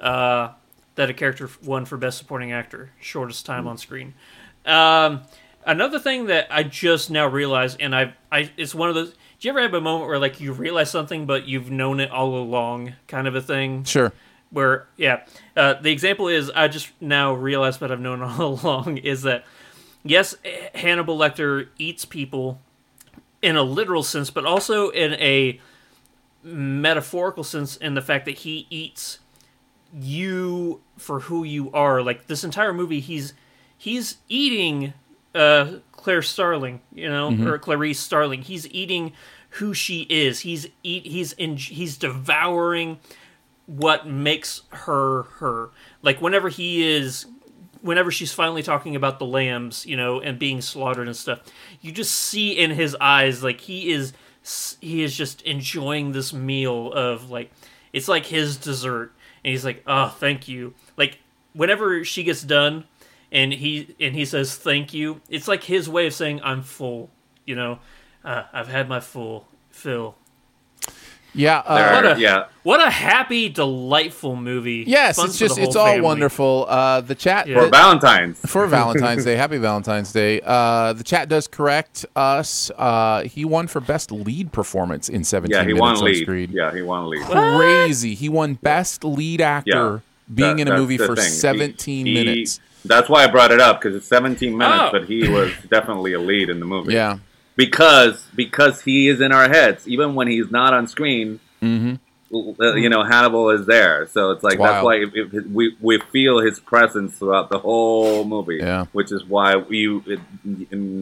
uh, 0.00 0.48
that 0.96 1.08
a 1.08 1.14
character 1.14 1.48
won 1.64 1.84
for 1.84 1.96
Best 1.96 2.18
Supporting 2.18 2.52
Actor. 2.52 2.90
Shortest 3.00 3.46
time 3.46 3.68
on 3.68 3.78
screen. 3.78 4.14
Um, 4.64 5.22
another 5.64 6.00
thing 6.00 6.26
that 6.26 6.48
I 6.50 6.64
just 6.64 7.08
now 7.10 7.26
realized, 7.28 7.80
and 7.80 7.94
I, 7.94 8.14
I, 8.32 8.50
it's 8.56 8.74
one 8.74 8.88
of 8.88 8.94
those. 8.96 9.10
Do 9.38 9.46
you 9.46 9.50
ever 9.50 9.60
have 9.62 9.74
a 9.74 9.80
moment 9.80 10.08
where 10.08 10.18
like 10.18 10.40
you 10.40 10.52
realize 10.52 10.90
something, 10.90 11.24
but 11.26 11.46
you've 11.46 11.70
known 11.70 12.00
it 12.00 12.10
all 12.10 12.36
along, 12.36 12.94
kind 13.06 13.28
of 13.28 13.36
a 13.36 13.40
thing? 13.42 13.84
Sure. 13.84 14.12
where 14.50 14.86
yeah 14.96 15.24
uh, 15.56 15.74
the 15.80 15.90
example 15.90 16.28
is 16.28 16.50
i 16.50 16.68
just 16.68 16.90
now 17.00 17.32
realized 17.32 17.80
what 17.80 17.90
i've 17.90 18.00
known 18.00 18.22
all 18.22 18.60
along 18.62 18.98
is 18.98 19.22
that 19.22 19.44
yes 20.04 20.34
hannibal 20.74 21.16
lecter 21.18 21.68
eats 21.78 22.04
people 22.04 22.60
in 23.42 23.56
a 23.56 23.62
literal 23.62 24.02
sense 24.02 24.30
but 24.30 24.44
also 24.44 24.90
in 24.90 25.14
a 25.14 25.60
metaphorical 26.42 27.42
sense 27.44 27.76
in 27.76 27.94
the 27.94 28.02
fact 28.02 28.24
that 28.24 28.38
he 28.38 28.66
eats 28.70 29.18
you 29.98 30.80
for 30.96 31.20
who 31.20 31.42
you 31.44 31.70
are. 31.72 32.02
Like 32.02 32.26
this 32.26 32.44
entire 32.44 32.72
movie 32.72 33.00
he's 33.00 33.32
he's 33.76 34.18
eating 34.28 34.92
uh 35.34 35.74
claire 35.92 36.22
starling 36.22 36.80
you 36.94 37.08
know 37.08 37.30
Mhm. 37.30 37.46
or 37.46 37.58
clarice 37.58 37.98
starling. 37.98 38.42
He's 38.42 38.68
eating 38.70 39.12
who 39.50 39.74
she 39.74 40.02
is. 40.02 40.40
He's 40.40 40.68
eat 40.82 41.06
he's 41.06 41.32
in 41.32 41.56
he's 41.56 41.96
devouring 41.96 42.98
what 43.66 44.06
makes 44.06 44.62
her 44.70 45.24
her. 45.38 45.70
Like 46.02 46.20
whenever 46.20 46.48
he 46.48 46.86
is 46.86 47.26
whenever 47.82 48.10
she's 48.10 48.32
finally 48.32 48.62
talking 48.62 48.96
about 48.96 49.18
the 49.18 49.26
lambs 49.26 49.86
you 49.86 49.96
know 49.96 50.20
and 50.20 50.38
being 50.38 50.60
slaughtered 50.60 51.06
and 51.06 51.16
stuff 51.16 51.40
you 51.80 51.92
just 51.92 52.12
see 52.12 52.50
in 52.50 52.70
his 52.72 52.96
eyes 53.00 53.44
like 53.44 53.60
he 53.60 53.92
is 53.92 54.12
he 54.80 55.02
is 55.02 55.16
just 55.16 55.42
enjoying 55.42 56.12
this 56.12 56.32
meal 56.32 56.92
of 56.92 57.30
like 57.30 57.50
it's 57.92 58.08
like 58.08 58.26
his 58.26 58.56
dessert. 58.56 59.12
And 59.44 59.50
he's 59.52 59.64
like 59.64 59.82
oh 59.86 60.08
thank 60.08 60.48
you. 60.48 60.74
Like 60.96 61.18
whenever 61.52 62.04
she 62.04 62.22
gets 62.22 62.42
done 62.42 62.84
and 63.32 63.52
he 63.52 63.94
and 64.00 64.14
he 64.14 64.24
says 64.24 64.54
thank 64.56 64.94
you 64.94 65.20
it's 65.28 65.48
like 65.48 65.64
his 65.64 65.88
way 65.88 66.06
of 66.06 66.14
saying 66.14 66.40
i'm 66.44 66.62
full 66.62 67.10
you 67.44 67.54
know? 67.54 67.78
Uh, 68.24 68.44
i've 68.52 68.68
had 68.68 68.88
my 68.88 69.00
full 69.00 69.46
fill 69.70 70.16
Yeah, 71.36 71.62
uh, 71.64 71.74
There- 71.76 71.92
what 72.10 72.16
a, 72.16 72.20
yeah. 72.20 72.44
What 72.62 72.80
a 72.84 72.90
happy, 72.90 73.48
delightful 73.48 74.34
movie. 74.34 74.84
Yes, 74.86 75.16
Fun 75.16 75.26
it's 75.26 75.38
just 75.38 75.56
it's 75.58 75.76
all 75.76 75.86
family. 75.86 76.00
wonderful. 76.00 76.66
Uh, 76.68 77.00
the 77.00 77.14
chat 77.14 77.46
Yeah. 77.46 77.60
For 77.60 77.68
Valentine's. 77.68 78.38
for 78.40 78.66
Valentine's 78.78 79.24
Day. 79.24 79.36
Happy 79.36 79.58
Valentine's 79.58 80.12
Day. 80.12 80.40
Uh, 80.44 80.92
the 80.92 81.04
chat 81.04 81.28
does 81.28 81.46
correct 81.46 82.04
us. 82.16 82.70
Uh, 82.76 83.22
he 83.22 83.44
won 83.44 83.68
for 83.68 83.80
best 83.80 84.10
lead 84.10 84.50
performance 84.50 85.08
in 85.08 85.22
17 85.22 85.52
Yeah, 85.54 85.60
he 85.60 85.66
minutes 85.68 85.80
won 85.80 85.96
on 85.98 86.04
lead. 86.04 86.22
screen. 86.22 86.50
Yeah, 86.52 86.74
he 86.74 86.82
won 86.82 87.08
lead. 87.08 87.22
Crazy. 87.26 88.14
He 88.14 88.28
won 88.28 88.54
best 88.54 89.04
lead 89.04 89.40
actor 89.40 90.02
being 90.34 90.56
That- 90.56 90.62
in 90.62 90.68
a 90.68 90.76
movie 90.76 90.98
for 90.98 91.14
thing. 91.14 91.28
17 91.30 92.06
he- 92.06 92.14
minutes. 92.14 92.58
That's 92.84 93.08
why 93.08 93.24
I 93.24 93.26
brought 93.26 93.50
it 93.50 93.60
up 93.60 93.80
because 93.80 93.96
it's 93.96 94.06
17 94.08 94.56
minutes, 94.56 94.82
Oh. 94.86 94.90
but 94.92 95.04
he 95.06 95.28
was 95.28 95.50
definitely 95.70 96.12
a 96.14 96.20
lead 96.20 96.48
in 96.50 96.60
the 96.60 96.66
movie. 96.66 96.94
Yeah. 96.94 97.18
Because 97.56 98.26
because 98.34 98.82
he 98.82 99.08
is 99.08 99.20
in 99.20 99.32
our 99.32 99.48
heads, 99.48 99.88
even 99.88 100.14
when 100.14 100.28
he's 100.28 100.50
not 100.50 100.72
on 100.74 100.86
screen. 100.86 101.40
Mm-hmm. 101.62 101.94
uh, 102.62 102.74
You 102.74 102.88
know, 102.88 103.02
Hannibal 103.02 103.50
is 103.50 103.66
there, 103.66 104.06
so 104.06 104.30
it's 104.32 104.44
like 104.44 104.54
It's 104.54 104.62
that's 104.62 104.84
why 104.84 104.96
if, 104.96 105.10
if 105.14 105.46
we 105.46 105.76
we 105.80 105.98
feel 106.12 106.38
his 106.40 106.60
presence 106.60 107.18
throughout 107.18 107.48
the 107.50 107.58
whole 107.58 108.24
movie. 108.24 108.58
Yeah. 108.60 108.84
which 108.92 109.10
is 109.10 109.24
why 109.24 109.56
we 109.56 110.00
it, 110.06 110.20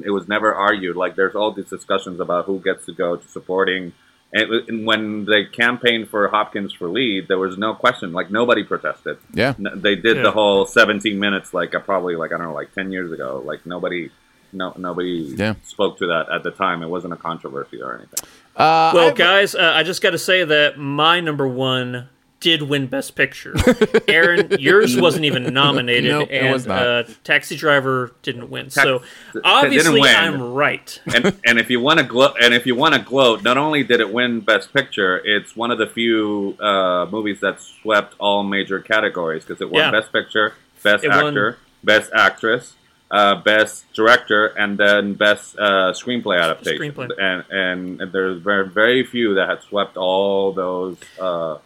it 0.06 0.10
was 0.10 0.28
never 0.28 0.54
argued. 0.54 0.96
Like 0.96 1.16
there's 1.16 1.34
all 1.34 1.50
these 1.52 1.68
discussions 1.70 2.20
about 2.20 2.46
who 2.46 2.60
gets 2.60 2.86
to 2.86 2.92
go 2.92 3.16
to 3.16 3.28
supporting. 3.28 3.92
And, 4.36 4.50
and 4.68 4.84
when 4.84 5.26
they 5.26 5.44
campaigned 5.44 6.08
for 6.08 6.26
Hopkins 6.26 6.72
for 6.72 6.88
lead, 6.88 7.28
there 7.28 7.38
was 7.38 7.56
no 7.56 7.72
question. 7.74 8.12
Like 8.12 8.30
nobody 8.32 8.64
protested. 8.64 9.18
Yeah. 9.32 9.54
They 9.58 9.94
did 9.94 10.16
Yeah. 10.16 10.22
the 10.24 10.32
whole 10.32 10.66
17 10.66 11.18
minutes 11.20 11.54
like 11.54 11.72
uh, 11.74 11.78
probably 11.80 12.16
like 12.16 12.32
I 12.32 12.38
don't 12.38 12.48
know 12.48 12.54
like 12.54 12.72
10 12.74 12.90
years 12.90 13.12
ago. 13.12 13.40
Like 13.44 13.64
nobody, 13.64 14.10
no 14.54 14.72
nobody 14.78 15.34
Yeah. 15.36 15.54
spoke 15.64 15.98
to 15.98 16.06
that 16.06 16.30
at 16.32 16.42
the 16.42 16.50
time. 16.50 16.82
It 16.82 16.88
wasn't 16.88 17.12
a 17.12 17.16
controversy 17.16 17.82
or 17.82 17.94
anything. 17.96 18.28
Uh, 18.56 18.92
Well, 18.94 19.08
I've- 19.08 19.16
guys, 19.18 19.54
uh, 19.54 19.72
I 19.74 19.82
just 19.82 20.00
got 20.00 20.10
to 20.10 20.18
say 20.18 20.44
that 20.44 20.78
my 20.78 21.20
number 21.20 21.46
one 21.46 22.08
did 22.40 22.60
win 22.62 22.86
Best 22.86 23.16
Picture. 23.16 23.54
Aaron, 24.08 24.48
yours 24.60 24.96
wasn't 25.00 25.24
even 25.24 25.54
nominated, 25.54 26.10
Nope, 26.10 26.28
it 26.30 26.42
and 26.42 26.52
was 26.52 26.66
not. 26.66 26.82
Uh, 26.86 27.02
Taxi 27.24 27.56
Driver 27.56 28.12
didn't 28.22 28.50
win. 28.50 28.68
so 28.68 28.98
Tax- 28.98 29.10
it 29.36 29.40
obviously, 29.44 30.00
win. 30.02 30.14
I'm 30.14 30.52
right. 30.52 31.00
and 31.14 31.34
and 31.46 31.58
if 31.58 31.70
you 31.70 31.80
want 31.80 32.00
to 32.00 32.04
gloat, 32.04 32.36
and 32.42 32.52
if 32.52 32.66
you 32.66 32.74
want 32.74 32.94
to 32.94 33.00
gloat, 33.00 33.42
not 33.42 33.56
only 33.56 33.82
did 33.82 34.00
it 34.00 34.12
win 34.12 34.40
Best 34.40 34.74
Picture, 34.74 35.22
it's 35.24 35.56
one 35.56 35.70
of 35.70 35.78
the 35.78 35.86
few 35.86 36.54
uh, 36.60 37.06
movies 37.10 37.40
that 37.40 37.62
swept 37.62 38.14
all 38.18 38.42
major 38.44 38.78
categories 38.78 39.42
because 39.44 39.62
it 39.62 39.70
won 39.70 39.80
Yeah. 39.80 39.90
Best 39.90 40.12
Picture, 40.12 40.52
Best 40.82 41.02
It 41.02 41.08
won- 41.08 41.28
Actor, 41.28 41.58
Best 41.82 42.10
Actress, 42.14 42.74
uh, 43.14 43.36
Best 43.36 43.84
Director, 43.94 44.46
and 44.46 44.76
then 44.76 45.14
Best 45.14 45.56
uh, 45.56 45.92
Screenplay 45.92 46.42
Adaptation. 46.42 46.92
Screenplay. 46.92 47.10
And 47.18 48.00
and 48.02 48.12
there's 48.12 48.42
very 48.42 48.68
very 48.68 49.04
few 49.04 49.34
that 49.34 49.48
had 49.48 49.62
swept 49.62 49.96
all 49.96 50.52
those 50.52 50.96
uh, 51.20 51.58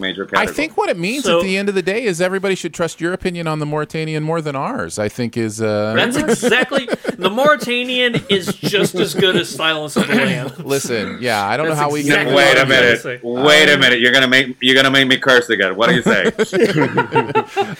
major 0.00 0.28
I 0.34 0.46
think 0.46 0.76
what 0.76 0.88
it 0.88 0.96
means 0.98 1.24
So- 1.24 1.38
at 1.38 1.44
the 1.44 1.56
end 1.56 1.68
of 1.68 1.74
the 1.74 1.82
day 1.82 2.04
is 2.04 2.20
everybody 2.20 2.54
should 2.54 2.72
trust 2.74 3.00
your 3.00 3.12
opinion 3.12 3.46
on 3.46 3.58
the 3.58 3.66
Mauritanian 3.66 4.22
more 4.22 4.40
than 4.40 4.56
ours. 4.56 4.98
I 4.98 5.08
think 5.08 5.36
is 5.36 5.60
uh, 5.60 5.94
That's 5.94 6.16
exactly 6.44 6.86
the 7.16 7.30
Mauritanian 7.30 8.24
is 8.30 8.46
just 8.56 8.94
as 8.94 9.14
good 9.14 9.36
as 9.36 9.48
Silence 9.48 9.96
of 9.96 10.06
the 10.08 10.14
Lambs. 10.14 10.58
listen. 10.64 11.18
Yeah, 11.20 11.44
I 11.46 11.56
don't 11.56 11.66
know 11.66 11.70
That's 11.74 11.80
how 11.82 11.90
we 11.90 12.00
exactly 12.00 12.26
can 12.26 12.34
what 12.34 12.44
Wait 12.44 12.56
a 12.56 12.60
I'm 12.60 12.68
gonna 12.68 12.80
minute. 12.80 13.00
say. 13.00 13.20
Wait 13.22 13.68
a 13.68 13.78
minute. 13.78 14.00
You're 14.00 14.12
gonna 14.12 14.28
make 14.28 14.56
you're 14.60 14.76
gonna 14.76 14.90
make 14.90 15.06
me 15.08 15.18
curse 15.18 15.48
again. 15.50 15.76
What 15.76 15.88
do 15.90 15.94
you 15.96 16.02
say? 16.02 16.32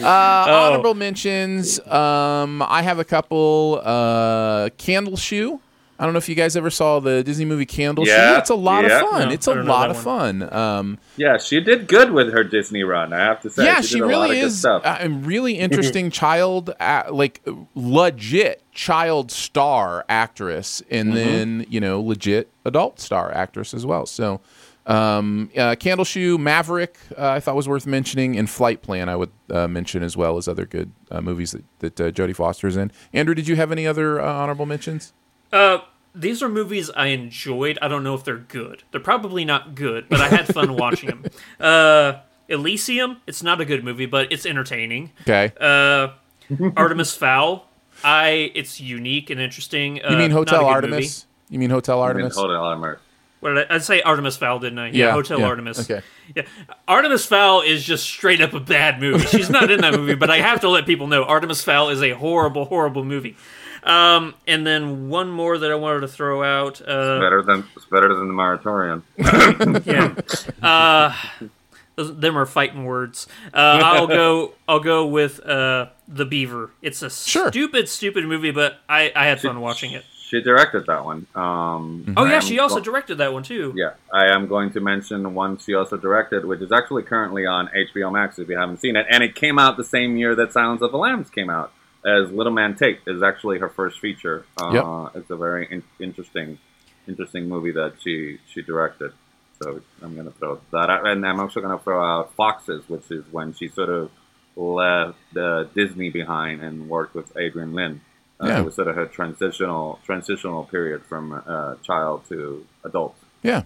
Uh, 0.03 0.45
Oh. 0.49 0.67
Honorable 0.73 0.95
mentions. 0.95 1.79
Um, 1.87 2.63
I 2.63 2.83
have 2.83 2.99
a 2.99 3.05
couple. 3.05 3.81
Uh, 3.83 4.69
Candle 4.79 5.17
Shoe. 5.17 5.61
I 6.03 6.05
don't 6.05 6.15
know 6.15 6.19
if 6.19 6.29
you 6.29 6.35
guys 6.35 6.57
ever 6.57 6.69
saw 6.69 6.99
the 6.99 7.23
Disney 7.23 7.45
movie 7.45 7.65
Candle 7.65 8.05
Yeah, 8.05 8.33
Shoe. 8.33 8.39
It's 8.41 8.51
a 8.51 8.57
lot 8.57 8.85
yeah. 8.85 8.97
of 9.03 9.09
fun. 9.09 9.29
No, 9.29 9.35
it's 9.35 9.47
a 9.47 9.55
lot 9.55 9.89
of 9.89 9.97
fun. 9.97 10.53
Um, 10.53 10.99
yeah, 11.17 11.39
she 11.39 11.61
did 11.61 11.87
good 11.87 12.11
with 12.11 12.33
her 12.33 12.43
Disney 12.43 12.83
run. 12.83 13.13
I 13.13 13.21
have 13.21 13.41
to 13.43 13.51
say. 13.51 13.65
yeah, 13.65 13.81
she, 13.83 13.87
she, 13.87 13.95
did 14.01 14.03
a 14.03 14.07
lot 14.19 14.23
really 14.25 14.41
of 14.41 14.47
is 14.47 14.65
a 14.65 15.09
really 15.09 15.55
interesting 15.61 16.11
child, 16.11 16.75
uh, 16.81 17.05
like 17.13 17.47
legit 17.77 18.65
child 18.73 19.31
star 19.31 20.05
actress, 20.09 20.83
and 20.91 21.13
Mhm. 21.13 21.15
then 21.15 21.67
you 21.69 21.79
know 21.79 22.01
legit 22.01 22.51
adult 22.65 22.99
star 22.99 23.33
actress 23.33 23.73
as 23.73 23.87
well. 23.87 24.05
So, 24.05 24.41
um, 24.89 25.51
uh, 25.57 25.77
Candle 25.77 26.05
Shoe, 26.05 26.37
Maverick, 26.37 26.97
uh, 27.17 27.29
I 27.29 27.39
thought 27.39 27.55
was 27.55 27.69
worth 27.69 27.87
mentioning, 27.87 28.37
and 28.37 28.51
Flight 28.51 28.83
Plan 28.83 29.09
I 29.09 29.15
would 29.15 29.31
uh, 29.51 29.69
mention 29.69 30.03
as 30.03 30.17
well 30.17 30.37
as 30.37 30.49
other 30.49 30.67
good 30.67 30.91
uh, 31.13 31.21
movies 31.21 31.53
that 31.53 31.65
that 31.79 32.01
uh, 32.01 32.11
Jodie 32.11 32.35
Foster 32.35 32.67
is 32.67 32.77
in. 32.77 32.91
Andrew, 33.13 33.37
did 33.37 33.47
you 33.47 33.55
have 33.55 33.71
any 33.71 33.87
other 33.87 34.21
uh, 34.21 34.33
honorable 34.33 34.67
mentions? 34.67 35.13
Uh, 35.53 35.79
these 36.15 36.43
are 36.43 36.49
movies 36.49 36.91
I 36.95 37.07
enjoyed. 37.09 37.79
I 37.81 37.89
don't 37.89 38.05
know 38.05 38.15
if 38.15 38.25
they're 38.25 38.37
good. 38.37 38.83
They're 38.91 39.01
probably 39.01 39.45
not 39.45 39.75
good, 39.75 40.09
but 40.09 40.21
I 40.21 40.29
had 40.29 40.47
fun 40.53 40.77
watching 40.77 41.09
them. 41.09 41.25
Uh, 41.61 42.15
Elysium. 42.49 43.19
It's 43.27 43.43
not 43.43 43.61
a 43.61 43.65
good 43.65 43.83
movie, 43.85 44.07
but 44.07 44.31
it's 44.33 44.45
entertaining. 44.47 45.13
Okay. 45.23 45.53
Uh, 45.61 46.09
Artemis 46.77 47.15
Fowl. 47.15 47.69
I. 48.05 48.51
It's 48.55 48.81
unique 48.81 49.31
and 49.31 49.41
interesting. 49.41 49.97
You 49.97 50.03
Uh, 50.05 50.17
mean 50.19 50.31
Hotel 50.31 50.65
Artemis? 50.67 51.27
movie. 51.27 51.53
You 51.55 51.59
mean 51.59 51.71
Hotel 51.71 52.01
Artemis? 52.01 52.35
Hold 52.37 52.51
on, 52.51 52.57
Artemis. 52.83 52.99
What 53.41 53.55
did 53.55 53.71
I, 53.71 53.75
I'd 53.75 53.83
say 53.83 54.01
Artemis 54.03 54.37
Fowl, 54.37 54.61
didn't 54.61 54.79
I? 54.79 54.91
Yeah, 54.91 55.11
Hotel 55.13 55.41
yeah, 55.41 55.47
Artemis. 55.47 55.91
okay. 55.91 56.05
Yeah, 56.37 56.43
Artemis 56.87 57.27
Fowl 57.27 57.61
is 57.63 57.83
just 57.83 58.05
straight 58.05 58.41
up 58.41 58.53
a 58.55 58.61
bad 58.61 59.01
movie. 59.01 59.27
She's 59.27 59.51
not 59.51 59.69
in 59.71 59.81
that 59.81 59.95
movie, 59.95 60.15
but 60.15 60.31
I 60.31 60.39
have 60.39 60.61
to 60.61 60.69
let 60.69 60.87
people 60.87 61.09
know 61.09 61.25
Artemis 61.25 61.63
Fowl 61.65 61.89
is 61.89 62.01
a 62.03 62.11
horrible, 62.11 62.67
horrible 62.67 63.05
movie. 63.05 63.37
Um, 63.85 64.35
and 64.47 64.67
then 64.67 65.09
one 65.09 65.31
more 65.31 65.59
that 65.59 65.71
I 65.71 65.75
wanted 65.75 66.01
to 66.01 66.09
throw 66.09 66.43
out. 66.45 66.81
Uh, 66.81 67.19
better 67.21 67.43
than 67.43 67.65
it's 67.77 67.85
better 67.87 68.15
than 68.15 68.29
the 68.29 68.35
Maratorian. 68.35 69.03
yeah. 70.63 70.67
Uh, 70.67 71.15
those- 71.97 72.17
them 72.17 72.39
are 72.39 72.47
fighting 72.47 72.85
words. 72.85 73.27
Uh, 73.53 73.81
I'll 73.83 74.07
go. 74.07 74.53
I'll 74.69 74.81
go 74.81 75.07
with 75.07 75.45
uh, 75.45 75.87
the 76.09 76.25
Beaver. 76.25 76.71
It's 76.81 77.03
a 77.03 77.11
stupid, 77.11 77.89
stupid 77.89 78.25
movie, 78.25 78.51
but 78.51 78.79
I, 78.89 79.13
I 79.15 79.27
had 79.27 79.41
fun 79.41 79.61
watching 79.61 79.93
it. 79.93 80.05
She 80.29 80.41
directed 80.41 80.87
that 80.87 81.05
one. 81.05 81.27
Um, 81.35 82.15
Oh 82.17 82.25
I 82.25 82.31
yeah, 82.31 82.41
she 82.41 82.59
also 82.59 82.77
go- 82.77 82.85
directed 82.85 83.19
that 83.19 83.35
one 83.35 83.43
too. 83.43 83.75
Yeah, 83.77 83.91
I 84.11 84.29
am 84.29 84.47
going 84.47 84.73
to 84.73 84.81
mention 84.81 85.35
one 85.35 85.59
she 85.59 85.75
also 85.75 85.99
directed, 85.99 86.47
which 86.47 86.63
is 86.63 86.73
actually 86.73 87.03
currently 87.03 87.45
on 87.45 87.69
HBO 87.69 88.11
Max 88.11 88.39
if 88.39 88.49
you 88.49 88.57
haven't 88.57 88.79
seen 88.81 88.97
it, 88.97 89.05
and 89.11 89.23
it 89.23 89.35
came 89.35 89.59
out 89.59 89.77
the 89.77 89.85
same 89.85 90.17
year 90.17 90.35
that 90.37 90.53
Silence 90.55 90.81
of 90.81 90.91
the 90.93 90.97
Lambs 90.99 91.29
came 91.29 91.51
out. 91.51 91.71
As 92.05 92.31
Little 92.33 92.53
Man 92.53 92.75
Tate 92.75 93.01
is 93.07 93.23
actually 93.23 93.59
her 93.61 93.69
first 93.69 94.01
feature. 94.01 94.45
Uh, 94.61 94.71
It's 95.15 95.31
a 95.31 95.37
very 95.37 95.67
in- 95.71 95.85
interesting, 96.01 96.59
interesting 97.07 97.49
movie 97.49 97.73
that 97.73 97.95
she 98.03 98.39
she 98.53 98.63
directed. 98.63 99.13
So 99.63 99.81
I'm 100.03 100.15
going 100.15 100.27
to 100.27 100.33
throw 100.39 100.61
that 100.73 100.91
out, 100.91 101.07
and 101.07 101.25
I'm 101.25 101.39
also 101.39 101.61
going 101.61 101.77
to 101.79 101.83
throw 101.85 102.03
out 102.05 102.35
Foxes, 102.35 102.83
which 102.89 103.09
is 103.13 103.25
when 103.31 103.55
she 103.55 103.69
sort 103.69 103.89
of 103.91 104.11
left 104.57 105.37
uh, 105.37 105.65
Disney 105.75 106.11
behind 106.11 106.61
and 106.63 106.89
worked 106.89 107.15
with 107.15 107.35
Adrian 107.37 107.73
Lyne. 107.73 108.01
Uh, 108.41 108.47
Yeah. 108.49 108.59
It 108.61 108.65
was 108.65 108.75
sort 108.75 108.89
of 108.89 108.97
her 108.97 109.07
transitional 109.07 110.01
transitional 110.05 110.65
period 110.65 111.03
from 111.05 111.33
uh, 111.33 111.77
child 111.83 112.25
to 112.31 112.67
adult. 112.85 113.15
Yeah. 113.43 113.63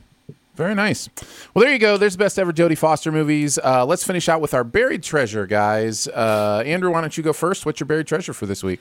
Very 0.57 0.74
nice. 0.74 1.09
Well, 1.53 1.65
there 1.65 1.73
you 1.73 1.78
go. 1.78 1.99
There's 1.99 2.15
the 2.15 2.19
best 2.19 2.39
ever 2.39 2.53
Jodie 2.53 2.78
Foster 2.78 3.12
movies. 3.12 3.59
Uh, 3.62 3.85
let's 3.85 4.05
finish 4.05 4.28
out 4.28 4.41
with 4.41 4.55
our 4.55 4.65
buried 4.65 5.03
treasure, 5.03 5.47
guys. 5.47 6.09
Uh, 6.09 6.62
Andrew, 6.65 6.91
why 6.91 7.03
don't 7.03 7.16
you 7.16 7.23
go 7.23 7.35
first? 7.35 7.66
What's 7.66 7.78
your 7.78 7.87
buried 7.87 8.07
treasure 8.07 8.33
for 8.33 8.47
this 8.47 8.65
week? 8.65 8.81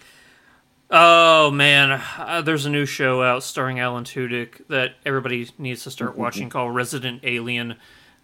Oh 0.89 1.51
man, 1.51 2.01
uh, 2.17 2.41
there's 2.43 2.65
a 2.65 2.69
new 2.69 2.85
show 2.85 3.23
out 3.23 3.43
starring 3.43 3.79
Alan 3.79 4.03
Tudyk 4.03 4.67
that 4.69 4.95
everybody 5.05 5.49
needs 5.57 5.83
to 5.83 5.91
start 5.91 6.15
watching 6.15 6.47
called 6.47 6.75
Resident 6.75 7.21
Alien. 7.23 7.75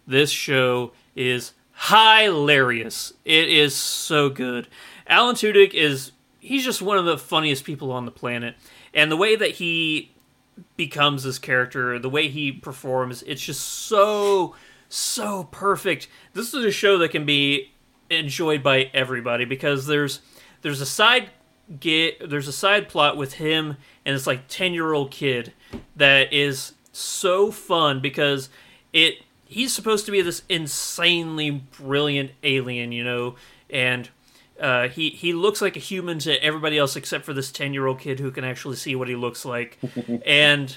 This 0.06 0.30
show 0.30 0.92
is 1.16 1.52
hilarious. 1.90 3.12
It 3.24 3.48
is 3.48 3.74
so 3.74 4.30
good. 4.30 4.68
Alan 5.08 5.34
Tudyk 5.34 5.74
is 5.74 6.12
he's 6.38 6.64
just 6.64 6.80
one 6.80 6.98
of 6.98 7.04
the 7.04 7.18
funniest 7.18 7.64
people 7.64 7.90
on 7.90 8.04
the 8.04 8.12
planet, 8.12 8.54
and 8.94 9.10
the 9.10 9.16
way 9.16 9.34
that 9.34 9.50
he 9.52 10.11
becomes 10.76 11.24
this 11.24 11.38
character, 11.38 11.98
the 11.98 12.10
way 12.10 12.28
he 12.28 12.52
performs, 12.52 13.22
it's 13.22 13.42
just 13.42 13.62
so 13.62 14.54
so 14.88 15.44
perfect. 15.44 16.08
This 16.34 16.52
is 16.52 16.64
a 16.64 16.70
show 16.70 16.98
that 16.98 17.08
can 17.10 17.24
be 17.24 17.72
enjoyed 18.10 18.62
by 18.62 18.90
everybody 18.92 19.44
because 19.44 19.86
there's 19.86 20.20
there's 20.60 20.80
a 20.80 20.86
side 20.86 21.30
get 21.80 22.28
there's 22.28 22.48
a 22.48 22.52
side 22.52 22.88
plot 22.88 23.16
with 23.16 23.34
him 23.34 23.76
and 24.04 24.14
this 24.14 24.26
like 24.26 24.46
10 24.48 24.74
year 24.74 24.92
old 24.92 25.10
kid 25.10 25.52
that 25.96 26.32
is 26.32 26.74
so 26.92 27.50
fun 27.50 28.00
because 28.00 28.50
it 28.92 29.22
he's 29.46 29.72
supposed 29.72 30.04
to 30.04 30.12
be 30.12 30.20
this 30.20 30.42
insanely 30.48 31.50
brilliant 31.50 32.32
alien 32.42 32.92
you 32.92 33.02
know 33.02 33.34
and 33.70 34.10
uh, 34.62 34.88
he 34.88 35.10
he 35.10 35.32
looks 35.32 35.60
like 35.60 35.76
a 35.76 35.80
human 35.80 36.20
to 36.20 36.42
everybody 36.42 36.78
else 36.78 36.94
except 36.94 37.24
for 37.24 37.34
this 37.34 37.50
10 37.50 37.74
year 37.74 37.86
old 37.86 37.98
kid 37.98 38.20
who 38.20 38.30
can 38.30 38.44
actually 38.44 38.76
see 38.76 38.94
what 38.94 39.08
he 39.08 39.16
looks 39.16 39.44
like. 39.44 39.78
And 40.24 40.76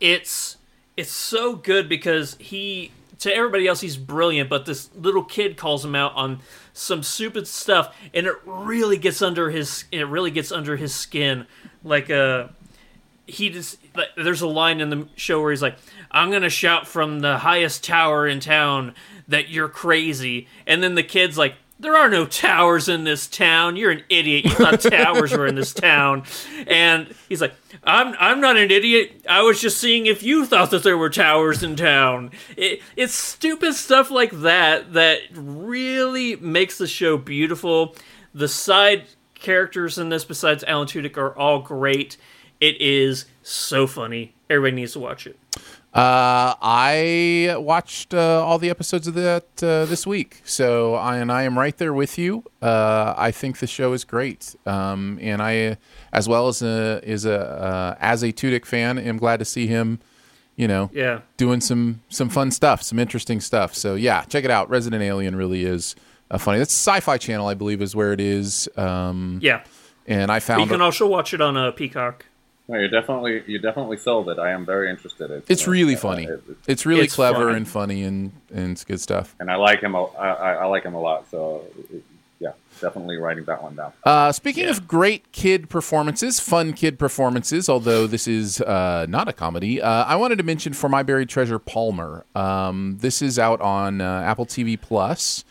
it's 0.00 0.56
it's 0.96 1.10
so 1.10 1.56
good 1.56 1.88
because 1.88 2.36
he 2.38 2.92
to 3.18 3.34
everybody 3.34 3.66
else 3.66 3.80
he's 3.80 3.96
brilliant 3.96 4.48
but 4.48 4.64
this 4.64 4.90
little 4.94 5.24
kid 5.24 5.56
calls 5.56 5.84
him 5.84 5.96
out 5.96 6.14
on 6.14 6.38
some 6.72 7.02
stupid 7.02 7.48
stuff 7.48 7.96
and 8.14 8.26
it 8.26 8.36
really 8.46 8.96
gets 8.96 9.20
under 9.20 9.50
his 9.50 9.84
it 9.90 10.06
really 10.06 10.30
gets 10.30 10.52
under 10.52 10.76
his 10.76 10.94
skin. 10.94 11.46
Like 11.82 12.10
uh 12.10 12.48
he 13.26 13.50
just 13.50 13.78
there's 14.16 14.42
a 14.42 14.48
line 14.48 14.80
in 14.80 14.90
the 14.90 15.08
show 15.16 15.42
where 15.42 15.50
he's 15.50 15.60
like 15.60 15.76
i'm 16.10 16.30
gonna 16.30 16.48
shout 16.48 16.86
from 16.86 17.20
the 17.20 17.38
highest 17.38 17.84
tower 17.84 18.26
in 18.26 18.40
town 18.40 18.94
that 19.28 19.50
you're 19.50 19.68
crazy. 19.68 20.48
And 20.66 20.82
then 20.82 20.94
the 20.94 21.02
kid's 21.02 21.36
like 21.38 21.54
there 21.80 21.96
are 21.96 22.08
no 22.08 22.26
towers 22.26 22.88
in 22.88 23.04
this 23.04 23.26
town. 23.26 23.76
You're 23.76 23.90
an 23.90 24.02
idiot. 24.08 24.44
You 24.44 24.50
thought 24.50 24.80
towers 24.80 25.32
were 25.32 25.46
in 25.46 25.54
this 25.54 25.72
town. 25.72 26.24
And 26.66 27.14
he's 27.28 27.40
like, 27.40 27.54
I'm 27.84 28.14
I'm 28.18 28.40
not 28.40 28.56
an 28.56 28.70
idiot. 28.70 29.24
I 29.28 29.42
was 29.42 29.60
just 29.60 29.78
seeing 29.78 30.06
if 30.06 30.22
you 30.22 30.44
thought 30.44 30.70
that 30.72 30.82
there 30.82 30.98
were 30.98 31.10
towers 31.10 31.62
in 31.62 31.76
town. 31.76 32.32
It, 32.56 32.82
it's 32.96 33.14
stupid 33.14 33.74
stuff 33.74 34.10
like 34.10 34.32
that 34.40 34.92
that 34.94 35.20
really 35.32 36.36
makes 36.36 36.78
the 36.78 36.86
show 36.86 37.16
beautiful. 37.16 37.94
The 38.34 38.48
side 38.48 39.06
characters 39.34 39.98
in 39.98 40.08
this, 40.08 40.24
besides 40.24 40.64
Alan 40.64 40.88
Tudyk, 40.88 41.16
are 41.16 41.36
all 41.36 41.60
great. 41.60 42.16
It 42.60 42.80
is 42.80 43.26
so 43.42 43.86
funny. 43.86 44.34
Everybody 44.50 44.76
needs 44.76 44.94
to 44.94 44.98
watch 44.98 45.26
it. 45.26 45.38
Uh, 45.98 46.54
I 46.62 47.56
watched 47.58 48.14
uh, 48.14 48.44
all 48.44 48.58
the 48.58 48.70
episodes 48.70 49.08
of 49.08 49.14
that 49.14 49.46
uh, 49.62 49.84
this 49.86 50.06
week, 50.06 50.40
so 50.44 50.94
I 50.94 51.16
and 51.16 51.32
I 51.32 51.42
am 51.42 51.58
right 51.58 51.76
there 51.76 51.92
with 51.92 52.18
you. 52.18 52.44
Uh, 52.62 53.14
I 53.16 53.32
think 53.32 53.58
the 53.58 53.66
show 53.66 53.92
is 53.94 54.04
great, 54.04 54.54
um, 54.64 55.18
and 55.20 55.42
I, 55.42 55.76
as 56.12 56.28
well 56.28 56.46
as 56.46 56.62
a 56.62 57.00
is 57.02 57.24
a 57.24 57.40
uh, 57.40 57.96
as 57.98 58.22
a 58.22 58.32
Tudyk 58.32 58.64
fan, 58.64 58.96
am 58.98 59.16
glad 59.16 59.38
to 59.40 59.44
see 59.44 59.66
him, 59.66 59.98
you 60.54 60.68
know, 60.68 60.88
Yeah. 60.92 61.20
doing 61.36 61.60
some 61.60 62.00
some 62.08 62.28
fun 62.28 62.52
stuff, 62.52 62.80
some 62.82 63.00
interesting 63.00 63.40
stuff. 63.40 63.74
So 63.74 63.96
yeah, 63.96 64.22
check 64.22 64.44
it 64.44 64.50
out. 64.52 64.70
Resident 64.70 65.02
Alien 65.02 65.34
really 65.34 65.64
is 65.64 65.96
uh, 66.30 66.38
funny. 66.38 66.58
That's 66.58 66.72
Sci-Fi 66.74 67.18
Channel, 67.18 67.48
I 67.48 67.54
believe, 67.54 67.82
is 67.82 67.96
where 67.96 68.12
it 68.12 68.20
is. 68.20 68.68
Um, 68.76 69.40
Yeah. 69.42 69.62
and 70.06 70.30
I 70.30 70.36
But 70.36 70.42
found 70.44 70.60
you 70.62 70.68
can 70.68 70.80
also 70.82 71.08
watch 71.08 71.34
it 71.34 71.40
on 71.40 71.56
a 71.56 71.72
Peacock. 71.72 72.24
No, 72.70 72.78
you 72.78 72.88
definitely 72.88 73.42
you 73.46 73.58
definitely 73.58 73.96
sold 73.96 74.28
it. 74.28 74.38
I 74.38 74.50
am 74.50 74.66
very 74.66 74.90
interested. 74.90 75.30
It's, 75.30 75.48
it's 75.50 75.66
really 75.66 75.96
uh, 75.96 76.00
funny. 76.00 76.24
it- 76.24 76.42
It's 76.66 76.84
really 76.84 77.04
It's 77.04 77.14
clever 77.14 77.46
funny. 77.46 77.56
and 77.56 77.68
funny 77.68 78.02
and 78.04 78.32
and 78.52 78.72
it's 78.72 78.84
good 78.84 79.00
stuff. 79.00 79.34
and 79.40 79.50
I 79.50 79.56
like 79.56 79.80
him. 79.80 79.94
a- 79.94 80.04
I, 80.04 80.28
I, 80.28 80.52
I 80.54 80.64
like 80.66 80.82
him 80.84 80.94
a 80.94 81.00
lot. 81.00 81.30
So 81.30 81.64
yeah, 82.40 82.52
definitely 82.80 83.16
writing 83.16 83.44
that 83.46 83.62
one 83.62 83.74
down. 83.74 83.92
Uh, 84.04 84.30
speaking 84.32 84.66
of 84.68 84.86
great 84.86 85.32
kid 85.32 85.68
performances, 85.70 86.38
fun 86.40 86.72
kid 86.74 86.98
performances, 86.98 87.68
although 87.68 88.06
this 88.06 88.28
is 88.28 88.60
uh, 88.60 89.06
not 89.08 89.28
a 89.28 89.32
comedy, 89.32 89.80
uh, 89.82 90.04
I 90.04 90.14
wanted 90.16 90.36
to 90.36 90.44
mention 90.44 90.72
for 90.74 90.88
my 90.88 91.02
buried 91.02 91.28
treasure, 91.30 91.58
Palmer. 91.58 92.24
Um, 92.36 92.98
this 93.00 93.22
is 93.22 93.38
out 93.40 93.60
on 93.60 94.00
uh, 94.00 94.22
Apple 94.24 94.46
TV 94.46 94.80
Plus, 94.80 95.44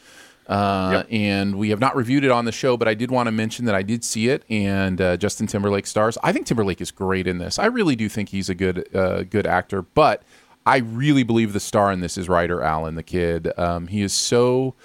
uh, 0.47 1.03
and 1.09 1.55
we 1.55 1.69
have 1.69 1.79
not 1.79 1.95
reviewed 1.95 2.23
it 2.23 2.31
on 2.31 2.45
the 2.45 2.51
show, 2.51 2.77
but 2.77 2.87
I 2.87 2.93
did 2.93 3.11
want 3.11 3.27
to 3.27 3.31
mention 3.31 3.65
that 3.65 3.75
I 3.75 3.83
did 3.83 4.03
see 4.03 4.29
it, 4.29 4.43
and 4.49 4.99
uh, 5.01 5.17
Justin 5.17 5.47
Timberlake 5.47 5.85
stars. 5.85 6.17
I 6.23 6.31
think 6.31 6.45
Timberlake 6.45 6.81
is 6.81 6.91
great 6.91 7.27
in 7.27 7.37
this. 7.37 7.59
I 7.59 7.65
really 7.65 7.95
do 7.95 8.07
think 8.07 8.29
he's 8.29 8.49
a 8.49 8.55
good 8.55 8.93
uh, 8.95 9.23
good 9.23 9.45
actor, 9.45 9.81
but 9.81 10.23
I 10.65 10.77
really 10.77 11.23
believe 11.23 11.53
the 11.53 11.59
star 11.59 11.91
in 11.91 11.99
this 11.99 12.17
is 12.17 12.29
Ryder 12.29 12.61
Allen, 12.61 12.95
the 12.95 13.03
kid. 13.03 13.51
Um, 13.57 13.87
he 13.87 14.01
is 14.01 14.13
so 14.13 14.75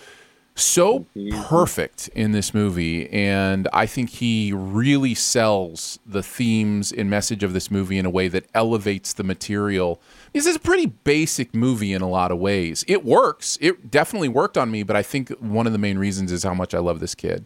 so 0.55 1.07
perfect 1.45 2.09
in 2.15 2.33
this 2.33 2.53
movie 2.53 3.09
and 3.11 3.67
i 3.73 3.87
think 3.87 4.11
he 4.11 4.53
really 4.55 5.15
sells 5.15 5.99
the 6.05 6.23
themes 6.23 6.93
and 6.93 7.09
message 7.09 7.43
of 7.43 7.55
this 7.55 7.71
movie 7.71 7.97
in 7.97 8.05
a 8.05 8.11
way 8.11 8.29
that 8.29 8.45
elevates 8.55 9.15
the 9.15 9.25
material 9.25 9.99
this 10.33 10.47
is 10.47 10.57
a 10.57 10.61
pretty 10.61 10.87
basic 10.87 11.55
movie 11.55 11.93
in 11.93 12.03
a 12.03 12.09
lot 12.09 12.31
of 12.31 12.39
ways 12.39 12.85
it 12.89 13.05
works 13.05 13.59
it 13.61 13.91
definitely 13.91 14.29
worked 14.29 14.57
on 14.59 14.71
me 14.71 14.83
but 14.83 14.97
i 14.97 15.03
think 15.03 15.29
one 15.41 15.67
of 15.67 15.73
the 15.73 15.79
main 15.79 15.99
reasons 15.99 16.33
is 16.33 16.43
how 16.45 16.55
much 16.55 16.75
i 16.75 16.79
love 16.79 17.01
this 17.01 17.15
kid 17.15 17.45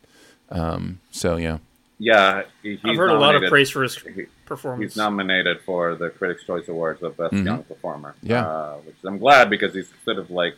um, 0.50 1.00
so 1.10 1.36
yeah 1.36 1.58
Yeah, 1.98 2.42
he- 2.62 2.78
I've 2.84 2.96
heard 2.96 3.10
a 3.10 3.18
lot 3.18 3.34
of 3.34 3.42
praise 3.48 3.70
for 3.70 3.82
his 3.82 3.98
performance. 4.44 4.92
He's 4.92 4.96
nominated 4.98 5.62
for 5.62 5.94
the 5.96 6.10
Critics' 6.10 6.44
Choice 6.44 6.68
Awards 6.68 7.02
of 7.02 7.16
Best 7.16 7.32
Mhm. 7.32 7.44
Young 7.46 7.62
Performer. 7.64 8.14
Yeah. 8.22 8.46
uh, 8.46 8.74
which 8.84 8.96
I'm 9.02 9.18
glad 9.18 9.48
because 9.50 9.72
he's 9.74 9.90
sort 10.04 10.18
of 10.18 10.30
like 10.30 10.54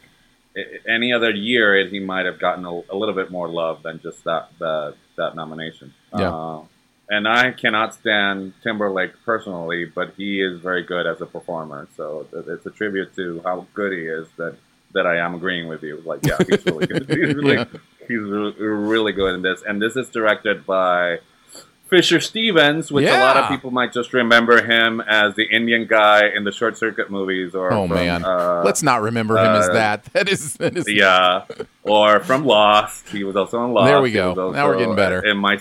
any 0.86 1.12
other 1.12 1.30
year 1.30 1.86
he 1.86 2.00
might 2.00 2.26
have 2.26 2.38
gotten 2.40 2.64
a, 2.66 2.72
a 2.90 2.96
little 2.96 3.14
bit 3.14 3.30
more 3.30 3.48
love 3.48 3.82
than 3.84 4.00
just 4.02 4.24
that 4.24 4.50
that, 4.58 4.94
that 5.16 5.36
nomination. 5.36 5.94
Yeah. 6.18 6.34
Uh, 6.34 6.60
and 7.10 7.26
I 7.26 7.52
cannot 7.52 7.94
stand 7.94 8.52
Timberlake 8.62 9.12
personally, 9.24 9.84
but 9.86 10.14
he 10.16 10.40
is 10.42 10.60
very 10.60 10.82
good 10.82 11.06
as 11.06 11.20
a 11.20 11.26
performer. 11.26 11.88
So 11.96 12.26
it's 12.32 12.66
a 12.66 12.70
tribute 12.70 13.14
to 13.16 13.40
how 13.44 13.66
good 13.74 13.92
he 13.92 14.06
is 14.06 14.28
that 14.36 14.56
that 14.94 15.06
I 15.06 15.18
am 15.18 15.34
agreeing 15.34 15.68
with 15.68 15.82
you. 15.82 16.02
Like, 16.04 16.20
yeah, 16.24 16.38
he's 16.48 16.64
really 16.64 16.86
good. 16.86 17.08
He's 17.08 17.34
really, 17.34 17.54
Yeah. 17.56 17.64
he's 18.00 18.18
re- 18.18 18.54
really 18.58 19.12
good 19.12 19.34
in 19.34 19.42
this. 19.42 19.62
And 19.62 19.82
this 19.82 19.96
is 19.96 20.08
directed 20.08 20.64
by 20.64 21.18
Fisher 21.88 22.20
Stevens, 22.20 22.90
which 22.90 23.06
a 23.06 23.18
lot 23.20 23.36
of 23.36 23.48
people 23.48 23.70
might 23.70 23.92
just 23.92 24.12
remember 24.12 24.62
him 24.62 25.00
as 25.00 25.34
the 25.36 25.44
Indian 25.44 25.86
guy 25.86 26.28
in 26.28 26.44
the 26.44 26.52
Short 26.52 26.76
Circuit 26.76 27.10
movies. 27.10 27.54
Or 27.54 27.72
oh 27.72 27.86
from, 27.86 27.96
man 27.96 28.24
uh, 28.24 28.62
let's 28.64 28.82
not 28.82 29.02
remember 29.02 29.36
him 29.38 29.54
as 29.56 29.68
uh, 29.68 29.72
that 29.72 30.04
that 30.12 30.28
is 30.28 30.54
that 30.54 30.76
is 30.76 30.86
yeah, 30.88 31.44
or 31.82 32.20
from 32.20 32.44
Lost. 32.44 33.08
He 33.08 33.24
was 33.24 33.36
also 33.36 33.64
in 33.64 33.72
Lost. 33.72 33.86
There 33.86 34.00
we 34.02 34.12
go. 34.12 34.32
was 34.34 34.54
Now 34.54 34.68
we're 34.68 34.78
getting 34.78 34.96
better. 34.96 35.24
In 35.24 35.38
my, 35.38 35.58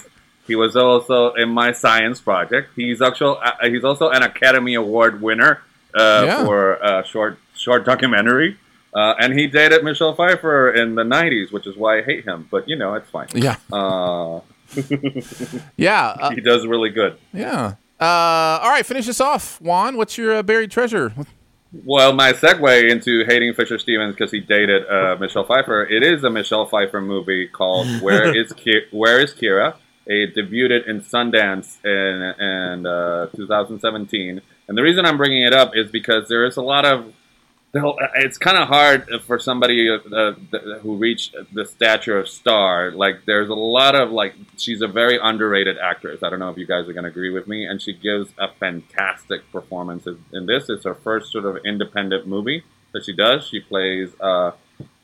he 0.48 0.56
was 0.56 0.76
also 0.76 1.34
in 1.34 1.49
my 1.49 1.72
science 1.74 2.19
project. 2.22 2.72
He's 2.76 3.02
actually 3.02 3.38
uh, 3.44 3.69
he's 3.69 3.84
also 3.84 4.10
an 4.10 4.24
Academy 4.24 4.74
Award 4.76 5.22
winner 5.22 5.61
uh, 5.94 6.24
Yeah. 6.26 6.45
for 6.45 6.74
a 6.76 7.06
short 7.06 7.38
short 7.56 7.86
documentary. 7.86 8.57
Uh, 8.95 9.14
and 9.19 9.38
he 9.38 9.45
dated 9.48 9.84
Michelle 9.84 10.15
Pfeiffer 10.15 10.72
in 10.72 10.95
the 10.95 11.03
'90s, 11.03 11.52
which 11.52 11.68
is 11.68 11.76
why 11.78 11.99
I 11.99 12.02
hate 12.02 12.26
him. 12.26 12.48
But 12.49 12.68
you 12.69 12.76
know, 12.78 12.94
it's 12.95 13.10
fine. 13.10 13.28
Yeah. 13.36 13.57
Uh, 13.72 14.40
yeah 15.78 16.07
uh, 16.19 16.30
he 16.32 16.41
does 16.41 16.65
really 16.68 16.90
good. 16.90 17.18
yeah 17.34 17.76
uh, 18.02 18.03
all 18.61 18.69
right 18.69 18.86
finish 18.86 19.06
this 19.06 19.22
off 19.22 19.60
juan 19.61 19.95
what's 19.95 20.18
your 20.18 20.36
uh, 20.36 20.44
buried 20.44 20.69
treasure 20.72 21.14
Well, 21.86 22.14
my 22.14 22.32
segue 22.34 22.90
into 22.90 23.24
hating 23.26 23.53
Fisher 23.53 23.78
Stevens 23.78 24.15
because 24.15 24.32
he 24.32 24.40
dated 24.40 24.88
uh, 24.88 25.18
Michelle 25.19 25.44
Pfeiffer. 25.44 25.84
It 25.86 26.02
is 26.02 26.24
a 26.24 26.30
Michelle 26.30 26.65
Pfeiffer 26.65 27.02
movie 27.02 27.45
called 27.48 27.88
"Where 28.02 28.36
Is 28.36 28.53
Ki- 28.53 28.86
Where 28.91 29.19
Is 29.19 29.34
Kyra?" 29.34 29.76
It 30.10 30.36
debuted 30.36 30.88
in 30.88 31.02
Sundance 31.02 31.84
in, 31.84 32.42
in 32.42 32.86
uh, 32.86 33.28
2017, 33.36 34.42
and 34.68 34.78
the 34.78 34.82
reason 34.82 35.06
I'm 35.06 35.18
bringing 35.18 35.44
it 35.44 35.54
up 35.54 35.76
is 35.76 35.92
because 35.92 36.28
there 36.30 36.46
is 36.46 36.58
a 36.58 36.62
lot 36.62 36.86
of 36.86 37.14
it's 38.16 38.38
kind 38.38 38.58
of 38.58 38.68
hard 38.68 39.08
for 39.26 39.40
somebody 39.40 39.90
uh, 39.90 40.32
who 40.82 40.96
reached 40.98 41.36
the 41.54 41.66
stature 41.66 42.18
of 42.18 42.28
star. 42.30 42.92
Like, 42.92 43.26
there's 43.26 43.50
a 43.50 43.54
lot 43.54 43.96
of 43.96 44.10
like, 44.12 44.36
she's 44.58 44.82
a 44.82 44.88
very 44.88 45.20
underrated 45.22 45.78
actress. 45.78 46.24
I 46.24 46.30
don't 46.30 46.40
know 46.40 46.50
if 46.50 46.58
you 46.58 46.66
guys 46.66 46.88
are 46.88 46.94
going 46.94 47.04
to 47.04 47.10
agree 47.10 47.30
with 47.30 47.48
me, 47.48 47.66
and 47.66 47.82
she 47.82 47.94
gives 47.94 48.30
a 48.38 48.48
fantastic 48.48 49.52
performance 49.52 50.08
in- 50.08 50.24
in 50.34 50.46
this. 50.46 50.70
It's 50.70 50.86
her 50.86 50.96
first 50.96 51.32
sort 51.32 51.46
of 51.46 51.58
independent 51.66 52.28
movie 52.28 52.64
that 52.94 53.06
she 53.06 53.14
does. 53.14 53.48
She 53.48 53.60
plays. 53.60 54.10
Uh, 54.20 54.52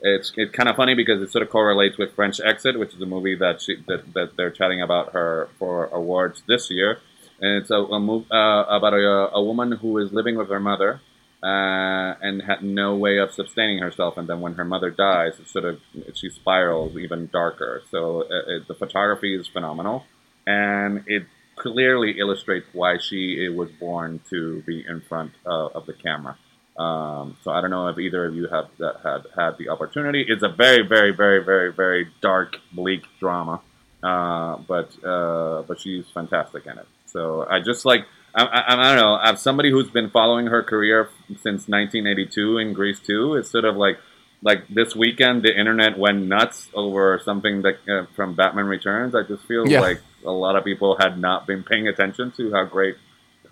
it's 0.04 0.34
it's 0.36 0.52
kind 0.52 0.68
of 0.68 0.76
funny 0.76 0.94
because 0.96 1.22
it 1.22 1.32
sort 1.32 1.44
of 1.44 1.50
correlates 1.50 1.98
with 1.98 2.14
French 2.14 2.40
Exit, 2.42 2.78
which 2.78 2.94
is 2.94 3.02
a 3.02 3.06
movie 3.06 3.36
that 3.36 3.62
she 3.62 3.78
that, 3.88 4.14
that 4.14 4.36
they're 4.38 4.52
chatting 4.52 4.82
about 4.82 5.14
her 5.14 5.50
for 5.58 5.86
awards 5.88 6.44
this 6.48 6.70
year, 6.70 7.00
and 7.40 7.62
it's 7.62 7.72
a, 7.72 7.76
a 7.78 8.00
move 8.00 8.26
uh, 8.30 8.66
about 8.70 8.94
a, 8.94 9.30
a 9.34 9.42
woman 9.42 9.72
who 9.72 9.98
is 9.98 10.12
living 10.12 10.36
with 10.36 10.50
her 10.50 10.60
mother 10.60 11.02
uh, 11.42 12.16
and 12.22 12.42
had 12.42 12.64
no 12.64 12.96
way 12.96 13.18
of 13.18 13.34
sustaining 13.34 13.80
herself. 13.80 14.18
And 14.18 14.28
then 14.28 14.42
when 14.42 14.56
her 14.56 14.66
mother 14.66 14.90
dies, 14.90 15.40
it 15.40 15.48
sort 15.48 15.66
of 15.66 15.80
she 16.14 16.30
spirals 16.30 16.98
even 16.98 17.30
darker. 17.32 17.82
So 17.90 18.24
uh, 18.24 18.58
it, 18.58 18.68
the 18.68 18.76
photography 18.76 19.36
is 19.40 19.48
phenomenal, 19.48 20.06
and 20.46 21.06
it 21.08 21.24
clearly 21.56 22.20
illustrates 22.20 22.68
why 22.74 22.98
she 22.98 23.48
was 23.48 23.70
born 23.80 24.20
to 24.30 24.62
be 24.64 24.84
in 24.86 25.00
front 25.00 25.32
uh, 25.46 25.68
of 25.68 25.86
the 25.86 25.94
camera. 25.94 26.38
Um, 26.78 27.38
so 27.44 27.52
I 27.52 27.62
don't 27.62 27.70
know 27.70 27.88
if 27.90 28.00
either 28.00 28.26
of 28.26 28.36
you 28.36 28.48
have 28.48 28.68
that 28.80 28.96
had 29.04 29.26
had 29.36 29.58
the 29.58 29.70
opportunity. 29.70 30.26
It's 30.28 30.42
a 30.44 30.50
very, 30.50 30.82
very, 30.88 31.12
very, 31.12 31.44
very, 31.44 31.72
very 31.72 32.08
dark, 32.22 32.56
bleak 32.72 33.04
drama, 33.20 33.62
uh, 34.02 34.58
but 34.68 34.90
uh, 35.04 35.62
but 35.68 35.80
she's 35.80 36.06
fantastic 36.14 36.66
in 36.66 36.78
it. 36.80 36.88
So 37.06 37.46
I 37.48 37.60
just 37.60 37.86
like 37.86 38.06
I, 38.34 38.44
I, 38.46 38.74
I 38.74 38.96
don't 38.96 39.04
know. 39.04 39.16
As 39.24 39.40
somebody 39.42 39.70
who's 39.70 39.90
been 39.92 40.10
following 40.10 40.48
her 40.48 40.64
career 40.64 41.10
since 41.28 41.68
1982 41.68 42.58
in 42.58 42.74
Grease 42.74 43.00
2, 43.00 43.36
it's 43.36 43.52
sort 43.52 43.66
of 43.66 43.76
like 43.76 44.00
like 44.42 44.68
this 44.68 44.96
weekend 44.96 45.44
the 45.44 45.58
internet 45.58 45.98
went 45.98 46.26
nuts 46.26 46.70
over 46.74 47.22
something 47.24 47.62
that 47.62 47.76
uh, 47.88 48.06
from 48.16 48.34
Batman 48.36 48.66
Returns. 48.66 49.14
I 49.16 49.22
just 49.24 49.44
feel 49.46 49.68
Yeah. 49.68 49.80
like 49.80 50.02
a 50.26 50.32
lot 50.32 50.56
of 50.56 50.64
people 50.66 50.98
had 51.00 51.20
not 51.20 51.46
been 51.46 51.64
paying 51.64 51.88
attention 51.88 52.32
to 52.38 52.52
how 52.52 52.66
great, 52.66 52.96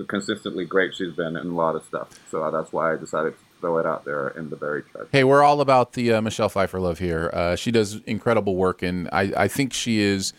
consistently 0.08 0.66
great 0.66 0.94
she's 0.96 1.14
been 1.14 1.36
in 1.36 1.48
a 1.48 1.56
lot 1.56 1.76
of 1.76 1.84
stuff. 1.86 2.10
So 2.30 2.50
that's 2.52 2.72
why 2.72 2.94
I 2.94 2.98
decided 2.98 3.34
to 3.34 3.40
throw 3.60 3.78
it 3.78 3.86
out 3.86 4.06
there 4.06 4.30
in 4.30 4.50
the 4.50 4.56
very 4.56 4.82
treasure. 4.84 5.08
Hey, 5.12 5.24
we're 5.24 5.44
all 5.44 5.62
about 5.62 5.94
the 5.94 6.14
uh, 6.14 6.22
Michelle 6.22 6.50
Pfeiffer 6.50 6.80
love 6.80 7.00
here. 7.00 7.30
Uh, 7.34 7.56
she 7.56 7.72
does 7.72 7.96
incredible 8.06 8.56
work, 8.56 8.82
and 8.82 9.08
I, 9.12 9.32
I 9.38 9.48
think 9.48 9.74
she 9.74 10.00
is 10.00 10.34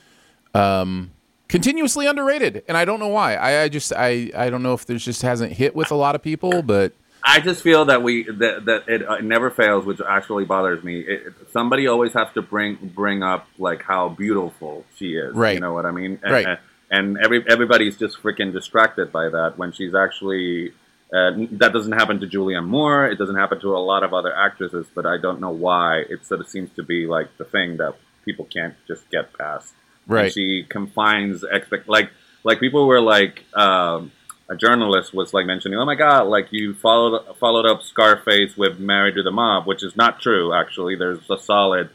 um, 0.55 1.13
continuously 1.49 2.07
underrated, 2.07 2.65
and 2.69 2.77
I 2.77 2.85
don't 2.85 2.99
know 3.01 3.09
why. 3.09 3.35
I, 3.37 3.63
I 3.63 3.69
just 3.69 3.93
I, 3.97 4.31
I 4.37 4.51
don't 4.51 4.63
know 4.63 4.75
if 4.75 4.87
there's 4.87 5.05
just 5.05 5.23
hasn't 5.23 5.53
hit 5.53 5.75
with 5.77 5.91
a 5.91 5.95
lot 5.95 6.15
of 6.15 6.23
people, 6.23 6.63
but 6.63 6.93
I 7.25 7.39
just 7.41 7.63
feel 7.63 7.85
that 7.85 8.03
we 8.03 8.25
that, 8.25 8.65
that 8.65 8.89
it, 8.89 9.07
uh, 9.09 9.19
never 9.19 9.51
fails, 9.51 9.85
which 9.85 10.01
actually 10.07 10.45
bothers 10.45 10.83
me. 10.83 11.01
It, 11.01 11.27
it- 11.27 11.33
somebody 11.53 11.87
always 11.87 12.13
has 12.15 12.29
to 12.35 12.43
bring 12.43 12.77
bring 12.95 13.23
up 13.23 13.47
like 13.59 13.83
how 13.83 14.09
beautiful 14.09 14.85
she 14.97 15.13
is. 15.15 15.35
Right. 15.35 15.55
You 15.55 15.61
know 15.61 15.75
what 15.75 15.87
I 15.87 15.91
mean? 15.93 16.19
And, 16.23 16.33
Right. 16.33 16.47
And, 16.47 16.59
and 16.93 17.19
every 17.24 17.44
everybody's 17.48 17.97
just 17.97 18.14
freaking 18.23 18.52
distracted 18.52 19.10
by 19.12 19.28
that 19.36 19.55
when 19.56 19.73
she's 19.73 19.94
actually. 19.94 20.73
Uh, 21.14 21.32
that 21.62 21.74
doesn't 21.74 21.93
happen 21.93 22.19
to 22.20 22.27
Julianne 22.27 22.66
Moore. 22.66 23.05
It 23.12 23.19
doesn't 23.19 23.36
happen 23.36 23.60
to 23.60 23.77
a 23.77 23.82
lot 23.93 24.02
of 24.02 24.14
other 24.14 24.32
actresses, 24.35 24.86
but 24.94 25.05
I 25.05 25.19
don't 25.19 25.40
know 25.44 25.51
why. 25.51 25.98
It 26.09 26.24
sort 26.24 26.40
of 26.40 26.48
seems 26.48 26.70
to 26.77 26.82
be 26.82 27.06
like 27.06 27.28
the 27.36 27.44
thing 27.44 27.77
that 27.77 27.93
people 28.24 28.47
can't 28.47 28.74
just 28.89 29.10
get 29.10 29.27
past. 29.36 29.74
And 30.06 30.14
Right. 30.14 30.32
she 30.32 30.64
confines 30.77 31.44
expect 31.44 31.86
like 31.86 32.09
like 32.44 32.60
people 32.60 32.86
were 32.86 33.02
like 33.02 33.44
um, 33.55 34.10
a 34.48 34.56
journalist 34.56 35.12
was 35.12 35.35
like 35.35 35.44
mentioning, 35.44 35.78
oh 35.78 35.85
my 35.85 35.97
god, 35.97 36.23
like 36.36 36.48
you 36.51 36.73
followed 36.73 37.36
followed 37.39 37.66
up 37.66 37.82
Scarface 37.82 38.56
with 38.56 38.78
Married 38.78 39.16
to 39.16 39.23
the 39.23 39.31
Mob, 39.31 39.66
which 39.66 39.82
is 39.82 39.94
not 39.94 40.19
true. 40.27 40.55
Actually, 40.55 40.97
there's 40.97 41.28
a 41.31 41.36
solid 41.39 41.90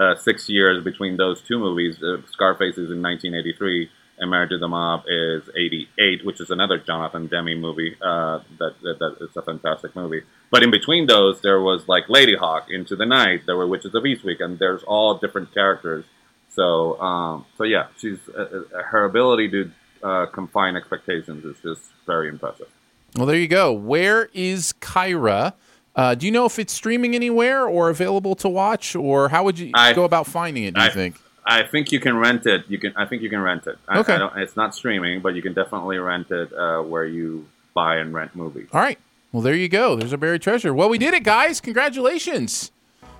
uh, 0.00 0.14
six 0.14 0.48
years 0.48 0.82
between 0.82 1.18
those 1.18 1.42
two 1.42 1.58
movies. 1.58 2.02
Uh, 2.02 2.22
Scarface 2.30 2.78
is 2.78 2.90
in 2.90 3.02
1983, 3.02 3.90
and 4.22 4.30
Married 4.30 4.50
to 4.50 4.58
the 4.58 4.68
Mob 4.68 5.02
is 5.08 5.42
88, 5.54 6.24
which 6.24 6.40
is 6.40 6.48
another 6.50 6.78
Jonathan 6.78 7.26
Demme 7.26 7.60
movie. 7.60 7.96
Uh, 8.00 8.38
that, 8.58 8.74
that 8.82 8.98
that 9.00 9.16
it's 9.20 9.36
a 9.36 9.42
fantastic 9.42 9.94
movie. 9.96 10.22
But 10.50 10.62
in 10.62 10.70
between 10.70 11.06
those, 11.06 11.40
there 11.42 11.60
was 11.60 11.88
like 11.88 12.06
Ladyhawke, 12.06 12.70
Into 12.70 12.96
the 12.96 13.04
Night. 13.06 13.42
There 13.46 13.56
were 13.56 13.66
Witches 13.66 13.94
of 13.94 14.04
Eastwick, 14.04 14.40
and 14.40 14.58
there's 14.58 14.82
all 14.84 15.18
different 15.18 15.52
characters. 15.52 16.04
So, 16.50 17.00
um, 17.00 17.44
so 17.58 17.64
yeah, 17.64 17.86
she's 17.98 18.18
uh, 18.28 18.62
uh, 18.74 18.82
her 18.84 19.04
ability 19.04 19.48
to 19.50 19.70
uh, 20.02 20.26
confine 20.26 20.76
expectations 20.76 21.44
is 21.44 21.56
just 21.62 21.82
very 22.06 22.28
impressive. 22.28 22.68
well, 23.16 23.26
there 23.26 23.36
you 23.38 23.48
go. 23.48 23.72
Where 23.72 24.28
is 24.32 24.72
Kyra? 24.80 25.54
Uh, 25.94 26.14
do 26.14 26.24
you 26.26 26.32
know 26.32 26.46
if 26.46 26.58
it's 26.58 26.72
streaming 26.72 27.14
anywhere 27.14 27.66
or 27.66 27.90
available 27.90 28.34
to 28.36 28.48
watch, 28.48 28.94
or 28.94 29.28
how 29.30 29.44
would 29.44 29.58
you 29.58 29.70
I- 29.74 29.92
go 29.94 30.04
about 30.04 30.26
finding 30.26 30.64
it? 30.64 30.74
Do 30.74 30.80
you 30.80 30.86
I- 30.86 30.90
think? 30.90 31.16
I 31.44 31.64
think 31.64 31.90
you 31.92 31.98
can 32.00 32.16
rent 32.16 32.46
it. 32.46 32.64
You 32.68 32.78
can. 32.78 32.92
I 32.96 33.04
think 33.04 33.22
you 33.22 33.28
can 33.30 33.40
rent 33.40 33.66
it. 33.66 33.76
I, 33.88 33.98
Okay. 33.98 34.14
I 34.14 34.18
don't, 34.18 34.36
it's 34.38 34.56
not 34.56 34.74
streaming, 34.74 35.20
but 35.20 35.34
you 35.34 35.42
can 35.42 35.52
definitely 35.54 35.98
rent 35.98 36.30
it 36.30 36.52
uh, 36.52 36.80
where 36.82 37.04
you 37.04 37.46
buy 37.74 37.96
and 37.96 38.14
rent 38.14 38.36
movies. 38.36 38.68
All 38.72 38.80
right. 38.80 38.98
Well, 39.32 39.42
there 39.42 39.54
you 39.54 39.68
go. 39.68 39.96
There's 39.96 40.12
a 40.12 40.18
buried 40.18 40.42
treasure. 40.42 40.72
Well, 40.74 40.88
we 40.88 40.98
did 40.98 41.14
it, 41.14 41.24
guys. 41.24 41.60
Congratulations. 41.60 42.70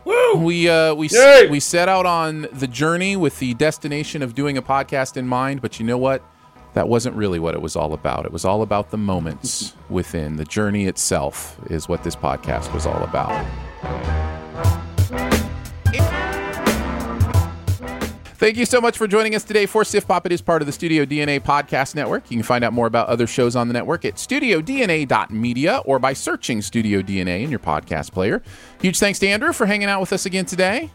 Woo! 0.04 0.34
We 0.36 0.68
uh, 0.68 0.94
we 0.94 1.08
Yay! 1.08 1.48
we 1.48 1.60
set 1.60 1.88
out 1.88 2.06
on 2.06 2.48
the 2.52 2.66
journey 2.66 3.16
with 3.16 3.38
the 3.38 3.54
destination 3.54 4.20
of 4.22 4.34
doing 4.34 4.58
a 4.58 4.62
podcast 4.62 5.16
in 5.16 5.26
mind, 5.28 5.62
but 5.62 5.78
you 5.80 5.86
know 5.86 5.98
what? 5.98 6.22
That 6.74 6.88
wasn't 6.88 7.16
really 7.16 7.38
what 7.38 7.54
it 7.54 7.60
was 7.62 7.76
all 7.76 7.92
about. 7.92 8.24
It 8.24 8.32
was 8.32 8.44
all 8.44 8.62
about 8.62 8.90
the 8.90 8.98
moments 8.98 9.74
within. 9.90 10.36
The 10.36 10.44
journey 10.44 10.86
itself 10.86 11.58
is 11.70 11.88
what 11.88 12.02
this 12.02 12.16
podcast 12.16 12.72
was 12.74 12.86
all 12.86 13.02
about. 13.02 14.41
Thank 18.42 18.56
you 18.56 18.66
so 18.66 18.80
much 18.80 18.98
for 18.98 19.06
joining 19.06 19.36
us 19.36 19.44
today 19.44 19.66
for 19.66 19.84
SiftPop. 19.84 20.26
It 20.26 20.32
is 20.32 20.42
part 20.42 20.62
of 20.62 20.66
the 20.66 20.72
Studio 20.72 21.04
DNA 21.04 21.38
podcast 21.38 21.94
network. 21.94 22.28
You 22.28 22.38
can 22.38 22.42
find 22.42 22.64
out 22.64 22.72
more 22.72 22.88
about 22.88 23.06
other 23.06 23.28
shows 23.28 23.54
on 23.54 23.68
the 23.68 23.72
network 23.72 24.04
at 24.04 24.16
studiodna.media 24.16 25.82
or 25.84 26.00
by 26.00 26.12
searching 26.12 26.60
Studio 26.60 27.02
DNA 27.02 27.44
in 27.44 27.50
your 27.50 27.60
podcast 27.60 28.10
player. 28.10 28.42
Huge 28.80 28.98
thanks 28.98 29.20
to 29.20 29.28
Andrew 29.28 29.52
for 29.52 29.66
hanging 29.66 29.88
out 29.88 30.00
with 30.00 30.12
us 30.12 30.26
again 30.26 30.44
today. 30.44 30.90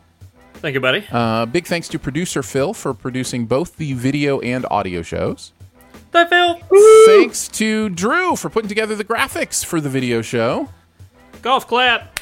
Thank 0.55 0.73
you, 0.73 0.81
buddy. 0.81 1.05
Uh, 1.09 1.45
big 1.45 1.65
thanks 1.67 1.87
to 1.87 1.97
producer 1.97 2.43
Phil 2.43 2.73
for 2.73 2.93
producing 2.93 3.45
both 3.45 3.77
the 3.77 3.93
video 3.93 4.41
and 4.41 4.65
audio 4.69 5.01
shows. 5.01 5.53
Bye, 6.11 6.25
Phil. 6.25 6.59
Thanks 7.05 7.47
to 7.47 7.87
Drew 7.87 8.35
for 8.35 8.49
putting 8.49 8.67
together 8.67 8.93
the 8.93 9.05
graphics 9.05 9.63
for 9.63 9.79
the 9.79 9.87
video 9.89 10.21
show. 10.21 10.67
Golf 11.41 11.65
clap. 11.65 12.19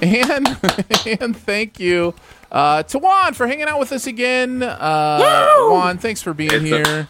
And 0.00 0.46
and 1.20 1.36
thank 1.36 1.80
you 1.80 2.14
uh, 2.50 2.82
to 2.84 2.98
Juan 2.98 3.34
for 3.34 3.46
hanging 3.46 3.66
out 3.68 3.78
with 3.78 3.92
us 3.92 4.06
again. 4.06 4.62
Uh, 4.62 5.48
Juan, 5.70 5.98
thanks 5.98 6.22
for 6.22 6.32
being 6.34 6.50
It's 6.52 6.64
a- 6.64 6.66
here. 6.66 7.08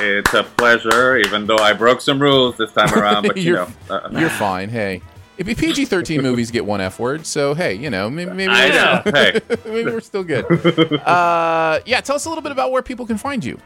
It's 0.00 0.34
a 0.34 0.42
pleasure, 0.42 1.18
even 1.18 1.46
though 1.46 1.58
I 1.58 1.72
broke 1.72 2.00
some 2.00 2.20
rules 2.20 2.56
this 2.56 2.72
time 2.72 2.92
around. 2.94 3.28
But 3.28 3.36
you 3.36 3.42
you're, 3.54 3.56
know, 3.88 3.94
uh, 3.94 4.08
you're 4.18 4.28
fine. 4.28 4.68
Hey, 4.68 5.02
if 5.38 5.46
PG 5.46 5.84
thirteen 5.84 6.20
movies 6.28 6.50
get 6.50 6.64
one 6.66 6.80
F 6.80 6.98
word, 6.98 7.24
so 7.26 7.54
hey, 7.54 7.74
you 7.74 7.90
know, 7.90 8.10
maybe 8.10 8.32
maybe, 8.32 8.52
I 8.52 8.68
we're, 8.70 8.74
know. 8.74 9.02
Hey. 9.20 9.40
maybe 9.64 9.90
we're 9.92 10.00
still 10.00 10.24
good. 10.24 10.44
Uh, 11.06 11.78
yeah, 11.86 12.00
tell 12.00 12.16
us 12.16 12.24
a 12.24 12.28
little 12.28 12.42
bit 12.42 12.50
about 12.50 12.72
where 12.72 12.82
people 12.82 13.06
can 13.06 13.18
find 13.18 13.44
you. 13.44 13.56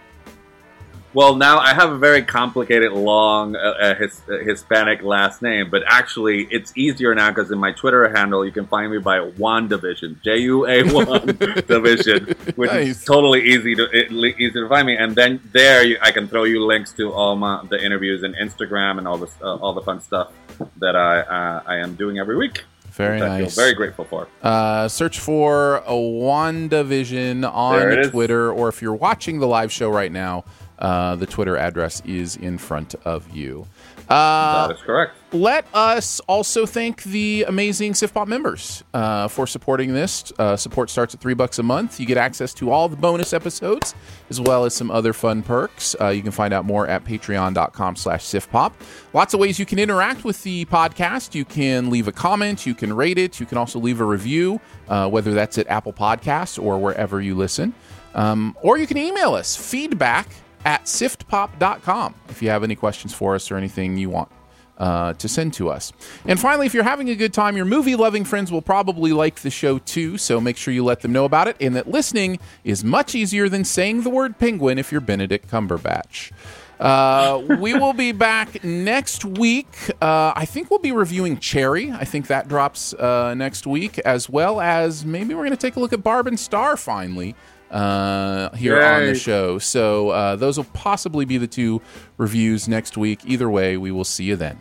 Well, 1.15 1.37
now 1.37 1.59
I 1.59 1.73
have 1.73 1.91
a 1.91 1.97
very 1.97 2.23
complicated, 2.23 2.93
long 2.93 3.57
uh, 3.57 3.59
uh, 3.59 3.95
his, 3.95 4.21
uh, 4.29 4.39
Hispanic 4.45 5.03
last 5.03 5.41
name, 5.41 5.71
but 5.71 5.83
actually 5.87 6.47
it's 6.51 6.77
easier 6.77 7.15
now 7.15 7.31
because 7.31 7.51
in 7.51 7.59
my 7.59 7.73
Twitter 7.73 8.09
handle 8.15 8.45
you 8.45 8.53
can 8.53 8.67
find 8.67 8.93
me 8.93 8.99
by 8.99 9.21
Juan 9.21 9.69
Division, 9.69 10.21
J 10.23 10.39
U 10.39 10.67
A 10.67 10.83
Juan 10.93 11.27
Division, 11.27 12.35
which 12.57 12.71
is 12.73 13.05
totally 13.05 13.43
easy 13.43 13.75
to 13.75 13.89
it, 13.91 14.13
easy 14.13 14.53
to 14.53 14.69
find 14.69 14.87
me. 14.87 14.97
And 14.97 15.17
then 15.17 15.41
there 15.53 15.83
you, 15.83 15.97
I 16.03 16.13
can 16.13 16.29
throw 16.29 16.45
you 16.45 16.65
links 16.65 16.93
to 16.95 17.13
all 17.13 17.37
my 17.37 17.65
the 17.71 17.83
interviews 17.83 18.23
and 18.23 18.35
Instagram 18.35 18.99
and 18.99 19.09
all 19.09 19.17
this 19.17 19.35
uh, 19.43 19.57
all 19.57 19.73
the 19.73 19.83
fun 19.83 20.03
stuff 20.03 20.33
that 20.77 20.95
I 20.95 21.21
uh, 21.21 21.63
I 21.67 21.77
am 21.77 21.95
doing 21.95 22.19
every 22.19 22.37
week. 22.37 22.65
Very 22.91 23.21
nice. 23.21 23.55
feel 23.55 23.65
very 23.65 23.75
grateful 23.75 24.05
for. 24.05 24.27
Uh, 24.43 24.89
search 24.89 25.21
for 25.21 25.77
a 25.87 25.93
WandaVision 25.93 27.49
on. 27.51 28.11
Twitter, 28.11 28.53
or 28.53 28.69
if 28.69 28.83
you're 28.83 28.95
watching 28.95 29.39
the 29.39 29.47
live 29.47 29.71
show 29.71 29.89
right 29.89 30.11
now, 30.11 30.45
uh, 30.79 31.17
the 31.17 31.27
Twitter 31.27 31.57
address 31.57 32.03
is 32.05 32.37
in 32.37 32.59
front 32.59 32.95
of 33.05 33.29
you. 33.35 33.67
Uh, 34.09 34.69
that 34.69 34.77
is 34.77 34.83
correct. 34.83 35.15
Let 35.33 35.67
us 35.75 36.21
also 36.21 36.65
thank 36.65 37.03
the 37.03 37.45
amazing 37.47 37.93
SiftPop 37.93 38.27
members 38.27 38.83
uh, 38.95 39.29
for 39.29 39.47
supporting 39.47 39.93
this. 39.93 40.33
Uh, 40.39 40.57
support 40.57 40.89
starts 40.89 41.15
at 41.15 41.21
three 41.21 41.35
bucks 41.35 41.59
a 41.59 41.63
month. 41.63 42.01
You 42.01 42.07
get 42.07 42.17
access 42.17 42.55
to 42.55 42.71
all 42.71 42.89
the 42.89 42.97
bonus 42.97 43.35
episodes, 43.35 43.95
as 44.31 44.41
well 44.41 44.65
as 44.65 44.75
some 44.75 44.91
other 44.91 45.13
fun 45.13 45.43
perks. 45.43 45.95
Uh, 46.01 46.09
you 46.09 46.23
can 46.23 46.31
find 46.31 46.55
out 46.55 46.65
more 46.65 46.87
at 46.87 47.05
patreon.com 47.05 47.97
slash 47.97 48.25
SiftPop. 48.25 48.73
Lots 49.13 49.35
of 49.35 49.41
ways 49.41 49.59
you 49.59 49.67
can 49.67 49.79
interact 49.79 50.25
with 50.25 50.43
the 50.43 50.65
podcast. 50.67 51.35
You 51.35 51.45
can 51.45 51.91
leave 51.91 52.09
a 52.09 52.13
comment, 52.13 52.65
you 52.65 52.75
can 52.75 52.95
rate 52.95 53.19
it, 53.19 53.39
you 53.39 53.45
can 53.45 53.59
also 53.59 53.79
leave 53.79 54.01
a 54.01 54.05
review, 54.05 54.59
uh, 54.89 55.11
whether 55.11 55.35
that's 55.35 55.59
at 55.59 55.67
Apple 55.69 55.93
Podcasts 55.93 56.63
or 56.63 56.79
wherever 56.79 57.21
you 57.21 57.35
listen. 57.35 57.75
Um, 58.15 58.57
or 58.63 58.79
you 58.79 58.87
can 58.87 58.97
email 58.97 59.35
us, 59.35 59.55
feedback 59.55 60.29
at 60.65 60.85
siftpop.com, 60.85 62.15
if 62.29 62.43
you 62.43 62.51
have 62.51 62.65
any 62.65 62.77
questions 62.77 63.15
for 63.15 63.35
us 63.35 63.51
or 63.51 63.57
anything 63.57 63.97
you 63.97 64.11
want 64.11 64.31
uh, 64.79 65.13
to 65.15 65.29
send 65.29 65.53
to 65.55 65.69
us. 65.69 65.93
And 66.25 66.39
finally, 66.39 66.67
if 66.67 66.75
you're 66.75 66.85
having 66.85 67.11
a 67.11 67.17
good 67.17 67.35
time, 67.35 67.57
your 67.57 67.67
movie 67.67 67.97
loving 67.97 68.25
friends 68.25 68.51
will 68.51 68.63
probably 68.63 69.13
like 69.13 69.41
the 69.41 69.51
show 69.51 69.79
too, 69.79 70.19
so 70.19 70.41
make 70.41 70.57
sure 70.57 70.73
you 70.73 70.85
let 70.85 71.01
them 71.01 71.13
know 71.13 71.25
about 71.25 71.49
it 71.49 71.57
and 71.61 71.75
that 71.77 71.89
listening 71.89 72.39
is 72.65 72.85
much 72.85 73.15
easier 73.15 73.49
than 73.49 73.65
saying 73.65 74.03
the 74.03 74.11
word 74.11 74.39
penguin 74.39 74.79
if 74.79 74.93
you're 74.93 75.01
Benedict 75.01 75.51
Cumberbatch. 75.51 76.31
Uh, 76.79 77.57
we 77.61 77.75
will 77.75 77.93
be 77.93 78.13
back 78.13 78.63
next 78.63 79.25
week. 79.25 79.91
Uh, 80.01 80.33
I 80.37 80.45
think 80.45 80.71
we'll 80.71 80.79
be 80.79 80.93
reviewing 80.93 81.39
Cherry. 81.39 81.91
I 81.91 82.05
think 82.05 82.29
that 82.29 82.49
drops 82.49 82.95
uh, 82.95 83.35
next 83.35 83.67
week, 83.67 83.99
as 84.01 84.31
well 84.31 84.61
as 84.61 85.05
maybe 85.05 85.35
we're 85.35 85.45
going 85.45 85.51
to 85.51 85.57
take 85.57 85.75
a 85.75 85.81
look 85.81 85.93
at 85.93 86.05
Barb 86.05 86.29
and 86.29 86.39
Star 86.39 86.77
finally 86.77 87.35
uh, 87.71 88.51
here 88.57 88.81
on 88.83 89.07
the 89.07 89.15
show. 89.15 89.59
So 89.59 90.11
uh, 90.11 90.37
those 90.37 90.57
will 90.57 90.65
possibly 90.65 91.25
be 91.25 91.39
the 91.39 91.47
two 91.47 91.81
reviews 92.17 92.69
next 92.69 92.97
week. 92.97 93.21
Either 93.25 93.49
way, 93.51 93.77
we 93.77 93.91
will 93.91 94.05
see 94.05 94.25
you 94.25 94.37
then. 94.37 94.61